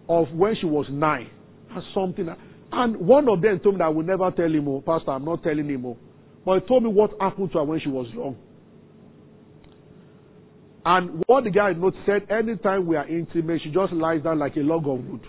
of 0.09 0.27
when 0.35 0.55
she 0.61 0.67
was 0.67 0.87
nine. 0.91 1.31
And 1.71 1.83
something. 1.95 2.29
And 2.73 2.97
one 2.97 3.29
of 3.29 3.41
them 3.41 3.61
told 3.61 3.77
me 3.77 3.79
that 3.79 3.85
I 3.85 3.89
will 3.89 4.03
never 4.03 4.31
tell 4.33 4.47
him, 4.47 4.65
more. 4.65 4.83
Pastor, 4.83 5.13
I'm 5.13 5.25
not 5.25 5.43
telling 5.43 5.69
him. 5.69 5.81
more. 5.83 5.97
But 6.45 6.61
he 6.61 6.69
told 6.69 6.83
me 6.83 6.91
what 6.91 7.13
happened 7.21 7.53
to 7.53 7.59
her 7.59 7.65
when 7.65 7.81
she 7.81 7.89
was 7.89 8.07
young. 8.13 8.37
And 10.85 11.23
what 11.27 11.45
the 11.45 11.51
guy 11.51 11.73
note 11.73 11.95
said, 12.05 12.27
anytime 12.31 12.87
we 12.87 12.97
are 12.97 13.09
intimate, 13.09 13.63
she 13.65 13.71
just 13.71 13.93
lies 13.93 14.23
down 14.23 14.39
like 14.39 14.57
a 14.57 14.61
log 14.61 14.87
of 14.87 15.05
wood. 15.07 15.23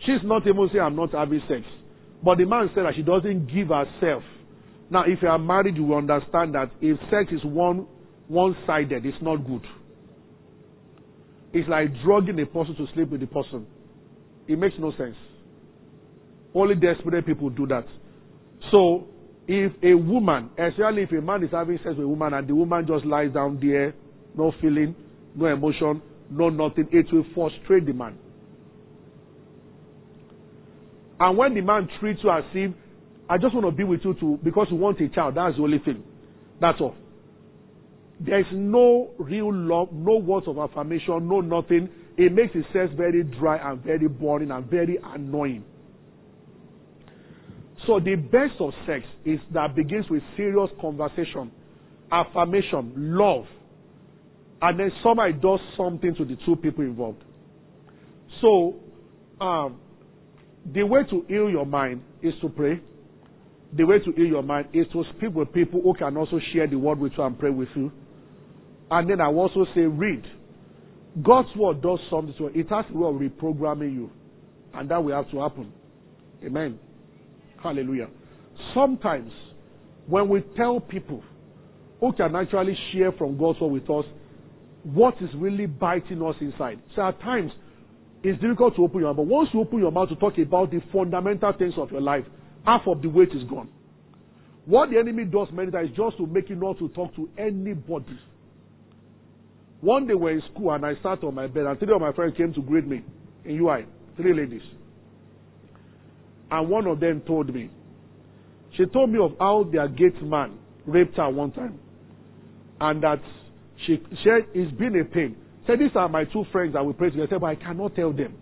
She's 0.00 0.24
not 0.24 0.46
even 0.46 0.68
saying 0.72 0.82
I'm 0.82 0.96
not 0.96 1.12
having 1.12 1.40
sex. 1.48 1.62
But 2.26 2.38
the 2.38 2.44
man 2.44 2.68
said 2.74 2.84
that 2.84 2.94
she 2.96 3.02
doesn't 3.02 3.46
give 3.54 3.68
herself. 3.68 4.24
Now, 4.90 5.04
if 5.06 5.22
you 5.22 5.28
are 5.28 5.38
married, 5.38 5.76
you 5.76 5.84
will 5.84 5.98
understand 5.98 6.56
that 6.56 6.72
if 6.80 6.98
sex 7.08 7.30
is 7.30 7.44
one 7.44 7.86
one 8.26 8.56
sided, 8.66 9.06
it's 9.06 9.16
not 9.22 9.36
good. 9.46 9.62
It's 11.52 11.68
like 11.68 11.86
drugging 12.04 12.40
a 12.40 12.46
person 12.46 12.74
to 12.78 12.86
sleep 12.94 13.10
with 13.10 13.20
the 13.20 13.28
person. 13.28 13.64
It 14.48 14.58
makes 14.58 14.74
no 14.76 14.90
sense. 14.98 15.14
Only 16.52 16.74
desperate 16.74 17.24
people 17.24 17.48
do 17.48 17.64
that. 17.68 17.86
So, 18.72 19.06
if 19.46 19.70
a 19.84 19.94
woman, 19.94 20.50
especially 20.58 21.04
if 21.04 21.12
a 21.12 21.20
man 21.20 21.44
is 21.44 21.50
having 21.52 21.76
sex 21.78 21.90
with 21.90 22.06
a 22.06 22.08
woman 22.08 22.34
and 22.34 22.48
the 22.48 22.56
woman 22.56 22.88
just 22.88 23.04
lies 23.04 23.32
down 23.32 23.60
there, 23.62 23.94
no 24.36 24.52
feeling, 24.60 24.96
no 25.36 25.46
emotion, 25.46 26.02
no 26.28 26.48
nothing, 26.48 26.88
it 26.90 27.06
will 27.12 27.24
frustrate 27.36 27.86
the 27.86 27.92
man. 27.92 28.18
And 31.18 31.38
when 31.38 31.54
the 31.54 31.62
man 31.62 31.88
treats 32.00 32.20
you 32.22 32.30
as 32.30 32.44
if, 32.52 32.72
I 33.28 33.38
just 33.38 33.54
want 33.54 33.66
to 33.66 33.72
be 33.72 33.84
with 33.84 34.00
you 34.04 34.14
too, 34.14 34.38
because 34.42 34.68
you 34.70 34.76
want 34.76 35.00
a 35.00 35.08
child, 35.08 35.36
that's 35.36 35.56
the 35.56 35.62
only 35.62 35.78
thing. 35.78 36.02
That's 36.60 36.80
all. 36.80 36.94
There's 38.20 38.46
no 38.52 39.10
real 39.18 39.52
love, 39.52 39.92
no 39.92 40.16
words 40.16 40.46
of 40.48 40.58
affirmation, 40.58 41.28
no 41.28 41.40
nothing. 41.40 41.88
It 42.16 42.32
makes 42.32 42.54
the 42.54 42.62
sex 42.72 42.92
very 42.96 43.24
dry 43.24 43.58
and 43.70 43.82
very 43.82 44.08
boring 44.08 44.50
and 44.50 44.64
very 44.70 44.98
annoying. 45.02 45.64
So 47.86 48.00
the 48.00 48.16
best 48.16 48.60
of 48.60 48.72
sex 48.86 49.04
is 49.24 49.38
that 49.52 49.74
begins 49.74 50.06
with 50.10 50.22
serious 50.36 50.70
conversation, 50.80 51.50
affirmation, 52.10 52.92
love, 52.96 53.44
and 54.62 54.80
then 54.80 54.90
somebody 55.02 55.34
does 55.34 55.60
something 55.76 56.14
to 56.16 56.24
the 56.24 56.36
two 56.46 56.56
people 56.56 56.84
involved. 56.84 57.22
So, 58.40 58.76
um, 59.40 59.78
the 60.72 60.82
way 60.82 61.00
to 61.10 61.24
heal 61.28 61.48
your 61.48 61.66
mind 61.66 62.02
is 62.22 62.34
to 62.40 62.48
pray. 62.48 62.80
The 63.72 63.84
way 63.84 63.98
to 63.98 64.12
heal 64.12 64.26
your 64.26 64.42
mind 64.42 64.68
is 64.72 64.86
to 64.92 65.04
speak 65.16 65.34
with 65.34 65.52
people 65.52 65.80
who 65.82 65.94
can 65.94 66.16
also 66.16 66.40
share 66.52 66.66
the 66.66 66.76
word 66.76 66.98
with 66.98 67.12
you 67.16 67.24
and 67.24 67.38
pray 67.38 67.50
with 67.50 67.68
you. 67.74 67.92
And 68.90 69.10
then 69.10 69.20
I 69.20 69.26
also 69.26 69.66
say, 69.74 69.82
read. 69.82 70.24
God's 71.22 71.48
word 71.56 71.82
does 71.82 71.98
something 72.10 72.34
to 72.38 72.46
it. 72.46 72.56
It 72.56 72.68
has 72.68 72.84
a 72.92 72.96
way 72.96 73.08
of 73.08 73.14
reprogramming 73.14 73.94
you. 73.94 74.10
And 74.74 74.90
that 74.90 75.02
will 75.02 75.14
have 75.14 75.30
to 75.30 75.40
happen. 75.40 75.72
Amen. 76.44 76.78
Hallelujah. 77.62 78.08
Sometimes, 78.74 79.32
when 80.06 80.28
we 80.28 80.44
tell 80.56 80.80
people 80.80 81.22
who 82.00 82.12
can 82.12 82.36
actually 82.36 82.76
share 82.92 83.12
from 83.12 83.38
God's 83.38 83.60
word 83.60 83.72
with 83.72 83.90
us, 83.90 84.04
what 84.84 85.14
is 85.20 85.30
really 85.36 85.66
biting 85.66 86.22
us 86.22 86.36
inside. 86.40 86.80
So 86.94 87.02
at 87.02 87.18
times, 87.20 87.50
it's 88.26 88.40
difficult 88.40 88.74
to 88.74 88.82
open 88.82 89.00
your 89.00 89.08
mouth. 89.10 89.18
But 89.18 89.26
once 89.26 89.50
you 89.54 89.60
open 89.60 89.78
your 89.78 89.92
mouth 89.92 90.08
to 90.08 90.16
talk 90.16 90.36
about 90.36 90.72
the 90.72 90.80
fundamental 90.92 91.52
things 91.56 91.74
of 91.76 91.92
your 91.92 92.00
life, 92.00 92.24
half 92.64 92.82
of 92.88 93.00
the 93.00 93.08
weight 93.08 93.28
is 93.28 93.48
gone. 93.48 93.68
What 94.64 94.90
the 94.90 94.98
enemy 94.98 95.24
does 95.26 95.46
many 95.52 95.70
times 95.70 95.90
is 95.90 95.96
just 95.96 96.16
to 96.16 96.26
make 96.26 96.50
you 96.50 96.56
not 96.56 96.76
to 96.80 96.88
talk 96.88 97.14
to 97.14 97.28
anybody. 97.38 98.18
One 99.80 100.08
day 100.08 100.14
we 100.14 100.20
were 100.20 100.30
in 100.32 100.42
school 100.52 100.72
and 100.72 100.84
I 100.84 100.94
sat 101.04 101.22
on 101.22 101.36
my 101.36 101.46
bed 101.46 101.66
and 101.66 101.78
three 101.78 101.94
of 101.94 102.00
my 102.00 102.12
friends 102.12 102.36
came 102.36 102.52
to 102.54 102.62
greet 102.62 102.84
me 102.84 103.04
in 103.44 103.60
UI. 103.60 103.86
Three 104.16 104.34
ladies. 104.34 104.62
And 106.50 106.68
one 106.68 106.88
of 106.88 106.98
them 106.98 107.20
told 107.20 107.54
me, 107.54 107.70
she 108.76 108.86
told 108.86 109.10
me 109.10 109.20
of 109.20 109.32
how 109.38 109.68
their 109.70 109.86
gate 109.86 110.20
man 110.20 110.58
raped 110.84 111.16
her 111.16 111.30
one 111.30 111.52
time. 111.52 111.78
And 112.80 113.04
that 113.04 113.20
she 113.86 114.02
said 114.24 114.48
it's 114.52 114.76
been 114.76 114.98
a 114.98 115.04
pain. 115.04 115.36
Said 115.66 115.80
these 115.80 115.90
are 115.94 116.08
my 116.08 116.24
two 116.24 116.44
friends 116.52 116.74
that 116.74 116.84
we 116.84 116.92
pray 116.92 117.10
together. 117.10 117.28
Said, 117.30 117.40
but 117.40 117.46
I 117.46 117.54
cannot 117.56 117.94
tell 117.96 118.12
them. 118.12 118.36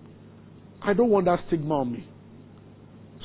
I 0.83 0.93
don't 0.93 1.11
want 1.11 1.27
that 1.27 1.41
stigma 1.47 1.81
on 1.81 1.93
me. 1.93 2.07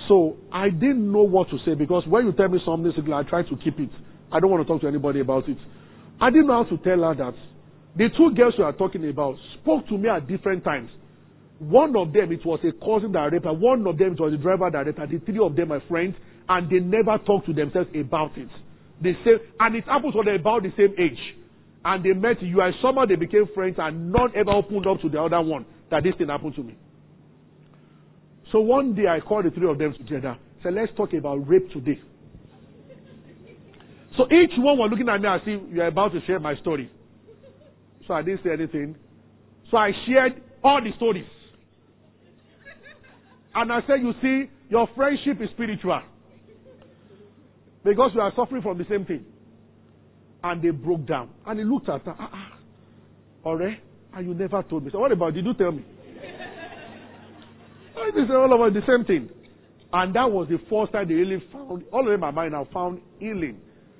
So 0.08 0.38
I 0.52 0.70
didn't 0.70 1.12
know 1.12 1.24
what 1.24 1.50
to 1.50 1.58
say 1.66 1.76
because 1.76 2.04
when 2.08 2.26
you 2.26 2.32
tell 2.32 2.48
me 2.48 2.60
something, 2.66 3.14
I 3.14 3.24
try 3.24 3.44
to 3.44 3.56
keep 3.64 3.80
it. 3.80 3.90
I 4.32 4.40
don't 4.40 4.50
want 4.50 4.66
to 4.66 4.68
talk 4.72 4.82
to 4.82 4.88
anybody 4.88 5.20
about 5.20 5.50
it. 5.50 5.58
I 6.22 6.30
didn't 6.30 6.48
know 6.48 6.64
how 6.64 6.70
to 6.70 6.78
tell 6.84 7.00
her 7.04 7.16
that 7.16 7.34
the 7.96 8.08
two 8.16 8.34
girls 8.36 8.54
we 8.58 8.64
are 8.64 8.74
talking 8.74 9.08
about 9.10 9.36
spoke 9.60 9.88
to 9.90 9.98
me 9.98 10.10
at 10.10 10.28
different 10.28 10.64
times. 10.64 10.90
One 11.60 11.96
of 11.98 12.14
them, 12.14 12.32
it 12.32 12.46
was 12.46 12.60
a 12.64 12.72
cousin 12.72 13.12
that 13.12 13.30
raped 13.32 13.46
her. 13.46 13.54
One 13.54 13.86
of 13.86 13.98
them, 13.98 14.14
it 14.14 14.20
was 14.20 14.32
the 14.32 14.38
driver 14.38 14.70
that 14.72 14.86
raped 14.86 15.00
her. 15.00 15.08
The 15.08 15.20
three 15.20 15.40
of 15.44 15.56
them 15.56 15.74
are 15.74 15.82
friends, 15.90 16.16
and 16.48 16.70
they 16.70 16.80
never 16.80 17.18
talked 17.26 17.48
to 17.48 17.54
themselves 17.54 17.90
about 17.94 18.38
it. 18.38 18.48
They 19.02 19.14
say, 19.26 19.44
and 19.60 19.76
it 19.76 19.84
happens 19.86 20.16
when 20.16 20.26
they're 20.26 20.36
about 20.36 20.64
the 20.64 20.72
same 20.78 20.96
age. 20.98 21.20
And 21.86 22.04
they 22.04 22.14
met 22.14 22.42
you 22.42 22.62
and 22.62 22.74
somehow 22.82 23.06
they 23.06 23.16
became 23.16 23.48
friends, 23.54 23.76
and 23.78 24.12
none 24.12 24.32
ever 24.36 24.52
opened 24.52 24.86
up 24.86 25.00
to 25.02 25.10
the 25.10 25.22
other 25.22 25.42
one 25.42 25.66
that 25.90 26.04
this 26.04 26.14
thing 26.18 26.28
happened 26.28 26.56
to 26.56 26.64
me. 26.64 26.76
So 28.52 28.60
one 28.60 28.96
day 28.96 29.08
I 29.08 29.20
called 29.20 29.46
the 29.46 29.52
three 29.52 29.70
of 29.70 29.78
them 29.78 29.94
together. 29.94 30.38
Said, 30.64 30.74
let's 30.74 30.92
talk 30.98 31.14
about 31.14 31.48
rape 31.48 31.72
today. 31.72 32.00
So 34.18 34.26
each 34.26 34.52
one 34.58 34.78
was 34.78 34.90
looking 34.92 35.08
at 35.08 35.22
me 35.22 35.28
as 35.30 35.42
if 35.46 35.74
you're 35.74 35.88
about 35.88 36.12
to 36.12 36.20
share 36.26 36.40
my 36.40 36.56
story. 36.58 36.92
So 38.08 38.14
I 38.14 38.22
didn't 38.24 38.44
say 38.44 38.52
anything. 38.52 38.96
So 39.72 39.78
I 39.78 39.92
shared 40.06 40.42
all 40.64 40.82
the 40.84 40.92
stories. 40.98 41.26
And 43.56 43.72
I 43.72 43.80
said, 43.88 44.02
you 44.02 44.14
see, 44.22 44.50
your 44.70 44.88
friendship 44.96 45.42
is 45.42 45.50
spiritual. 45.54 46.02
Because 47.84 48.12
we 48.14 48.20
are 48.20 48.34
suffering 48.36 48.62
from 48.62 48.78
the 48.78 48.86
same 48.90 49.06
thing. 49.06 49.26
And 50.44 50.62
they 50.62 50.70
broke 50.70 51.06
down. 51.06 51.30
And 51.46 51.60
he 51.60 51.66
looked 51.66 51.90
at 51.90 52.06
her. 52.06 52.16
Ah, 52.18 52.30
ah. 52.34 52.60
And 54.14 54.28
you 54.28 54.34
never 54.34 54.64
told 54.64 54.86
me. 54.86 54.92
So 54.92 55.00
what 55.00 55.12
about, 55.12 55.34
did 55.34 55.46
you 55.46 55.54
tell 55.54 55.72
me? 55.72 55.86
They 58.16 58.22
said 58.22 58.36
all 58.36 58.54
about 58.54 58.74
the 58.74 58.82
same 58.88 59.06
thing. 59.06 59.30
And 59.92 60.16
that 60.16 60.32
was 60.32 60.48
the 60.50 60.58
first 60.70 60.94
time 60.94 61.08
they 61.08 61.16
really 61.16 61.44
found, 61.52 61.84
all 61.92 62.06
of 62.06 62.12
them 62.12 62.24
are 62.24 62.32
mine 62.32 62.52
now, 62.52 62.68
found 62.72 63.02
healing. 63.20 63.60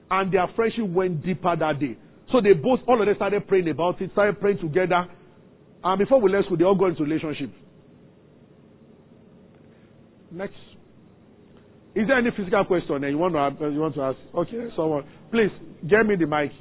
And 0.10 0.32
their 0.32 0.48
friendship 0.56 0.88
went 0.88 1.24
deeper 1.24 1.56
that 1.56 1.80
day. 1.80 1.98
So 2.32 2.42
they 2.42 2.54
both, 2.54 2.80
all 2.88 3.00
of 3.00 3.08
them 3.08 3.16
started 3.16 3.48
praying 3.48 3.70
about 3.70 4.02
it, 4.02 4.12
started 4.12 4.40
praying 4.40 4.60
together. 4.60 5.06
And 5.84 6.00
before 6.00 6.22
we 6.22 6.32
left 6.32 6.46
school, 6.46 6.58
they 6.58 6.64
all 6.64 6.76
got 6.76 6.92
into 6.92 7.04
relationship. 7.04 7.52
Next. 10.32 10.54
Is 11.96 12.08
there 12.08 12.18
any 12.18 12.30
physical 12.38 12.64
question 12.66 13.02
that 13.02 13.10
you 13.10 13.18
want 13.18 13.34
to 13.34 13.40
ask, 13.40 13.60
you 13.60 13.80
want 13.80 13.96
to 13.96 14.02
ask? 14.02 14.18
Okay, 14.36 14.70
someone. 14.76 15.04
Please, 15.32 15.50
get 15.88 16.06
me 16.06 16.16
the 16.16 16.28
mic. 16.28 16.52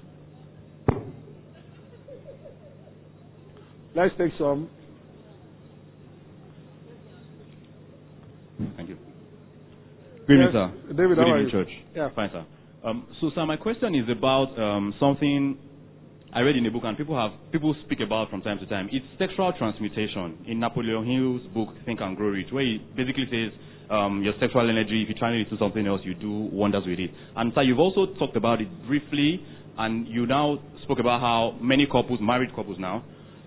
Let's 3.94 4.14
take 4.16 4.32
some. 4.38 4.68
Thank 8.76 8.88
you. 8.88 8.96
Good 10.26 10.34
evening, 10.34 10.48
Yes, 10.52 10.52
sir. 10.52 10.92
David, 10.94 11.16
Good 11.16 11.28
evening, 11.28 11.44
you? 11.46 11.50
church. 11.50 11.68
Yeah. 11.94 12.08
Fine, 12.14 12.30
sir. 12.32 12.44
Um, 12.84 13.06
so, 13.20 13.30
sir, 13.34 13.44
my 13.46 13.56
question 13.56 13.94
is 13.94 14.08
about 14.08 14.58
um, 14.58 14.94
something 15.00 15.58
I 16.32 16.40
read 16.40 16.56
in 16.56 16.66
a 16.66 16.70
book, 16.70 16.82
and 16.84 16.96
people 16.96 17.16
have 17.16 17.32
people 17.50 17.74
speak 17.84 18.00
about 18.00 18.30
from 18.30 18.42
time 18.42 18.58
to 18.60 18.66
time. 18.66 18.88
It's 18.92 19.04
sexual 19.18 19.52
transmutation 19.58 20.38
in 20.46 20.60
Napoleon 20.60 21.04
Hill's 21.06 21.42
book 21.54 21.74
Think 21.84 22.00
and 22.00 22.16
Grow 22.16 22.28
Rich, 22.28 22.48
where 22.52 22.64
he 22.64 22.78
basically 22.96 23.24
says 23.30 23.52
um, 23.90 24.22
your 24.22 24.34
sexual 24.40 24.68
energy, 24.68 25.02
if 25.02 25.08
you 25.08 25.14
channel 25.14 25.40
it 25.40 25.44
to 25.44 25.50
do 25.50 25.58
something 25.58 25.86
else, 25.86 26.00
you 26.04 26.14
do 26.14 26.30
wonders 26.52 26.84
with 26.86 26.98
it. 26.98 27.10
And 27.36 27.52
sir, 27.54 27.62
you've 27.62 27.78
also 27.78 28.06
talked 28.18 28.36
about 28.36 28.60
it 28.60 28.68
briefly, 28.86 29.40
and 29.78 30.06
you 30.06 30.26
now 30.26 30.58
spoke 30.82 30.98
about 30.98 31.20
how 31.20 31.56
many 31.60 31.86
couples, 31.86 32.20
married 32.20 32.54
couples 32.54 32.78
now, 32.78 33.04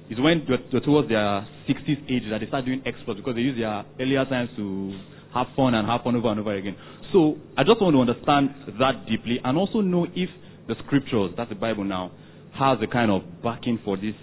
is 0.10 0.20
when 0.20 0.46
they're 0.48 0.82
towards 0.82 1.10
their 1.10 1.48
60s 1.70 2.12
age 2.12 2.24
that 2.30 2.40
they 2.42 2.48
start 2.48 2.66
doing 2.66 2.82
exploits 2.86 3.20
because 3.20 3.36
they 3.36 3.42
use 3.42 3.58
their 3.58 3.84
earlier 4.00 4.26
times 4.26 4.50
to 4.58 5.00
have 5.34 5.48
fun 5.56 5.74
and 5.74 5.88
have 5.88 6.02
fun 6.02 6.16
over 6.16 6.30
and 6.30 6.40
over 6.40 6.54
again. 6.54 6.76
So 7.14 7.38
I 7.58 7.64
just 7.64 7.82
want 7.82 7.96
to 7.96 8.02
understand 8.02 8.78
that 8.80 9.06
deeply 9.08 9.40
and 9.44 9.58
also 9.58 9.80
know 9.80 10.06
if 10.14 10.30
the 10.68 10.76
scriptures, 10.86 11.32
that's 11.38 11.50
the 11.50 11.56
Bible 11.56 11.84
now, 11.84 12.12
has 12.58 12.78
a 12.82 12.88
kind 12.88 13.10
of 13.10 13.22
backing 13.42 13.80
for 13.86 13.96
this 13.96 14.16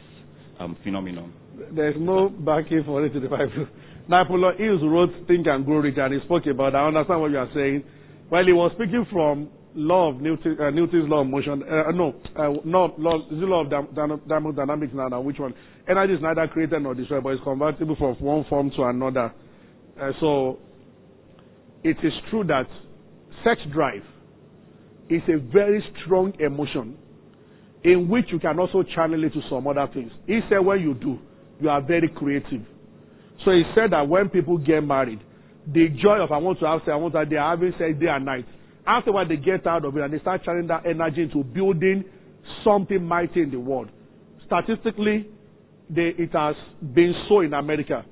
um, 0.60 0.76
phenomenon. 0.84 1.32
There's 1.74 1.96
no 1.98 2.28
backing 2.28 2.82
for 2.84 3.04
it 3.04 3.16
in 3.16 3.22
the 3.22 3.28
Bible. 3.28 3.66
Napoleon 4.08 4.56
Hill 4.56 4.88
wrote 4.88 5.10
Think 5.26 5.46
and 5.46 5.64
Grow 5.64 5.78
Rich 5.78 5.96
and 5.98 6.14
he 6.14 6.20
spoke 6.24 6.46
about 6.46 6.74
I 6.74 6.86
understand 6.86 7.20
what 7.20 7.30
you 7.30 7.38
are 7.38 7.50
saying. 7.54 7.84
Well, 8.30 8.44
he 8.44 8.52
was 8.52 8.72
speaking 8.74 9.06
from 9.12 9.50
law 9.74 10.10
of 10.10 10.20
Newton, 10.20 10.56
uh, 10.60 10.70
Newton's 10.70 11.08
law 11.08 11.20
of 11.20 11.28
motion. 11.28 11.62
Uh, 11.62 11.90
no, 11.92 12.14
uh, 12.36 12.60
no, 12.64 12.94
law, 12.98 13.18
is 13.30 13.38
it 13.38 13.48
law 13.48 13.64
of 13.64 13.70
thermodynamics 14.28 14.92
now, 14.94 15.08
now. 15.08 15.20
Which 15.20 15.38
one? 15.38 15.54
Energy 15.88 16.14
is 16.14 16.22
neither 16.22 16.46
created 16.48 16.82
nor 16.82 16.94
destroyed, 16.94 17.22
but 17.22 17.30
it's 17.30 17.42
convertible 17.44 17.96
from 17.96 18.16
one 18.20 18.44
form 18.48 18.70
to 18.76 18.82
another. 18.84 19.32
Uh, 20.00 20.10
so, 20.20 20.58
it 21.84 21.96
is 22.02 22.12
true 22.30 22.44
that 22.44 22.66
sex 23.44 23.60
drive 23.72 24.02
is 25.08 25.22
a 25.28 25.38
very 25.52 25.82
strong 26.04 26.32
emotion 26.40 26.96
in 27.84 28.08
which 28.08 28.26
you 28.30 28.38
can 28.38 28.58
also 28.58 28.82
channel 28.94 29.22
it 29.24 29.32
to 29.32 29.40
some 29.48 29.66
other 29.66 29.86
things. 29.92 30.10
He 30.26 30.40
said 30.48 30.58
when 30.58 30.80
you 30.80 30.94
do, 30.94 31.18
you 31.60 31.68
are 31.68 31.80
very 31.80 32.08
creative. 32.08 32.62
So 33.44 33.52
he 33.52 33.62
said 33.74 33.92
that 33.92 34.08
when 34.08 34.28
people 34.28 34.58
get 34.58 34.80
married, 34.80 35.20
the 35.66 35.88
joy 36.02 36.22
of 36.22 36.32
I 36.32 36.38
want 36.38 36.58
to 36.60 36.66
have 36.66 36.80
sex, 36.80 36.90
I 36.92 36.96
want 36.96 37.14
to 37.14 37.24
they 37.28 37.36
are 37.36 37.56
having 37.56 37.72
sex 37.78 37.98
day 38.00 38.08
and 38.08 38.24
night. 38.24 38.46
After 38.86 39.10
Afterward, 39.10 39.28
they 39.28 39.36
get 39.36 39.66
out 39.66 39.84
of 39.84 39.96
it 39.96 40.02
and 40.02 40.12
they 40.12 40.18
start 40.18 40.42
channeling 40.44 40.68
that 40.68 40.86
energy 40.86 41.22
into 41.22 41.44
building 41.44 42.04
something 42.64 43.04
mighty 43.04 43.42
in 43.42 43.50
the 43.50 43.60
world. 43.60 43.90
Statistically, 44.46 45.28
they, 45.90 46.14
it 46.16 46.32
has 46.32 46.56
been 46.94 47.12
so 47.28 47.40
in 47.40 47.52
America. 47.52 48.04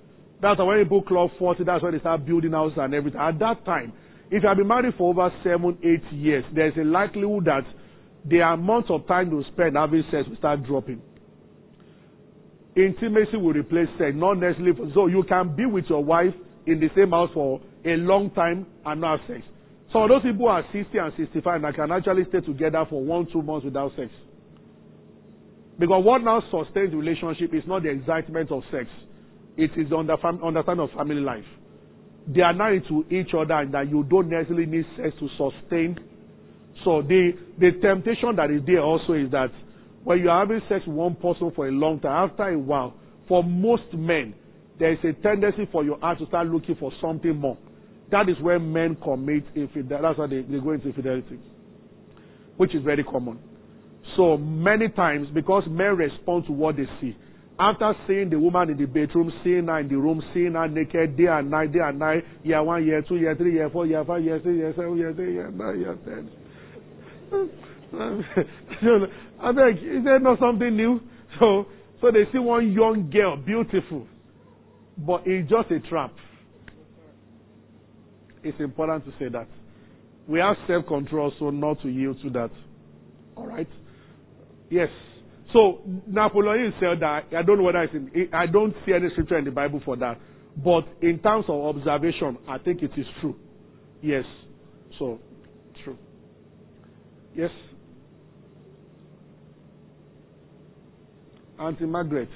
That's 0.43 0.59
when 0.59 0.82
people 0.82 1.03
clock 1.03 1.31
40, 1.39 1.65
that's 1.65 1.82
when 1.82 1.93
they 1.93 1.98
start 1.98 2.27
building 2.27 2.53
houses 2.53 2.78
and 2.78 2.93
everything. 2.94 3.20
At 3.20 3.39
that 3.39 3.65
time, 3.65 3.94
if 4.31 4.43
you 4.43 4.48
have 4.48 4.59
been 4.59 4.66
married 4.66 4.94
for 4.98 5.11
over 5.11 5.32
seven, 5.43 5.78
eight 5.82 6.12
years, 6.12 6.44
there's 6.55 6.77
a 6.77 6.85
likelihood 6.85 7.47
that 7.47 7.65
the 8.28 8.40
amount 8.40 8.90
of 8.90 9.07
time 9.07 9.31
you 9.31 9.43
spend 9.53 9.77
having 9.77 10.05
sex 10.11 10.28
will 10.28 10.36
start 10.36 10.62
dropping. 10.65 11.01
Intimacy 12.77 13.39
will 13.39 13.55
replace 13.55 13.89
sex, 13.98 14.12
not 14.15 14.35
necessarily. 14.35 14.77
So 14.94 15.07
you 15.07 15.24
can 15.27 15.57
be 15.57 15.65
with 15.65 15.86
your 15.89 16.05
wife 16.05 16.35
in 16.66 16.78
the 16.78 16.89
same 16.94 17.11
house 17.11 17.31
for 17.32 17.61
a 17.85 17.97
long 17.97 18.31
time 18.31 18.66
and 18.85 19.01
not 19.01 19.20
have 19.20 19.28
sex. 19.28 19.47
Some 19.93 20.03
of 20.03 20.09
those 20.11 20.23
people 20.23 20.48
are 20.48 20.62
60 20.73 20.98
and 20.98 21.12
65 21.16 21.65
and 21.65 21.74
can 21.74 21.93
actually 21.93 22.24
stay 22.28 22.40
together 22.40 22.85
for 22.90 23.03
one, 23.03 23.27
two 23.32 23.40
months 23.40 23.65
without 23.65 23.93
sex. 23.97 24.11
Because 25.78 26.05
what 26.05 26.23
now 26.23 26.43
sustains 26.51 26.93
relationship 26.93 27.55
is 27.55 27.62
not 27.66 27.82
the 27.82 27.90
excitement 27.90 28.51
of 28.51 28.62
sex. 28.70 28.86
It 29.57 29.70
is 29.77 29.89
the 29.89 29.97
under- 29.97 30.16
understanding 30.44 30.85
of 30.85 30.90
family 30.97 31.20
life. 31.20 31.44
They 32.28 32.40
are 32.43 32.53
married 32.53 32.82
to 32.89 33.07
each 33.09 33.32
other 33.32 33.55
and 33.55 33.73
that 33.73 33.89
you 33.89 34.05
don't 34.05 34.28
necessarily 34.28 34.66
need 34.66 34.85
sex 34.97 35.15
to 35.20 35.28
sustain. 35.39 35.97
So 36.85 37.01
the, 37.01 37.32
the 37.59 37.73
temptation 37.81 38.36
that 38.36 38.51
is 38.51 38.62
there 38.66 38.82
also 38.82 39.15
is 39.15 39.31
that 39.31 39.48
when 40.07 40.20
you 40.20 40.31
are 40.31 40.47
having 40.47 40.61
sex 40.69 40.87
with 40.87 40.95
one 40.95 41.16
person 41.16 41.51
for 41.57 41.66
a 41.66 41.73
long 41.73 41.99
time, 41.99 42.31
after 42.31 42.45
a 42.45 42.57
while, 42.57 42.95
for 43.27 43.43
most 43.43 43.93
men, 43.93 44.37
there 44.78 44.93
is 44.93 44.99
a 45.03 45.12
tendency 45.20 45.66
for 45.73 45.83
your 45.83 45.99
heart 45.99 46.20
to 46.20 46.27
start 46.27 46.47
looking 46.47 46.77
for 46.77 46.93
something 47.01 47.35
more. 47.35 47.59
That 48.12 48.28
is 48.28 48.37
where 48.41 48.61
men 48.61 48.97
commit 49.03 49.43
infidelity. 49.57 50.03
That's 50.03 50.16
why 50.16 50.28
they, 50.28 50.43
they 50.43 50.61
go 50.61 50.70
into 50.70 50.87
infidelity, 50.87 51.41
which 52.57 52.73
is 52.73 52.85
very 52.85 53.03
common. 53.03 53.41
So 54.16 54.37
many 54.37 54.91
times, 54.91 55.27
because 55.35 55.65
men 55.69 55.97
respond 55.97 56.47
to 56.47 56.53
what 56.53 56.77
they 56.77 56.87
see, 57.01 57.16
after 57.59 57.93
seeing 58.07 58.31
the 58.31 58.39
woman 58.39 58.70
in 58.70 58.78
the 58.78 58.87
bedroom, 58.87 59.33
seeing 59.43 59.66
her 59.66 59.81
in 59.81 59.89
the 59.89 59.97
room, 59.97 60.23
seeing 60.33 60.53
her 60.53 60.69
naked 60.69 61.16
day 61.16 61.27
and 61.27 61.51
night, 61.51 61.73
day 61.73 61.81
and 61.83 61.99
night, 61.99 62.23
year 62.45 62.62
one, 62.62 62.87
year 62.87 63.03
two, 63.03 63.16
year 63.16 63.35
three, 63.35 63.55
year 63.55 63.69
four, 63.70 63.87
year 63.87 64.05
five, 64.05 64.23
year 64.23 64.39
six, 64.39 64.55
year 64.55 64.73
seven, 64.77 64.97
year 64.97 65.11
eight, 65.11 65.33
year 65.33 65.51
nine, 65.51 65.81
year 65.81 65.99
ten. 66.05 66.31
Uh, 67.93 68.19
I 69.43 69.53
beg, 69.53 69.77
is 69.77 70.05
there 70.05 70.19
not 70.19 70.39
something 70.39 70.75
new? 70.77 71.01
So, 71.39 71.67
so 72.01 72.11
they 72.11 72.31
see 72.33 72.39
one 72.39 72.73
young 72.73 73.11
girl, 73.11 73.37
beautiful, 73.37 74.07
but 74.99 75.23
it's 75.27 75.49
just 75.51 75.71
a 75.71 75.81
trap. 75.89 76.13
It's 78.43 78.59
important 78.61 79.05
to 79.07 79.11
say 79.19 79.29
that. 79.31 79.49
We 80.29 80.41
have 80.41 80.57
self 80.67 80.87
control, 80.87 81.33
so 81.39 81.51
not 81.51 81.81
to 81.83 81.89
yield 81.89 82.19
to 82.23 82.31
that. 82.31 82.51
All 83.37 83.47
right? 83.47 83.69
Yes. 84.71 84.89
So 85.53 85.81
Napoleon 86.07 86.73
said 86.81 87.01
that 87.01 87.27
I 87.37 87.43
don't 87.43 87.59
know 87.59 87.65
whether 87.65 87.83
it's 87.83 87.95
in, 87.95 88.29
I 88.33 88.47
don't 88.47 88.75
see 88.85 88.93
any 88.93 89.09
scripture 89.11 89.39
in 89.39 89.45
the 89.45 89.51
Bible 89.51 89.81
for 89.85 89.97
that. 89.97 90.19
But 90.57 90.85
in 91.03 91.19
terms 91.19 91.45
of 91.49 91.77
observation, 91.77 92.39
I 92.49 92.59
think 92.59 92.83
it 92.83 92.91
is 92.97 93.07
true. 93.21 93.37
Yes. 94.03 94.25
So 94.99 95.21
true. 95.85 95.97
Yes. 97.35 97.51
Auntie 101.59 101.87
Margaret. 101.87 102.28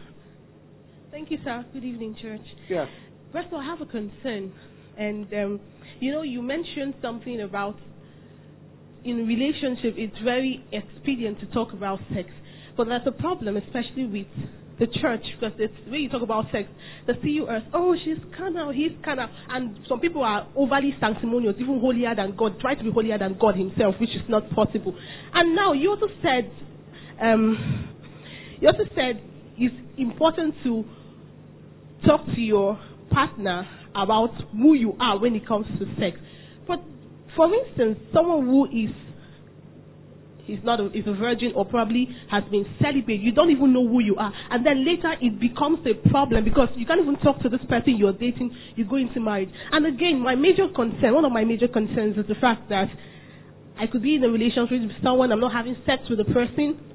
Thank 1.10 1.30
you, 1.30 1.38
sir. 1.44 1.64
Good 1.72 1.84
evening, 1.84 2.16
church. 2.20 2.40
Yes. 2.68 2.86
First 3.32 3.48
of 3.48 3.54
all, 3.54 3.60
I 3.60 3.64
have 3.64 3.80
a 3.80 3.86
concern. 3.86 4.52
And, 4.96 5.32
um, 5.34 5.60
you 6.00 6.12
know, 6.12 6.22
you 6.22 6.42
mentioned 6.42 6.94
something 7.02 7.40
about 7.40 7.76
in 9.04 9.26
relationship, 9.26 9.94
it's 9.96 10.16
very 10.24 10.64
expedient 10.72 11.40
to 11.40 11.46
talk 11.46 11.72
about 11.72 11.98
sex. 12.14 12.28
But 12.76 12.86
that's 12.88 13.06
a 13.06 13.12
problem, 13.12 13.56
especially 13.56 14.06
with 14.06 14.26
the 14.78 14.86
church 15.00 15.20
because 15.38 15.54
it's 15.58 15.74
when 15.88 16.00
you 16.00 16.08
talk 16.08 16.22
about 16.22 16.46
sex, 16.50 16.66
the 17.06 17.12
you 17.28 17.46
oh 17.74 17.94
she's 18.02 18.16
carnal, 18.36 18.72
he's 18.72 18.92
carnal, 19.04 19.28
and 19.50 19.78
some 19.86 20.00
people 20.00 20.22
are 20.22 20.48
overly 20.56 20.94
sanctimonious, 20.98 21.54
even 21.60 21.78
holier 21.80 22.14
than 22.14 22.34
God, 22.34 22.58
try 22.60 22.74
to 22.74 22.82
be 22.82 22.90
holier 22.90 23.18
than 23.18 23.36
God 23.38 23.56
Himself, 23.56 23.96
which 24.00 24.10
is 24.10 24.24
not 24.28 24.48
possible. 24.50 24.96
And 25.34 25.54
now 25.54 25.74
you 25.74 25.90
also 25.90 26.06
said, 26.22 26.50
um, 27.20 27.90
you 28.60 28.68
also 28.68 28.84
said 28.94 29.22
it's 29.56 29.74
important 29.98 30.54
to 30.64 30.84
talk 32.06 32.24
to 32.26 32.40
your 32.40 32.78
partner 33.10 33.66
about 33.94 34.30
who 34.52 34.74
you 34.74 34.94
are 35.00 35.18
when 35.18 35.34
it 35.34 35.46
comes 35.46 35.66
to 35.78 35.86
sex. 35.98 36.16
But 36.66 36.80
for 37.36 37.50
instance, 37.52 37.98
someone 38.12 38.46
who 38.46 38.66
is 38.66 38.90
is 40.48 40.58
not 40.64 40.80
a, 40.80 40.86
is 40.86 41.06
a 41.06 41.14
virgin 41.14 41.52
or 41.54 41.64
probably 41.64 42.08
has 42.28 42.42
been 42.50 42.66
celibate, 42.82 43.20
you 43.20 43.30
don't 43.30 43.50
even 43.50 43.72
know 43.72 43.86
who 43.86 44.00
you 44.00 44.16
are, 44.16 44.32
and 44.50 44.66
then 44.66 44.84
later 44.84 45.14
it 45.22 45.38
becomes 45.38 45.78
a 45.86 45.94
problem 46.10 46.42
because 46.42 46.68
you 46.74 46.84
can't 46.84 47.00
even 47.00 47.16
talk 47.20 47.40
to 47.40 47.48
this 47.48 47.60
person 47.68 47.94
you're 47.96 48.12
dating. 48.12 48.50
You 48.74 48.84
go 48.84 48.96
into 48.96 49.20
marriage, 49.20 49.50
and 49.70 49.86
again, 49.86 50.18
my 50.18 50.34
major 50.34 50.66
concern, 50.74 51.14
one 51.14 51.24
of 51.24 51.30
my 51.30 51.44
major 51.44 51.68
concerns, 51.68 52.18
is 52.18 52.26
the 52.26 52.34
fact 52.40 52.68
that 52.68 52.88
I 53.78 53.86
could 53.86 54.02
be 54.02 54.16
in 54.16 54.24
a 54.24 54.28
relationship 54.28 54.80
with 54.82 55.02
someone, 55.04 55.30
I'm 55.30 55.40
not 55.40 55.52
having 55.52 55.76
sex 55.86 56.02
with 56.10 56.18
the 56.18 56.28
person, 56.34 56.89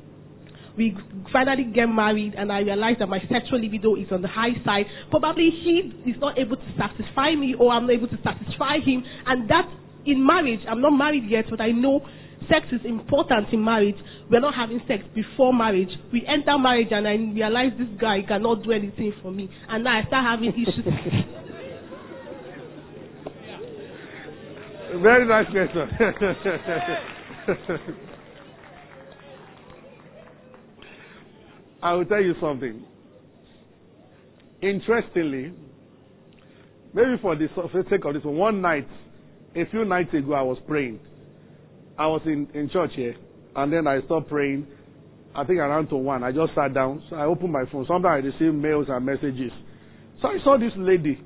we 0.77 0.95
finally 1.31 1.63
get 1.73 1.87
married 1.87 2.33
and 2.35 2.51
I 2.51 2.59
realize 2.59 2.95
that 2.99 3.07
my 3.07 3.19
sexual 3.31 3.59
libido 3.59 3.95
is 3.95 4.07
on 4.11 4.21
the 4.21 4.27
high 4.27 4.53
side. 4.63 4.85
Probably 5.09 5.49
he 5.49 5.91
is 6.09 6.15
not 6.19 6.37
able 6.37 6.57
to 6.57 6.69
satisfy 6.77 7.35
me 7.35 7.55
or 7.59 7.71
I'm 7.71 7.87
not 7.87 7.93
able 7.93 8.07
to 8.07 8.17
satisfy 8.23 8.79
him. 8.83 9.03
And 9.25 9.49
that 9.49 9.69
in 10.05 10.25
marriage, 10.25 10.61
I'm 10.69 10.81
not 10.81 10.91
married 10.91 11.29
yet, 11.29 11.45
but 11.49 11.61
I 11.61 11.71
know 11.71 12.01
sex 12.49 12.67
is 12.71 12.81
important 12.85 13.47
in 13.51 13.63
marriage. 13.63 13.95
We're 14.29 14.41
not 14.41 14.53
having 14.55 14.81
sex 14.87 15.03
before 15.13 15.53
marriage. 15.53 15.89
We 16.11 16.25
enter 16.27 16.57
marriage 16.57 16.89
and 16.91 17.07
I 17.07 17.15
realize 17.15 17.71
this 17.77 17.87
guy 17.99 18.21
cannot 18.27 18.63
do 18.63 18.71
anything 18.71 19.13
for 19.21 19.31
me. 19.31 19.49
And 19.69 19.83
now 19.83 19.99
I 19.99 20.07
start 20.07 20.25
having 20.25 20.49
issues. 20.53 20.85
Very 25.01 25.27
nice 25.27 25.47
question. 25.51 25.89
I 31.85 31.93
will 31.93 32.05
tell 32.05 32.21
you 32.23 32.33
something. 32.41 32.83
Interestingly, 34.59 35.53
maybe 36.95 37.13
for 37.21 37.35
the 37.35 37.47
sake 37.91 38.03
of 38.05 38.15
this 38.15 38.23
one, 38.23 38.37
one 38.37 38.61
night, 38.63 38.87
a 39.55 39.69
few 39.69 39.85
nights 39.85 40.11
ago, 40.15 40.33
I 40.33 40.41
was 40.41 40.57
praying. 40.65 40.99
I 41.95 42.07
was 42.07 42.21
in, 42.25 42.47
in 42.55 42.71
church 42.71 42.89
here, 42.95 43.13
and 43.55 43.71
then 43.71 43.85
I 43.85 44.01
stopped 44.05 44.29
praying. 44.29 44.65
I 45.35 45.43
think 45.43 45.59
around 45.59 45.89
to 45.89 45.95
one. 45.97 46.23
I 46.23 46.31
just 46.31 46.55
sat 46.55 46.73
down. 46.73 47.03
So 47.07 47.17
I 47.17 47.25
opened 47.25 47.53
my 47.53 47.65
phone. 47.71 47.85
Sometimes 47.87 48.23
I 48.23 48.27
receive 48.29 48.59
mails 48.59 48.87
and 48.89 49.05
messages. 49.05 49.51
So 50.23 50.29
I 50.29 50.37
saw 50.43 50.57
this 50.57 50.73
lady. 50.77 51.21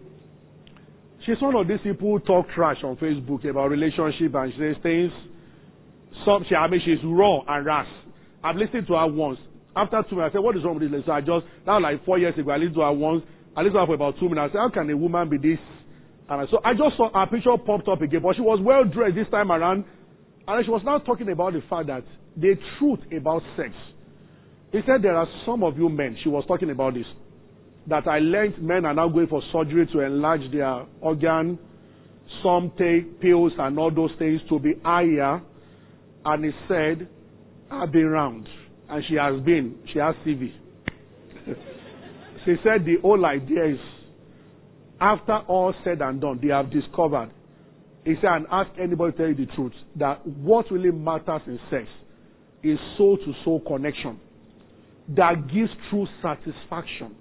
She's 1.25 1.41
one 1.41 1.55
of 1.55 1.69
these 1.69 1.79
people 1.83 2.17
who 2.17 2.19
talk 2.19 2.47
trash 2.53 2.83
on 2.83 2.97
Facebook 2.97 3.49
about 3.49 3.69
relationship 3.69 4.35
and 4.35 4.51
she 4.51 4.59
says 4.59 4.75
things. 4.83 5.11
Some, 6.25 6.43
she, 6.49 6.55
I 6.55 6.67
mean, 6.67 6.81
she's 6.83 6.99
raw 7.05 7.43
and 7.47 7.65
rash. 7.65 7.87
I've 8.43 8.57
listened 8.57 8.87
to 8.87 8.95
her 8.95 9.07
once. 9.07 9.39
After 9.75 10.03
two 10.09 10.15
minutes, 10.15 10.33
I 10.33 10.37
said, 10.37 10.43
What 10.43 10.57
is 10.57 10.63
wrong 10.63 10.79
with 10.79 10.83
this 10.83 10.91
lady? 10.91 11.03
So 11.05 11.11
I 11.11 11.21
just, 11.21 11.45
now 11.65 11.79
like 11.79 12.03
four 12.05 12.17
years 12.17 12.37
ago, 12.37 12.51
I 12.51 12.57
listened 12.57 12.75
to 12.75 12.81
her 12.81 12.93
once. 12.93 13.23
I 13.55 13.61
listened 13.61 13.79
her 13.79 13.85
for 13.85 13.95
about 13.95 14.15
two 14.19 14.29
minutes. 14.29 14.51
I 14.51 14.53
said, 14.53 14.59
How 14.59 14.69
can 14.69 14.89
a 14.89 14.97
woman 14.97 15.29
be 15.29 15.37
this? 15.37 15.61
And 16.29 16.41
I, 16.41 16.45
so 16.49 16.59
I 16.63 16.73
just 16.73 16.97
saw 16.97 17.09
her 17.13 17.25
picture 17.29 17.57
popped 17.65 17.87
up 17.87 18.01
again, 18.01 18.21
but 18.21 18.35
she 18.35 18.41
was 18.41 18.59
well 18.61 18.85
dressed 18.85 19.15
this 19.15 19.29
time 19.31 19.51
around. 19.51 19.85
And 20.47 20.65
she 20.65 20.71
was 20.71 20.81
now 20.85 20.97
talking 20.99 21.29
about 21.29 21.53
the 21.53 21.61
fact 21.69 21.87
that 21.87 22.03
the 22.35 22.55
truth 22.77 22.99
about 23.15 23.41
sex. 23.57 23.69
He 24.71 24.79
said 24.85 25.01
there 25.01 25.15
are 25.15 25.27
some 25.45 25.63
of 25.63 25.77
you 25.77 25.89
men, 25.89 26.17
she 26.23 26.29
was 26.29 26.43
talking 26.47 26.69
about 26.69 26.93
this, 26.93 27.05
that 27.87 28.07
I 28.07 28.19
learned 28.19 28.61
men 28.61 28.85
are 28.85 28.93
now 28.93 29.07
going 29.09 29.27
for 29.27 29.41
surgery 29.51 29.87
to 29.93 29.99
enlarge 30.01 30.41
their 30.51 30.85
organ. 31.01 31.57
Some 32.43 32.71
take 32.77 33.19
pills 33.19 33.53
and 33.57 33.77
all 33.79 33.93
those 33.93 34.11
things 34.19 34.41
to 34.49 34.59
be 34.59 34.73
higher. 34.83 35.41
And 36.25 36.45
he 36.45 36.51
said, 36.67 37.07
I've 37.71 37.91
been 37.91 38.07
round. 38.07 38.47
And 38.89 39.03
she 39.07 39.15
has 39.15 39.39
been. 39.41 39.75
She 39.93 39.99
has 39.99 40.15
CV. 40.25 40.51
she 42.45 42.55
said 42.63 42.85
the 42.85 42.97
whole 43.01 43.23
idea 43.25 43.65
is, 43.73 43.79
after 44.99 45.37
all 45.47 45.73
said 45.83 46.01
and 46.01 46.19
done, 46.19 46.39
they 46.41 46.49
have 46.49 46.71
discovered 46.71 47.31
he 48.05 48.15
said, 48.21 48.31
and 48.31 48.47
ask 48.51 48.69
anybody 48.81 49.11
to 49.11 49.17
tell 49.17 49.27
you 49.27 49.35
the 49.35 49.45
truth, 49.53 49.73
that 49.97 50.25
what 50.25 50.71
really 50.71 50.91
matters 50.91 51.41
in 51.47 51.59
sex 51.69 51.85
is 52.63 52.77
soul 52.97 53.17
to 53.17 53.33
soul 53.43 53.61
connection 53.61 54.19
that 55.15 55.47
gives 55.47 55.69
true 55.89 56.07
satisfaction. 56.21 57.15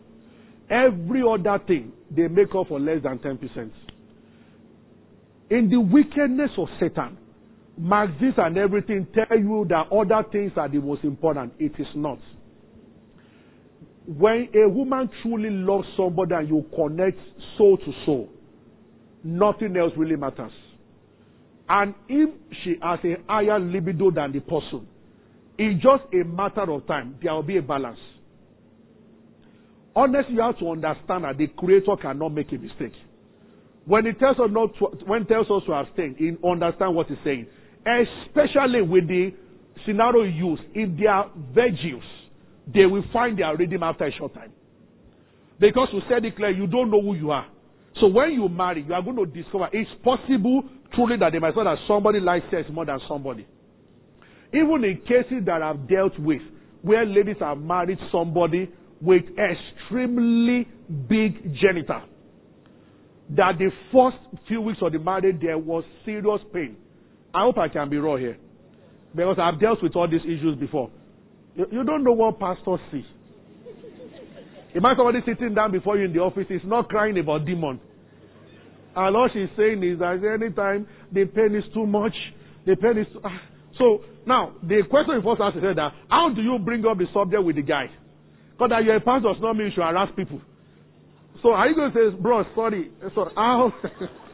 Every 0.71 1.23
other 1.23 1.63
thing, 1.67 1.93
they 2.15 2.29
make 2.29 2.55
up 2.55 2.69
for 2.69 2.79
less 2.79 3.03
than 3.03 3.19
10%. 3.19 3.71
In 5.51 5.71
the 5.71 5.81
wickedness 5.81 6.51
of 6.59 6.69
Satan, 6.79 7.17
Marxists 7.79 8.39
and 8.39 8.59
everything 8.59 9.07
tell 9.15 9.39
you 9.39 9.65
that 9.69 9.87
other 9.93 10.29
things 10.31 10.53
are 10.57 10.69
the 10.69 10.81
most 10.81 11.05
important. 11.05 11.53
It 11.59 11.73
is 11.79 11.87
not. 11.95 12.19
When 14.07 14.49
a 14.55 14.69
woman 14.69 15.09
truly 15.23 15.51
loves 15.51 15.87
somebody 15.97 16.35
and 16.35 16.49
you 16.49 16.65
connect 16.75 17.19
soul 17.57 17.77
to 17.77 17.93
soul, 18.05 18.29
nothing 19.23 19.77
else 19.77 19.93
really 19.97 20.17
matters. 20.17 20.51
And 21.69 21.95
if 22.09 22.31
she 22.65 22.77
has 22.83 22.99
a 23.05 23.17
higher 23.29 23.61
libido 23.61 24.11
than 24.11 24.33
the 24.33 24.41
person, 24.41 24.89
it's 25.59 25.83
just 25.83 26.05
a 26.15 26.25
matter 26.25 26.71
of 26.73 26.87
time. 26.87 27.17
There 27.23 27.33
will 27.35 27.43
be 27.43 27.59
a 27.59 27.63
balance. 27.63 27.99
Honestly, 29.95 30.35
you 30.35 30.41
have 30.41 30.59
to 30.59 30.71
understand 30.71 31.25
that 31.25 31.37
the 31.37 31.49
Creator 31.49 31.97
cannot 32.01 32.31
make 32.31 32.51
a 32.53 32.57
mistake. 32.57 32.95
When 33.85 34.07
he 34.07 34.13
tells 34.13 34.39
us 34.39 34.49
not 34.51 34.71
to, 34.79 35.05
when 35.05 35.23
he 35.23 35.29
tells 35.29 35.51
us 35.51 35.63
to 35.67 35.73
abstain, 35.73 36.15
he 36.19 36.37
understand 36.49 36.95
what 36.95 37.09
he's 37.09 37.19
saying. 37.25 37.47
Especially 37.89 38.83
with 38.83 39.09
the 39.09 39.33
scenario 39.87 40.25
used, 40.25 40.63
if 40.75 40.99
they 40.99 41.07
are 41.07 41.31
virgins, 41.55 42.03
they 42.73 42.85
will 42.85 43.05
find 43.13 43.39
their 43.39 43.57
rhythm 43.57 43.83
after 43.83 44.05
a 44.05 44.13
short 44.13 44.35
time. 44.35 44.53
Because 45.59 45.89
you 45.93 46.01
said 46.09 46.25
it 46.25 46.37
clear, 46.37 46.51
you 46.51 46.67
don't 46.67 46.91
know 46.91 47.01
who 47.01 47.15
you 47.15 47.31
are. 47.31 47.47
So 48.01 48.09
when 48.09 48.33
you 48.33 48.49
marry, 48.49 48.85
you 48.87 48.93
are 48.93 49.03
going 49.03 49.17
to 49.17 49.27
discover 49.27 49.69
it's 49.73 49.91
possible 50.05 50.65
truly 50.95 51.17
that 51.19 51.33
they 51.33 51.39
might 51.39 51.55
say 51.55 51.65
that 51.65 51.79
somebody 51.89 52.21
likes 52.21 52.45
sex 52.51 52.69
more 52.71 52.85
than 52.85 53.01
somebody. 53.09 53.47
Even 54.53 54.85
in 54.85 55.01
cases 55.03 55.45
that 55.47 55.63
I've 55.63 55.89
dealt 55.89 56.19
with, 56.19 56.43
where 56.83 57.05
ladies 57.05 57.37
have 57.41 57.59
married 57.59 57.99
somebody 58.13 58.71
with 59.01 59.25
extremely 59.39 60.69
big 61.09 61.55
genital, 61.55 62.03
that 63.31 63.59
the 63.59 63.71
first 63.93 64.17
few 64.47 64.61
weeks 64.61 64.79
of 64.83 64.93
the 64.93 64.99
marriage 64.99 65.37
there 65.41 65.59
was 65.59 65.85
serious 66.05 66.41
pain. 66.53 66.77
I 67.39 67.43
hope 67.43 67.59
I 67.59 67.69
can 67.69 67.89
be 67.89 67.99
raw 67.99 68.17
here. 68.17 68.37
Because 69.15 69.39
I've 69.41 69.61
dealt 69.61 69.81
with 69.81 69.95
all 69.95 70.09
these 70.11 70.25
issues 70.25 70.59
before. 70.59 70.91
You, 71.55 71.67
you 71.71 71.85
don't 71.85 72.03
know 72.03 72.13
what 72.13 72.41
pastors 72.41 72.81
see. 72.91 73.07
Imagine 74.75 74.97
somebody 74.99 75.19
sitting 75.25 75.55
down 75.55 75.71
before 75.71 75.97
you 75.97 76.07
in 76.07 76.13
the 76.13 76.19
office 76.19 76.47
is 76.51 76.61
not 76.65 76.89
crying 76.89 77.17
about 77.17 77.47
demon. 77.47 77.81
And 78.97 79.17
all 79.17 79.29
she's 79.33 79.49
saying 79.57 79.85
is 79.85 80.01
that 80.01 80.19
anytime 80.19 80.89
the 81.13 81.27
pain 81.27 81.55
is 81.55 81.63
too 81.73 81.87
much, 81.87 82.15
the 82.67 82.75
pain 82.75 82.99
is 82.99 83.07
too, 83.13 83.21
ah. 83.23 83.41
so 83.79 84.03
now 84.27 84.55
the 84.63 84.83
question 84.91 85.15
you 85.15 85.23
first 85.23 85.41
ask 85.41 85.57
is 85.57 85.63
that 85.63 85.93
how 86.11 86.35
do 86.35 86.43
you 86.43 86.59
bring 86.59 86.85
up 86.85 86.99
the 86.99 87.07
subject 87.15 87.45
with 87.45 87.55
the 87.55 87.63
guy? 87.63 87.87
Because 88.51 88.71
that 88.71 88.83
you're 88.83 88.97
a 88.97 89.01
pastor 89.01 89.31
does 89.33 89.41
not 89.41 89.55
mean 89.55 89.67
you 89.67 89.73
should 89.75 89.87
harass 89.87 90.11
people. 90.17 90.41
So 91.41 91.51
are 91.53 91.69
you 91.69 91.77
going 91.77 91.93
to 91.93 91.97
say, 91.97 92.17
bro, 92.21 92.43
sorry, 92.57 92.91
so 93.15 93.31
how? 93.37 93.73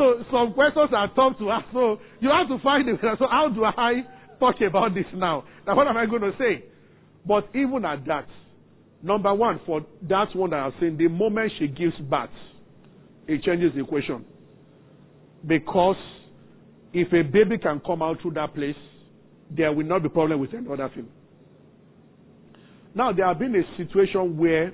so 0.00 0.24
some 0.32 0.54
questions 0.54 0.88
are 0.96 1.12
tough 1.12 1.36
to 1.38 1.50
ask. 1.50 1.66
So 1.72 2.00
you 2.20 2.30
have 2.32 2.48
to 2.48 2.56
find 2.64 2.88
it. 2.88 2.96
So 3.02 3.26
how 3.28 3.52
do 3.52 3.64
I 3.64 4.00
talk 4.40 4.56
about 4.66 4.94
this 4.94 5.04
now? 5.12 5.44
Now 5.66 5.76
what 5.76 5.86
am 5.86 5.96
I 5.96 6.06
going 6.06 6.22
to 6.22 6.32
say? 6.38 6.64
But 7.26 7.48
even 7.54 7.84
at 7.84 8.06
that, 8.06 8.26
Number 9.02 9.32
one, 9.34 9.60
for 9.64 9.80
that 10.08 10.34
one 10.34 10.50
that 10.50 10.60
I've 10.60 10.72
seen, 10.78 10.96
the 10.96 11.08
moment 11.08 11.52
she 11.58 11.68
gives 11.68 11.96
birth, 11.98 12.28
it 13.26 13.42
changes 13.42 13.72
the 13.74 13.82
equation. 13.82 14.24
Because 15.46 15.96
if 16.92 17.08
a 17.12 17.22
baby 17.22 17.56
can 17.56 17.80
come 17.80 18.02
out 18.02 18.20
through 18.20 18.32
that 18.32 18.54
place, 18.54 18.76
there 19.50 19.72
will 19.72 19.86
not 19.86 20.02
be 20.02 20.10
problem 20.10 20.40
with 20.40 20.52
another 20.52 20.90
thing. 20.94 21.08
Now, 22.94 23.12
there 23.12 23.26
have 23.26 23.38
been 23.38 23.54
a 23.54 23.76
situation 23.78 24.36
where 24.36 24.72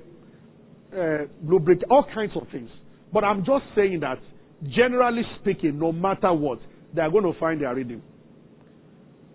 uh, 0.92 1.26
lubricate, 1.44 1.84
all 1.88 2.04
kinds 2.12 2.32
of 2.34 2.48
things. 2.50 2.70
But 3.12 3.22
I'm 3.22 3.44
just 3.44 3.64
saying 3.76 4.00
that, 4.00 4.18
generally 4.64 5.22
speaking, 5.40 5.78
no 5.78 5.92
matter 5.92 6.32
what, 6.32 6.60
they 6.94 7.02
are 7.02 7.10
going 7.10 7.24
to 7.24 7.38
find 7.38 7.60
their 7.60 7.74
rhythm. 7.74 8.02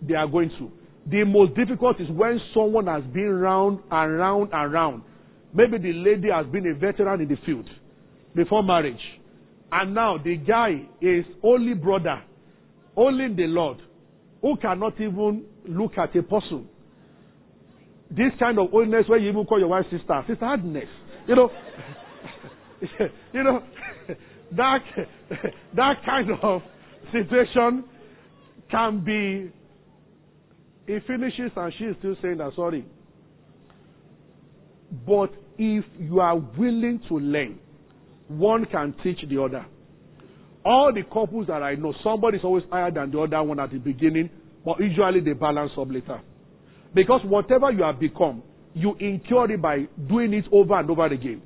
They 0.00 0.14
are 0.14 0.26
going 0.26 0.50
to. 0.58 0.70
The 1.10 1.24
most 1.24 1.54
difficult 1.54 2.00
is 2.00 2.08
when 2.10 2.40
someone 2.54 2.86
has 2.86 3.02
been 3.12 3.30
round 3.30 3.80
and 3.90 4.18
round 4.18 4.50
and 4.52 4.72
round. 4.72 5.02
Maybe 5.54 5.78
the 5.78 5.92
lady 5.92 6.28
has 6.32 6.46
been 6.46 6.66
a 6.66 6.74
veteran 6.74 7.20
in 7.20 7.28
the 7.28 7.36
field 7.44 7.68
before 8.34 8.62
marriage. 8.62 9.00
And 9.70 9.94
now 9.94 10.18
the 10.22 10.36
guy 10.36 10.86
is 11.00 11.24
only 11.42 11.74
brother, 11.74 12.22
only 12.96 13.34
the 13.34 13.46
Lord, 13.46 13.78
who 14.40 14.56
cannot 14.56 15.00
even 15.00 15.44
look 15.66 15.92
at 15.98 16.14
a 16.16 16.22
person. 16.22 16.68
this 18.10 18.32
kind 18.38 18.58
of 18.58 18.68
oldness 18.72 19.04
where 19.08 19.18
you 19.18 19.30
even 19.30 19.44
call 19.44 19.58
your 19.58 19.68
wife 19.68 19.84
sister, 19.90 20.22
sister 20.28 20.44
hardness. 20.44 20.88
You 21.26 21.36
know, 21.36 21.50
you 23.32 23.42
know, 23.42 23.62
that 24.56 24.78
that 25.76 25.94
kind 26.04 26.30
of 26.42 26.62
situation 27.12 27.84
can 28.70 29.04
be. 29.04 29.52
He 30.86 30.98
finishes 31.06 31.52
and 31.56 31.72
she 31.78 31.84
is 31.84 31.96
still 32.00 32.16
saying 32.20 32.38
that 32.38 32.52
sorry. 32.56 32.84
But 35.06 35.30
if 35.58 35.84
you 35.98 36.20
are 36.20 36.36
willing 36.36 37.00
to 37.08 37.18
learn, 37.18 37.58
one 38.28 38.66
can 38.66 38.94
teach 39.02 39.18
the 39.28 39.42
other. 39.42 39.64
All 40.64 40.92
the 40.92 41.02
couples 41.02 41.46
that 41.48 41.62
I 41.62 41.74
know, 41.74 41.94
somebody 42.04 42.38
is 42.38 42.44
always 42.44 42.64
higher 42.70 42.90
than 42.90 43.10
the 43.10 43.20
other 43.20 43.42
one 43.42 43.58
at 43.58 43.70
the 43.70 43.78
beginning, 43.78 44.30
but 44.64 44.78
usually 44.80 45.20
they 45.20 45.32
balance 45.32 45.72
up 45.78 45.88
later. 45.90 46.20
Because 46.94 47.20
whatever 47.24 47.70
you 47.72 47.82
have 47.82 47.98
become, 47.98 48.42
you 48.74 48.94
incur 49.00 49.52
it 49.52 49.60
by 49.62 49.86
doing 50.08 50.32
it 50.34 50.44
over 50.52 50.78
and 50.78 50.90
over 50.90 51.06
again. 51.06 51.42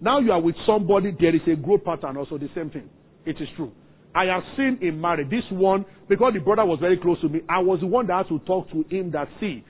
Now 0.00 0.18
you 0.18 0.32
are 0.32 0.40
with 0.40 0.56
somebody, 0.66 1.14
there 1.18 1.34
is 1.34 1.42
a 1.46 1.56
growth 1.56 1.84
pattern 1.84 2.16
also, 2.16 2.38
the 2.38 2.48
same 2.54 2.70
thing. 2.70 2.88
It 3.26 3.36
is 3.40 3.48
true. 3.56 3.72
I 4.14 4.24
have 4.24 4.42
seen 4.56 4.78
in 4.80 5.00
marriage, 5.00 5.30
this 5.30 5.44
one, 5.50 5.84
because 6.08 6.32
the 6.34 6.40
brother 6.40 6.64
was 6.64 6.78
very 6.80 6.96
close 6.98 7.20
to 7.20 7.28
me, 7.28 7.40
I 7.48 7.60
was 7.60 7.80
the 7.80 7.86
one 7.86 8.06
that 8.08 8.16
had 8.16 8.28
to 8.28 8.38
talk 8.40 8.68
to 8.70 8.84
him 8.88 9.12
that, 9.12 9.28
see, 9.38 9.64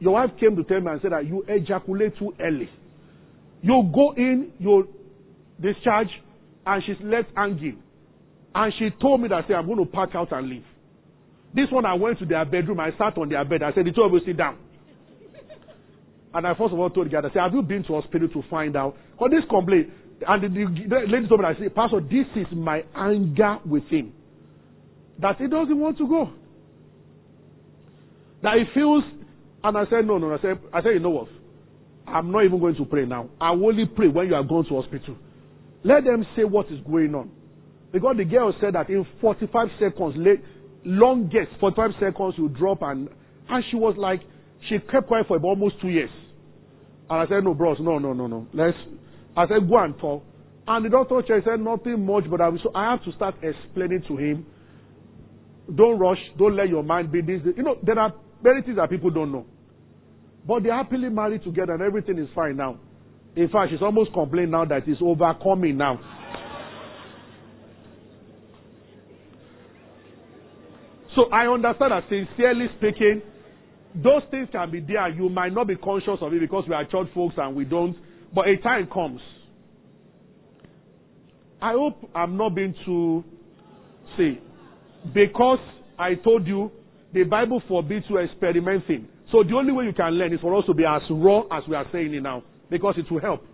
your 0.00 0.14
wife 0.14 0.30
came 0.38 0.56
to 0.56 0.64
tell 0.64 0.80
me 0.80 0.90
and 0.90 1.00
said 1.00 1.12
that 1.12 1.26
you 1.26 1.44
ejaculate 1.48 2.18
too 2.18 2.34
early. 2.40 2.68
You 3.62 3.90
go 3.94 4.12
in, 4.16 4.52
you 4.58 4.88
discharge, 5.60 6.08
and 6.66 6.82
she's 6.84 6.96
left 7.02 7.28
hanging. 7.34 7.82
And 8.54 8.72
she 8.78 8.90
told 9.00 9.22
me 9.22 9.28
that, 9.28 9.44
say, 9.48 9.54
I'm 9.54 9.66
going 9.66 9.78
to 9.78 9.86
pack 9.86 10.14
out 10.14 10.32
and 10.32 10.48
leave. 10.48 10.64
This 11.54 11.66
one, 11.70 11.86
I 11.86 11.94
went 11.94 12.18
to 12.18 12.26
their 12.26 12.44
bedroom, 12.44 12.80
I 12.80 12.90
sat 12.98 13.16
on 13.16 13.28
their 13.28 13.44
bed, 13.44 13.62
I 13.62 13.72
said, 13.72 13.86
the 13.86 13.92
two 13.92 14.02
of 14.02 14.12
you 14.12 14.20
sit 14.26 14.36
down. 14.36 14.58
And 16.34 16.46
I 16.46 16.54
first 16.54 16.74
of 16.74 16.78
all 16.78 16.90
told 16.90 17.06
the 17.06 17.10
guy, 17.10 17.20
I 17.20 17.32
said, 17.32 17.40
have 17.40 17.54
you 17.54 17.62
been 17.62 17.82
to 17.84 18.00
hospital 18.00 18.28
to 18.28 18.42
find 18.50 18.76
out? 18.76 18.96
Because 19.18 19.30
this 19.32 19.50
complaint, 19.50 19.90
and 20.26 20.42
the, 20.42 20.48
the, 20.48 20.88
the 20.88 20.96
lady 21.12 21.28
told 21.28 21.40
me, 21.40 21.46
I 21.46 21.58
said, 21.58 21.74
Pastor, 21.74 22.00
this 22.00 22.26
is 22.36 22.46
my 22.52 22.84
anger 22.94 23.58
with 23.66 23.84
him. 23.88 24.12
That 25.20 25.36
he 25.38 25.48
doesn't 25.48 25.78
want 25.78 25.98
to 25.98 26.06
go. 26.06 26.30
That 28.42 28.54
he 28.58 28.64
feels, 28.72 29.02
and 29.64 29.76
I 29.76 29.84
said, 29.90 30.06
no, 30.06 30.18
no, 30.18 30.32
I 30.32 30.40
said, 30.40 30.58
I 30.72 30.82
said, 30.82 30.90
you 30.94 31.00
know 31.00 31.10
what? 31.10 31.28
I'm 32.06 32.30
not 32.30 32.44
even 32.44 32.60
going 32.60 32.76
to 32.76 32.84
pray 32.84 33.04
now. 33.04 33.28
I 33.40 33.50
only 33.50 33.86
pray 33.86 34.08
when 34.08 34.28
you 34.28 34.34
are 34.34 34.44
going 34.44 34.64
to 34.66 34.80
hospital. 34.80 35.16
Let 35.82 36.04
them 36.04 36.24
say 36.36 36.44
what 36.44 36.66
is 36.70 36.80
going 36.88 37.14
on. 37.14 37.30
Because 37.92 38.16
the 38.18 38.24
girl 38.24 38.54
said 38.60 38.74
that 38.74 38.88
in 38.88 39.06
45 39.20 39.68
seconds, 39.80 40.14
late, 40.16 40.42
longest 40.84 41.50
45 41.60 41.90
seconds 42.00 42.34
you 42.36 42.48
drop 42.48 42.82
and, 42.82 43.08
and 43.48 43.64
she 43.70 43.76
was 43.76 43.94
like, 43.96 44.20
she 44.68 44.78
kept 44.90 45.06
quiet 45.06 45.26
for 45.26 45.38
almost 45.38 45.80
two 45.80 45.88
years. 45.88 46.10
And 47.10 47.20
I 47.20 47.26
said, 47.26 47.44
no, 47.44 47.54
bros, 47.54 47.78
no, 47.80 47.98
no, 47.98 48.12
no, 48.12 48.26
no. 48.26 48.46
Let's, 48.52 48.76
I 49.38 49.46
said, 49.46 49.68
go 49.68 49.78
and 49.78 49.96
talk. 49.98 50.24
And 50.66 50.84
the 50.84 50.88
doctor 50.90 51.22
said 51.28 51.60
nothing 51.60 52.04
much, 52.04 52.24
but 52.28 52.40
I, 52.40 52.50
so 52.60 52.72
I 52.74 52.90
have 52.90 53.04
to 53.04 53.12
start 53.12 53.36
explaining 53.40 54.02
to 54.08 54.16
him, 54.16 54.44
don't 55.72 55.98
rush, 55.98 56.18
don't 56.36 56.56
let 56.56 56.68
your 56.68 56.82
mind 56.82 57.12
be 57.12 57.20
this. 57.20 57.40
You 57.56 57.62
know, 57.62 57.76
there 57.84 57.98
are 57.98 58.12
many 58.42 58.62
things 58.62 58.76
that 58.78 58.90
people 58.90 59.10
don't 59.10 59.30
know. 59.30 59.46
But 60.44 60.64
they're 60.64 60.74
happily 60.74 61.08
married 61.08 61.44
together 61.44 61.74
and 61.74 61.82
everything 61.82 62.18
is 62.18 62.28
fine 62.34 62.56
now. 62.56 62.80
In 63.36 63.48
fact, 63.48 63.70
she's 63.70 63.80
almost 63.80 64.12
complaining 64.12 64.50
now 64.50 64.64
that 64.64 64.88
it's 64.88 65.00
overcoming 65.00 65.76
now. 65.76 66.00
So 71.14 71.30
I 71.30 71.46
understand 71.46 71.92
that 71.92 72.04
sincerely 72.08 72.66
speaking, 72.76 73.22
those 73.94 74.22
things 74.32 74.48
can 74.50 74.70
be 74.70 74.80
there. 74.80 75.08
You 75.10 75.28
might 75.28 75.52
not 75.52 75.68
be 75.68 75.76
conscious 75.76 76.18
of 76.20 76.32
it 76.32 76.40
because 76.40 76.64
we 76.68 76.74
are 76.74 76.84
church 76.84 77.08
folks 77.14 77.34
and 77.38 77.54
we 77.54 77.64
don't. 77.64 77.96
But 78.34 78.48
a 78.48 78.56
time 78.58 78.88
comes. 78.92 79.20
I 81.60 81.72
hope 81.72 82.08
I'm 82.14 82.36
not 82.36 82.54
being 82.54 82.74
too 82.84 83.24
say 84.16 84.40
because 85.12 85.58
I 85.98 86.14
told 86.14 86.46
you 86.46 86.70
the 87.12 87.24
Bible 87.24 87.62
forbids 87.66 88.06
you 88.08 88.18
experimenting. 88.18 89.08
So 89.32 89.42
the 89.42 89.54
only 89.54 89.72
way 89.72 89.84
you 89.84 89.92
can 89.92 90.12
learn 90.12 90.32
is 90.32 90.40
for 90.40 90.56
us 90.56 90.64
to 90.66 90.74
be 90.74 90.84
as 90.84 91.02
raw 91.10 91.42
as 91.50 91.64
we 91.68 91.74
are 91.74 91.86
saying 91.92 92.14
it 92.14 92.22
now 92.22 92.42
because 92.70 92.94
it 92.96 93.10
will 93.10 93.20
help. 93.20 93.44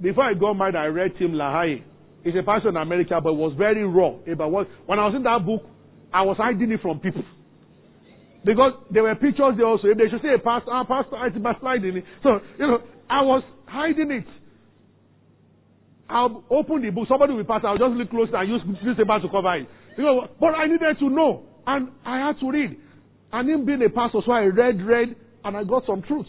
Before 0.00 0.24
I 0.24 0.34
got 0.34 0.54
married, 0.54 0.76
I 0.76 0.86
read 0.86 1.12
Tim 1.18 1.32
LaHaye. 1.32 1.82
He's 2.24 2.34
a 2.38 2.42
pastor 2.42 2.68
in 2.68 2.76
America, 2.76 3.18
but 3.22 3.34
was 3.34 3.54
very 3.56 3.84
raw 3.84 4.14
about 4.30 4.50
what. 4.50 4.68
When 4.86 4.98
I 4.98 5.06
was 5.06 5.14
in 5.14 5.22
that 5.24 5.44
book, 5.44 5.62
I 6.12 6.22
was 6.22 6.36
hiding 6.36 6.70
it 6.70 6.80
from 6.80 7.00
people. 7.00 7.24
Because 8.44 8.72
there 8.90 9.02
were 9.02 9.14
pictures 9.14 9.54
there 9.56 9.66
also. 9.66 9.88
If 9.88 9.98
they 9.98 10.08
should 10.08 10.22
say 10.22 10.34
a 10.34 10.38
pastor, 10.38 10.70
ah, 10.72 10.84
pastor, 10.84 11.16
it's 11.26 11.36
backsliding. 11.36 12.02
So, 12.22 12.40
you 12.58 12.66
know, 12.66 12.78
I 13.08 13.22
was 13.22 13.42
hiding 13.66 14.10
it. 14.10 14.26
I'll 16.08 16.42
open 16.50 16.82
the 16.82 16.90
book. 16.90 17.06
Somebody 17.08 17.34
will 17.34 17.44
pass. 17.44 17.62
I'll 17.64 17.78
just 17.78 17.92
look 17.92 18.10
close 18.10 18.28
and 18.32 18.48
use 18.48 18.62
newspaper 18.82 19.20
to 19.20 19.28
cover 19.28 19.54
it. 19.56 19.68
You 19.96 20.04
know, 20.04 20.28
but 20.40 20.54
I 20.54 20.66
needed 20.66 20.98
to 20.98 21.08
know. 21.08 21.44
And 21.66 21.90
I 22.04 22.26
had 22.26 22.40
to 22.40 22.50
read. 22.50 22.76
And 23.32 23.48
him 23.48 23.64
being 23.64 23.82
a 23.82 23.90
pastor, 23.90 24.20
so 24.24 24.32
I 24.32 24.44
read, 24.44 24.82
read, 24.84 25.14
and 25.44 25.56
I 25.56 25.62
got 25.64 25.84
some 25.86 26.02
truths. 26.02 26.28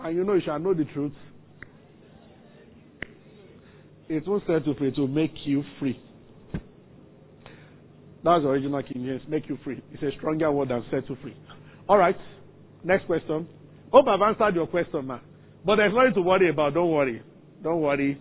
And 0.00 0.16
you 0.16 0.24
know, 0.24 0.34
you 0.34 0.42
shall 0.44 0.58
know 0.58 0.74
the 0.74 0.84
truth. 0.84 1.12
It 4.08 4.26
won't 4.26 4.42
set 4.46 4.66
you 4.66 4.74
free, 4.74 4.88
it 4.88 4.98
will 4.98 5.06
make 5.06 5.32
you 5.44 5.62
free. 5.78 6.00
That's 8.28 8.42
the 8.42 8.50
original 8.50 8.82
King 8.82 9.06
James, 9.06 9.22
make 9.26 9.48
you 9.48 9.58
free. 9.64 9.82
It's 9.90 10.02
a 10.02 10.10
stronger 10.18 10.52
word 10.52 10.68
than 10.68 10.84
set 10.90 11.08
you 11.08 11.16
free. 11.22 11.34
All 11.88 11.96
right, 11.96 12.16
next 12.84 13.06
question. 13.06 13.48
Hope 13.90 14.04
I've 14.06 14.20
answered 14.20 14.54
your 14.54 14.66
question, 14.66 15.06
ma. 15.06 15.20
But 15.64 15.76
there's 15.76 15.94
nothing 15.94 16.12
to 16.12 16.20
worry 16.20 16.50
about. 16.50 16.74
Don't 16.74 16.90
worry. 16.90 17.22
Don't 17.62 17.80
worry. 17.80 18.20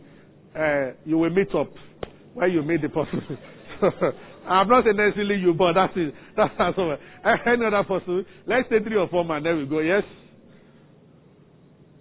Uh, 0.57 0.93
you 1.03 1.17
will 1.17 1.29
meet 1.29 1.53
up 1.53 1.73
where 2.33 2.47
you 2.47 2.61
meet 2.61 2.83
the 2.83 2.87
person. 2.87 3.37
I'm 4.47 4.69
not 4.69 4.85
saying 4.85 4.95
necessarily 4.95 5.41
you, 5.41 5.53
but 5.53 5.73
that's 5.73 5.91
it. 5.97 6.13
That's 6.37 6.77
all. 6.77 6.95
Any 7.45 7.65
other 7.65 7.83
person? 7.83 8.25
Let's 8.45 8.69
say 8.69 8.79
three 8.81 8.95
or 8.95 9.09
four 9.09 9.25
man. 9.25 9.43
There 9.43 9.57
we 9.57 9.65
go. 9.65 9.79
Yes. 9.79 10.03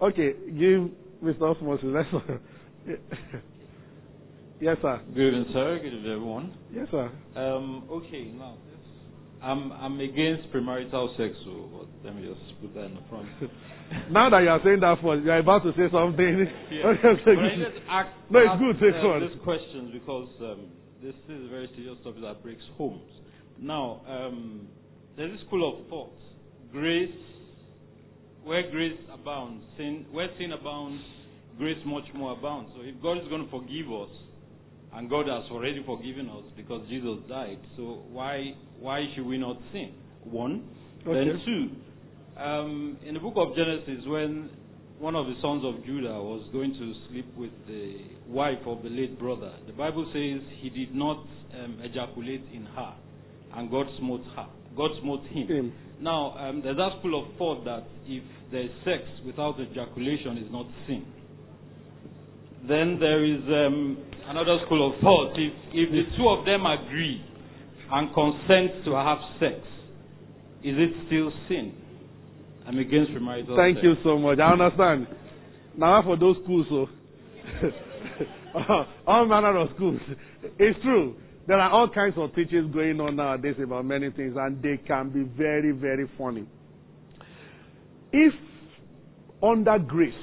Okay. 0.01 0.33
Give 0.47 0.91
Mr. 1.25 1.57
Osmosis. 1.57 1.89
Let's. 1.91 2.09
Yes, 4.59 4.79
sir. 4.81 5.03
Good 5.15 5.35
evening, 5.35 5.47
sir. 5.53 5.79
Good 5.83 5.93
evening, 5.93 6.13
everyone. 6.13 6.55
Yes, 6.73 6.87
sir. 6.91 7.13
Um, 7.37 7.87
okay, 7.91 8.33
now, 8.33 8.57
I'm, 9.43 9.71
I'm 9.71 10.01
against 10.01 10.51
premarital 10.51 11.15
sex, 11.19 11.37
so 11.45 11.69
but 11.77 11.89
let 12.03 12.17
me 12.17 12.27
just 12.27 12.41
put 12.63 12.73
that 12.75 12.85
in 12.85 12.95
the 12.95 13.03
front. 13.11 13.29
now 14.11 14.31
that 14.31 14.41
you 14.41 14.49
are 14.49 14.61
saying 14.65 14.81
that 14.81 14.97
for 15.03 15.17
you're 15.17 15.37
about 15.37 15.63
to 15.65 15.73
say 15.73 15.93
something. 15.93 16.47
Yeah. 16.71 16.95
but 17.03 17.37
I 17.37 17.57
just 17.59 17.85
ask, 17.87 18.09
no, 18.31 18.39
it's 18.41 18.49
ask, 18.49 18.61
good. 18.61 18.77
Take 18.81 19.05
uh. 19.05 19.21
These 19.21 19.45
questions 19.45 19.93
because 19.93 20.29
um, 20.41 20.71
this 21.03 21.15
is 21.29 21.45
a 21.45 21.49
very 21.49 21.69
serious 21.77 21.99
topic 22.03 22.23
that 22.23 22.43
breaks 22.43 22.65
homes. 22.79 23.13
Now, 23.61 24.01
um, 24.09 24.69
there's 25.19 25.39
a 25.39 25.45
school 25.45 25.69
of 25.69 25.87
thought. 25.89 26.17
Grace, 26.73 27.13
where 28.43 28.71
grace 28.71 28.99
abounds, 29.13 29.65
sin, 29.77 30.07
where 30.13 30.29
sin 30.39 30.53
abounds, 30.53 31.03
grace 31.59 31.79
much 31.85 32.05
more 32.15 32.33
abounds. 32.33 32.71
So 32.75 32.81
if 32.81 33.01
God 33.03 33.19
is 33.19 33.29
going 33.29 33.45
to 33.45 33.51
forgive 33.51 33.93
us, 33.93 34.09
and 34.95 35.11
God 35.11 35.27
has 35.27 35.51
already 35.51 35.83
forgiven 35.85 36.29
us 36.29 36.45
because 36.57 36.87
Jesus 36.89 37.19
died. 37.29 37.59
So 37.77 38.03
why 38.11 38.55
why 38.79 39.05
should 39.15 39.27
we 39.27 39.39
not 39.39 39.57
sin? 39.73 39.93
One. 40.25 40.69
Okay. 41.07 41.15
Then 41.15 41.43
two. 41.45 42.41
Um, 42.41 42.99
in 43.07 43.15
the 43.15 43.21
book 43.21 43.35
of 43.37 43.57
Genesis, 43.57 44.05
when 44.07 44.51
one 44.99 45.15
of 45.15 45.27
the 45.27 45.35
sons 45.43 45.63
of 45.65 45.85
Judah 45.85 46.21
was 46.21 46.49
going 46.53 46.73
to 46.73 46.95
sleep 47.09 47.27
with 47.37 47.51
the 47.67 47.99
wife 48.29 48.61
of 48.67 48.83
the 48.83 48.89
late 48.89 49.19
brother, 49.19 49.53
the 49.67 49.73
Bible 49.73 50.05
says 50.13 50.43
he 50.61 50.71
did 50.71 50.95
not 50.95 51.25
um, 51.55 51.79
ejaculate 51.83 52.45
in 52.53 52.65
her, 52.65 52.95
and 53.55 53.71
God 53.71 53.87
smote 53.99 54.23
her. 54.37 54.47
God 54.77 54.91
smote 55.01 55.25
him. 55.27 55.47
Him. 55.49 55.73
Now, 56.01 56.37
um, 56.37 56.61
there's 56.63 56.77
that 56.77 56.99
school 56.99 57.25
of 57.25 57.37
thought 57.39 57.65
that 57.65 57.85
if 58.07 58.23
there's 58.51 58.71
sex 58.85 59.03
without 59.25 59.59
ejaculation, 59.59 60.39
is 60.39 60.51
not 60.53 60.67
sin. 60.87 61.07
Then 62.69 62.99
there 63.01 63.25
is 63.25 63.41
um, 63.49 63.99
another 64.29 64.59
school 64.67 64.93
of 64.93 65.01
thought. 65.01 65.33
If, 65.37 65.53
if 65.73 65.91
the 65.91 66.17
two 66.17 66.29
of 66.29 66.45
them 66.45 66.65
agree 66.67 67.25
and 67.91 68.13
consent 68.15 68.85
to 68.85 68.93
have 68.95 69.19
sex, 69.39 69.61
is 70.63 70.75
it 70.77 70.91
still 71.07 71.33
sin? 71.49 71.75
I'm 72.67 72.79
against 72.79 73.13
premarital 73.13 73.57
Thank 73.57 73.77
sex. 73.77 73.85
you 73.85 73.95
so 74.03 74.19
much. 74.19 74.39
I 74.41 74.53
understand. 74.53 75.07
Now 75.77 76.03
for 76.03 76.17
those 76.17 76.37
schools, 76.43 76.67
oh. 76.71 76.89
so 77.63 78.61
all 79.07 79.27
manner 79.27 79.57
of 79.59 79.69
schools. 79.77 80.01
It's 80.59 80.79
true. 80.83 81.15
There 81.47 81.59
are 81.59 81.71
all 81.71 81.89
kinds 81.89 82.15
of 82.17 82.35
teachings 82.35 82.75
going 82.75 83.01
on 83.01 83.15
nowadays 83.17 83.55
about 83.63 83.85
many 83.85 84.11
things, 84.11 84.35
and 84.37 84.61
they 84.61 84.79
can 84.79 85.11
be 85.11 85.23
very, 85.23 85.71
very 85.71 86.11
funny. 86.19 86.45
If 88.13 88.33
under 89.43 89.79
grace 89.79 90.15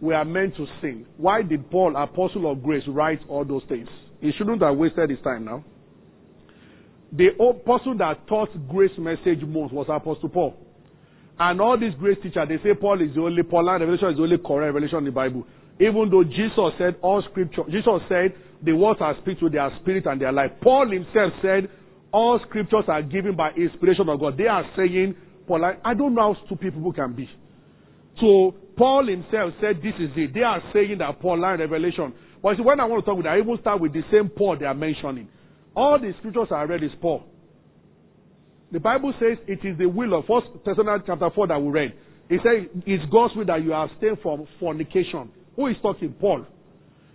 we 0.00 0.14
are 0.14 0.24
meant 0.24 0.56
to 0.56 0.66
sin, 0.80 1.06
why 1.16 1.42
did 1.42 1.70
Paul, 1.70 1.96
apostle 1.96 2.50
of 2.50 2.62
grace, 2.62 2.82
write 2.88 3.20
all 3.28 3.44
those 3.44 3.62
things? 3.68 3.88
He 4.20 4.32
shouldn't 4.36 4.62
have 4.62 4.76
wasted 4.76 5.10
his 5.10 5.20
time 5.22 5.44
now. 5.44 5.64
the 7.16 7.30
person 7.64 7.96
that 7.98 8.26
taught 8.26 8.50
grace 8.68 8.90
message 8.98 9.42
most 9.46 9.72
was 9.72 9.86
Apostle 9.88 10.28
Paul. 10.28 10.56
And 11.38 11.60
all 11.60 11.78
these 11.78 11.94
grace 11.98 12.18
teachers, 12.22 12.48
they 12.48 12.58
say 12.58 12.74
Paul 12.74 13.00
is 13.02 13.14
the 13.14 13.20
only, 13.22 13.42
Paul 13.42 13.68
and 13.68 13.80
Revelation 13.80 14.10
is 14.10 14.16
the 14.16 14.22
only 14.22 14.38
correct 14.38 14.74
revelation 14.74 14.98
in 14.98 15.04
the 15.06 15.10
Bible. 15.10 15.46
Even 15.80 16.08
though 16.10 16.24
Jesus 16.24 16.74
said 16.78 16.96
all 17.02 17.22
scripture, 17.30 17.62
Jesus 17.70 18.02
said 18.08 18.34
the 18.62 18.72
words 18.72 19.00
are 19.00 19.14
speak 19.22 19.38
to 19.40 19.48
their 19.50 19.70
spirit 19.80 20.06
and 20.06 20.20
their 20.20 20.32
life. 20.32 20.50
Paul 20.62 20.90
himself 20.90 21.32
said 21.42 21.68
all 22.12 22.38
scriptures 22.48 22.84
are 22.86 23.02
given 23.02 23.34
by 23.34 23.50
inspiration 23.50 24.08
of 24.08 24.20
God. 24.20 24.38
They 24.38 24.46
are 24.46 24.62
saying, 24.76 25.14
Paul, 25.46 25.64
I, 25.64 25.74
I 25.84 25.94
don't 25.94 26.14
know 26.14 26.34
how 26.34 26.46
stupid 26.46 26.74
people 26.74 26.92
can 26.92 27.14
be. 27.14 27.28
So 28.20 28.54
Paul 28.76 29.06
himself 29.06 29.54
said 29.60 29.78
this 29.82 29.94
is 30.00 30.10
it. 30.16 30.34
They 30.34 30.42
are 30.42 30.60
saying 30.72 30.98
that 30.98 31.20
Paul 31.20 31.40
line 31.40 31.60
revelation. 31.60 32.12
But 32.42 32.56
see, 32.56 32.62
when 32.62 32.80
I 32.80 32.84
want 32.84 33.04
to 33.04 33.10
talk 33.10 33.16
with, 33.16 33.26
I 33.26 33.38
even 33.38 33.56
start 33.60 33.80
with 33.80 33.92
the 33.92 34.02
same 34.12 34.28
Paul 34.28 34.58
they 34.58 34.66
are 34.66 34.74
mentioning. 34.74 35.28
All 35.74 35.98
the 35.98 36.12
scriptures 36.18 36.48
I 36.50 36.62
read 36.64 36.82
is 36.82 36.90
Paul. 37.00 37.24
The 38.72 38.80
Bible 38.80 39.14
says 39.20 39.38
it 39.46 39.64
is 39.64 39.78
the 39.78 39.86
will 39.86 40.18
of 40.18 40.26
First 40.26 40.48
Thessalonians 40.64 41.04
chapter 41.06 41.30
four 41.34 41.46
that 41.46 41.60
we 41.60 41.70
read. 41.70 41.94
It 42.28 42.40
says 42.42 42.68
it's 42.86 43.04
God's 43.12 43.36
will 43.36 43.46
that 43.46 43.62
you 43.62 43.72
abstain 43.72 44.16
from 44.22 44.46
fornication. 44.58 45.30
Who 45.56 45.68
is 45.68 45.76
talking? 45.82 46.12
Paul. 46.20 46.46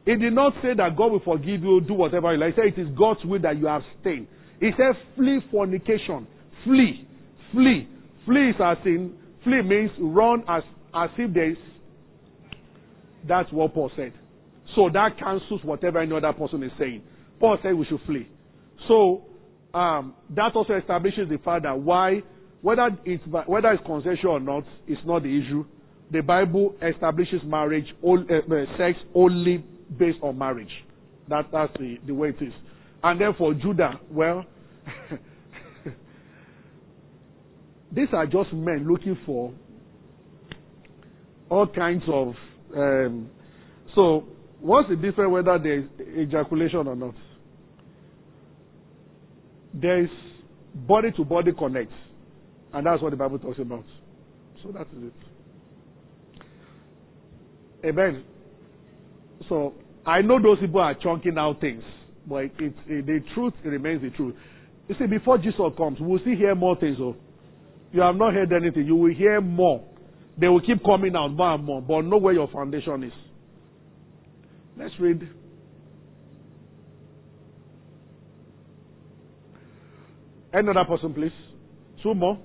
He 0.05 0.15
did 0.15 0.33
not 0.33 0.53
say 0.61 0.73
that 0.77 0.95
God 0.95 1.11
will 1.11 1.21
forgive 1.23 1.61
you, 1.61 1.81
do 1.81 1.93
whatever 1.93 2.33
you 2.33 2.39
like. 2.39 2.55
He 2.55 2.61
said 2.61 2.79
it 2.79 2.81
is 2.81 2.87
God's 2.97 3.19
will 3.25 3.41
that 3.41 3.57
you 3.57 3.67
abstain. 3.67 4.27
He 4.59 4.71
said 4.77 4.95
flee 5.15 5.39
fornication. 5.51 6.27
Flee. 6.63 7.07
Flee. 7.51 7.87
Flee 8.25 8.49
is 8.49 8.55
as 8.63 8.77
in 8.85 9.13
flee 9.43 9.61
means 9.61 9.91
run 9.99 10.43
as 10.47 10.63
as 10.93 11.09
if 11.17 11.33
there 11.33 11.51
is 11.51 11.57
that's 13.27 13.51
what 13.51 13.73
Paul 13.73 13.91
said. 13.95 14.13
So 14.75 14.89
that 14.93 15.17
cancels 15.17 15.63
whatever 15.63 15.99
another 15.99 16.31
person 16.33 16.63
is 16.63 16.71
saying. 16.79 17.03
Paul 17.39 17.57
said 17.61 17.73
we 17.73 17.85
should 17.85 18.01
flee. 18.05 18.27
So 18.87 19.25
um, 19.73 20.13
that 20.35 20.55
also 20.55 20.73
establishes 20.73 21.29
the 21.29 21.37
fact 21.37 21.63
that 21.63 21.77
why, 21.77 22.21
whether 22.61 22.89
it's 23.05 23.23
whether 23.47 23.71
it's 23.71 23.83
consensual 23.85 24.33
or 24.33 24.39
not, 24.39 24.63
is 24.87 24.97
not 25.05 25.23
the 25.23 25.29
issue. 25.29 25.65
The 26.11 26.21
Bible 26.21 26.75
establishes 26.81 27.41
marriage, 27.45 27.85
uh, 28.03 28.13
uh, 28.13 28.77
sex 28.77 28.97
only 29.13 29.63
based 29.97 30.17
on 30.23 30.37
marriage. 30.37 30.71
That, 31.27 31.49
that's 31.51 31.71
the, 31.77 31.97
the 32.07 32.13
way 32.15 32.29
it 32.29 32.41
is. 32.43 32.53
And 33.03 33.21
therefore, 33.21 33.53
Judah, 33.53 33.99
well, 34.09 34.43
these 37.91 38.07
are 38.11 38.25
just 38.25 38.51
men 38.53 38.87
looking 38.87 39.15
for 39.23 39.53
all 41.49 41.67
kinds 41.67 42.03
of. 42.07 42.33
Um, 42.75 43.29
so, 43.95 44.25
what's 44.59 44.89
the 44.89 44.95
difference 44.95 45.31
whether 45.31 45.57
there 45.57 45.79
is 45.79 45.85
ejaculation 46.17 46.87
or 46.87 46.95
not? 46.95 47.15
There 49.73 50.03
is 50.03 50.09
body 50.73 51.11
to 51.17 51.25
body 51.25 51.51
connect, 51.57 51.91
and 52.73 52.85
that's 52.85 53.01
what 53.01 53.11
the 53.11 53.17
Bible 53.17 53.39
talks 53.39 53.59
about. 53.59 53.85
So 54.63 54.71
that 54.71 54.87
is 54.97 55.03
it. 55.05 55.13
Amen. 57.85 58.23
So 59.47 59.73
I 60.05 60.21
know 60.21 60.41
those 60.41 60.59
people 60.59 60.81
are 60.81 60.95
chunking 60.95 61.37
out 61.37 61.61
things, 61.61 61.83
but 62.27 62.43
it, 62.43 62.53
it, 62.59 63.05
the 63.05 63.19
truth 63.33 63.53
remains 63.63 64.01
the 64.01 64.09
truth. 64.09 64.35
You 64.87 64.95
see, 64.99 65.05
before 65.05 65.37
Jesus 65.37 65.59
comes, 65.77 65.97
we'll 65.99 66.19
still 66.19 66.35
hear 66.35 66.55
more 66.55 66.75
things. 66.77 66.97
Oh, 66.99 67.15
you 67.91 68.01
have 68.01 68.15
not 68.15 68.33
heard 68.33 68.51
anything. 68.51 68.85
You 68.85 68.95
will 68.95 69.13
hear 69.13 69.39
more. 69.39 69.83
They 70.37 70.47
will 70.47 70.61
keep 70.61 70.83
coming 70.83 71.15
out 71.15 71.29
more 71.29 71.55
and 71.55 71.63
more, 71.63 71.81
but 71.81 72.01
know 72.01 72.17
where 72.17 72.33
your 72.33 72.47
foundation 72.47 73.03
is. 73.03 73.13
Let's 74.77 74.93
read. 74.99 75.27
Another 80.53 80.85
person, 80.85 81.13
please. 81.13 81.31
Two 82.01 82.13
more. 82.13 82.39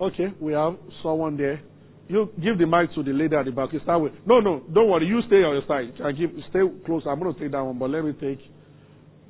Okay, 0.00 0.32
we 0.40 0.52
have 0.52 0.76
someone 1.02 1.36
there. 1.36 1.60
You 2.08 2.30
give 2.42 2.58
the 2.58 2.66
mic 2.66 2.92
to 2.94 3.02
the 3.02 3.12
lady 3.12 3.36
at 3.36 3.44
the 3.44 3.52
back. 3.52 3.72
You 3.72 3.80
start 3.80 4.02
with. 4.02 4.12
No, 4.26 4.40
no, 4.40 4.62
don't 4.72 4.88
worry. 4.88 5.06
You 5.06 5.20
stay 5.26 5.36
on 5.44 5.54
your 5.54 5.66
side. 5.66 5.94
I 6.04 6.12
give. 6.12 6.30
Stay 6.50 6.60
close. 6.84 7.02
I'm 7.06 7.18
going 7.20 7.34
to 7.34 7.40
take 7.40 7.52
that 7.52 7.62
one, 7.62 7.78
but 7.78 7.90
let 7.90 8.04
me 8.04 8.12
take. 8.12 8.40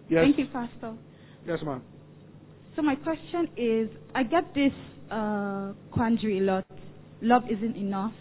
Yes. 0.09 0.25
Thank 0.25 0.39
you, 0.39 0.47
Pastor. 0.53 0.95
Yes, 1.47 1.59
ma'am. 1.65 1.83
So 2.75 2.83
my 2.83 2.95
question 2.97 3.49
is, 3.57 3.91
I 4.15 4.23
get 4.23 4.55
this 4.55 4.73
uh, 5.13 5.73
quandary 5.93 6.39
a 6.39 6.43
lot. 6.43 6.67
Love 7.21 7.43
isn't 7.51 7.77
enough. 7.77 8.15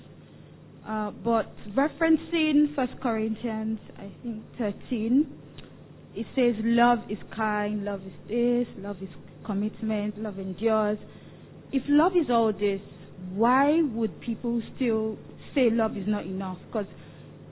Uh, 0.88 1.11
but 1.23 1.45
referencing 1.76 2.76
First 2.76 2.93
Corinthians, 3.01 3.80
I 3.97 4.11
think 4.22 4.43
13, 4.57 5.27
it 6.15 6.26
says 6.35 6.55
love 6.63 6.99
is 7.09 7.18
kind, 7.35 7.85
love 7.85 8.01
is 8.01 8.13
this, 8.27 8.68
love 8.77 8.97
is 9.01 9.09
commitment, 9.45 10.18
love 10.18 10.39
endures. 10.39 10.97
If 11.72 11.84
love 11.88 12.13
is 12.13 12.30
all 12.30 12.51
this, 12.51 12.81
why 13.34 13.81
would 13.93 14.19
people 14.22 14.61
still 14.76 15.18
say 15.55 15.69
love 15.72 15.95
is 15.95 16.05
not 16.07 16.26
enough? 16.26 16.57
Because 16.68 16.88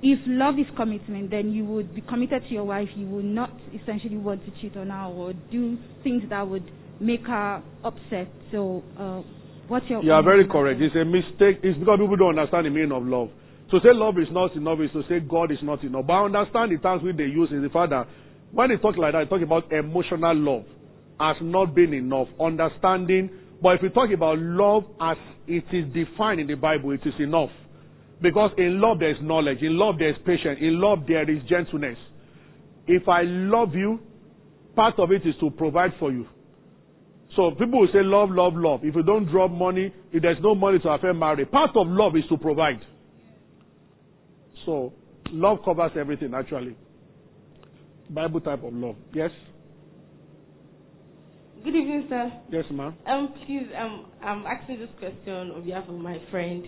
if 0.01 0.19
love 0.25 0.55
is 0.57 0.65
commitment, 0.75 1.29
then 1.29 1.51
you 1.51 1.65
would 1.65 1.93
be 1.93 2.01
committed 2.01 2.43
to 2.43 2.49
your 2.49 2.63
wife. 2.65 2.87
You 2.95 3.05
would 3.07 3.25
not 3.25 3.51
essentially 3.81 4.17
want 4.17 4.43
to 4.45 4.51
cheat 4.59 4.75
on 4.75 4.89
her 4.89 5.05
or 5.05 5.33
do 5.51 5.77
things 6.03 6.23
that 6.29 6.47
would 6.47 6.69
make 6.99 7.25
her 7.25 7.63
upset. 7.83 8.27
So, 8.51 8.83
uh, 8.97 9.21
what's 9.67 9.89
your? 9.89 10.03
You 10.03 10.13
are 10.13 10.23
very 10.23 10.47
correct. 10.47 10.81
It's 10.81 10.95
a 10.95 11.05
mistake. 11.05 11.59
It's 11.63 11.77
because 11.77 11.99
people 11.99 12.17
don't 12.17 12.37
understand 12.37 12.65
the 12.65 12.69
meaning 12.69 12.91
of 12.91 13.03
love. 13.03 13.29
To 13.71 13.79
say 13.79 13.89
love 13.93 14.17
is 14.17 14.27
not 14.31 14.55
enough 14.55 14.79
is 14.81 14.91
to 14.93 15.03
say 15.07 15.19
God 15.19 15.51
is 15.51 15.59
not 15.61 15.83
enough. 15.83 16.07
But 16.07 16.13
I 16.13 16.25
understand 16.25 16.71
the 16.71 16.77
terms 16.81 17.03
which 17.03 17.17
they 17.17 17.29
use 17.29 17.49
is 17.51 17.61
the 17.61 17.69
fact 17.69 17.91
that 17.91 18.07
when 18.51 18.69
they 18.69 18.77
talk 18.77 18.97
like 18.97 19.13
that, 19.13 19.25
they 19.25 19.29
talk 19.29 19.43
about 19.43 19.71
emotional 19.71 20.35
love 20.35 20.65
as 21.19 21.35
not 21.41 21.75
being 21.75 21.93
enough, 21.93 22.27
understanding. 22.39 23.29
But 23.61 23.75
if 23.75 23.81
we 23.83 23.89
talk 23.89 24.09
about 24.11 24.39
love 24.39 24.85
as 24.99 25.17
it 25.47 25.65
is 25.71 25.85
defined 25.93 26.39
in 26.39 26.47
the 26.47 26.55
Bible, 26.55 26.91
it 26.91 27.01
is 27.05 27.13
enough. 27.19 27.51
Because 28.21 28.51
in 28.57 28.81
love 28.81 28.99
there 28.99 29.11
is 29.11 29.17
knowledge, 29.21 29.59
in 29.61 29.77
love 29.77 29.95
there 29.99 30.09
is 30.09 30.15
patience, 30.25 30.57
in 30.61 30.81
love 30.81 30.99
there 31.07 31.29
is 31.29 31.41
gentleness. 31.47 31.97
If 32.87 33.07
I 33.07 33.21
love 33.23 33.75
you, 33.75 33.99
part 34.75 34.97
of 34.97 35.11
it 35.11 35.27
is 35.27 35.35
to 35.41 35.51
provide 35.51 35.91
for 35.99 36.11
you. 36.11 36.25
So 37.35 37.51
people 37.51 37.81
will 37.81 37.87
say 37.93 38.01
love, 38.01 38.29
love, 38.31 38.53
love. 38.55 38.81
If 38.83 38.95
you 38.95 39.03
don't 39.03 39.29
drop 39.29 39.51
money, 39.51 39.93
if 40.11 40.21
there's 40.21 40.37
no 40.41 40.55
money 40.55 40.79
to 40.79 40.89
affect 40.89 41.15
marriage, 41.15 41.49
part 41.51 41.71
of 41.75 41.87
love 41.87 42.15
is 42.15 42.23
to 42.29 42.37
provide. 42.37 42.81
So 44.65 44.93
love 45.31 45.59
covers 45.63 45.91
everything 45.97 46.33
actually. 46.33 46.75
Bible 48.09 48.41
type 48.41 48.63
of 48.63 48.73
love. 48.73 48.95
Yes? 49.13 49.29
Good 51.63 51.75
evening, 51.75 52.05
sir. 52.09 52.31
Yes, 52.49 52.63
ma'am. 52.71 52.95
Um, 53.05 53.33
please, 53.45 53.67
um, 53.77 54.05
I'm 54.23 54.45
asking 54.47 54.79
this 54.79 54.89
question 54.97 55.51
on 55.51 55.65
behalf 55.65 55.83
of 55.89 55.95
my 55.95 56.17
friend. 56.31 56.63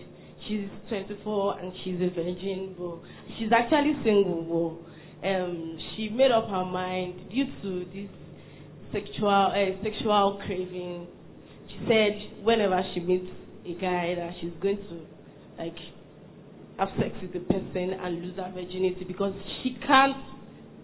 She's 0.46 0.68
24 0.88 1.60
and 1.60 1.72
she's 1.82 1.94
a 1.96 2.10
virgin, 2.14 2.74
but 2.78 3.00
she's 3.38 3.48
actually 3.56 3.94
single. 4.04 4.78
But 5.22 5.28
um, 5.28 5.78
she 5.96 6.10
made 6.10 6.30
up 6.30 6.46
her 6.48 6.64
mind 6.64 7.30
due 7.30 7.46
to 7.62 7.84
this 7.92 8.10
sexual 8.92 9.28
uh, 9.28 9.82
sexual 9.82 10.40
craving. 10.46 11.06
She 11.68 11.78
said 11.88 12.44
whenever 12.44 12.80
she 12.94 13.00
meets 13.00 13.30
a 13.64 13.74
guy 13.80 14.14
that 14.16 14.32
she's 14.40 14.52
going 14.60 14.76
to 14.76 15.06
like 15.58 15.76
have 16.78 16.88
sex 16.98 17.14
with 17.22 17.32
the 17.32 17.40
person 17.40 17.94
and 17.98 18.22
lose 18.22 18.36
her 18.36 18.50
virginity 18.54 19.04
because 19.06 19.34
she 19.62 19.76
can't 19.86 20.16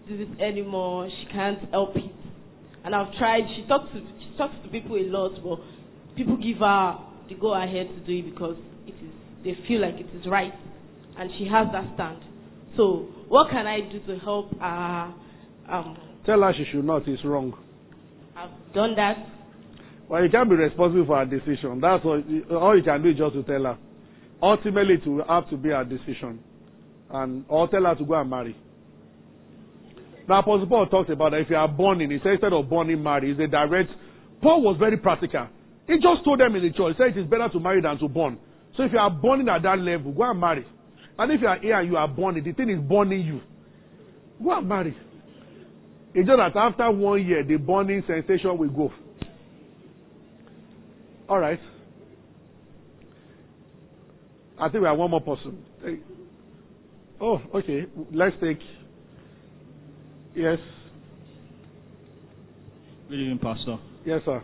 do 0.07 0.17
this 0.17 0.39
anymore. 0.39 1.09
She 1.09 1.31
can't 1.31 1.59
help 1.71 1.95
it. 1.95 2.11
And 2.83 2.95
I've 2.95 3.13
tried. 3.17 3.41
She 3.55 3.67
talks 3.67 3.91
to 3.93 3.99
she 3.99 4.37
talks 4.37 4.55
to 4.63 4.69
people 4.69 4.95
a 4.95 5.05
lot, 5.07 5.37
but 5.43 5.59
people 6.15 6.37
give 6.37 6.57
her 6.59 6.97
the 7.27 7.35
go 7.35 7.53
ahead 7.53 7.87
to 7.87 7.99
do 8.05 8.27
it 8.27 8.33
because 8.33 8.57
it 8.87 8.95
is 8.95 9.13
they 9.43 9.55
feel 9.67 9.81
like 9.81 9.95
it 9.95 10.07
is 10.15 10.25
right, 10.27 10.53
and 11.17 11.29
she 11.37 11.45
has 11.45 11.67
that 11.71 11.93
stand. 11.95 12.19
So 12.75 13.07
what 13.27 13.51
can 13.51 13.67
I 13.67 13.79
do 13.81 13.99
to 14.07 14.19
help 14.19 14.57
her? 14.59 15.13
Um, 15.69 15.97
Tell 16.25 16.39
her 16.41 16.53
she 16.57 16.65
should 16.71 16.85
not. 16.85 17.07
It's 17.07 17.23
wrong. 17.23 17.53
I've 18.39 18.73
done 18.73 18.95
that. 18.95 19.17
Well, 20.07 20.23
you 20.23 20.29
can't 20.29 20.49
be 20.49 20.55
responsible 20.55 21.05
for 21.05 21.17
her 21.17 21.25
decision. 21.25 21.81
That's 21.81 22.03
all. 22.05 22.23
All 22.51 22.77
you 22.77 22.83
can 22.83 23.03
do 23.03 23.09
is 23.09 23.17
just 23.17 23.33
to 23.35 23.43
tell 23.43 23.63
her. 23.63 23.77
Ultimately, 24.41 24.95
it 24.95 25.05
will 25.07 25.25
have 25.27 25.49
to 25.49 25.57
be 25.57 25.69
her 25.69 25.83
decision, 25.83 26.39
and 27.11 27.43
or 27.49 27.67
tell 27.67 27.83
her 27.83 27.95
to 27.95 28.05
go 28.05 28.13
and 28.15 28.29
marry. 28.29 28.55
Now, 30.27 30.39
Apostle 30.39 30.67
Paul 30.67 30.85
talks 30.87 31.09
about 31.11 31.31
that 31.31 31.41
if 31.41 31.49
you 31.49 31.57
are 31.57 31.67
born 31.67 31.99
in, 32.01 32.11
he 32.11 32.19
said 32.23 32.33
instead 32.33 32.53
of 32.53 32.69
born 32.69 32.89
in 32.89 33.03
marry, 33.03 33.31
it's 33.31 33.39
a 33.39 33.47
direct. 33.47 33.89
Paul 34.41 34.61
was 34.61 34.77
very 34.79 34.95
practical. 34.95 35.47
He 35.87 35.95
just 35.95 36.23
told 36.23 36.39
them 36.39 36.55
in 36.55 36.63
the 36.63 36.69
church, 36.69 36.95
he 36.95 37.03
said 37.03 37.17
it 37.17 37.19
is 37.19 37.27
better 37.27 37.49
to 37.49 37.59
marry 37.59 37.81
than 37.81 37.97
to 37.99 38.07
born. 38.07 38.37
So 38.77 38.83
if 38.83 38.93
you 38.93 38.99
are 38.99 39.09
born 39.09 39.41
in 39.41 39.49
at 39.49 39.63
that 39.63 39.79
level, 39.79 40.13
go 40.13 40.29
and 40.29 40.39
marry. 40.39 40.65
And 41.17 41.31
if 41.31 41.41
you 41.41 41.47
are 41.47 41.59
here 41.59 41.79
and 41.79 41.89
you 41.89 41.97
are 41.97 42.07
born, 42.07 42.37
in 42.37 42.43
the 42.43 42.53
thing 42.53 42.69
is 42.69 42.79
born 42.79 43.11
in 43.11 43.21
you. 43.21 43.41
Go 44.41 44.57
and 44.57 44.69
marry. 44.69 44.95
It's 46.13 46.27
just 46.27 46.37
that 46.37 46.55
after 46.59 46.89
one 46.91 47.25
year, 47.25 47.43
the 47.43 47.57
bonding 47.57 48.03
sensation 48.07 48.57
will 48.57 48.69
go. 48.69 48.91
All 51.27 51.39
right. 51.39 51.59
I 54.59 54.69
think 54.69 54.81
we 54.81 54.87
have 54.87 54.97
one 54.97 55.11
more 55.11 55.21
person. 55.21 55.63
Oh, 57.21 57.39
okay. 57.55 57.85
Let's 58.11 58.35
take. 58.41 58.57
Yes. 60.35 60.57
Good 63.09 63.19
evening, 63.19 63.39
Pastor. 63.39 63.77
Yes, 64.05 64.21
sir. 64.25 64.43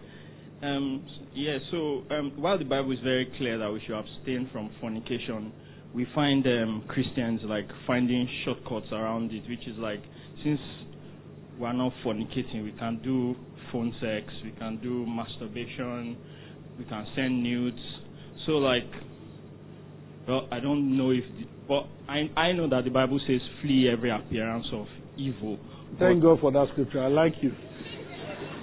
Um, 0.62 1.06
yeah, 1.34 1.58
so 1.72 2.04
um, 2.12 2.34
while 2.38 2.58
the 2.58 2.66
Bible 2.66 2.92
is 2.92 3.00
very 3.04 3.32
clear 3.38 3.58
that 3.58 3.72
we 3.72 3.82
should 3.86 3.98
abstain 3.98 4.50
from 4.52 4.72
fornication, 4.80 5.52
we 5.94 6.08
find 6.16 6.46
um, 6.48 6.84
Christians 6.88 7.42
like 7.44 7.68
finding 7.86 8.28
shortcuts 8.44 8.92
around 8.92 9.32
it, 9.32 9.44
which 9.50 9.68
is 9.68 9.78
like 9.78 10.02
since 10.44 10.60
we're 11.60 11.74
not 11.74 11.94
fornicating, 12.06 12.64
we 12.64 12.74
can 12.78 13.02
do 13.04 13.36
phone 13.72 13.94
sex, 14.02 14.32
we 14.44 14.52
can 14.52 14.78
do 14.82 15.06
masturbation, 15.06 16.18
we 16.78 16.86
can 16.86 17.06
send 17.16 17.42
nudes. 17.44 17.78
So 18.46 18.54
like, 18.54 18.84
well, 20.28 20.48
I 20.52 20.60
don't 20.60 20.98
know 20.98 21.12
if, 21.12 21.24
the, 21.38 21.46
but 21.68 21.86
I 22.10 22.30
I 22.36 22.52
know 22.54 22.68
that 22.70 22.84
the 22.84 22.90
Bible 22.90 23.20
says 23.28 23.42
flee 23.62 23.90
every 23.92 24.12
appearance 24.12 24.66
of 24.74 24.88
evil. 25.18 25.58
Thank 26.00 26.22
God 26.22 26.40
for 26.42 26.52
that 26.52 26.68
scripture. 26.74 27.02
I 27.04 27.08
like 27.08 27.34
you. 27.42 27.52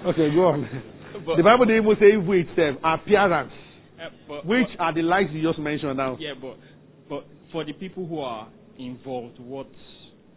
Okay, 0.07 0.31
go 0.35 0.49
on. 0.49 0.69
But- 1.27 1.37
the 1.37 1.43
Bible 1.43 1.67
didn't 1.67 1.85
even 1.85 1.97
say 2.01 2.17
evil 2.19 2.33
itself, 2.41 2.77
appearance, 2.83 3.53
Uh, 4.01 4.09
but, 4.27 4.47
which 4.47 4.67
but- 4.77 4.83
are 4.83 4.95
the 4.95 5.03
likes 5.03 5.31
you 5.33 5.43
just 5.47 5.59
mentioned 5.59 5.97
now. 5.99 6.17
yeah, 6.19 6.33
but 6.41 6.57
but 7.09 7.25
for 7.53 7.65
the 7.65 7.73
people 7.75 8.07
who 8.07 8.19
are 8.21 8.49
involved, 8.79 9.39
what? 9.39 9.69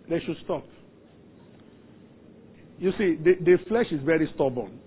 They 0.09 0.19
should 0.25 0.35
stop. 0.43 0.63
You 2.77 2.91
see, 2.97 3.15
the, 3.15 3.33
the 3.43 3.57
flesh 3.67 3.87
is 3.91 4.01
very 4.05 4.29
stubborn. 4.35 4.79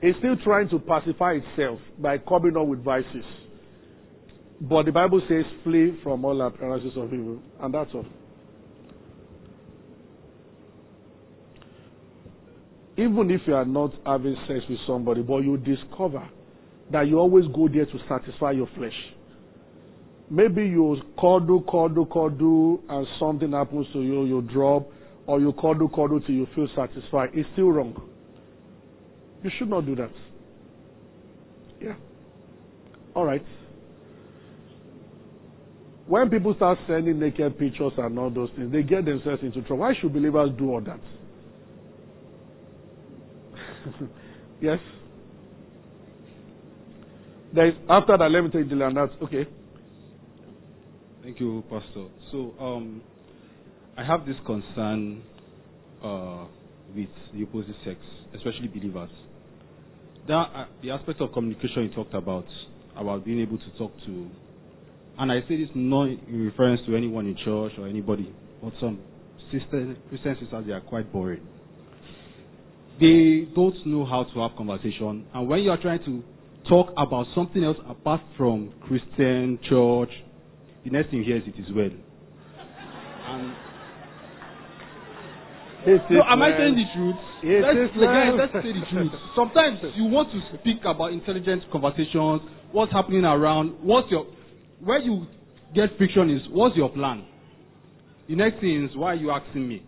It's 0.00 0.18
still 0.18 0.36
trying 0.44 0.68
to 0.70 0.78
pacify 0.78 1.38
itself 1.42 1.80
by 1.98 2.18
coming 2.18 2.56
up 2.56 2.66
with 2.66 2.84
vices. 2.84 3.24
But 4.60 4.84
the 4.84 4.92
Bible 4.92 5.22
says, 5.28 5.44
flee 5.64 5.98
from 6.02 6.24
all 6.24 6.40
appearances 6.42 6.92
of 6.96 7.12
evil. 7.12 7.40
And 7.60 7.74
that's 7.74 7.90
all. 7.94 8.06
Even 12.96 13.30
if 13.30 13.40
you 13.46 13.54
are 13.54 13.64
not 13.64 13.92
having 14.04 14.36
sex 14.48 14.60
with 14.68 14.78
somebody, 14.86 15.22
but 15.22 15.38
you 15.38 15.56
discover 15.56 16.28
that 16.90 17.06
you 17.06 17.18
always 17.18 17.44
go 17.54 17.68
there 17.68 17.86
to 17.86 17.98
satisfy 18.08 18.52
your 18.52 18.68
flesh. 18.76 18.92
Maybe 20.30 20.62
you 20.66 20.96
cuddle, 21.14 21.62
cuddle, 21.62 22.06
cuddle, 22.06 22.80
and 22.88 23.06
something 23.20 23.52
happens 23.52 23.86
to 23.92 24.02
you, 24.02 24.24
you 24.24 24.42
drop, 24.42 24.88
or 25.28 25.38
you 25.38 25.52
cuddle, 25.52 25.90
cuddle 25.90 26.20
till 26.22 26.34
you 26.34 26.46
feel 26.54 26.66
satisfied. 26.74 27.28
It's 27.34 27.48
still 27.52 27.70
wrong. 27.70 27.94
You 29.44 29.50
should 29.58 29.68
not 29.68 29.84
do 29.84 29.94
that. 29.94 30.10
Yeah. 31.80 31.94
All 33.14 33.26
right. 33.26 33.44
When 36.06 36.30
people 36.30 36.54
start 36.54 36.78
sending 36.88 37.20
naked 37.20 37.58
pictures 37.58 37.92
and 37.98 38.18
all 38.18 38.30
those 38.30 38.48
things, 38.56 38.72
they 38.72 38.82
get 38.82 39.04
themselves 39.04 39.42
into 39.42 39.60
trouble. 39.60 39.80
Why 39.80 39.92
should 40.00 40.14
believers 40.14 40.48
do 40.58 40.70
all 40.70 40.80
that? 40.80 41.00
yes? 44.62 44.78
There 47.54 47.68
is, 47.68 47.74
after 47.90 48.16
that, 48.16 48.30
let 48.30 48.44
me 48.44 48.50
take 48.50 48.70
the 48.70 48.86
and 48.86 48.96
that's 48.96 49.12
okay. 49.24 49.46
Thank 51.22 51.38
you, 51.38 51.62
Pastor. 51.68 52.06
So, 52.32 52.54
um, 52.58 53.02
I 53.98 54.04
have 54.04 54.24
this 54.24 54.36
concern 54.46 55.22
uh, 56.04 56.44
with 56.94 57.08
the 57.34 57.42
opposite 57.42 57.74
sex, 57.84 57.98
especially 58.32 58.68
believers. 58.68 59.10
Are, 60.28 60.46
uh, 60.54 60.66
the 60.80 60.92
aspect 60.92 61.20
of 61.20 61.32
communication 61.32 61.82
you 61.82 61.88
talked 61.88 62.14
about, 62.14 62.46
about 62.96 63.24
being 63.24 63.40
able 63.40 63.58
to 63.58 63.70
talk 63.76 63.92
to, 64.06 64.28
and 65.18 65.32
I 65.32 65.40
say 65.48 65.56
this 65.56 65.70
not 65.74 66.04
in 66.04 66.46
reference 66.46 66.80
to 66.86 66.94
anyone 66.94 67.26
in 67.26 67.36
church 67.44 67.72
or 67.76 67.88
anybody, 67.88 68.32
but 68.62 68.72
some 68.80 69.00
sister, 69.50 69.96
Christian 70.10 70.36
sisters, 70.40 70.64
they 70.64 70.72
are 70.72 70.80
quite 70.80 71.12
boring. 71.12 71.44
They 73.00 73.48
don't 73.52 73.84
know 73.84 74.06
how 74.06 74.26
to 74.32 74.40
have 74.46 74.56
conversation, 74.56 75.26
and 75.34 75.48
when 75.48 75.58
you 75.58 75.70
are 75.70 75.82
trying 75.82 76.04
to 76.04 76.22
talk 76.68 76.92
about 76.96 77.26
something 77.34 77.64
else 77.64 77.78
apart 77.88 78.20
from 78.36 78.72
Christian 78.86 79.58
church, 79.68 80.10
the 80.84 80.90
next 80.90 81.10
thing 81.10 81.18
you 81.18 81.24
hear 81.24 81.38
is 81.38 81.42
it 81.48 81.58
is 81.58 81.66
well. 81.74 81.90
And 83.30 83.67
no, 85.86 86.22
am 86.26 86.42
I 86.42 86.50
saying 86.56 86.74
the 86.74 86.84
truth? 86.94 87.16
It 87.42 87.62
let's, 87.62 87.94
again, 87.94 88.36
let's 88.36 88.52
say 88.52 88.72
the 88.72 88.84
truth. 88.90 89.12
Sometimes 89.36 89.78
you 89.94 90.04
want 90.04 90.30
to 90.32 90.58
speak 90.58 90.78
about 90.84 91.12
intelligent 91.12 91.62
conversations, 91.70 92.42
what's 92.72 92.92
happening 92.92 93.24
around, 93.24 93.78
what's 93.82 94.10
your, 94.10 94.26
where 94.80 94.98
you 94.98 95.26
get 95.74 95.96
friction 95.96 96.30
is, 96.30 96.42
what's 96.50 96.76
your 96.76 96.90
plan? 96.90 97.24
The 98.28 98.34
next 98.34 98.60
thing 98.60 98.84
is, 98.84 98.96
why 98.96 99.12
are 99.12 99.16
you 99.16 99.30
asking 99.30 99.68
me? 99.68 99.82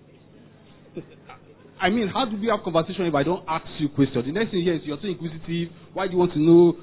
I 1.80 1.88
mean, 1.88 2.08
how 2.08 2.26
do 2.26 2.36
we 2.36 2.48
have 2.48 2.62
conversation 2.62 3.06
if 3.06 3.14
I 3.14 3.22
don't 3.22 3.44
ask 3.48 3.64
you 3.78 3.88
questions? 3.88 4.24
The 4.26 4.32
next 4.32 4.50
thing 4.50 4.62
here 4.62 4.74
is 4.74 4.82
you're 4.84 4.98
so 5.00 5.08
inquisitive. 5.08 5.72
Why 5.92 6.06
do 6.06 6.12
you 6.12 6.18
want 6.18 6.32
to 6.34 6.38
know? 6.38 6.76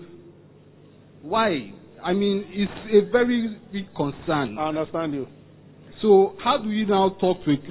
Why? 1.21 1.71
I 2.03 2.13
mean, 2.13 2.45
it's 2.49 2.71
a 2.91 3.11
very 3.11 3.57
big 3.71 3.93
concern. 3.95 4.57
I 4.57 4.69
understand 4.69 5.13
you. 5.13 5.27
So 6.01 6.35
how 6.43 6.57
do 6.57 6.69
you 6.69 6.85
now 6.85 7.15
talk 7.19 7.43
to 7.45 7.51
it? 7.51 7.61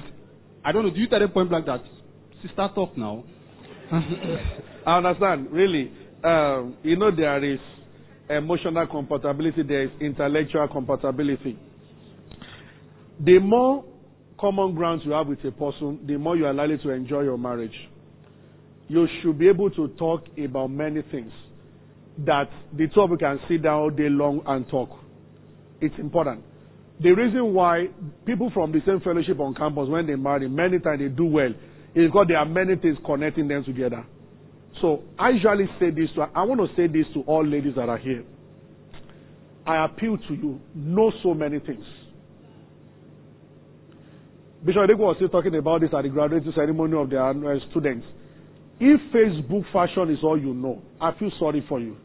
I 0.67 0.73
don't 0.73 0.83
know. 0.83 0.91
Do 0.91 0.99
you 0.99 1.07
tell 1.07 1.19
them 1.19 1.29
point 1.29 1.47
blank 1.47 1.65
that 1.67 1.81
sister 2.41 2.67
talk 2.75 2.97
now? 2.97 3.23
I 4.85 4.97
understand, 4.97 5.49
really. 5.49 5.93
Um, 6.21 6.75
you 6.83 6.97
know, 6.97 7.09
there 7.15 7.41
is 7.41 7.59
emotional 8.29 8.85
compatibility, 8.85 9.63
there 9.63 9.83
is 9.83 9.91
intellectual 10.01 10.67
compatibility. 10.67 11.57
The 13.23 13.39
more 13.39 13.85
common 14.37 14.75
grounds 14.75 15.03
you 15.05 15.13
have 15.13 15.27
with 15.27 15.39
a 15.45 15.51
person, 15.51 16.05
the 16.05 16.17
more 16.17 16.35
you 16.35 16.45
are 16.45 16.53
likely 16.53 16.79
to 16.79 16.89
enjoy 16.89 17.21
your 17.21 17.37
marriage. 17.37 17.71
You 18.89 19.07
should 19.21 19.39
be 19.39 19.47
able 19.47 19.69
to 19.69 19.87
talk 19.97 20.25
about 20.37 20.67
many 20.67 21.01
things 21.03 21.31
that 22.25 22.49
the 22.73 22.87
two 22.93 22.99
of 22.99 23.11
you 23.11 23.17
can 23.17 23.39
sit 23.47 23.63
down 23.63 23.79
all 23.79 23.89
day 23.89 24.09
long 24.09 24.41
and 24.45 24.67
talk. 24.67 24.89
It's 25.79 25.95
important. 25.97 26.43
The 26.99 27.11
reason 27.11 27.53
why 27.53 27.87
people 28.25 28.49
from 28.53 28.71
the 28.71 28.79
same 28.85 28.99
fellowship 29.01 29.39
on 29.39 29.53
campus, 29.53 29.87
when 29.87 30.07
they 30.07 30.15
marry, 30.15 30.49
many 30.49 30.79
times 30.79 30.99
they 30.99 31.09
do 31.09 31.25
well, 31.25 31.49
is 31.93 32.07
because 32.07 32.25
there 32.27 32.37
are 32.37 32.45
many 32.45 32.75
things 32.75 32.97
connecting 33.05 33.47
them 33.47 33.63
together. 33.63 34.05
So 34.81 35.03
I 35.17 35.29
usually 35.29 35.67
say 35.79 35.89
this 35.91 36.09
to, 36.15 36.21
I 36.35 36.43
want 36.43 36.61
to 36.61 36.67
say 36.75 36.87
this 36.87 37.05
to 37.13 37.21
all 37.21 37.45
ladies 37.45 37.75
that 37.75 37.89
are 37.89 37.97
here. 37.97 38.23
I 39.65 39.85
appeal 39.85 40.17
to 40.17 40.33
you, 40.33 40.59
know 40.73 41.11
so 41.21 41.33
many 41.33 41.59
things. 41.59 41.83
Bishop 44.65 44.81
Adeko 44.81 44.99
was 44.99 45.15
still 45.17 45.29
talking 45.29 45.55
about 45.55 45.81
this 45.81 45.91
at 45.95 46.01
the 46.01 46.09
graduation 46.09 46.51
ceremony 46.55 46.97
of 46.97 47.09
the 47.09 47.19
uh, 47.19 47.69
students. 47.69 48.05
If 48.79 48.99
Facebook 49.13 49.63
fashion 49.71 50.11
is 50.11 50.19
all 50.23 50.39
you 50.39 50.53
know, 50.53 50.81
I 51.01 51.11
feel 51.17 51.31
sorry 51.39 51.63
for 51.67 51.79
you. 51.79 51.97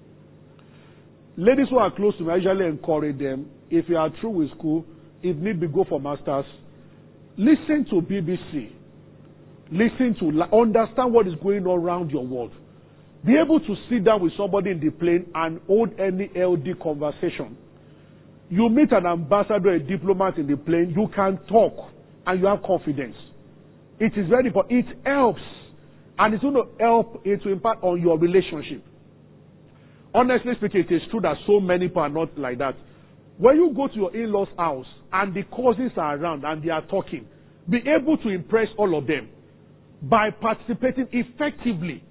Ladies 1.36 1.66
who 1.70 1.78
are 1.78 1.94
close 1.94 2.16
to 2.18 2.24
me, 2.24 2.32
I 2.32 2.36
usually 2.36 2.66
encourage 2.66 3.18
them. 3.18 3.46
If 3.72 3.88
you 3.88 3.96
are 3.96 4.10
through 4.20 4.30
with 4.30 4.50
school, 4.50 4.84
if 5.22 5.34
need 5.38 5.58
be, 5.58 5.66
go 5.66 5.84
for 5.88 5.98
masters. 5.98 6.44
Listen 7.38 7.86
to 7.88 8.02
BBC. 8.02 8.70
Listen 9.70 10.14
to, 10.20 10.42
understand 10.54 11.14
what 11.14 11.26
is 11.26 11.32
going 11.42 11.66
on 11.66 11.78
around 11.80 12.10
your 12.10 12.26
world. 12.26 12.52
Be 13.24 13.32
able 13.42 13.60
to 13.60 13.74
sit 13.88 14.04
down 14.04 14.22
with 14.22 14.32
somebody 14.36 14.72
in 14.72 14.80
the 14.80 14.90
plane 14.90 15.24
and 15.34 15.58
hold 15.66 15.98
any 15.98 16.28
LD 16.36 16.78
conversation. 16.82 17.56
You 18.50 18.68
meet 18.68 18.92
an 18.92 19.06
ambassador, 19.06 19.70
a 19.70 19.78
diplomat 19.78 20.36
in 20.36 20.48
the 20.48 20.58
plane, 20.58 20.92
you 20.94 21.08
can 21.16 21.38
talk 21.48 21.72
and 22.26 22.40
you 22.40 22.46
have 22.46 22.62
confidence. 22.62 23.16
It 23.98 24.12
is 24.18 24.28
very 24.28 24.48
important. 24.48 24.86
It 24.86 24.98
helps. 25.06 25.40
And 26.18 26.34
it's 26.34 26.42
going 26.42 26.54
to 26.54 26.68
help 26.78 27.22
it 27.24 27.42
to 27.44 27.48
impact 27.48 27.82
on 27.82 28.02
your 28.02 28.18
relationship. 28.18 28.84
Honestly 30.12 30.52
speaking, 30.58 30.84
it 30.86 30.94
is 30.94 31.00
true 31.10 31.22
that 31.22 31.36
so 31.46 31.58
many 31.58 31.88
people 31.88 32.02
are 32.02 32.10
not 32.10 32.36
like 32.38 32.58
that. 32.58 32.74
When 33.38 33.56
you 33.56 33.72
go 33.74 33.88
to 33.88 33.94
your 33.94 34.14
in 34.14 34.30
law's 34.32 34.48
house 34.56 34.86
and 35.12 35.34
the 35.34 35.42
cousins 35.44 35.92
are 35.96 36.16
around 36.16 36.44
and 36.44 36.62
they 36.62 36.70
are 36.70 36.82
talking, 36.86 37.26
be 37.68 37.78
able 37.88 38.16
to 38.18 38.28
impress 38.28 38.68
all 38.76 38.96
of 38.96 39.06
them 39.06 39.28
by 40.02 40.30
participating 40.30 41.08
effectively 41.12 42.02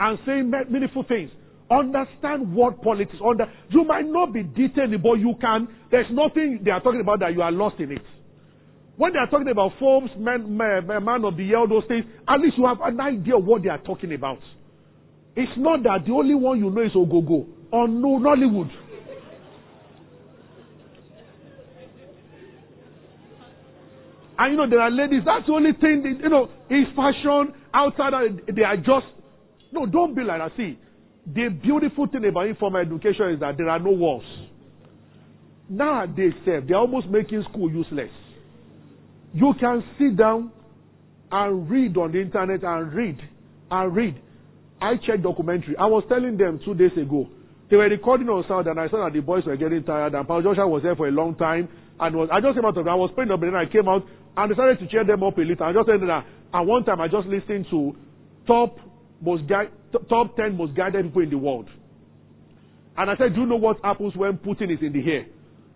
and 0.00 0.18
saying 0.26 0.50
me- 0.50 0.64
meaningful 0.70 1.04
things. 1.04 1.30
Understand 1.70 2.54
what 2.54 2.80
politics 2.82 3.16
under. 3.24 3.44
You 3.68 3.84
might 3.84 4.06
not 4.06 4.32
be 4.32 4.42
detailed, 4.42 5.02
but 5.02 5.14
you 5.14 5.34
can. 5.40 5.68
There's 5.90 6.06
nothing 6.10 6.60
they 6.64 6.70
are 6.70 6.80
talking 6.80 7.00
about 7.00 7.20
that 7.20 7.34
you 7.34 7.42
are 7.42 7.52
lost 7.52 7.78
in 7.78 7.92
it. 7.92 8.02
When 8.96 9.12
they 9.12 9.18
are 9.18 9.28
talking 9.28 9.48
about 9.48 9.72
forms, 9.78 10.10
man, 10.18 10.56
man, 10.56 10.86
man 11.04 11.24
of 11.24 11.36
the 11.36 11.44
year, 11.44 11.64
those 11.68 11.84
things, 11.86 12.04
at 12.26 12.40
least 12.40 12.56
you 12.56 12.66
have 12.66 12.78
an 12.82 12.98
idea 13.00 13.36
of 13.36 13.44
what 13.44 13.62
they 13.62 13.68
are 13.68 13.78
talking 13.78 14.12
about. 14.14 14.38
It's 15.36 15.52
not 15.56 15.82
that 15.84 16.06
the 16.06 16.12
only 16.12 16.34
one 16.34 16.58
you 16.58 16.70
know 16.70 16.82
is 16.82 16.92
Ogogo 16.96 17.46
or 17.70 17.86
no 17.86 18.18
Nollywood. 18.18 18.70
And 24.38 24.52
you 24.52 24.56
know, 24.56 24.70
there 24.70 24.80
are 24.80 24.90
ladies, 24.90 25.22
that's 25.26 25.46
the 25.46 25.52
only 25.52 25.72
thing, 25.72 26.02
that, 26.02 26.22
you 26.22 26.28
know, 26.28 26.48
is 26.70 26.86
fashion 26.94 27.52
outside, 27.74 28.12
they 28.54 28.62
are 28.62 28.76
just, 28.76 29.06
no, 29.72 29.84
don't 29.84 30.14
be 30.14 30.22
like 30.22 30.38
that. 30.38 30.52
See, 30.56 30.78
the 31.26 31.48
beautiful 31.48 32.06
thing 32.06 32.24
about 32.24 32.46
informal 32.46 32.80
education 32.80 33.30
is 33.34 33.40
that 33.40 33.56
there 33.58 33.68
are 33.68 33.80
no 33.80 33.90
walls. 33.90 34.24
Nowadays, 35.68 36.32
they're 36.46 36.76
almost 36.76 37.08
making 37.08 37.44
school 37.50 37.70
useless. 37.70 38.10
You 39.34 39.52
can 39.60 39.84
sit 39.98 40.16
down 40.16 40.52
and 41.30 41.68
read 41.68 41.96
on 41.96 42.12
the 42.12 42.20
internet 42.22 42.62
and 42.62 42.92
read 42.94 43.18
and 43.70 43.94
read. 43.94 44.22
I 44.80 44.94
checked 45.04 45.22
documentary. 45.22 45.76
I 45.76 45.86
was 45.86 46.04
telling 46.08 46.38
them 46.38 46.60
two 46.64 46.74
days 46.74 46.96
ago. 46.96 47.28
They 47.68 47.76
were 47.76 47.88
recording 47.90 48.28
on 48.28 48.44
sound, 48.48 48.66
and 48.68 48.80
I 48.80 48.88
saw 48.88 49.04
that 49.04 49.12
the 49.12 49.20
boys 49.20 49.44
were 49.44 49.56
getting 49.56 49.84
tired, 49.84 50.14
and 50.14 50.26
Paul 50.26 50.42
Joshua 50.42 50.66
was 50.66 50.82
there 50.82 50.96
for 50.96 51.08
a 51.08 51.10
long 51.10 51.34
time. 51.34 51.68
And 52.00 52.16
was, 52.16 52.30
I 52.32 52.40
just 52.40 52.54
came 52.54 52.64
out 52.64 52.78
of 52.78 52.86
I 52.86 52.94
was 52.94 53.10
praying 53.14 53.30
and 53.30 53.42
then 53.42 53.54
I 53.54 53.66
came 53.66 53.88
out 53.88 54.06
and 54.38 54.48
decided 54.48 54.78
to 54.78 54.86
cheer 54.86 55.04
them 55.04 55.22
up 55.22 55.36
a 55.36 55.40
little. 55.40 55.66
I 55.66 55.72
just 55.72 55.86
said 55.86 56.00
that. 56.00 56.24
And 56.54 56.68
one 56.68 56.84
time 56.84 57.00
I 57.00 57.08
just 57.08 57.26
listened 57.26 57.66
to 57.70 57.96
top 58.46 58.78
most 59.20 59.46
gui- 59.48 59.74
top 60.08 60.36
ten 60.36 60.56
most 60.56 60.74
guided 60.76 61.06
people 61.06 61.22
in 61.22 61.30
the 61.30 61.38
world. 61.38 61.68
And 62.96 63.10
I 63.10 63.16
said, 63.16 63.34
Do 63.34 63.40
you 63.42 63.46
know 63.46 63.56
what 63.56 63.78
happens 63.82 64.14
when 64.14 64.38
Putin 64.38 64.72
is 64.72 64.78
in 64.80 64.92
the 64.92 65.02
air? 65.10 65.26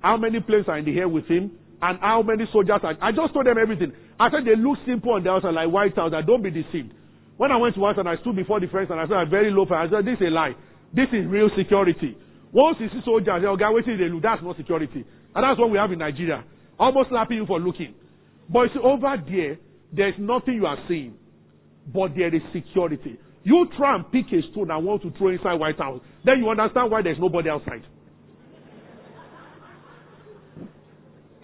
How 0.00 0.16
many 0.16 0.40
planes 0.40 0.66
are 0.68 0.78
in 0.78 0.84
the 0.84 0.96
air 0.98 1.08
with 1.08 1.26
him? 1.26 1.58
And 1.82 1.98
how 1.98 2.22
many 2.22 2.44
soldiers 2.52 2.78
are. 2.82 2.94
I 3.02 3.10
just 3.10 3.34
told 3.34 3.46
them 3.46 3.58
everything. 3.58 3.92
I 4.18 4.30
said, 4.30 4.46
They 4.46 4.54
look 4.54 4.78
simple 4.86 5.12
on 5.12 5.24
the 5.24 5.30
outside, 5.30 5.54
like 5.54 5.70
White 5.70 5.96
House. 5.96 6.12
I 6.14 6.22
don't 6.22 6.42
be 6.42 6.50
deceived. 6.50 6.94
When 7.36 7.50
I 7.50 7.56
went 7.56 7.74
to 7.74 7.80
White 7.80 7.96
House, 7.96 8.06
I 8.06 8.20
stood 8.22 8.36
before 8.36 8.60
the 8.60 8.68
friends 8.68 8.90
and 8.90 9.00
I 9.00 9.06
said, 9.06 9.18
I'm 9.18 9.30
very 9.30 9.50
low. 9.50 9.66
I 9.70 9.90
said, 9.90 10.06
This 10.06 10.22
is 10.22 10.28
a 10.28 10.30
lie. 10.30 10.54
This 10.94 11.10
is 11.12 11.26
real 11.26 11.50
security. 11.58 12.16
Once 12.52 12.76
you 12.78 12.88
see 12.90 13.00
soldiers, 13.04 13.42
they'll 13.42 13.56
get 13.56 13.72
waiting, 13.72 13.98
they 13.98 14.06
look. 14.06 14.22
That's 14.22 14.42
not 14.42 14.56
security. 14.56 15.02
And 15.34 15.42
that's 15.42 15.58
what 15.58 15.70
we 15.70 15.78
have 15.78 15.90
in 15.90 15.98
Nigeria. 15.98 16.44
Almost 16.78 17.08
slapping 17.10 17.38
you 17.38 17.46
for 17.46 17.58
looking. 17.58 17.94
But 18.48 18.76
over 18.82 19.16
there, 19.28 19.58
there's 19.92 20.14
nothing 20.18 20.54
you 20.54 20.66
are 20.66 20.78
seeing. 20.88 21.14
But 21.92 22.14
there 22.16 22.34
is 22.34 22.42
security. 22.52 23.18
You 23.44 23.66
try 23.76 23.96
and 23.96 24.10
pick 24.12 24.26
a 24.32 24.40
stone 24.52 24.70
and 24.70 24.84
want 24.84 25.02
to 25.02 25.10
throw 25.18 25.28
inside 25.28 25.54
White 25.54 25.78
House. 25.78 26.00
Then 26.24 26.38
you 26.38 26.48
understand 26.48 26.90
why 26.90 27.02
there's 27.02 27.18
nobody 27.18 27.48
outside. 27.48 27.82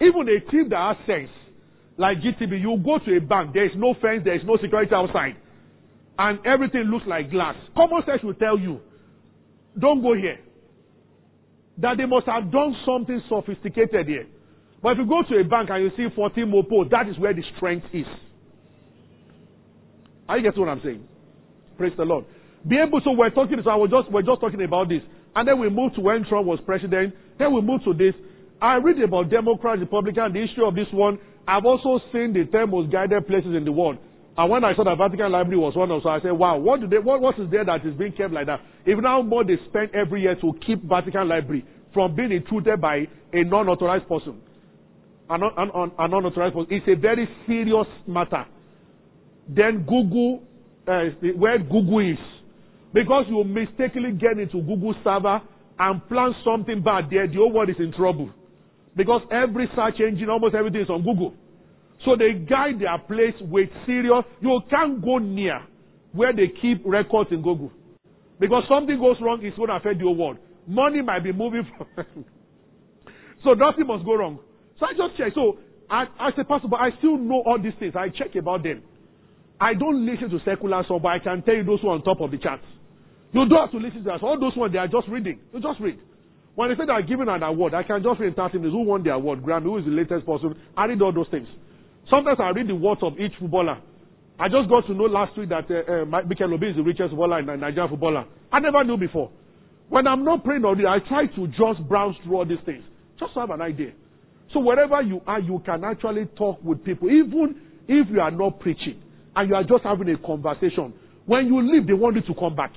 Even 0.01 0.29
a 0.29 0.51
team 0.51 0.69
that 0.69 0.95
has 0.95 1.05
sense, 1.05 1.29
like 1.97 2.19
GTB, 2.19 2.61
you 2.61 2.77
go 2.83 2.99
to 2.99 3.17
a 3.17 3.19
bank, 3.19 3.53
there 3.53 3.65
is 3.65 3.73
no 3.75 3.93
fence, 4.01 4.21
there 4.23 4.35
is 4.35 4.41
no 4.45 4.57
security 4.61 4.93
outside. 4.95 5.35
And 6.17 6.39
everything 6.45 6.83
looks 6.83 7.05
like 7.05 7.29
glass. 7.29 7.55
Common 7.75 8.01
sense 8.05 8.23
will 8.23 8.33
tell 8.33 8.57
you, 8.57 8.79
don't 9.77 10.01
go 10.01 10.13
here. 10.13 10.39
That 11.79 11.97
they 11.97 12.05
must 12.05 12.27
have 12.27 12.51
done 12.51 12.75
something 12.85 13.21
sophisticated 13.27 14.07
here. 14.07 14.27
But 14.81 14.93
if 14.93 14.97
you 14.99 15.05
go 15.05 15.23
to 15.27 15.39
a 15.39 15.43
bank 15.43 15.69
and 15.71 15.83
you 15.83 15.91
see 15.97 16.13
14 16.15 16.45
mopo, 16.45 16.89
that 16.89 17.09
is 17.09 17.19
where 17.19 17.33
the 17.33 17.43
strength 17.57 17.87
is. 17.93 18.05
Are 20.27 20.37
you 20.37 20.43
getting 20.43 20.61
what 20.61 20.69
I'm 20.69 20.81
saying? 20.83 21.03
Praise 21.77 21.93
the 21.97 22.03
Lord. 22.03 22.25
Be 22.67 22.77
able 22.77 23.01
to, 23.01 23.11
we're 23.11 23.29
talking, 23.29 23.57
so 23.63 23.69
I 23.69 23.75
was 23.75 23.89
just, 23.89 24.11
we're 24.11 24.21
just 24.21 24.39
talking 24.41 24.61
about 24.61 24.89
this. 24.89 25.01
And 25.35 25.47
then 25.47 25.59
we 25.59 25.69
moved 25.69 25.95
to 25.95 26.01
when 26.01 26.23
Trump 26.25 26.45
was 26.45 26.59
president. 26.65 27.13
Then 27.37 27.53
we 27.53 27.61
moved 27.61 27.83
to 27.85 27.93
this. 27.93 28.13
I 28.61 28.75
read 28.75 29.01
about 29.01 29.29
Democrats, 29.29 29.79
Republicans, 29.79 30.33
the 30.33 30.43
issue 30.43 30.65
of 30.65 30.75
this 30.75 30.87
one. 30.91 31.19
I've 31.47 31.65
also 31.65 31.99
seen 32.11 32.33
the 32.33 32.45
10 32.45 32.69
most 32.69 32.91
guided 32.91 33.25
places 33.27 33.55
in 33.55 33.65
the 33.65 33.71
world. 33.71 33.97
And 34.37 34.49
when 34.49 34.63
I 34.63 34.75
saw 34.75 34.83
the 34.83 34.95
Vatican 34.95 35.31
Library 35.31 35.57
was 35.57 35.75
one 35.75 35.91
of, 35.91 36.03
so 36.03 36.09
I 36.09 36.21
said, 36.21 36.31
wow, 36.31 36.57
what 36.57 36.79
do 36.79 36.87
they, 36.87 36.99
what, 36.99 37.21
what 37.21 37.39
is 37.39 37.49
there 37.51 37.65
that 37.65 37.85
is 37.85 37.93
being 37.95 38.11
kept 38.13 38.31
like 38.31 38.47
that? 38.47 38.61
Even 38.87 39.03
how 39.03 39.21
more 39.21 39.43
they 39.43 39.57
spend 39.67 39.91
every 39.95 40.21
year 40.21 40.35
to 40.35 40.53
keep 40.65 40.83
Vatican 40.83 41.27
Library 41.27 41.65
from 41.93 42.15
being 42.15 42.31
intruded 42.31 42.79
by 42.79 43.07
a 43.33 43.43
non-authorized 43.43 44.07
person. 44.07 44.39
An, 45.29 45.41
unauthorized 45.99 46.55
person. 46.55 46.67
It's 46.69 46.87
a 46.87 46.99
very 46.99 47.27
serious 47.45 47.87
matter. 48.07 48.45
Then 49.47 49.85
Google, 49.87 50.41
uh, 50.87 51.05
where 51.37 51.59
Google 51.59 51.99
is. 51.99 52.17
Because 52.93 53.25
you 53.29 53.43
mistakenly 53.43 54.11
get 54.13 54.39
into 54.39 54.61
Google 54.61 54.95
server 55.03 55.41
and 55.77 56.07
plan 56.07 56.33
something 56.43 56.81
bad 56.81 57.05
there, 57.11 57.27
the 57.27 57.35
whole 57.35 57.51
world 57.53 57.69
is 57.69 57.75
in 57.77 57.93
trouble. 57.93 58.31
Because 58.95 59.21
every 59.31 59.67
search 59.75 59.99
engine, 59.99 60.29
almost 60.29 60.55
everything 60.55 60.81
is 60.81 60.89
on 60.89 61.03
Google. 61.03 61.33
So 62.05 62.15
they 62.15 62.33
guide 62.33 62.79
their 62.79 62.97
place 62.97 63.35
with 63.41 63.69
serious. 63.85 64.23
You 64.41 64.59
can't 64.69 65.03
go 65.03 65.19
near 65.19 65.61
where 66.11 66.33
they 66.33 66.47
keep 66.61 66.81
records 66.85 67.29
in 67.31 67.41
Google. 67.41 67.71
Because 68.39 68.63
something 68.67 68.97
goes 68.97 69.17
wrong, 69.21 69.39
it's 69.43 69.55
going 69.57 69.69
to 69.69 69.75
affect 69.75 69.99
the 69.99 70.05
whole 70.05 70.15
world. 70.15 70.37
Money 70.65 71.01
might 71.01 71.23
be 71.23 71.31
moving 71.31 71.67
from. 71.95 72.25
so 73.43 73.53
nothing 73.53 73.85
must 73.85 74.05
go 74.05 74.15
wrong. 74.15 74.39
So 74.79 74.85
I 74.87 74.93
just 74.95 75.17
check. 75.17 75.33
So 75.35 75.59
I, 75.89 76.05
I 76.19 76.29
say, 76.35 76.43
Pastor, 76.43 76.67
but 76.67 76.79
I 76.79 76.89
still 76.97 77.17
know 77.17 77.43
all 77.45 77.59
these 77.61 77.75
things. 77.79 77.93
I 77.95 78.09
check 78.09 78.35
about 78.35 78.63
them. 78.63 78.81
I 79.59 79.73
don't 79.73 80.05
listen 80.05 80.29
to 80.29 80.39
secular 80.45 80.83
songs, 80.87 81.01
but 81.03 81.09
I 81.09 81.19
can 81.19 81.43
tell 81.43 81.55
you 81.55 81.63
those 81.63 81.81
who 81.81 81.89
are 81.89 81.95
on 81.99 82.03
top 82.03 82.21
of 82.21 82.31
the 82.31 82.37
charts. 82.37 82.63
You 83.33 83.45
don't 83.45 83.59
have 83.59 83.71
to 83.71 83.77
listen 83.77 84.03
to 84.05 84.13
us. 84.13 84.21
All 84.23 84.39
those 84.39 84.55
ones, 84.55 84.71
they 84.71 84.79
are 84.79 84.87
just 84.87 85.07
reading. 85.09 85.39
You 85.53 85.59
just 85.59 85.79
read. 85.79 85.99
When 86.55 86.69
they 86.69 86.75
say 86.75 86.85
they 86.87 86.93
are 86.93 87.01
giving 87.03 87.27
an 87.27 87.43
award, 87.43 87.73
I 87.73 87.83
can 87.83 88.01
just 88.01 88.19
read 88.19 88.29
in 88.29 88.33
30 88.35 88.57
minutes 88.57 88.73
who 88.73 88.83
won 88.83 89.03
the 89.03 89.11
award, 89.11 89.43
Grammy, 89.43 89.63
who 89.63 89.77
is 89.77 89.85
the 89.85 89.91
latest 89.91 90.25
person. 90.25 90.55
I 90.75 90.85
read 90.85 91.01
all 91.01 91.13
those 91.13 91.29
things. 91.29 91.47
Sometimes 92.09 92.39
I 92.39 92.49
read 92.49 92.67
the 92.67 92.75
words 92.75 93.01
of 93.03 93.19
each 93.19 93.33
footballer. 93.39 93.77
I 94.39 94.47
just 94.47 94.69
got 94.69 94.87
to 94.87 94.93
know 94.93 95.03
last 95.03 95.37
week 95.37 95.49
that 95.49 95.67
uh, 95.69 96.07
uh, 96.07 96.23
Mikel 96.23 96.53
Obi 96.53 96.67
is 96.71 96.75
the 96.77 96.83
richest 96.83 97.11
footballer 97.11 97.39
in 97.39 97.45
Nigerian 97.45 97.89
footballer. 97.89 98.25
I 98.51 98.59
never 98.59 98.83
knew 98.83 98.97
before. 98.97 99.29
When 99.89 100.07
I'm 100.07 100.23
not 100.23 100.43
praying 100.43 100.63
on 100.63 100.79
it, 100.79 100.85
I 100.87 100.99
try 101.07 101.27
to 101.27 101.47
just 101.47 101.87
browse 101.87 102.15
through 102.23 102.37
all 102.37 102.45
these 102.45 102.63
things. 102.65 102.83
Just 103.19 103.33
to 103.33 103.41
have 103.41 103.49
an 103.51 103.61
idea. 103.61 103.91
So 104.53 104.59
wherever 104.59 105.01
you 105.01 105.21
are, 105.27 105.39
you 105.39 105.61
can 105.65 105.83
actually 105.83 106.25
talk 106.37 106.63
with 106.63 106.83
people, 106.83 107.09
even 107.09 107.61
if 107.87 108.07
you 108.09 108.19
are 108.19 108.31
not 108.31 108.59
preaching 108.59 109.01
and 109.35 109.49
you 109.49 109.55
are 109.55 109.63
just 109.63 109.83
having 109.83 110.09
a 110.09 110.17
conversation. 110.17 110.93
When 111.25 111.47
you 111.47 111.61
leave, 111.61 111.85
they 111.85 111.93
want 111.93 112.15
you 112.15 112.23
to 112.23 112.39
come 112.39 112.55
back. 112.55 112.71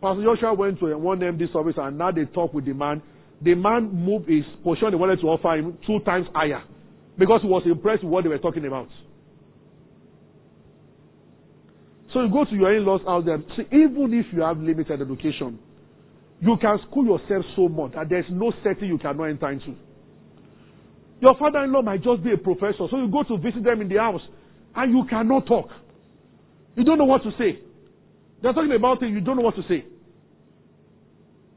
Pastor 0.00 0.22
Joshua 0.22 0.54
went 0.54 0.78
to 0.80 0.96
one 0.96 1.20
MD 1.20 1.52
service 1.52 1.74
and 1.76 1.98
now 1.98 2.10
they 2.10 2.24
talk 2.26 2.54
with 2.54 2.64
the 2.64 2.72
man. 2.72 3.02
The 3.40 3.54
man 3.54 3.90
moved 3.92 4.28
his 4.28 4.44
portion 4.62 4.90
they 4.90 4.96
wanted 4.96 5.20
to 5.20 5.26
offer 5.26 5.56
him 5.56 5.78
two 5.86 5.98
times 6.00 6.26
higher 6.34 6.62
because 7.18 7.40
he 7.42 7.48
was 7.48 7.62
impressed 7.66 8.04
with 8.04 8.12
what 8.12 8.22
they 8.24 8.28
were 8.28 8.38
talking 8.38 8.66
about. 8.66 8.88
So 12.12 12.22
you 12.22 12.30
go 12.30 12.44
to 12.44 12.54
your 12.54 12.76
in-laws 12.76 13.00
house 13.06 13.24
there. 13.24 13.38
See, 13.56 13.64
even 13.72 14.12
if 14.12 14.26
you 14.32 14.42
have 14.42 14.58
limited 14.58 15.00
education, 15.00 15.58
you 16.40 16.56
can 16.60 16.78
school 16.90 17.06
yourself 17.06 17.44
so 17.56 17.68
much 17.68 17.92
that 17.94 18.08
there's 18.08 18.26
no 18.30 18.52
setting 18.62 18.88
you 18.88 18.98
cannot 18.98 19.24
enter 19.24 19.50
into. 19.50 19.74
Your 21.22 21.36
father-in-law 21.38 21.82
might 21.82 22.02
just 22.02 22.24
be 22.24 22.32
a 22.32 22.36
professor, 22.36 22.88
so 22.90 22.96
you 22.98 23.08
go 23.08 23.22
to 23.22 23.38
visit 23.38 23.62
them 23.62 23.80
in 23.80 23.88
the 23.88 23.96
house 23.96 24.20
and 24.74 24.92
you 24.92 25.04
cannot 25.08 25.46
talk. 25.46 25.68
You 26.74 26.82
don't 26.82 26.98
know 26.98 27.04
what 27.04 27.22
to 27.22 27.30
say. 27.38 27.60
They're 28.42 28.52
talking 28.52 28.74
about 28.76 29.00
it, 29.04 29.10
you 29.10 29.20
don't 29.20 29.36
know 29.36 29.42
what 29.42 29.54
to 29.54 29.62
say. 29.68 29.86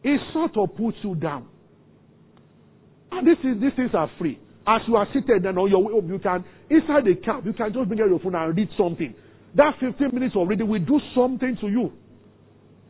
It 0.03 0.21
sort 0.33 0.55
of 0.55 0.77
puts 0.77 0.97
you 1.01 1.15
down. 1.15 1.47
And 3.11 3.27
this 3.27 3.37
is, 3.39 3.59
these 3.59 3.71
things 3.75 3.89
are 3.95 4.07
free. 4.19 4.37
As 4.67 4.81
you 4.87 4.97
are 4.97 5.07
seated 5.11 5.43
and 5.43 5.57
on 5.57 5.67
your 5.67 5.83
way 5.83 5.93
home, 5.93 6.11
you 6.11 6.19
can, 6.19 6.45
inside 6.69 7.05
the 7.05 7.15
cab, 7.25 7.43
you 7.43 7.53
can 7.53 7.73
just 7.73 7.87
bring 7.87 7.99
out 8.01 8.09
your 8.09 8.19
phone 8.19 8.35
and 8.35 8.55
read 8.55 8.69
something. 8.77 9.15
That 9.55 9.73
15 9.79 10.13
minutes 10.13 10.35
reading 10.35 10.67
will 10.67 10.79
do 10.79 10.99
something 11.15 11.57
to 11.61 11.67
you. 11.69 11.91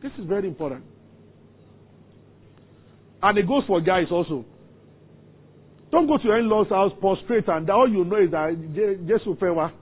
This 0.02 0.12
is 0.18 0.26
very 0.26 0.46
important. 0.46 0.84
And 3.22 3.38
it 3.38 3.48
goes 3.48 3.62
for 3.66 3.80
guys 3.80 4.08
also. 4.10 4.44
Don't 5.90 6.06
go 6.06 6.18
to 6.18 6.24
your 6.24 6.38
in-laws 6.38 6.68
house, 6.68 6.92
prostrate, 7.00 7.48
and 7.48 7.68
all 7.70 7.88
you 7.88 8.04
know 8.04 8.16
is 8.16 8.30
that 8.32 8.56
Jesus 8.74 9.26
favor. 9.38 9.72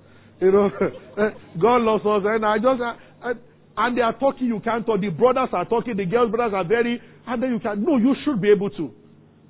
You 0.41 0.53
know, 0.53 0.67
eh, 1.19 1.31
God 1.61 1.83
loves 1.83 2.05
us, 2.05 2.23
and 2.27 2.45
I 2.45 2.59
just, 2.59 2.81
I, 3.23 3.33
and 3.77 3.97
they 3.97 4.03
are 4.03 4.17
talking, 4.19 4.47
you 4.47 4.61
can't 4.61 4.85
talk. 4.85 5.01
The 5.01 5.09
brothers 5.09 5.49
are 5.53 5.65
talking, 5.65 5.97
the 5.97 6.05
girls' 6.05 6.31
brothers 6.31 6.55
are 6.55 6.65
very, 6.65 7.01
and 7.27 7.43
then 7.43 7.51
you 7.51 7.59
can, 7.59 7.83
no, 7.83 7.97
you 7.97 8.15
should 8.25 8.41
be 8.41 8.51
able 8.51 8.71
to. 8.71 8.91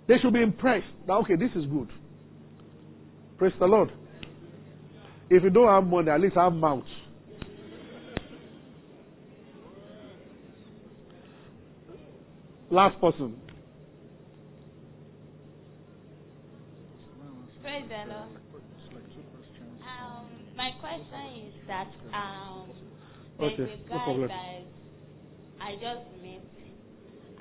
They 0.07 0.15
should 0.23 0.33
be 0.33 0.43
impressed 0.43 0.87
that, 1.07 1.15
okay, 1.15 1.37
this 1.37 1.51
is 1.57 1.67
good. 1.67 1.89
Praise 3.39 3.53
the 3.59 3.67
Lord. 3.67 3.91
If 5.31 5.43
you 5.43 5.51
don't 5.51 5.69
have 5.69 5.85
money, 5.85 6.11
at 6.11 6.21
least 6.21 6.37
have 6.37 6.53
mouth. 6.53 6.85
Last 12.71 13.01
person. 13.01 13.37
Praise 17.75 17.91
the 17.91 18.15
Um, 19.83 20.31
my 20.55 20.71
question 20.79 21.49
is 21.49 21.55
that 21.67 21.91
um, 22.15 22.71
there's 23.41 23.53
Okay, 23.59 23.63
a 23.65 23.89
guy 23.89 24.05
problem. 24.05 24.29
that 24.29 24.63
I 25.59 25.75
just 25.75 26.07
met. 26.23 26.47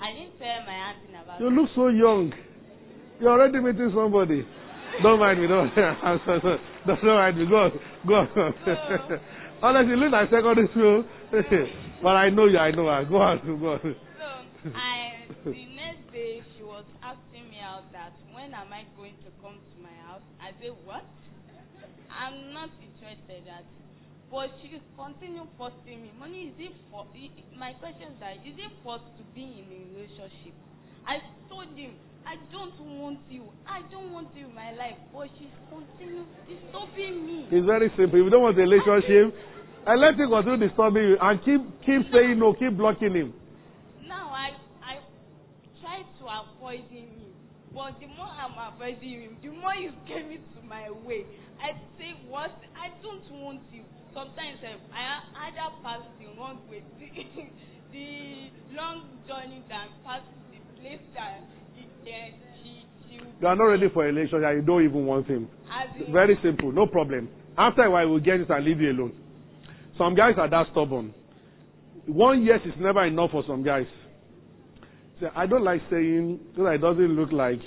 I 0.01 0.09
didn't 0.13 0.39
tell 0.39 0.65
my 0.65 0.73
auntie 0.89 1.13
about 1.13 1.39
You 1.39 1.49
look 1.51 1.69
so 1.75 1.89
young. 1.89 2.33
You're 3.19 3.29
already 3.29 3.59
meeting 3.59 3.91
somebody. 3.93 4.43
Don't 5.03 5.19
mind 5.19 5.39
me. 5.39 5.45
Don't, 5.45 5.69
I'm 5.77 6.19
sorry, 6.25 6.41
sorry. 6.41 6.59
Don't, 6.87 7.01
don't 7.03 7.15
mind 7.15 7.37
me. 7.37 7.45
Go 7.45 7.55
on. 7.55 7.71
Go 8.07 8.15
on. 8.15 9.19
Honestly, 9.61 9.91
you 9.91 9.97
look 9.97 10.11
like 10.13 10.31
secondary 10.31 10.67
school. 10.69 11.05
but 12.01 12.15
I 12.17 12.31
know 12.31 12.45
you. 12.45 12.57
I 12.57 12.71
know 12.71 12.87
her. 12.87 13.05
Go 13.05 13.17
on. 13.17 13.37
Go 13.45 13.73
on. 13.73 13.95
So 14.17 14.73
I 14.73 15.29
the 15.45 15.65
next 15.77 16.09
day 16.11 16.41
she 16.57 16.63
was 16.63 16.85
asking 17.03 17.51
me 17.51 17.59
out 17.61 17.85
that 17.91 18.13
when 18.33 18.53
am 18.53 18.73
I 18.73 18.85
going 18.97 19.13
to 19.25 19.29
come 19.43 19.59
to 19.61 19.77
my 19.83 19.93
I 20.63 20.71
said 20.71 20.79
what? 20.87 21.03
I'm 22.07 22.53
not 22.55 22.71
interested 22.79 23.43
that. 23.51 23.67
But 24.31 24.47
she 24.63 24.71
continued 24.95 25.51
forcing 25.59 26.07
me. 26.07 26.11
Money 26.17 26.55
is 26.55 26.71
it 26.71 26.71
for 26.89 27.03
my 27.59 27.73
question 27.83 28.15
is 28.15 28.19
that 28.23 28.39
is 28.47 28.55
it 28.55 28.71
forced 28.79 29.03
to 29.19 29.23
be 29.35 29.43
in 29.43 29.67
a 29.67 29.79
relationship? 29.91 30.55
I 31.03 31.19
told 31.51 31.67
him 31.75 31.91
I 32.23 32.39
don't 32.47 32.79
want 32.95 33.19
you. 33.27 33.51
I 33.67 33.83
don't 33.91 34.15
want 34.15 34.31
you 34.39 34.47
in 34.47 34.55
my 34.55 34.71
life. 34.71 34.95
But 35.11 35.27
she's 35.35 35.51
continuing 35.67 36.31
disturbing 36.47 37.27
me. 37.27 37.37
It's 37.51 37.67
very 37.67 37.91
simple. 37.99 38.15
If 38.15 38.23
you 38.23 38.31
don't 38.31 38.47
want 38.47 38.55
a 38.55 38.63
relationship, 38.63 39.35
And 39.83 39.99
let 39.99 40.15
him 40.15 40.31
continue 40.31 40.63
disturbing 40.63 41.03
you 41.03 41.17
and 41.19 41.35
keep 41.43 41.61
keep 41.83 42.01
saying 42.15 42.39
no, 42.39 42.55
keep 42.55 42.71
blocking 42.79 43.11
him. 43.11 43.35
Now 44.07 44.31
I 44.31 44.55
I 44.79 45.03
try 45.83 46.07
to 46.07 46.23
avoid 46.23 46.87
him, 46.87 47.11
but 47.75 47.99
the 47.99 48.07
more 48.07 48.31
I'm 48.31 48.55
avoiding 48.55 49.27
him, 49.27 49.33
the 49.43 49.51
more 49.51 49.75
he's 49.75 49.91
to 50.07 50.52
my 50.73 50.89
way. 51.05 51.25
I 51.61 51.77
say 51.97 52.17
what 52.27 52.51
I 52.73 52.89
don't 53.03 53.23
want 53.41 53.61
you. 53.71 53.83
Sometimes 54.13 54.57
eh, 54.63 54.73
I 54.93 55.47
either 55.47 55.69
pass 55.83 56.01
the 56.19 56.27
wrong 56.37 56.59
way, 56.69 56.83
the, 56.99 57.09
the 57.93 58.75
long 58.75 59.05
journey 59.27 59.63
than 59.69 59.87
pass 60.05 60.21
the 60.51 60.59
place 60.81 61.01
that 61.13 61.41
he, 61.75 61.85
then 62.05 62.33
she 62.61 62.85
she. 63.07 63.21
You 63.41 63.47
are 63.47 63.55
not 63.55 63.65
ready 63.65 63.87
for 63.93 64.03
a 64.03 64.07
relationship 64.07 64.43
and 64.45 64.61
you 64.61 64.65
don't 64.65 64.83
even 64.83 65.05
want 65.05 65.27
him. 65.27 65.47
Very 66.11 66.37
simple, 66.43 66.71
no 66.71 66.87
problem. 66.87 67.29
After 67.57 67.83
a 67.83 67.91
while, 67.91 68.09
we'll 68.09 68.19
get 68.19 68.39
it 68.39 68.49
and 68.49 68.65
leave 68.65 68.81
you 68.81 68.91
alone. 68.91 69.13
Some 69.97 70.15
guys 70.15 70.33
are 70.37 70.49
that 70.49 70.67
stubborn. 70.71 71.13
One 72.07 72.43
year 72.43 72.57
is 72.57 72.73
never 72.79 73.05
enough 73.05 73.31
for 73.31 73.43
some 73.47 73.63
guys. 73.63 73.85
So 75.19 75.29
I 75.35 75.45
don't 75.45 75.63
like 75.63 75.81
saying 75.89 76.39
that 76.57 76.65
it 76.73 76.81
doesn't 76.81 77.15
look 77.15 77.31
like. 77.31 77.59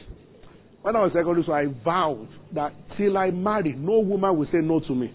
When 0.86 0.94
I 0.94 1.02
was 1.02 1.10
secondary 1.10 1.42
school, 1.42 1.54
I 1.54 1.66
vowed 1.82 2.28
that 2.54 2.72
till 2.96 3.18
I 3.18 3.32
marry, 3.32 3.74
no 3.76 3.98
woman 3.98 4.38
will 4.38 4.46
say 4.52 4.62
no 4.62 4.78
to 4.78 4.94
me. 4.94 5.12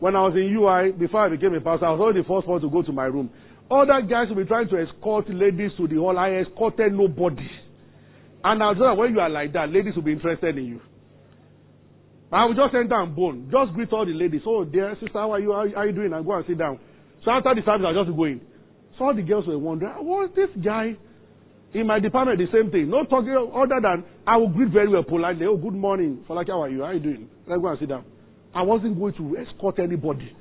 When 0.00 0.16
I 0.16 0.22
was 0.22 0.32
in 0.36 0.56
UI, 0.56 0.92
before 0.92 1.26
I 1.26 1.28
became 1.28 1.52
a 1.52 1.60
pastor, 1.60 1.84
I 1.84 1.90
was 1.90 2.00
always 2.00 2.16
the 2.16 2.24
first 2.24 2.48
one 2.48 2.62
to 2.62 2.70
go 2.70 2.80
to 2.80 2.92
my 2.92 3.04
room. 3.04 3.28
Other 3.70 4.00
guys 4.08 4.30
will 4.30 4.40
be 4.40 4.48
trying 4.48 4.72
to 4.72 4.80
escort 4.80 5.28
ladies 5.28 5.72
to 5.76 5.86
the 5.86 5.96
hall. 5.96 6.16
I 6.16 6.40
escorted 6.40 6.94
nobody. 6.94 7.44
And 8.42 8.62
I 8.62 8.72
was 8.72 8.78
that 8.80 8.96
when 8.96 9.12
you 9.12 9.20
are 9.20 9.28
like 9.28 9.52
that, 9.52 9.68
ladies 9.68 9.92
will 9.94 10.08
be 10.08 10.12
interested 10.16 10.56
in 10.56 10.64
you. 10.64 10.80
I 12.32 12.46
will 12.46 12.54
just 12.54 12.72
enter 12.72 12.96
and 12.96 13.14
bone. 13.14 13.52
Just 13.52 13.74
greet 13.74 13.92
all 13.92 14.06
the 14.06 14.16
ladies. 14.16 14.40
Oh, 14.46 14.64
dear 14.64 14.96
sister, 14.98 15.20
how 15.20 15.32
are 15.32 15.40
you? 15.40 15.52
How 15.52 15.68
are 15.76 15.86
you 15.86 15.92
doing? 15.92 16.14
And 16.14 16.24
go 16.24 16.32
and 16.32 16.46
sit 16.48 16.56
down. 16.56 16.80
So 17.22 17.32
after 17.32 17.52
the 17.54 17.60
service, 17.66 17.84
I'll 17.84 18.02
just 18.02 18.16
go 18.16 18.24
in. 18.24 18.40
So 18.96 19.04
all 19.04 19.14
the 19.14 19.20
girls 19.20 19.46
were 19.46 19.58
wondering, 19.58 19.92
what's 20.00 20.34
this 20.34 20.48
guy? 20.64 20.96
In 21.74 21.86
my 21.86 22.00
department, 22.00 22.38
the 22.38 22.46
same 22.52 22.70
thing. 22.70 22.88
No 22.88 23.04
talking 23.04 23.36
other 23.54 23.80
than 23.80 24.04
I 24.26 24.36
will 24.36 24.48
greet 24.48 24.70
very 24.72 24.88
well 24.88 25.02
politely. 25.02 25.46
Oh, 25.46 25.56
good 25.56 25.74
morning. 25.74 26.24
Like, 26.28 26.48
how 26.48 26.62
are 26.62 26.68
you? 26.68 26.80
How 26.80 26.86
are 26.86 26.94
you 26.94 27.00
doing? 27.00 27.28
Let's 27.46 27.60
go 27.60 27.68
and 27.68 27.78
sit 27.78 27.88
down. 27.90 28.04
I 28.54 28.62
wasn't 28.62 28.98
going 28.98 29.14
to 29.14 29.36
escort 29.36 29.78
anybody. 29.78 30.34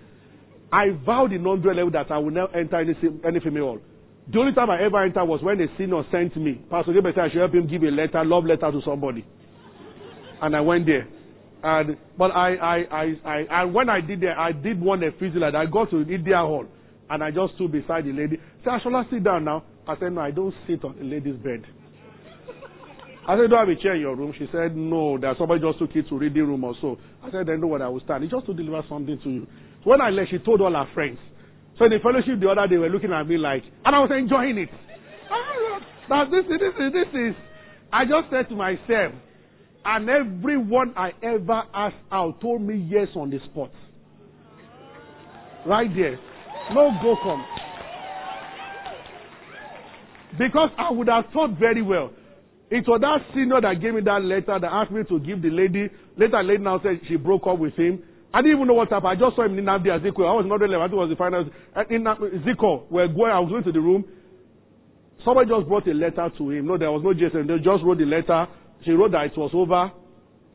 I 0.71 0.91
vowed 1.05 1.33
in 1.33 1.43
100 1.43 1.75
level 1.75 1.91
that 1.91 2.11
I 2.11 2.17
will 2.17 2.31
never 2.31 2.55
enter 2.55 2.77
any, 2.77 2.93
any 3.25 3.39
female 3.41 3.63
hall. 3.63 3.79
The 4.31 4.39
only 4.39 4.53
time 4.53 4.69
I 4.69 4.83
ever 4.83 5.03
entered 5.03 5.25
was 5.25 5.41
when 5.41 5.59
a 5.61 5.67
senior 5.77 6.03
sent 6.11 6.35
me. 6.37 6.61
Pastor 6.69 6.93
Gabriel 6.93 7.15
said 7.15 7.23
I 7.25 7.29
should 7.29 7.39
help 7.39 7.53
him 7.53 7.67
give 7.67 7.83
a 7.83 7.91
letter, 7.91 8.23
love 8.25 8.45
letter 8.45 8.71
to 8.71 8.81
somebody. 8.85 9.25
And 10.41 10.55
I 10.55 10.61
went 10.61 10.85
there. 10.85 11.07
And 11.63 11.97
but 12.17 12.31
I, 12.31 12.55
I, 12.55 12.77
I, 12.91 13.03
I, 13.25 13.61
and 13.61 13.73
when 13.73 13.89
I 13.89 14.01
did 14.01 14.21
that, 14.21 14.37
I 14.37 14.51
did 14.51 14.79
one 14.79 15.03
a 15.03 15.11
physical. 15.11 15.43
I 15.43 15.65
got 15.65 15.89
to 15.89 15.97
Idia 15.97 16.45
Hall, 16.45 16.65
and 17.09 17.23
I 17.23 17.31
just 17.31 17.55
stood 17.55 17.71
beside 17.71 18.05
the 18.05 18.11
lady. 18.11 18.37
Said, 18.63 18.79
"Shall 18.83 18.95
I 18.95 19.03
sit 19.09 19.23
down 19.23 19.45
now?" 19.45 19.63
I 19.87 19.95
said, 19.99 20.13
"No, 20.13 20.21
I 20.21 20.31
don't 20.31 20.53
sit 20.67 20.83
on 20.83 20.95
a 20.99 21.03
lady's 21.03 21.35
bed." 21.35 21.63
I 23.27 23.35
said, 23.37 23.49
"Do 23.49 23.55
I 23.55 23.59
have 23.59 23.69
a 23.69 23.75
chair 23.75 23.95
in 23.95 24.01
your 24.01 24.15
room?" 24.15 24.33
She 24.37 24.47
said, 24.51 24.75
"No, 24.75 25.17
there's 25.17 25.37
somebody 25.37 25.61
just 25.61 25.79
took 25.79 25.95
it 25.95 26.07
to 26.09 26.17
reading 26.17 26.47
room 26.47 26.63
or 26.63 26.75
so." 26.81 26.97
I 27.23 27.31
said, 27.31 27.47
"Then 27.47 27.61
know 27.61 27.67
what 27.67 27.81
I 27.81 27.87
will 27.87 27.99
stand. 28.01 28.23
It's 28.23 28.31
just 28.31 28.45
to 28.47 28.53
deliver 28.53 28.83
something 28.87 29.19
to 29.23 29.29
you." 29.29 29.47
So 29.83 29.89
when 29.91 30.01
I 30.01 30.09
left, 30.09 30.31
she 30.31 30.39
told 30.39 30.61
all 30.61 30.73
her 30.73 30.87
friends. 30.93 31.19
So 31.77 31.85
in 31.85 31.91
the 31.91 31.99
fellowship 31.99 32.39
the 32.39 32.49
other 32.49 32.67
day, 32.67 32.77
were 32.77 32.89
looking 32.89 33.13
at 33.13 33.27
me 33.27 33.37
like, 33.37 33.63
and 33.85 33.95
I 33.95 33.99
was 33.99 34.11
enjoying 34.11 34.57
it. 34.57 34.69
Now 36.09 36.25
this, 36.25 36.45
is- 36.45 36.59
this 36.59 36.73
is 36.79 36.93
this 36.93 37.07
is. 37.13 37.35
I 37.91 38.05
just 38.05 38.29
said 38.29 38.49
to 38.49 38.55
myself, 38.55 39.13
and 39.85 40.09
everyone 40.09 40.93
I 40.97 41.11
ever 41.21 41.63
asked 41.73 41.95
out 42.11 42.41
told 42.41 42.61
me 42.61 42.75
yes 42.75 43.07
on 43.15 43.29
the 43.29 43.39
spot. 43.45 43.71
Right 45.65 45.89
there. 45.93 46.19
No 46.73 46.91
go 47.01 47.15
come. 47.23 47.45
Because 50.37 50.69
I 50.77 50.91
would 50.91 51.07
have 51.07 51.25
thought 51.33 51.57
very 51.59 51.81
well. 51.81 52.11
It 52.69 52.85
was 52.87 52.99
that 53.01 53.33
senior 53.33 53.61
that 53.61 53.79
gave 53.81 53.93
me 53.93 54.01
that 54.01 54.21
letter 54.21 54.59
that 54.59 54.71
asked 54.71 54.91
me 54.91 55.03
to 55.07 55.19
give 55.19 55.41
the 55.41 55.49
lady. 55.49 55.89
Later, 56.17 56.43
lady 56.43 56.63
now 56.63 56.79
said 56.83 56.99
she 57.07 57.15
broke 57.15 57.47
up 57.47 57.57
with 57.59 57.73
him. 57.75 58.03
I 58.33 58.41
didn't 58.41 58.57
even 58.57 58.67
know 58.67 58.73
what 58.73 58.89
happened. 58.89 59.07
I 59.07 59.15
just 59.15 59.35
saw 59.35 59.45
him 59.45 59.57
in 59.57 59.63
Nnamdi 59.65 59.87
Azikiwe. 59.87 60.27
I 60.27 60.35
was 60.35 60.45
not 60.45 60.59
relevant. 60.59 60.83
I 60.83 60.87
think 60.87 60.99
it 60.99 61.05
was 61.07 61.09
the 61.09 61.15
final. 61.15 61.45
uh, 61.73 61.83
In 61.89 62.03
Zico, 62.43 62.83
we're 62.91 63.07
going, 63.07 63.31
I 63.31 63.39
was 63.39 63.49
going 63.49 63.63
to 63.63 63.71
the 63.71 63.79
room. 63.79 64.03
Somebody 65.23 65.49
just 65.49 65.67
brought 65.67 65.87
a 65.87 65.93
letter 65.93 66.29
to 66.37 66.49
him. 66.51 66.67
No, 66.67 66.77
there 66.77 66.91
was 66.91 67.01
no 67.03 67.13
Jason. 67.13 67.47
They 67.47 67.57
just 67.57 67.83
wrote 67.83 67.97
the 67.97 68.05
letter. 68.05 68.47
She 68.83 68.91
wrote 68.91 69.11
that 69.13 69.25
it 69.31 69.37
was 69.37 69.51
over. 69.53 69.91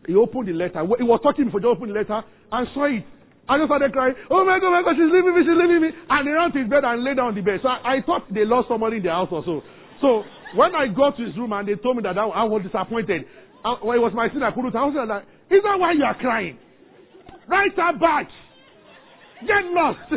He 0.06 0.14
opened 0.14 0.48
the 0.48 0.52
letter. 0.52 0.84
He 0.98 1.02
was 1.04 1.20
talking 1.22 1.46
before 1.46 1.60
he 1.60 1.66
opened 1.66 1.90
the 1.90 1.94
letter 1.94 2.20
and 2.52 2.68
saw 2.74 2.84
it. 2.92 3.04
I 3.48 3.59
just 3.59 3.69
started 3.69 3.93
crying. 3.93 4.14
Oh 4.31 4.44
my 4.44 4.59
God, 4.59 4.70
my 4.70 4.82
God, 4.82 4.94
she's 4.94 5.10
leaving 5.10 5.35
me, 5.35 5.43
she's 5.43 5.59
leaving 5.59 5.82
me. 5.82 5.90
And 6.09 6.28
he 6.28 6.32
ran 6.32 6.52
to 6.52 6.59
his 6.62 6.70
bed 6.70 6.85
and 6.85 7.02
lay 7.02 7.14
down 7.14 7.35
on 7.35 7.35
the 7.35 7.43
bed. 7.43 7.60
So 7.62 7.69
I, 7.69 7.98
I 7.98 8.02
thought 8.06 8.32
they 8.32 8.44
lost 8.44 8.69
somebody 8.69 8.98
in 8.98 9.02
the 9.02 9.10
house 9.10 9.28
or 9.32 9.43
so. 9.44 9.62
So 10.01 10.23
when 10.55 10.74
I 10.74 10.86
got 10.89 11.16
to 11.19 11.27
his 11.27 11.36
room 11.36 11.52
and 11.52 11.66
they 11.66 11.74
told 11.74 11.97
me 11.97 12.02
that 12.02 12.19
I, 12.19 12.27
I 12.27 12.44
was 12.44 12.62
disappointed, 12.62 13.27
uh, 13.64 13.77
when 13.82 13.98
it 13.98 14.01
was 14.01 14.12
my 14.14 14.28
sin, 14.31 14.43
I 14.43 14.51
couldn't. 14.51 14.74
I 14.74 14.85
was 14.86 14.94
like, 14.94 15.27
is 15.51 15.62
that 15.62 15.78
why 15.78 15.93
you 15.93 16.05
are 16.05 16.19
crying? 16.19 16.59
Write 17.48 17.74
her 17.77 17.98
back. 17.98 18.28
Get 19.43 19.64
lost. 19.74 19.98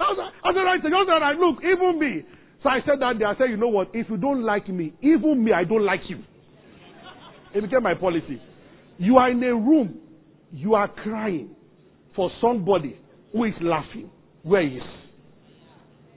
I 0.00 0.10
was 0.10 0.18
like, 0.18 0.32
I 0.42 0.52
said, 0.52 0.92
right, 0.92 1.08
I 1.08 1.18
like, 1.18 1.38
look, 1.38 1.62
even 1.64 1.98
me. 2.00 2.24
So 2.62 2.68
I 2.68 2.80
said 2.86 3.00
that 3.00 3.18
day, 3.18 3.24
I 3.24 3.36
said, 3.36 3.50
you 3.50 3.56
know 3.56 3.68
what? 3.68 3.90
If 3.92 4.08
you 4.08 4.16
don't 4.16 4.42
like 4.42 4.68
me, 4.68 4.92
even 5.02 5.44
me, 5.44 5.52
I 5.52 5.64
don't 5.64 5.84
like 5.84 6.00
you. 6.08 6.22
It 7.54 7.60
became 7.60 7.82
my 7.82 7.94
policy. 7.94 8.40
You 8.98 9.18
are 9.18 9.30
in 9.30 9.42
a 9.42 9.54
room, 9.54 9.98
you 10.52 10.74
are 10.74 10.88
crying 10.88 11.50
for 12.14 12.30
somebody 12.40 12.98
who 13.32 13.44
is 13.44 13.54
laughing 13.62 14.10
Where 14.42 14.62
is? 14.66 14.82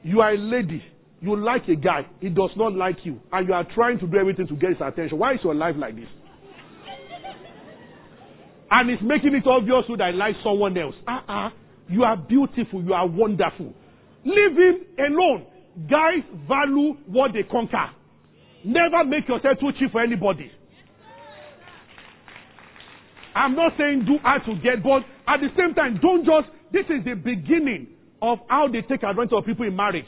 You 0.03 0.22
are 0.22 0.34
a 0.34 0.38
lady, 0.38 0.84
you 1.22 1.36
like 1.36 1.68
a 1.68 1.76
guy, 1.76 2.06
he 2.20 2.30
does 2.30 2.52
not 2.56 2.74
like 2.74 2.98
you, 3.03 3.20
and 3.32 3.48
you 3.48 3.53
are 3.53 3.66
trying 3.74 3.99
to 3.99 4.07
do 4.07 4.18
everything 4.18 4.48
to 4.48 4.56
get 4.56 4.72
his 4.72 4.82
attention. 4.82 5.18
Why 5.18 5.34
is 5.34 5.40
your 5.44 5.56
life 5.56 5.76
like 5.78 5.95
this? 5.95 6.07
And 8.70 8.90
it's 8.90 9.02
making 9.03 9.34
it 9.34 9.48
obvious 9.48 9.86
that 9.90 10.03
I 10.03 10.12
like 10.12 10.36
someone 10.44 10.78
else. 10.78 10.95
Uh-uh. 11.07 11.49
You 11.88 12.03
are 12.03 12.18
beautiful, 12.18 12.84
you 12.84 12.94
are 12.94 13.07
wonderful. 13.07 13.74
Leave 14.26 14.57
him 14.57 14.86
alone. 14.98 15.45
Guys 15.90 16.24
value 16.48 16.95
what 17.07 17.32
they 17.34 17.44
conquer. 17.44 17.90
Never 18.64 19.03
make 19.06 19.28
yourself 19.28 19.60
too 19.60 19.70
cheap 19.80 19.91
for 19.91 20.02
anybody. 20.02 20.52
I'm 23.36 23.53
not 23.53 23.74
saying 23.78 24.06
do 24.07 24.18
hard 24.24 24.44
to 24.45 24.56
get, 24.64 24.82
but 24.82 25.03
at 25.28 25.44
the 25.44 25.49
same 25.57 25.76
time, 25.76 25.99
don't 26.02 26.24
just. 26.24 26.48
This 26.72 26.86
is 26.90 27.03
the 27.03 27.14
beginning 27.14 27.88
of 28.22 28.40
how 28.48 28.68
they 28.68 28.82
take 28.82 29.03
advantage 29.03 29.34
of 29.34 29.45
people 29.45 29.68
in 29.68 29.76
marriage. 29.76 30.07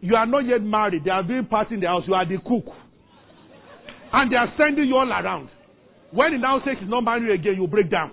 You 0.00 0.14
are 0.14 0.26
not 0.26 0.46
yet 0.46 0.62
married. 0.62 1.04
They 1.04 1.10
are 1.10 1.22
doing 1.22 1.46
party 1.46 1.74
in 1.74 1.80
the 1.80 1.88
house. 1.88 2.04
You 2.06 2.14
are 2.14 2.26
the 2.26 2.36
cook. 2.38 2.68
And 4.12 4.30
they 4.30 4.36
are 4.36 4.52
sending 4.56 4.84
you 4.84 4.96
all 4.96 5.10
around. 5.10 5.48
When 6.12 6.32
he 6.32 6.38
now 6.38 6.60
says 6.64 6.76
he's 6.78 6.88
not 6.88 7.02
married 7.02 7.40
again, 7.40 7.56
you 7.56 7.66
break 7.66 7.90
down. 7.90 8.12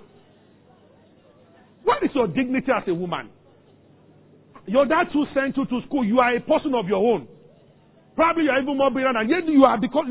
What 1.84 2.02
is 2.02 2.10
your 2.15 2.28
dignity 2.28 2.72
as 2.72 2.84
a 2.88 2.94
woman? 2.94 3.30
Your 4.65 4.86
dad 4.86 5.07
who 5.11 5.26
sent 5.34 5.57
you 5.57 5.65
to 5.65 5.86
school. 5.86 6.06
You 6.06 6.20
are 6.20 6.36
a 6.36 6.40
person 6.40 6.74
of 6.74 6.88
your 6.88 7.03
own. 7.14 7.28
Probably 8.15 8.45
you 8.45 8.49
are 8.52 8.61
even 8.61 8.78
more 8.78 8.90
brilliant, 8.90 9.18
and 9.18 9.30
yet 9.30 9.45
you 9.45 9.65
are 9.65 9.80
because 9.80 10.06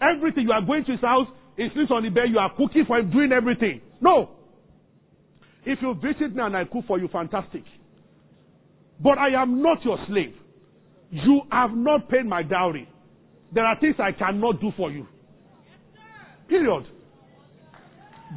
everything 0.00 0.44
you 0.44 0.52
are 0.52 0.62
going 0.62 0.84
to 0.84 0.92
his 0.92 1.00
house. 1.00 1.26
He 1.56 1.68
sleeps 1.74 1.90
on 1.90 2.02
the 2.02 2.10
bed. 2.10 2.28
You 2.28 2.38
are 2.38 2.50
cooking 2.54 2.84
for 2.86 2.98
him, 2.98 3.10
doing 3.10 3.32
everything. 3.32 3.80
No. 4.00 4.30
If 5.64 5.78
you 5.82 5.94
visit 5.94 6.34
me 6.34 6.42
and 6.42 6.56
I 6.56 6.64
cook 6.64 6.84
for 6.86 6.98
you, 6.98 7.08
fantastic. 7.08 7.64
But 9.00 9.18
I 9.18 9.42
am 9.42 9.62
not 9.62 9.84
your 9.84 9.98
slave. 10.06 10.34
You 11.10 11.42
have 11.50 11.70
not 11.72 12.08
paid 12.08 12.26
my 12.26 12.42
dowry. 12.42 12.88
There 13.52 13.64
are 13.64 13.78
things 13.80 13.96
I 13.98 14.12
cannot 14.12 14.60
do 14.60 14.70
for 14.76 14.90
you. 14.90 15.06
Period. 16.48 16.86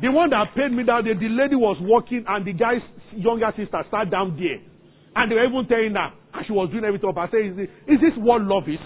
The 0.01 0.11
one 0.11 0.29
that 0.29 0.55
paid 0.55 0.71
me 0.71 0.83
that 0.83 1.03
day, 1.03 1.13
the 1.13 1.29
lady 1.29 1.55
was 1.55 1.77
walking 1.81 2.23
and 2.27 2.45
the 2.45 2.53
guy's 2.53 2.81
younger 3.11 3.51
sister 3.57 3.83
sat 3.91 4.09
down 4.11 4.37
there. 4.37 4.59
And 5.15 5.31
they 5.31 5.35
were 5.35 5.45
even 5.45 5.67
telling 5.67 5.95
her, 5.95 6.13
and 6.33 6.45
she 6.45 6.53
was 6.53 6.69
doing 6.69 6.83
everything 6.83 7.09
up. 7.09 7.17
I 7.17 7.29
said, 7.29 7.45
is 7.45 7.55
this, 7.57 7.67
is 7.87 7.99
this 7.99 8.13
what 8.17 8.41
love 8.41 8.69
is? 8.69 8.79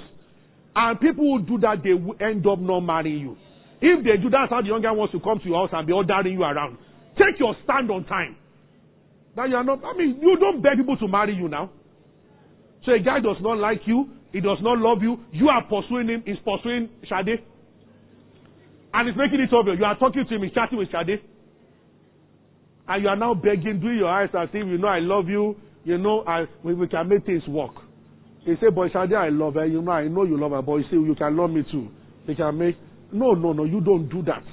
And 0.75 0.99
people 0.99 1.37
who 1.37 1.45
do 1.45 1.59
that, 1.59 1.83
they 1.83 1.93
will 1.93 2.15
end 2.19 2.47
up 2.47 2.59
not 2.59 2.79
marrying 2.79 3.19
you. 3.19 3.37
If 3.83 3.99
they 4.05 4.15
do, 4.15 4.29
that's 4.29 4.49
how 4.49 4.61
the 4.61 4.71
younger 4.71 4.93
wants 4.93 5.11
to 5.11 5.19
come 5.19 5.39
to 5.39 5.45
your 5.45 5.67
house 5.67 5.75
and 5.75 5.85
be 5.85 5.91
ordering 5.91 6.39
you 6.39 6.43
around. 6.43 6.77
Take 7.19 7.37
your 7.37 7.53
stand 7.65 7.91
on 7.91 8.05
time. 8.05 8.37
That 9.35 9.49
you 9.49 9.57
are 9.57 9.63
not, 9.63 9.83
I 9.83 9.91
mean, 9.97 10.19
you 10.21 10.37
don't 10.39 10.63
beg 10.63 10.77
people 10.77 10.95
to 10.95 11.07
marry 11.09 11.35
you 11.35 11.49
now. 11.49 11.69
So 12.85 12.93
a 12.93 12.99
guy 12.99 13.19
does 13.19 13.35
not 13.41 13.57
like 13.57 13.81
you, 13.85 14.07
he 14.31 14.39
does 14.39 14.59
not 14.61 14.77
love 14.77 15.01
you, 15.01 15.19
you 15.33 15.49
are 15.49 15.61
pursuing 15.67 16.07
him, 16.07 16.23
he's 16.25 16.39
pursuing 16.47 16.87
Shade. 17.09 17.43
And 18.93 19.09
he's 19.09 19.17
making 19.17 19.41
it 19.41 19.51
obvious. 19.51 19.75
You 19.77 19.85
are 19.85 19.99
talking 19.99 20.23
to 20.29 20.35
him, 20.35 20.43
he's 20.43 20.53
chatting 20.53 20.77
with 20.77 20.87
Shade. 20.89 21.19
And 22.87 23.03
you 23.03 23.09
are 23.09 23.17
now 23.17 23.33
begging, 23.33 23.81
doing 23.81 23.97
your 23.97 24.07
eyes 24.07 24.29
as 24.31 24.47
if 24.53 24.65
you 24.65 24.77
know 24.77 24.87
I 24.87 24.99
love 24.99 25.27
you, 25.27 25.57
you 25.83 25.97
know, 25.97 26.23
I, 26.25 26.45
we, 26.63 26.73
we 26.73 26.87
can 26.87 27.09
make 27.09 27.25
things 27.25 27.43
work. 27.49 27.75
He 28.45 28.55
said, 28.61 28.75
Boy 28.75 28.87
Shade, 28.87 29.13
I 29.13 29.27
love 29.27 29.55
her. 29.55 29.65
You 29.65 29.81
know, 29.81 29.91
I 29.91 30.07
know 30.07 30.23
you 30.23 30.39
love 30.39 30.51
her, 30.51 30.61
but 30.61 30.75
you 30.75 30.83
say 30.83 30.95
you 30.95 31.15
can 31.17 31.35
love 31.35 31.49
me 31.49 31.63
too. 31.69 31.89
They 32.27 32.35
can 32.35 32.57
make 32.57 32.77
no, 33.13 33.33
no, 33.33 33.53
no, 33.53 33.63
you 33.63 33.79
don't 33.81 34.09
do 34.09 34.21
that. 34.23 34.43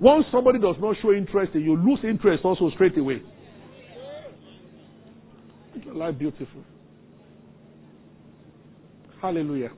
Once 0.00 0.26
somebody 0.30 0.58
does 0.58 0.76
not 0.80 0.96
show 1.02 1.12
interest, 1.12 1.54
you 1.54 1.76
lose 1.76 1.98
interest 2.04 2.44
also 2.44 2.70
straight 2.74 2.96
away. 2.98 3.22
Make 5.74 5.84
your 5.84 5.94
life 5.94 6.18
beautiful. 6.18 6.62
Hallelujah. 9.20 9.70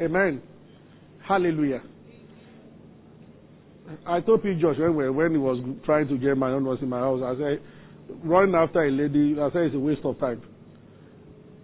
Amen. 0.00 0.42
Hallelujah. 1.26 1.82
I 4.06 4.20
told 4.20 4.42
P. 4.42 4.54
Josh 4.60 4.76
when, 4.78 5.14
when 5.14 5.32
he 5.32 5.38
was 5.38 5.62
trying 5.84 6.08
to 6.08 6.16
get 6.16 6.36
my 6.36 6.50
own 6.50 6.64
was 6.64 6.78
in 6.80 6.88
my 6.88 7.00
house, 7.00 7.20
I 7.22 7.36
said, 7.36 7.62
running 8.24 8.54
after 8.54 8.82
a 8.82 8.90
lady, 8.90 9.36
I 9.38 9.50
said 9.52 9.62
it's 9.62 9.74
a 9.74 9.78
waste 9.78 10.00
of 10.04 10.18
time. 10.18 10.42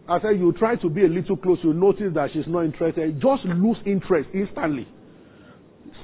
I 0.08 0.20
said, 0.20 0.38
you 0.38 0.52
try 0.58 0.76
to 0.76 0.90
be 0.90 1.04
a 1.04 1.08
little 1.08 1.36
close, 1.36 1.58
you 1.62 1.72
notice 1.72 2.12
that 2.14 2.30
she's 2.32 2.46
not 2.46 2.64
interested. 2.64 3.14
Just 3.14 3.44
lose 3.44 3.78
interest 3.86 4.28
instantly. 4.34 4.86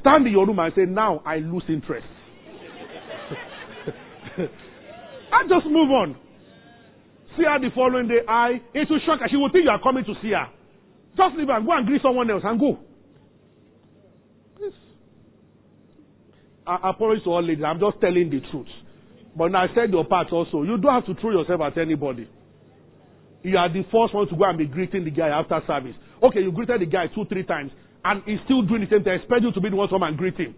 Stand 0.07 0.25
in 0.25 0.33
your 0.33 0.47
room 0.47 0.61
and 0.61 0.73
say, 0.77 0.85
now 0.87 1.21
I 1.27 1.39
lose 1.39 1.65
interest. 1.69 2.07
I 5.33 5.43
just 5.49 5.67
move 5.67 5.91
on. 5.91 6.17
See 7.37 7.43
her 7.43 7.59
the 7.59 7.71
following 7.75 8.07
day, 8.07 8.21
I, 8.29 8.61
it 8.73 8.89
will 8.89 9.01
shock 9.05 9.19
her. 9.19 9.27
She 9.29 9.37
will 9.37 9.51
think 9.51 9.65
you 9.65 9.71
are 9.71 9.83
coming 9.83 10.05
to 10.05 10.15
see 10.23 10.31
her. 10.31 10.47
Just 11.17 11.35
leave 11.37 11.49
her, 11.49 11.61
go 11.61 11.73
and 11.73 11.85
greet 11.89 12.03
someone 12.03 12.31
else 12.31 12.43
and 12.45 12.61
go. 12.61 12.79
Please. 14.57 14.75
I 16.65 16.91
apologize 16.91 17.25
to 17.25 17.31
all 17.31 17.43
ladies. 17.43 17.65
I'm 17.67 17.81
just 17.81 18.01
telling 18.01 18.31
the 18.31 18.41
truth. 18.53 18.69
But 19.35 19.49
now 19.49 19.65
I 19.65 19.75
said 19.75 19.91
your 19.91 20.05
part 20.05 20.31
also. 20.31 20.63
You 20.63 20.79
don't 20.79 20.95
have 20.95 21.07
to 21.07 21.21
throw 21.21 21.33
yourself 21.33 21.63
at 21.63 21.79
anybody. 21.79 22.29
You 23.43 23.59
are 23.59 23.69
the 23.69 23.83
first 23.91 24.15
one 24.15 24.29
to 24.29 24.37
go 24.37 24.45
and 24.45 24.57
be 24.57 24.67
greeting 24.67 25.05
the 25.05 25.11
guy 25.11 25.31
after 25.31 25.61
service. 25.67 25.97
Okay, 26.23 26.43
you 26.43 26.53
greeted 26.53 26.81
the 26.81 26.87
guy 26.87 27.09
two, 27.13 27.25
three 27.25 27.43
times, 27.43 27.73
and 28.07 28.23
he's 28.25 28.39
still 28.45 28.63
doing 28.63 28.83
the 28.83 28.87
same 28.87 29.03
thing. 29.03 29.13
I 29.13 29.17
expect 29.17 29.43
you 29.43 29.51
to 29.51 29.61
be 29.61 29.71
the 29.71 29.77
one 29.77 29.89
to 29.89 29.95
come 29.95 30.05
and 30.05 30.17
greet 30.17 30.37
him. 30.37 30.55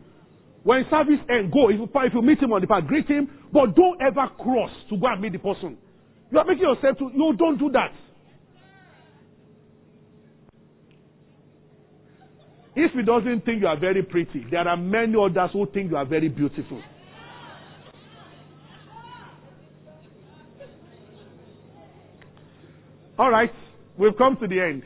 When 0.65 0.85
service 0.91 1.21
ends, 1.31 1.53
go. 1.53 1.71
If 1.71 1.81
you, 1.81 1.89
if 1.89 2.13
you 2.13 2.21
meet 2.21 2.43
him 2.43 2.53
on 2.53 2.61
the 2.61 2.67
path, 2.67 2.85
greet 2.87 3.09
him, 3.09 3.31
but 3.51 3.75
don't 3.75 4.01
ever 4.03 4.29
cross 4.37 4.71
to 4.91 4.99
go 4.99 5.07
and 5.07 5.23
meet 5.23 5.33
the 5.33 5.39
person. 5.39 5.79
You 6.31 6.39
are 6.39 6.45
making 6.45 6.65
yourself 6.65 6.99
to, 6.99 7.11
no, 7.15 7.33
don't 7.33 7.59
do 7.59 7.71
that. 7.71 7.93
If 12.77 12.93
he 12.93 13.03
doesn't 13.03 13.45
think 13.47 13.63
you 13.63 13.67
are 13.67 13.81
very 13.81 14.03
pretty, 14.03 14.45
there 14.51 14.69
are 14.69 14.77
many 14.77 15.15
others 15.19 15.51
who 15.55 15.67
think 15.73 15.91
you 15.91 15.97
are 15.97 16.05
very 16.05 16.29
beautiful. 16.29 16.83
All 23.19 23.31
right, 23.31 23.51
we've 23.97 24.17
come 24.17 24.37
to 24.41 24.47
the 24.47 24.61
end. 24.61 24.83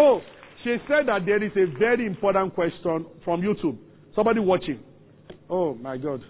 Oh, 0.00 0.20
she 0.64 0.76
said 0.88 1.06
that 1.06 1.26
there 1.26 1.42
is 1.42 1.52
a 1.56 1.66
very 1.78 2.06
important 2.06 2.54
question 2.54 3.06
from 3.24 3.42
YouTube. 3.42 3.76
Somebody 4.14 4.40
watching. 4.40 4.80
Oh 5.48 5.74
my 5.74 5.96
God. 5.96 6.22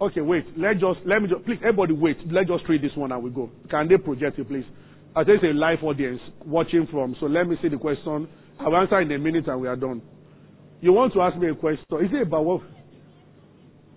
Okay, 0.00 0.20
wait. 0.20 0.46
Let 0.56 0.78
just 0.80 1.00
let 1.04 1.20
me 1.20 1.28
just 1.28 1.44
please 1.44 1.58
everybody 1.60 1.92
wait. 1.92 2.16
Let's 2.30 2.48
just 2.48 2.64
read 2.68 2.82
this 2.82 2.96
one 2.96 3.12
and 3.12 3.22
we 3.22 3.30
go. 3.30 3.50
Can 3.70 3.88
they 3.88 3.96
project 3.96 4.38
it, 4.38 4.48
please? 4.48 4.64
I 5.14 5.24
think 5.24 5.42
it's 5.42 5.50
a 5.50 5.54
live 5.58 5.82
audience 5.82 6.20
watching 6.46 6.86
from. 6.90 7.16
So 7.20 7.26
let 7.26 7.46
me 7.46 7.56
see 7.60 7.68
the 7.68 7.76
question. 7.76 8.28
I'll 8.58 8.76
answer 8.76 9.00
in 9.00 9.10
a 9.12 9.18
minute 9.18 9.48
and 9.48 9.60
we 9.60 9.68
are 9.68 9.76
done. 9.76 10.02
You 10.80 10.92
want 10.92 11.12
to 11.14 11.20
ask 11.20 11.36
me 11.36 11.50
a 11.50 11.54
question? 11.54 11.84
Is 12.00 12.10
it 12.12 12.26
about 12.26 12.44
what? 12.44 12.62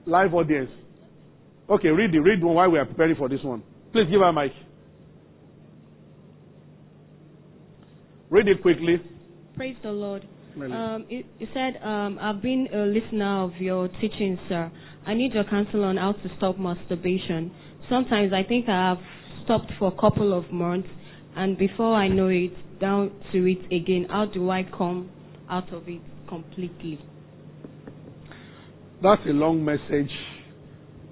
Live 0.06 0.34
audience. 0.34 0.70
Okay, 1.70 1.88
read 1.88 2.12
the 2.12 2.20
Read 2.20 2.44
one 2.44 2.56
while 2.56 2.70
we 2.70 2.78
are 2.78 2.86
preparing 2.86 3.16
for 3.16 3.30
this 3.30 3.40
one. 3.42 3.64
Please 3.94 4.10
give 4.12 4.20
her 4.20 4.28
a 4.28 4.34
mic. 4.34 4.52
Read 8.34 8.48
it 8.48 8.64
quickly. 8.64 8.96
Praise 9.56 9.76
the 9.84 9.92
Lord. 9.92 10.26
Um, 10.60 11.06
it, 11.08 11.24
it 11.40 11.50
said, 11.54 11.80
um, 11.88 12.18
I've 12.20 12.42
been 12.42 12.68
a 12.74 12.80
listener 12.80 13.44
of 13.44 13.52
your 13.60 13.88
teaching, 14.02 14.40
sir. 14.50 14.72
I 15.06 15.14
need 15.14 15.34
your 15.34 15.44
counsel 15.44 15.84
on 15.84 15.98
how 15.98 16.14
to 16.14 16.30
stop 16.38 16.58
masturbation. 16.58 17.52
Sometimes 17.88 18.34
I 18.34 18.42
think 18.42 18.68
I 18.68 18.90
have 18.90 18.98
stopped 19.44 19.72
for 19.78 19.94
a 19.96 20.02
couple 20.02 20.36
of 20.36 20.52
months, 20.52 20.88
and 21.36 21.60
before 21.60 21.94
I 21.94 22.08
know 22.08 22.30
it, 22.30 22.54
down 22.80 23.12
to 23.34 23.46
it 23.46 23.72
again. 23.72 24.08
How 24.10 24.26
do 24.26 24.50
I 24.50 24.64
come 24.64 25.12
out 25.48 25.72
of 25.72 25.88
it 25.88 26.02
completely? 26.28 27.00
That's 29.04 29.22
a 29.28 29.34
long 29.34 29.64
message. 29.64 30.10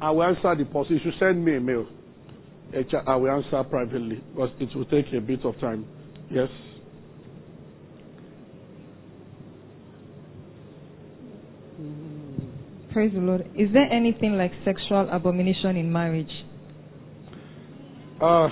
I 0.01 0.09
will 0.09 0.23
answer 0.23 0.55
the 0.55 0.65
post. 0.65 0.89
You 0.89 0.97
should 1.03 1.13
send 1.19 1.45
me 1.45 1.55
a 1.57 1.61
mail. 1.61 1.85
I 3.05 3.15
will 3.15 3.29
answer 3.29 3.63
privately 3.69 4.23
because 4.33 4.49
it 4.59 4.75
will 4.75 4.85
take 4.85 5.13
a 5.15 5.21
bit 5.21 5.45
of 5.45 5.59
time. 5.59 5.85
Yes. 6.31 6.49
Praise 12.93 13.13
the 13.13 13.19
Lord. 13.19 13.41
Is 13.57 13.69
there 13.71 13.89
anything 13.89 14.33
like 14.33 14.51
sexual 14.65 15.07
abomination 15.09 15.77
in 15.77 15.91
marriage? 15.91 16.31
Uh, 18.21 18.49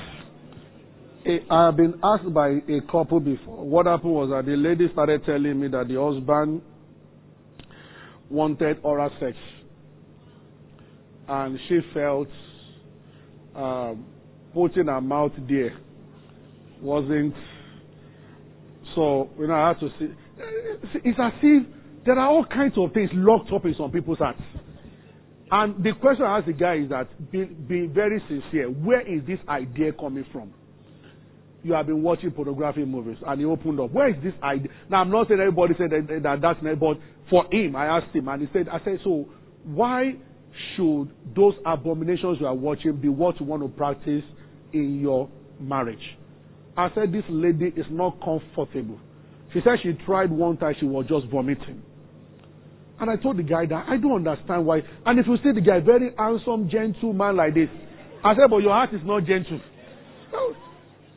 I 1.51 1.65
have 1.65 1.75
been 1.75 1.99
asked 2.01 2.33
by 2.33 2.47
a 2.47 2.79
couple 2.89 3.19
before. 3.19 3.65
What 3.65 3.85
happened 3.85 4.13
was 4.13 4.29
that 4.29 4.49
the 4.49 4.55
lady 4.55 4.87
started 4.93 5.25
telling 5.25 5.59
me 5.59 5.67
that 5.67 5.89
the 5.89 6.01
husband 6.01 6.61
wanted 8.29 8.77
oral 8.81 9.09
sex. 9.19 9.35
And 11.27 11.59
she 11.67 11.79
felt 11.93 12.29
um, 13.55 14.05
putting 14.53 14.87
her 14.87 15.01
mouth 15.01 15.33
there 15.49 15.77
wasn't. 16.81 17.33
So, 18.95 19.29
you 19.37 19.47
know, 19.47 19.53
I 19.53 19.67
had 19.69 19.79
to 19.81 19.89
see. 19.99 20.13
It's 21.03 21.19
as 21.21 21.33
if 21.43 21.67
there 22.09 22.17
are 22.17 22.27
all 22.27 22.43
kinds 22.43 22.73
of 22.75 22.91
things 22.91 23.11
locked 23.13 23.53
up 23.53 23.63
in 23.65 23.75
some 23.77 23.91
people's 23.91 24.17
hearts. 24.17 24.41
And 25.51 25.83
the 25.83 25.91
question 26.01 26.25
I 26.25 26.39
ask 26.39 26.47
the 26.47 26.53
guy 26.53 26.77
is 26.77 26.89
that 26.89 27.05
be, 27.31 27.45
be 27.45 27.85
very 27.85 28.19
sincere. 28.27 28.65
Where 28.65 29.01
is 29.01 29.21
this 29.27 29.37
idea 29.47 29.93
coming 29.93 30.25
from? 30.31 30.51
You 31.61 31.73
have 31.73 31.85
been 31.85 32.01
watching 32.01 32.31
pornography 32.31 32.83
movies 32.83 33.17
and 33.27 33.39
he 33.39 33.45
opened 33.45 33.79
up. 33.79 33.91
Where 33.91 34.09
is 34.09 34.15
this 34.23 34.33
idea? 34.41 34.69
Now, 34.89 35.01
I'm 35.01 35.11
not 35.11 35.27
saying 35.27 35.39
everybody 35.39 35.75
said 35.77 35.91
that, 35.91 36.23
that 36.23 36.41
that's 36.41 36.57
not, 36.63 36.79
but 36.79 36.97
for 37.29 37.45
him, 37.51 37.75
I 37.75 37.99
asked 37.99 38.15
him 38.15 38.27
and 38.27 38.41
he 38.41 38.47
said, 38.53 38.67
I 38.69 38.83
said, 38.83 38.97
so 39.03 39.29
why 39.65 40.13
should 40.75 41.11
those 41.35 41.53
abominations 41.63 42.37
you 42.39 42.47
are 42.47 42.55
watching 42.55 42.95
be 42.95 43.09
what 43.09 43.39
you 43.39 43.45
want 43.45 43.61
to 43.61 43.69
practice 43.69 44.23
in 44.73 44.99
your 44.99 45.29
marriage? 45.59 46.17
I 46.75 46.89
said, 46.95 47.11
this 47.11 47.23
lady 47.29 47.65
is 47.77 47.85
not 47.91 48.17
comfortable. 48.19 48.97
She 49.53 49.59
said 49.63 49.73
she 49.83 49.93
tried 50.07 50.31
one 50.31 50.57
time, 50.57 50.73
she 50.79 50.87
was 50.87 51.05
just 51.07 51.27
vomiting. 51.31 51.83
And 52.99 53.09
I 53.09 53.15
told 53.15 53.37
the 53.37 53.43
guy 53.43 53.65
that 53.65 53.85
I 53.87 53.97
don't 53.97 54.27
understand 54.27 54.65
why. 54.65 54.81
And 55.05 55.19
if 55.19 55.25
you 55.27 55.37
see 55.37 55.51
the 55.53 55.61
guy, 55.61 55.79
very 55.79 56.13
handsome, 56.17 56.69
gentle 56.69 57.13
man 57.13 57.37
like 57.37 57.53
this, 57.53 57.69
I 58.23 58.35
said, 58.35 58.49
but 58.49 58.57
your 58.57 58.73
heart 58.73 58.93
is 58.93 59.01
not 59.03 59.25
gentle. 59.25 59.61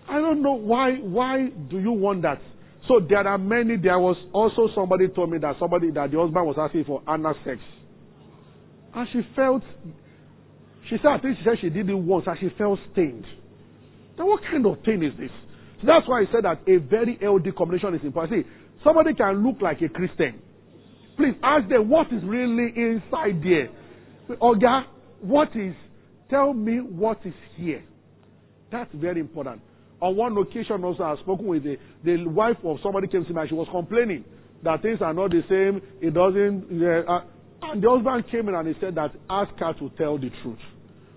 I 0.09 0.21
don't 0.21 0.43
know 0.43 0.55
why. 0.55 0.95
Why 0.97 1.49
do 1.49 1.79
you 1.79 1.93
want 1.93 2.23
that? 2.23 2.41
So 2.89 3.01
there 3.09 3.27
are 3.27 3.39
many. 3.39 3.77
There 3.77 3.99
was 3.99 4.17
also 4.33 4.69
somebody 4.75 5.09
told 5.09 5.31
me 5.31 5.39
that 5.39 5.57
somebody 5.59 5.91
that 5.93 6.11
the 6.11 6.19
husband 6.19 6.47
was 6.47 6.57
asking 6.59 6.85
for 6.85 7.03
anal 7.09 7.35
sex, 7.45 7.59
and 8.95 9.09
she 9.13 9.23
felt. 9.35 9.63
She 10.91 10.97
said, 10.97 11.07
I 11.07 11.19
think 11.19 11.39
she 11.39 11.45
said 11.45 11.59
she 11.61 11.71
did 11.71 11.89
it 11.89 11.95
once, 11.95 12.27
and 12.27 12.37
she 12.41 12.51
felt 12.59 12.79
stained. 12.93 13.25
Now, 14.19 14.27
what 14.27 14.43
kind 14.43 14.67
of 14.67 14.83
thing 14.85 15.03
is 15.03 15.13
this? 15.19 15.31
So 15.81 15.87
that's 15.87 16.07
why 16.09 16.23
I 16.23 16.25
said 16.33 16.45
that 16.45 16.61
a 16.67 16.77
very 16.79 17.19
healthy 17.21 17.53
combination 17.53 17.95
is 17.95 18.05
important. 18.05 18.45
See, 18.45 18.51
somebody 18.85 19.15
can 19.15 19.47
look 19.47 19.63
like 19.63 19.81
a 19.81 19.89
Christian. 19.89 20.43
Please 21.23 21.39
ask 21.45 21.69
them 21.69 21.89
what 21.89 22.09
is 22.13 22.21
really 22.25 22.73
inside 22.75 23.41
there. 23.45 23.69
Oga, 24.39 24.87
what 25.21 25.55
is, 25.55 25.73
tell 26.29 26.53
me 26.53 26.79
what 26.79 27.19
is 27.25 27.35
here. 27.55 27.85
That's 28.73 28.91
very 28.93 29.21
important. 29.21 29.63
On 30.01 30.17
one 30.17 30.37
occasion 30.37 30.83
also, 30.83 31.05
I've 31.05 31.21
spoken 31.21 31.47
with 31.47 31.63
the, 31.63 31.77
the 32.03 32.25
wife 32.25 32.57
of 32.65 32.79
somebody 32.83 33.07
came 33.07 33.25
to 33.25 33.33
me 33.33 33.41
and 33.41 33.49
she 33.49 33.55
was 33.55 33.69
complaining 33.71 34.25
that 34.65 34.83
things 34.83 34.99
are 35.01 35.15
not 35.15 35.31
the 35.31 35.43
same. 35.49 35.81
It 36.01 36.13
doesn't, 36.13 36.83
uh, 36.83 37.21
and 37.71 37.81
the 37.81 37.89
husband 37.89 38.25
came 38.29 38.49
in 38.49 38.57
and 38.57 38.67
he 38.67 38.75
said 38.81 38.97
that 38.97 39.13
ask 39.31 39.53
her 39.61 39.75
to 39.75 39.91
tell 39.97 40.19
the 40.19 40.31
truth. 40.43 40.59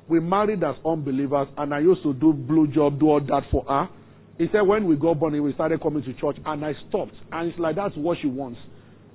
We 0.07 0.19
married 0.19 0.64
as 0.64 0.76
unbelievers 0.86 1.48
and 1.57 1.73
I 1.73 1.80
used 1.80 2.03
to 2.03 2.14
do 2.14 2.32
blue 2.32 2.68
job, 2.68 2.99
do 2.99 3.07
all 3.10 3.22
that 3.22 3.41
for 3.49 3.65
her. 3.68 3.90
He 4.38 4.49
said 4.52 4.61
when 4.68 4.86
we 4.86 4.98
got 4.98 5.19
born, 5.19 5.41
we 5.41 5.53
started 5.53 5.82
coming 5.82 6.03
to 6.03 6.14
church 6.14 6.38
and 6.45 6.64
I 6.64 6.73
stopped. 6.90 7.15
And 7.32 7.49
it's 7.49 7.57
like 7.57 7.76
that's 7.76 7.95
what 7.95 8.19
she 8.22 8.27
wants. 8.27 8.60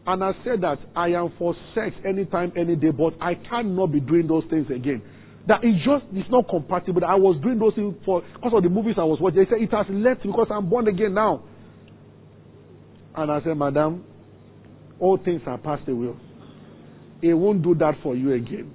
And 0.07 0.25
I 0.25 0.33
said 0.45 0.63
that 0.63 0.79
I 0.97 1.09
am 1.09 1.33
for 1.39 1.55
sex 1.75 1.95
anytime, 2.07 2.53
any 2.57 2.75
day, 2.75 2.91
but 2.91 3.15
I 3.21 3.35
cannot 3.35 3.93
be 3.93 4.01
doing 4.01 4.27
those 4.27 4.45
things 4.51 4.67
again. 4.75 5.03
That 5.47 5.63
it 5.63 5.77
just 5.85 6.05
it's 6.13 6.31
not 6.31 6.49
compatible. 6.49 7.05
I 7.05 7.15
was 7.15 7.41
doing 7.43 7.59
those 7.59 7.75
things 7.75 7.95
for 8.05 8.23
because 8.35 8.53
of 8.55 8.63
the 8.63 8.69
movies 8.69 8.95
I 8.99 9.05
was 9.05 9.19
watching. 9.21 9.41
They 9.41 9.51
said 9.51 9.61
it 9.61 9.73
has 9.73 9.87
left 9.91 10.23
because 10.23 10.49
I'm 10.51 10.69
born 10.69 10.89
again 10.89 11.15
now. 11.15 11.45
And 13.17 13.31
I 13.31 13.43
said, 13.43 13.57
Madam, 13.57 14.05
all 14.99 15.19
things 15.19 15.43
are 15.47 15.59
passed 15.59 15.89
away. 15.89 16.15
It 17.23 17.35
won't 17.35 17.63
do 17.63 17.75
that 17.77 17.95
for 18.03 18.17
you 18.17 18.33
again. 18.33 18.73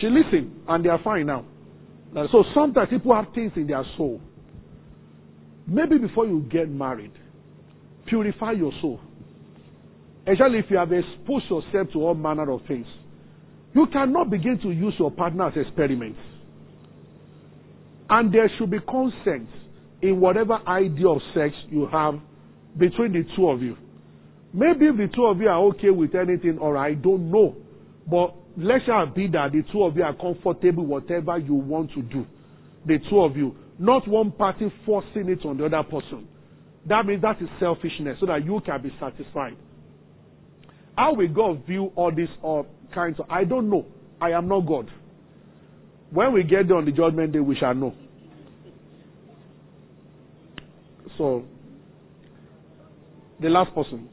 She 0.00 0.06
listened, 0.06 0.60
and 0.68 0.84
they 0.84 0.88
are 0.88 1.00
fine 1.02 1.26
now. 1.26 1.44
So 2.14 2.44
sometimes 2.54 2.88
people 2.88 3.14
have 3.14 3.34
things 3.34 3.52
in 3.56 3.66
their 3.66 3.84
soul. 3.96 4.20
Maybe 5.66 5.98
before 5.98 6.26
you 6.26 6.46
get 6.50 6.70
married, 6.70 7.12
purify 8.06 8.52
your 8.52 8.72
soul. 8.80 9.00
Especially 10.28 10.58
if 10.58 10.66
you 10.70 10.76
have 10.76 10.92
exposed 10.92 11.46
yourself 11.48 11.88
to 11.92 11.98
all 12.00 12.14
manner 12.14 12.50
of 12.50 12.60
things, 12.68 12.86
you 13.74 13.86
cannot 13.92 14.30
begin 14.30 14.58
to 14.62 14.70
use 14.70 14.94
your 14.98 15.10
partner 15.10 15.48
as 15.48 15.54
experiments. 15.56 16.18
And 18.10 18.32
there 18.32 18.50
should 18.58 18.70
be 18.70 18.78
consent 18.80 19.48
in 20.02 20.20
whatever 20.20 20.58
idea 20.66 21.08
of 21.08 21.20
sex 21.34 21.54
you 21.70 21.86
have 21.90 22.14
between 22.76 23.12
the 23.12 23.24
two 23.36 23.48
of 23.48 23.62
you. 23.62 23.76
Maybe 24.52 24.86
if 24.86 24.96
the 24.96 25.08
two 25.14 25.24
of 25.26 25.38
you 25.38 25.48
are 25.48 25.62
okay 25.66 25.90
with 25.90 26.14
anything, 26.14 26.58
or 26.58 26.76
I 26.76 26.94
don't 26.94 27.30
know. 27.30 27.56
But 28.10 28.34
let 28.56 28.80
shall 28.86 29.06
be 29.06 29.28
that 29.28 29.52
the 29.52 29.62
two 29.70 29.82
of 29.82 29.96
you 29.96 30.02
are 30.02 30.14
comfortable 30.14 30.86
whatever 30.86 31.38
you 31.38 31.54
want 31.54 31.92
to 31.92 32.02
do. 32.02 32.26
The 32.86 32.98
two 33.10 33.20
of 33.20 33.36
you. 33.36 33.54
Not 33.78 34.08
one 34.08 34.32
party 34.32 34.72
forcing 34.86 35.28
it 35.28 35.44
on 35.44 35.58
the 35.58 35.66
other 35.66 35.82
person. 35.82 36.26
That 36.86 37.04
means 37.06 37.22
that 37.22 37.40
is 37.42 37.48
selfishness 37.60 38.16
so 38.20 38.26
that 38.26 38.44
you 38.44 38.60
can 38.64 38.82
be 38.82 38.90
satisfied. 38.98 39.56
How 40.98 41.14
will 41.14 41.28
God 41.28 41.64
view 41.64 41.92
all 41.94 42.12
these 42.12 42.26
uh, 42.44 42.62
kinds 42.92 43.20
of 43.20 43.26
I 43.30 43.44
don't 43.44 43.70
know. 43.70 43.86
I 44.20 44.32
am 44.32 44.48
not 44.48 44.66
God. 44.66 44.90
When 46.10 46.32
we 46.32 46.42
get 46.42 46.66
there 46.66 46.76
on 46.76 46.86
the 46.86 46.90
judgment 46.90 47.32
day, 47.32 47.38
we 47.38 47.54
shall 47.54 47.72
know. 47.72 47.94
So, 51.16 51.44
the 53.40 53.48
last 53.48 53.72
person. 53.76 54.08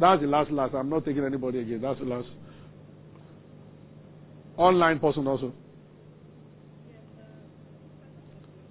That's 0.00 0.20
the 0.20 0.26
last 0.26 0.50
last. 0.50 0.74
I'm 0.74 0.90
not 0.90 1.04
taking 1.04 1.24
anybody 1.24 1.60
again. 1.60 1.80
That's 1.80 2.00
the 2.00 2.06
last. 2.06 2.26
Online 4.56 4.98
person 4.98 5.28
also. 5.28 5.52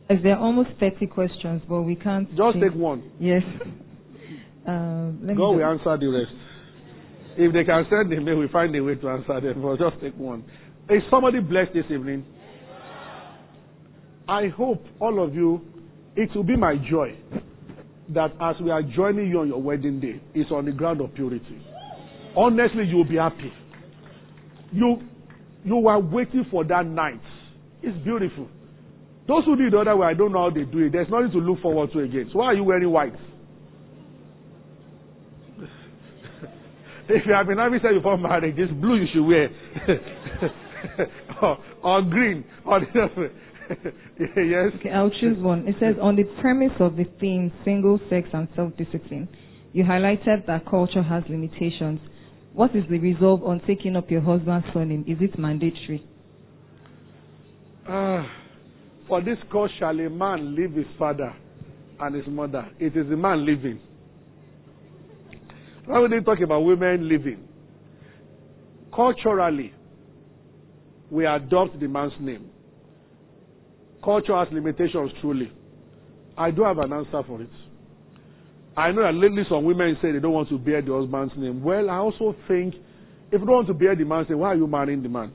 As 0.09 0.17
there 0.21 0.35
are 0.35 0.43
almost 0.43 0.71
30 0.81 1.07
questions, 1.07 1.61
but 1.69 1.84
we 1.84 1.95
can't. 1.95 2.27
Just 2.35 2.59
take 2.59 2.73
one. 2.73 3.09
Yes. 3.21 3.43
Um, 4.65 5.19
let 5.22 5.30
me 5.30 5.35
God 5.35 5.52
will 5.52 5.65
answer 5.65 5.98
the 5.98 6.07
rest. 6.07 6.31
If 7.35 7.53
they 7.53 7.64
can 7.64 7.85
send 7.90 8.11
the 8.11 8.19
mail, 8.19 8.38
we 8.38 8.48
find 8.48 8.76
a 8.76 8.84
way 8.84 8.95
to 8.95 9.10
answer 9.10 9.41
them. 9.41 9.61
But 9.61 9.80
just 9.80 10.02
take 10.02 10.15
one. 10.18 10.44
Is 10.90 11.02
somebody 11.10 11.40
blessed 11.40 11.73
this 11.73 11.85
evening? 11.90 12.26
I 14.27 14.48
hope 14.56 14.85
all 14.99 15.23
of 15.23 15.34
you, 15.34 15.61
it 16.15 16.30
will 16.35 16.44
be 16.44 16.56
my 16.56 16.76
joy 16.90 17.15
that 18.10 18.31
as 18.40 18.56
we 18.61 18.69
are 18.69 18.84
joining 18.84 19.27
you 19.27 19.40
on 19.40 19.48
your 19.48 19.61
wedding 19.61 19.99
day, 19.99 20.22
it's 20.34 20.52
on 20.52 20.65
the 20.65 20.72
ground 20.72 21.02
of 21.02 21.14
purity. 21.14 21.61
Honestly, 22.35 22.85
you 22.85 22.98
will 22.98 23.07
be 23.07 23.18
happy. 23.18 23.52
You, 24.72 25.02
you 25.64 25.88
are 25.88 25.99
waiting 25.99 26.45
for 26.49 26.64
that 26.65 26.85
night. 26.85 27.22
It's 27.81 27.98
beautiful. 28.03 28.48
Those 29.27 29.45
who 29.45 29.56
do 29.56 29.68
it 29.68 29.72
the 29.72 29.80
other 29.80 29.95
way, 29.95 30.07
I 30.07 30.14
don't 30.14 30.31
know 30.31 30.49
how 30.49 30.56
they 30.56 30.64
do 30.64 30.80
it. 30.80 30.91
There's 30.91 31.07
nothing 31.10 31.31
to 31.31 31.38
look 31.38 31.61
forward 31.61 31.91
to 31.94 31.99
again. 31.99 32.30
So 32.31 32.40
why 32.40 32.48
are 32.48 32.53
you 32.53 32.64
wearing 32.64 32.90
white? 32.90 33.14
If 37.09 37.25
you 37.25 37.34
have 37.34 37.47
been 37.47 37.57
having 37.57 37.80
sex 37.80 37.93
before 37.95 38.17
marriage, 38.17 38.55
it's 38.57 38.71
blue 38.73 38.95
you 38.95 39.07
should 39.13 39.25
wear. 39.25 39.49
or, 41.41 41.57
or 41.84 42.01
green. 42.03 42.43
Or 42.65 42.80
yes. 44.19 44.71
Okay, 44.80 44.89
I'll 44.89 45.09
choose 45.09 45.38
one. 45.38 45.67
It 45.67 45.75
says, 45.80 45.95
on 46.01 46.15
the 46.15 46.23
premise 46.41 46.71
of 46.80 46.95
the 46.95 47.05
theme 47.19 47.51
single 47.63 47.99
sex 48.09 48.27
and 48.34 48.47
self-discipline, 48.55 49.27
you 49.71 49.84
highlighted 49.84 50.45
that 50.47 50.65
culture 50.69 51.03
has 51.03 51.23
limitations. 51.30 51.99
What 52.53 52.75
is 52.75 52.84
the 52.89 52.99
resolve 52.99 53.43
on 53.43 53.61
taking 53.65 53.95
up 53.95 54.11
your 54.11 54.21
husband's 54.21 54.67
surname? 54.73 55.03
Is 55.07 55.17
it 55.19 55.38
mandatory? 55.39 56.05
Ah, 57.88 58.25
for 59.07 59.21
this 59.21 59.38
cause 59.51 59.69
shall 59.80 59.99
a 59.99 60.09
man 60.09 60.55
leave 60.55 60.73
his 60.73 60.85
father 60.97 61.34
and 61.99 62.15
his 62.15 62.27
mother. 62.27 62.69
It 62.80 62.95
is 62.95 63.09
the 63.09 63.17
man 63.17 63.45
living. 63.45 63.80
Why 65.85 65.99
would 65.99 66.11
they 66.11 66.19
talk 66.19 66.39
about 66.39 66.61
women 66.61 67.07
living? 67.10 67.47
Culturally, 68.95 69.73
we 71.10 71.26
adopt 71.26 71.80
the 71.80 71.88
man's 71.88 72.14
name. 72.19 72.49
Culture 74.03 74.35
has 74.38 74.47
limitations, 74.51 75.11
truly. 75.22 75.51
I 76.38 76.51
do 76.51 76.64
have 76.64 76.77
an 76.80 76.93
answer 76.93 77.22
for 77.26 77.41
it. 77.41 77.49
I 78.76 78.91
know 78.91 79.03
that 79.03 79.14
lately 79.14 79.43
some 79.49 79.65
women 79.65 79.95
say 80.01 80.11
they 80.11 80.19
don't 80.19 80.34
want 80.34 80.49
to 80.49 80.57
bear 80.57 80.81
the 80.81 80.93
husband's 80.93 81.34
name. 81.38 81.64
Well, 81.64 81.89
I 81.89 81.97
also 81.97 82.35
think 82.47 82.73
if 83.31 83.39
you 83.39 83.45
don't 83.45 83.55
want 83.55 83.68
to 83.68 83.73
bear 83.73 83.95
the 83.95 84.03
man's 84.03 84.30
name, 84.30 84.39
why 84.39 84.49
are 84.49 84.55
you 84.55 84.68
marrying 84.68 85.03
the 85.03 85.10
man? 85.10 85.31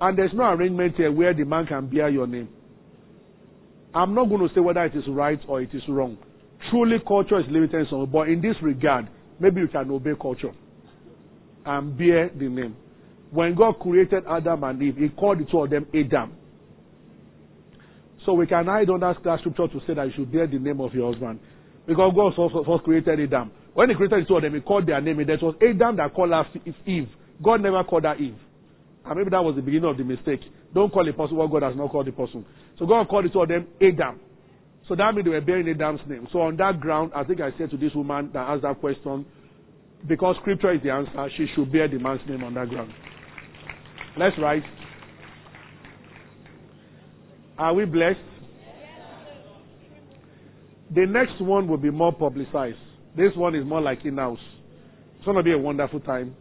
And 0.00 0.16
there's 0.16 0.30
no 0.32 0.44
arrangement 0.44 0.94
here 0.96 1.10
where 1.10 1.34
the 1.34 1.44
man 1.44 1.66
can 1.66 1.88
bear 1.88 2.08
your 2.08 2.26
name. 2.26 2.48
I'm 3.92 4.14
not 4.14 4.28
going 4.28 4.46
to 4.46 4.54
say 4.54 4.60
whether 4.60 4.84
it 4.84 4.94
is 4.94 5.04
right 5.08 5.40
or 5.48 5.60
it 5.60 5.70
is 5.72 5.82
wrong. 5.88 6.18
Truly, 6.70 6.98
culture 7.06 7.38
is 7.40 7.46
limited 7.48 7.80
in 7.80 7.86
some 7.88 8.10
but 8.10 8.28
in 8.28 8.40
this 8.40 8.56
regard, 8.62 9.08
maybe 9.40 9.60
you 9.60 9.68
can 9.68 9.90
obey 9.90 10.12
culture 10.20 10.52
and 11.64 11.96
bear 11.96 12.30
the 12.30 12.48
name. 12.48 12.76
When 13.30 13.54
God 13.54 13.78
created 13.80 14.24
Adam 14.28 14.64
and 14.64 14.82
Eve, 14.82 14.96
He 14.96 15.08
called 15.10 15.38
the 15.38 15.44
two 15.44 15.60
of 15.60 15.70
them 15.70 15.86
Adam. 15.94 16.32
So 18.24 18.32
we 18.32 18.46
can 18.46 18.66
hide 18.66 18.90
under 18.90 19.14
that 19.24 19.38
scripture 19.40 19.68
to 19.68 19.80
say 19.86 19.94
that 19.94 20.06
you 20.06 20.12
should 20.16 20.32
bear 20.32 20.46
the 20.46 20.58
name 20.58 20.80
of 20.80 20.92
your 20.92 21.12
husband. 21.12 21.40
Because 21.86 22.12
God 22.14 22.52
first, 22.66 22.84
created 22.84 23.20
Adam. 23.20 23.50
When 23.74 23.88
He 23.88 23.94
created 23.94 24.24
the 24.24 24.28
two 24.28 24.36
of 24.36 24.42
them, 24.42 24.54
He 24.54 24.60
called 24.60 24.86
their 24.86 25.00
name, 25.00 25.18
and 25.20 25.28
that 25.28 25.42
was 25.42 25.54
Adam 25.62 25.96
that 25.96 26.12
called 26.14 26.30
her 26.30 26.44
Eve. 26.86 27.08
God 27.42 27.62
never 27.62 27.82
called 27.84 28.04
her 28.04 28.16
Eve. 28.16 28.36
And 29.04 29.16
maybe 29.16 29.30
that 29.30 29.42
was 29.42 29.56
the 29.56 29.62
beginning 29.62 29.88
of 29.88 29.96
the 29.96 30.04
mistake. 30.04 30.40
Don't 30.74 30.92
call 30.92 31.08
a 31.08 31.12
person 31.12 31.36
what 31.36 31.50
God 31.50 31.62
has 31.62 31.76
not 31.76 31.90
called 31.90 32.06
the 32.06 32.12
person. 32.12 32.44
So 32.78 32.86
God 32.86 33.08
called 33.08 33.24
the 33.24 33.30
two 33.30 33.40
of 33.40 33.48
them 33.48 33.66
Adam. 33.80 34.20
So 34.88 34.96
that 34.96 35.14
means 35.14 35.24
they 35.24 35.30
were 35.30 35.40
bearing 35.40 35.68
Adam's 35.68 36.00
name. 36.08 36.26
So 36.32 36.40
on 36.40 36.56
that 36.56 36.80
ground, 36.80 37.12
I 37.14 37.22
think 37.22 37.40
I 37.40 37.50
said 37.58 37.70
to 37.70 37.76
this 37.76 37.94
woman 37.94 38.30
that 38.32 38.48
asked 38.48 38.62
that 38.62 38.80
question, 38.80 39.26
because 40.06 40.36
scripture 40.40 40.72
is 40.72 40.82
the 40.82 40.90
answer, 40.90 41.28
she 41.36 41.46
should 41.54 41.70
bear 41.70 41.88
the 41.88 41.98
man's 41.98 42.20
name 42.26 42.42
on 42.42 42.54
that 42.54 42.68
ground. 42.68 42.92
Let's 44.16 44.36
write. 44.40 44.62
Are 47.58 47.74
we 47.74 47.84
blessed? 47.84 48.18
The 50.94 51.04
next 51.04 51.40
one 51.42 51.68
will 51.68 51.76
be 51.76 51.90
more 51.90 52.12
publicized. 52.12 52.78
This 53.14 53.32
one 53.36 53.54
is 53.54 53.66
more 53.66 53.80
like 53.82 54.04
in-house. 54.04 54.38
It's 55.16 55.24
going 55.24 55.36
to 55.36 55.42
be 55.42 55.52
a 55.52 55.58
wonderful 55.58 56.00
time. 56.00 56.34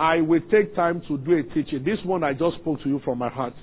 I 0.00 0.20
will 0.20 0.40
take 0.50 0.74
time 0.74 1.02
to 1.06 1.18
do 1.18 1.38
a 1.38 1.42
teaching. 1.54 1.84
This 1.84 1.98
one 2.04 2.24
I 2.24 2.32
just 2.32 2.56
spoke 2.60 2.82
to 2.82 2.88
you 2.88 3.00
from 3.04 3.18
my 3.18 3.28
heart. 3.28 3.54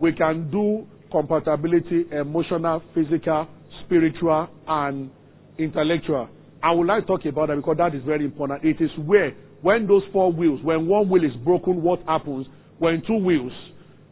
We 0.00 0.12
can 0.12 0.50
do 0.50 0.86
compatibility, 1.12 2.06
emotional, 2.10 2.82
physical, 2.94 3.46
spiritual, 3.84 4.48
and 4.66 5.10
intellectual. 5.58 6.28
I 6.62 6.72
would 6.72 6.86
like 6.86 7.02
to 7.02 7.06
talk 7.06 7.24
about 7.26 7.48
that 7.48 7.56
because 7.56 7.76
that 7.78 7.94
is 7.94 8.02
very 8.04 8.24
important. 8.24 8.64
It 8.64 8.80
is 8.80 8.90
where, 9.04 9.32
when 9.60 9.86
those 9.86 10.02
four 10.12 10.32
wheels, 10.32 10.60
when 10.62 10.86
one 10.88 11.08
wheel 11.08 11.24
is 11.24 11.36
broken, 11.44 11.82
what 11.82 12.00
happens? 12.06 12.46
When 12.78 13.02
two 13.06 13.18
wheels, 13.18 13.52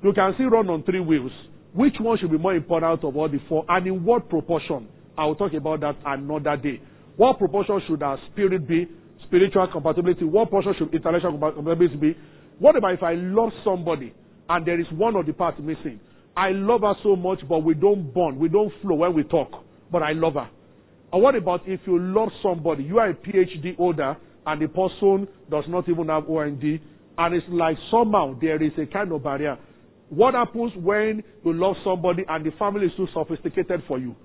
you 0.03 0.13
can 0.13 0.35
see 0.37 0.45
run 0.45 0.69
on 0.69 0.83
three 0.85 1.01
wheels. 1.01 1.33
Which 1.75 1.95
one 2.01 2.19
should 2.19 2.31
be 2.31 2.39
more 2.39 2.55
important 2.55 2.91
out 2.91 3.05
of 3.05 3.17
all 3.17 3.29
the 3.29 3.39
four, 3.49 3.65
and 3.69 3.87
in 3.87 4.05
what 4.05 4.29
proportion? 4.29 4.89
I 5.17 5.27
will 5.27 5.37
talk 5.37 5.53
about 5.53 5.81
that 5.81 5.97
another 6.05 6.57
day. 6.57 6.81
What 7.17 7.39
proportion 7.39 7.81
should 7.87 8.03
our 8.03 8.19
spirit 8.33 8.67
be? 8.67 8.89
Spiritual 9.27 9.69
compatibility. 9.71 10.25
What 10.25 10.51
proportion 10.51 10.75
should 10.79 10.95
intellectual 10.95 11.33
compatibility 11.33 11.97
be? 11.97 12.17
What 12.59 12.77
about 12.77 12.95
if 12.95 13.03
I 13.03 13.15
love 13.15 13.51
somebody 13.65 14.13
and 14.49 14.67
there 14.67 14.81
is 14.81 14.87
one 14.93 15.17
of 15.17 15.27
the 15.27 15.33
parts 15.33 15.59
missing? 15.61 16.01
I 16.37 16.51
love 16.51 16.83
her 16.83 16.95
so 17.03 17.17
much, 17.17 17.41
but 17.49 17.65
we 17.65 17.75
don't 17.75 18.13
bond, 18.15 18.39
we 18.39 18.49
don't 18.49 18.73
flow 18.83 18.97
when 18.97 19.15
we 19.15 19.25
talk, 19.25 19.51
but 19.91 20.03
I 20.03 20.13
love 20.13 20.35
her. 20.35 20.49
And 21.13 21.23
what 21.23 21.35
about 21.35 21.63
if 21.67 21.81
you 21.87 21.99
love 21.99 22.29
somebody, 22.43 22.85
you 22.85 22.99
are 22.99 23.11
a 23.11 23.15
PhD 23.15 23.77
holder, 23.77 24.17
and 24.47 24.63
the 24.63 24.69
person 24.69 25.29
does 25.51 25.65
not 25.69 25.89
even 25.89 26.09
have 26.09 26.29
OND, 26.29 26.63
and 27.19 27.35
it's 27.35 27.47
like 27.51 27.77
somehow 27.91 28.39
there 28.41 28.63
is 28.63 28.73
a 28.79 28.87
kind 28.87 29.13
of 29.13 29.23
barrier. 29.23 29.59
What 30.09 30.35
happens 30.35 30.73
when 30.77 31.23
you 31.45 31.53
love 31.53 31.77
somebody 31.85 32.25
and 32.29 32.45
the 32.45 32.51
family 32.59 32.87
is 32.87 32.93
too 32.97 33.07
sophisticated 33.15 33.83
for 33.87 33.99
you? 33.99 34.17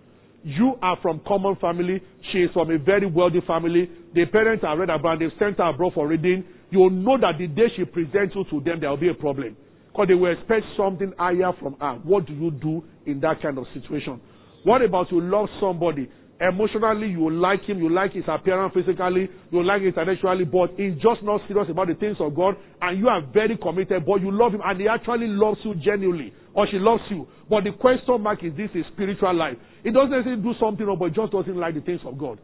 You 0.43 0.75
are 0.81 0.97
from 1.01 1.21
common 1.27 1.55
family. 1.57 2.01
She 2.31 2.39
is 2.39 2.51
from 2.53 2.71
a 2.71 2.77
very 2.77 3.05
wealthy 3.05 3.41
family. 3.45 3.89
The 4.13 4.25
parents 4.25 4.63
are 4.65 4.77
read 4.77 4.89
about. 4.89 5.19
They've 5.19 5.29
sent 5.37 5.57
her 5.57 5.69
abroad 5.69 5.93
for 5.93 6.07
reading. 6.07 6.43
You 6.69 6.79
will 6.79 6.89
know 6.89 7.17
that 7.19 7.37
the 7.37 7.47
day 7.47 7.67
she 7.75 7.83
presents 7.85 8.35
you 8.35 8.45
to 8.49 8.61
them, 8.61 8.79
there 8.79 8.89
will 8.89 8.97
be 8.97 9.09
a 9.09 9.13
problem. 9.13 9.57
Because 9.95 10.09
they 10.09 10.13
will 10.13 10.33
expect 10.33 10.65
something 10.75 11.13
higher 11.17 11.53
from 11.57 11.77
her. 11.79 11.93
What 12.03 12.27
do 12.27 12.33
you 12.33 12.51
do 12.51 12.83
in 13.05 13.21
that 13.21 13.41
kind 13.41 13.57
of 13.57 13.63
situation? 13.73 14.19
What 14.65 14.81
about 14.81 15.09
you 15.09 15.21
love 15.21 15.47
somebody? 15.61 16.09
Emotionally, 16.41 17.07
you 17.07 17.29
like 17.29 17.63
him, 17.63 17.79
you 17.79 17.87
like 17.87 18.11
his 18.11 18.25
appearance 18.27 18.73
physically, 18.73 19.29
you 19.51 19.63
like 19.63 19.79
him 19.79 19.87
intellectually, 19.87 20.43
but 20.43 20.71
he's 20.75 20.95
just 20.95 21.23
not 21.23 21.39
serious 21.47 21.69
about 21.69 21.87
the 21.87 21.93
things 21.95 22.17
of 22.19 22.35
God, 22.35 22.57
and 22.81 22.99
you 22.99 23.07
are 23.07 23.21
very 23.33 23.55
committed, 23.55 24.05
but 24.05 24.19
you 24.19 24.31
love 24.31 24.51
him, 24.51 24.59
and 24.65 24.81
he 24.81 24.85
actually 24.85 25.27
loves 25.27 25.59
you 25.63 25.75
genuinely, 25.75 26.33
or 26.53 26.67
she 26.69 26.77
loves 26.77 27.03
you. 27.09 27.25
But 27.49 27.63
the 27.63 27.71
question 27.79 28.19
mark 28.19 28.43
is 28.43 28.51
this 28.57 28.71
is 28.75 28.83
spiritual 28.91 29.33
life. 29.33 29.55
He 29.81 29.91
doesn't 29.91 30.11
necessarily 30.11 30.41
do 30.41 30.53
something, 30.59 30.85
wrong, 30.85 30.99
but 30.99 31.13
just 31.13 31.31
doesn't 31.31 31.55
like 31.55 31.75
the 31.75 31.79
things 31.79 32.01
of 32.03 32.17
God. 32.17 32.37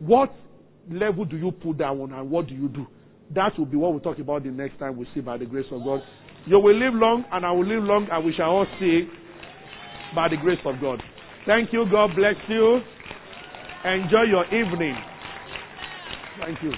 What 0.00 0.34
level 0.90 1.24
do 1.24 1.36
you 1.36 1.52
put 1.52 1.78
that 1.78 1.94
on, 1.94 2.12
and 2.12 2.28
what 2.28 2.48
do 2.48 2.54
you 2.54 2.68
do? 2.68 2.88
That 3.36 3.56
will 3.56 3.66
be 3.66 3.76
what 3.76 3.92
we'll 3.92 4.00
talk 4.00 4.18
about 4.18 4.42
the 4.42 4.50
next 4.50 4.80
time 4.80 4.96
we 4.96 5.06
see 5.14 5.20
by 5.20 5.36
the 5.36 5.46
grace 5.46 5.66
of 5.70 5.84
God. 5.84 6.02
You 6.48 6.58
will 6.58 6.74
live 6.74 6.94
long, 6.94 7.24
and 7.30 7.44
I 7.44 7.52
will 7.52 7.66
live 7.66 7.84
long, 7.84 8.08
and 8.10 8.24
we 8.24 8.32
shall 8.32 8.46
all 8.46 8.66
see 8.80 9.06
by 10.14 10.28
the 10.28 10.36
grace 10.40 10.58
of 10.64 10.80
God. 10.80 11.02
Thank 11.46 11.74
you. 11.74 11.84
God 11.92 12.16
bless 12.16 12.36
you. 12.48 12.80
Enjoy 13.84 14.22
your 14.22 14.46
evening. 14.46 14.96
Thank 16.40 16.62
you. 16.62 16.72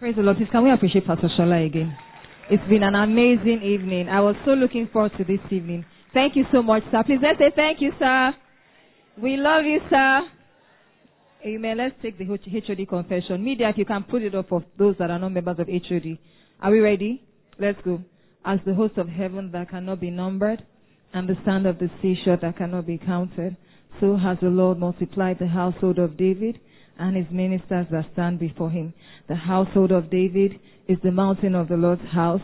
Praise 0.00 0.16
the 0.16 0.22
Lord. 0.22 0.36
Please, 0.38 0.48
can 0.50 0.64
we 0.64 0.72
appreciate 0.72 1.06
Pastor 1.06 1.28
Sola 1.36 1.62
again? 1.62 1.96
It's 2.50 2.62
been 2.68 2.82
an 2.82 2.94
amazing 2.94 3.62
evening. 3.64 4.08
I 4.10 4.20
was 4.20 4.36
so 4.44 4.50
looking 4.50 4.86
forward 4.92 5.12
to 5.16 5.24
this 5.24 5.40
evening. 5.50 5.84
Thank 6.12 6.36
you 6.36 6.44
so 6.52 6.62
much, 6.62 6.82
sir. 6.90 7.02
Please 7.06 7.18
let's 7.22 7.38
say 7.38 7.50
thank 7.56 7.80
you, 7.80 7.90
sir. 7.98 8.34
We 9.20 9.36
love 9.38 9.64
you, 9.64 9.80
sir. 9.88 10.20
Amen. 11.46 11.78
Let's 11.78 11.94
take 12.02 12.18
the 12.18 12.26
HOD 12.26 12.86
confession. 12.86 13.42
Media, 13.42 13.70
if 13.70 13.78
you 13.78 13.86
can 13.86 14.02
put 14.02 14.20
it 14.22 14.34
up 14.34 14.48
for 14.50 14.62
those 14.78 14.94
that 14.98 15.10
are 15.10 15.18
not 15.18 15.30
members 15.30 15.58
of 15.58 15.68
HOD. 15.68 16.18
Are 16.60 16.70
we 16.70 16.80
ready? 16.80 17.22
Let's 17.58 17.78
go. 17.82 18.02
As 18.44 18.58
the 18.66 18.74
host 18.74 18.98
of 18.98 19.08
heaven 19.08 19.50
that 19.52 19.70
cannot 19.70 20.00
be 20.00 20.10
numbered, 20.10 20.62
and 21.14 21.26
the 21.26 21.36
sand 21.46 21.64
of 21.66 21.78
the 21.78 21.88
seashore 22.02 22.38
that 22.42 22.58
cannot 22.58 22.86
be 22.86 22.98
counted, 22.98 23.56
so 24.00 24.16
has 24.18 24.36
the 24.42 24.48
Lord 24.48 24.78
multiplied 24.78 25.38
the 25.38 25.46
household 25.46 25.98
of 25.98 26.18
David 26.18 26.60
and 26.98 27.16
his 27.16 27.26
ministers 27.30 27.86
that 27.90 28.06
stand 28.12 28.38
before 28.38 28.70
him. 28.70 28.94
The 29.28 29.34
household 29.34 29.92
of 29.92 30.10
David 30.10 30.58
is 30.88 30.98
the 31.02 31.10
mountain 31.10 31.54
of 31.54 31.68
the 31.68 31.76
Lord's 31.76 32.06
house, 32.12 32.42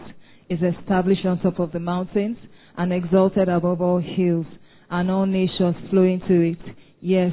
is 0.49 0.59
established 0.63 1.25
on 1.25 1.41
top 1.41 1.59
of 1.59 1.73
the 1.73 1.81
mountains, 1.81 2.37
and 2.77 2.93
exalted 2.93 3.49
above 3.49 3.81
all 3.81 4.01
hills, 4.01 4.47
and 4.91 5.11
all 5.11 5.27
nations 5.27 5.77
flow 5.91 6.03
into 6.03 6.41
it. 6.41 6.59
Yes, 7.01 7.33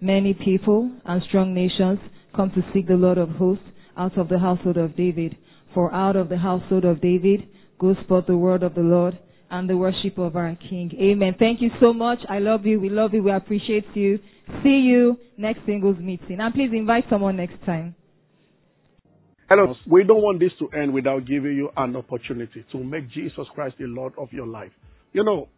many 0.00 0.34
people 0.34 0.90
and 1.04 1.22
strong 1.28 1.54
nations 1.54 1.98
come 2.34 2.50
to 2.50 2.62
seek 2.72 2.86
the 2.86 2.94
Lord 2.94 3.18
of 3.18 3.30
hosts 3.30 3.64
out 3.96 4.16
of 4.18 4.28
the 4.28 4.38
household 4.38 4.76
of 4.76 4.96
David. 4.96 5.36
For 5.74 5.92
out 5.92 6.16
of 6.16 6.28
the 6.28 6.38
household 6.38 6.84
of 6.84 7.00
David 7.00 7.48
goes 7.78 7.96
forth 8.06 8.26
the 8.26 8.36
word 8.36 8.62
of 8.62 8.74
the 8.74 8.80
Lord 8.80 9.18
and 9.50 9.68
the 9.68 9.76
worship 9.76 10.18
of 10.18 10.36
our 10.36 10.56
King. 10.68 10.90
Amen. 11.00 11.34
Thank 11.38 11.60
you 11.62 11.70
so 11.80 11.92
much. 11.92 12.18
I 12.28 12.38
love 12.38 12.66
you. 12.66 12.80
We 12.80 12.90
love 12.90 13.14
you. 13.14 13.22
We 13.22 13.32
appreciate 13.32 13.86
you. 13.94 14.18
See 14.62 14.80
you 14.80 15.18
next 15.36 15.60
singles 15.66 15.98
meeting. 15.98 16.38
And 16.40 16.54
please 16.54 16.70
invite 16.72 17.04
someone 17.10 17.36
next 17.36 17.64
time. 17.64 17.94
Hello. 19.50 19.74
We 19.86 20.04
don't 20.04 20.22
want 20.22 20.40
this 20.40 20.52
to 20.58 20.68
end 20.78 20.92
without 20.92 21.26
giving 21.26 21.56
you 21.56 21.70
an 21.76 21.96
opportunity 21.96 22.64
to 22.72 22.78
make 22.78 23.10
Jesus 23.10 23.46
Christ 23.54 23.76
the 23.78 23.86
Lord 23.86 24.12
of 24.18 24.32
your 24.32 24.46
life. 24.46 24.72
You 25.12 25.24
know, 25.24 25.48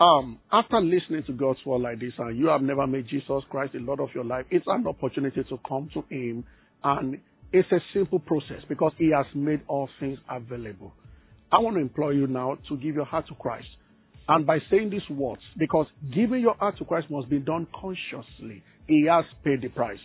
um, 0.00 0.38
after 0.52 0.80
listening 0.80 1.24
to 1.26 1.32
God's 1.32 1.58
word 1.66 1.82
like 1.82 2.00
this 2.00 2.12
and 2.18 2.38
you 2.38 2.46
have 2.46 2.62
never 2.62 2.86
made 2.86 3.08
Jesus 3.08 3.42
Christ 3.50 3.72
the 3.72 3.80
Lord 3.80 4.00
of 4.00 4.10
your 4.14 4.24
life, 4.24 4.46
it's 4.50 4.64
an 4.66 4.86
opportunity 4.86 5.42
to 5.42 5.58
come 5.68 5.90
to 5.92 6.04
Him 6.08 6.44
and 6.84 7.18
it's 7.52 7.70
a 7.72 7.80
simple 7.92 8.18
process 8.18 8.62
because 8.68 8.92
He 8.96 9.10
has 9.10 9.26
made 9.34 9.60
all 9.66 9.88
things 10.00 10.18
available. 10.30 10.92
I 11.50 11.58
want 11.58 11.76
to 11.76 11.80
implore 11.80 12.12
you 12.12 12.26
now 12.26 12.58
to 12.68 12.76
give 12.76 12.94
your 12.94 13.06
heart 13.06 13.26
to 13.28 13.34
Christ. 13.34 13.68
And 14.28 14.46
by 14.46 14.58
saying 14.70 14.90
these 14.90 15.08
words, 15.10 15.40
because 15.56 15.86
giving 16.14 16.42
your 16.42 16.54
heart 16.54 16.76
to 16.78 16.84
Christ 16.84 17.10
must 17.10 17.30
be 17.30 17.38
done 17.38 17.66
consciously, 17.74 18.62
He 18.86 19.06
has 19.10 19.24
paid 19.42 19.62
the 19.62 19.68
price. 19.68 19.98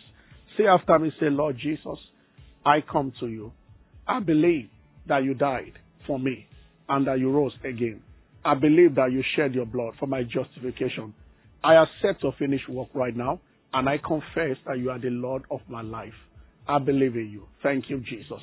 Say 0.56 0.64
after 0.66 0.98
me, 0.98 1.12
say, 1.20 1.26
Lord 1.28 1.58
Jesus, 1.58 1.98
I 2.64 2.78
come 2.80 3.12
to 3.20 3.26
you. 3.26 3.52
I 4.06 4.20
believe 4.20 4.68
that 5.08 5.24
you 5.24 5.34
died 5.34 5.72
for 6.06 6.18
me 6.18 6.46
and 6.88 7.06
that 7.06 7.18
you 7.18 7.30
rose 7.30 7.52
again. 7.64 8.02
I 8.44 8.54
believe 8.54 8.94
that 8.96 9.12
you 9.12 9.22
shed 9.36 9.54
your 9.54 9.66
blood 9.66 9.94
for 9.98 10.06
my 10.06 10.22
justification. 10.22 11.14
I 11.62 11.82
accept 11.82 12.22
your 12.22 12.34
finished 12.38 12.68
work 12.68 12.88
right 12.94 13.16
now, 13.16 13.40
and 13.72 13.88
I 13.88 13.98
confess 13.98 14.56
that 14.66 14.78
you 14.78 14.90
are 14.90 14.98
the 14.98 15.08
Lord 15.08 15.44
of 15.50 15.60
my 15.68 15.80
life. 15.80 16.12
I 16.68 16.78
believe 16.78 17.16
in 17.16 17.30
you. 17.30 17.44
Thank 17.62 17.88
you, 17.88 18.00
Jesus. 18.00 18.40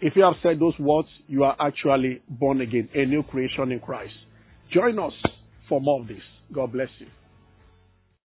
If 0.00 0.14
you 0.16 0.22
have 0.22 0.34
said 0.42 0.60
those 0.60 0.78
words, 0.78 1.08
you 1.26 1.44
are 1.44 1.56
actually 1.60 2.22
born 2.28 2.60
again, 2.60 2.88
a 2.94 3.04
new 3.06 3.22
creation 3.24 3.72
in 3.72 3.80
Christ. 3.80 4.12
Join 4.74 4.98
us 4.98 5.12
for 5.68 5.80
more 5.80 6.00
of 6.00 6.08
this. 6.08 6.22
God 6.52 6.72
bless 6.72 6.88
you. 6.98 7.06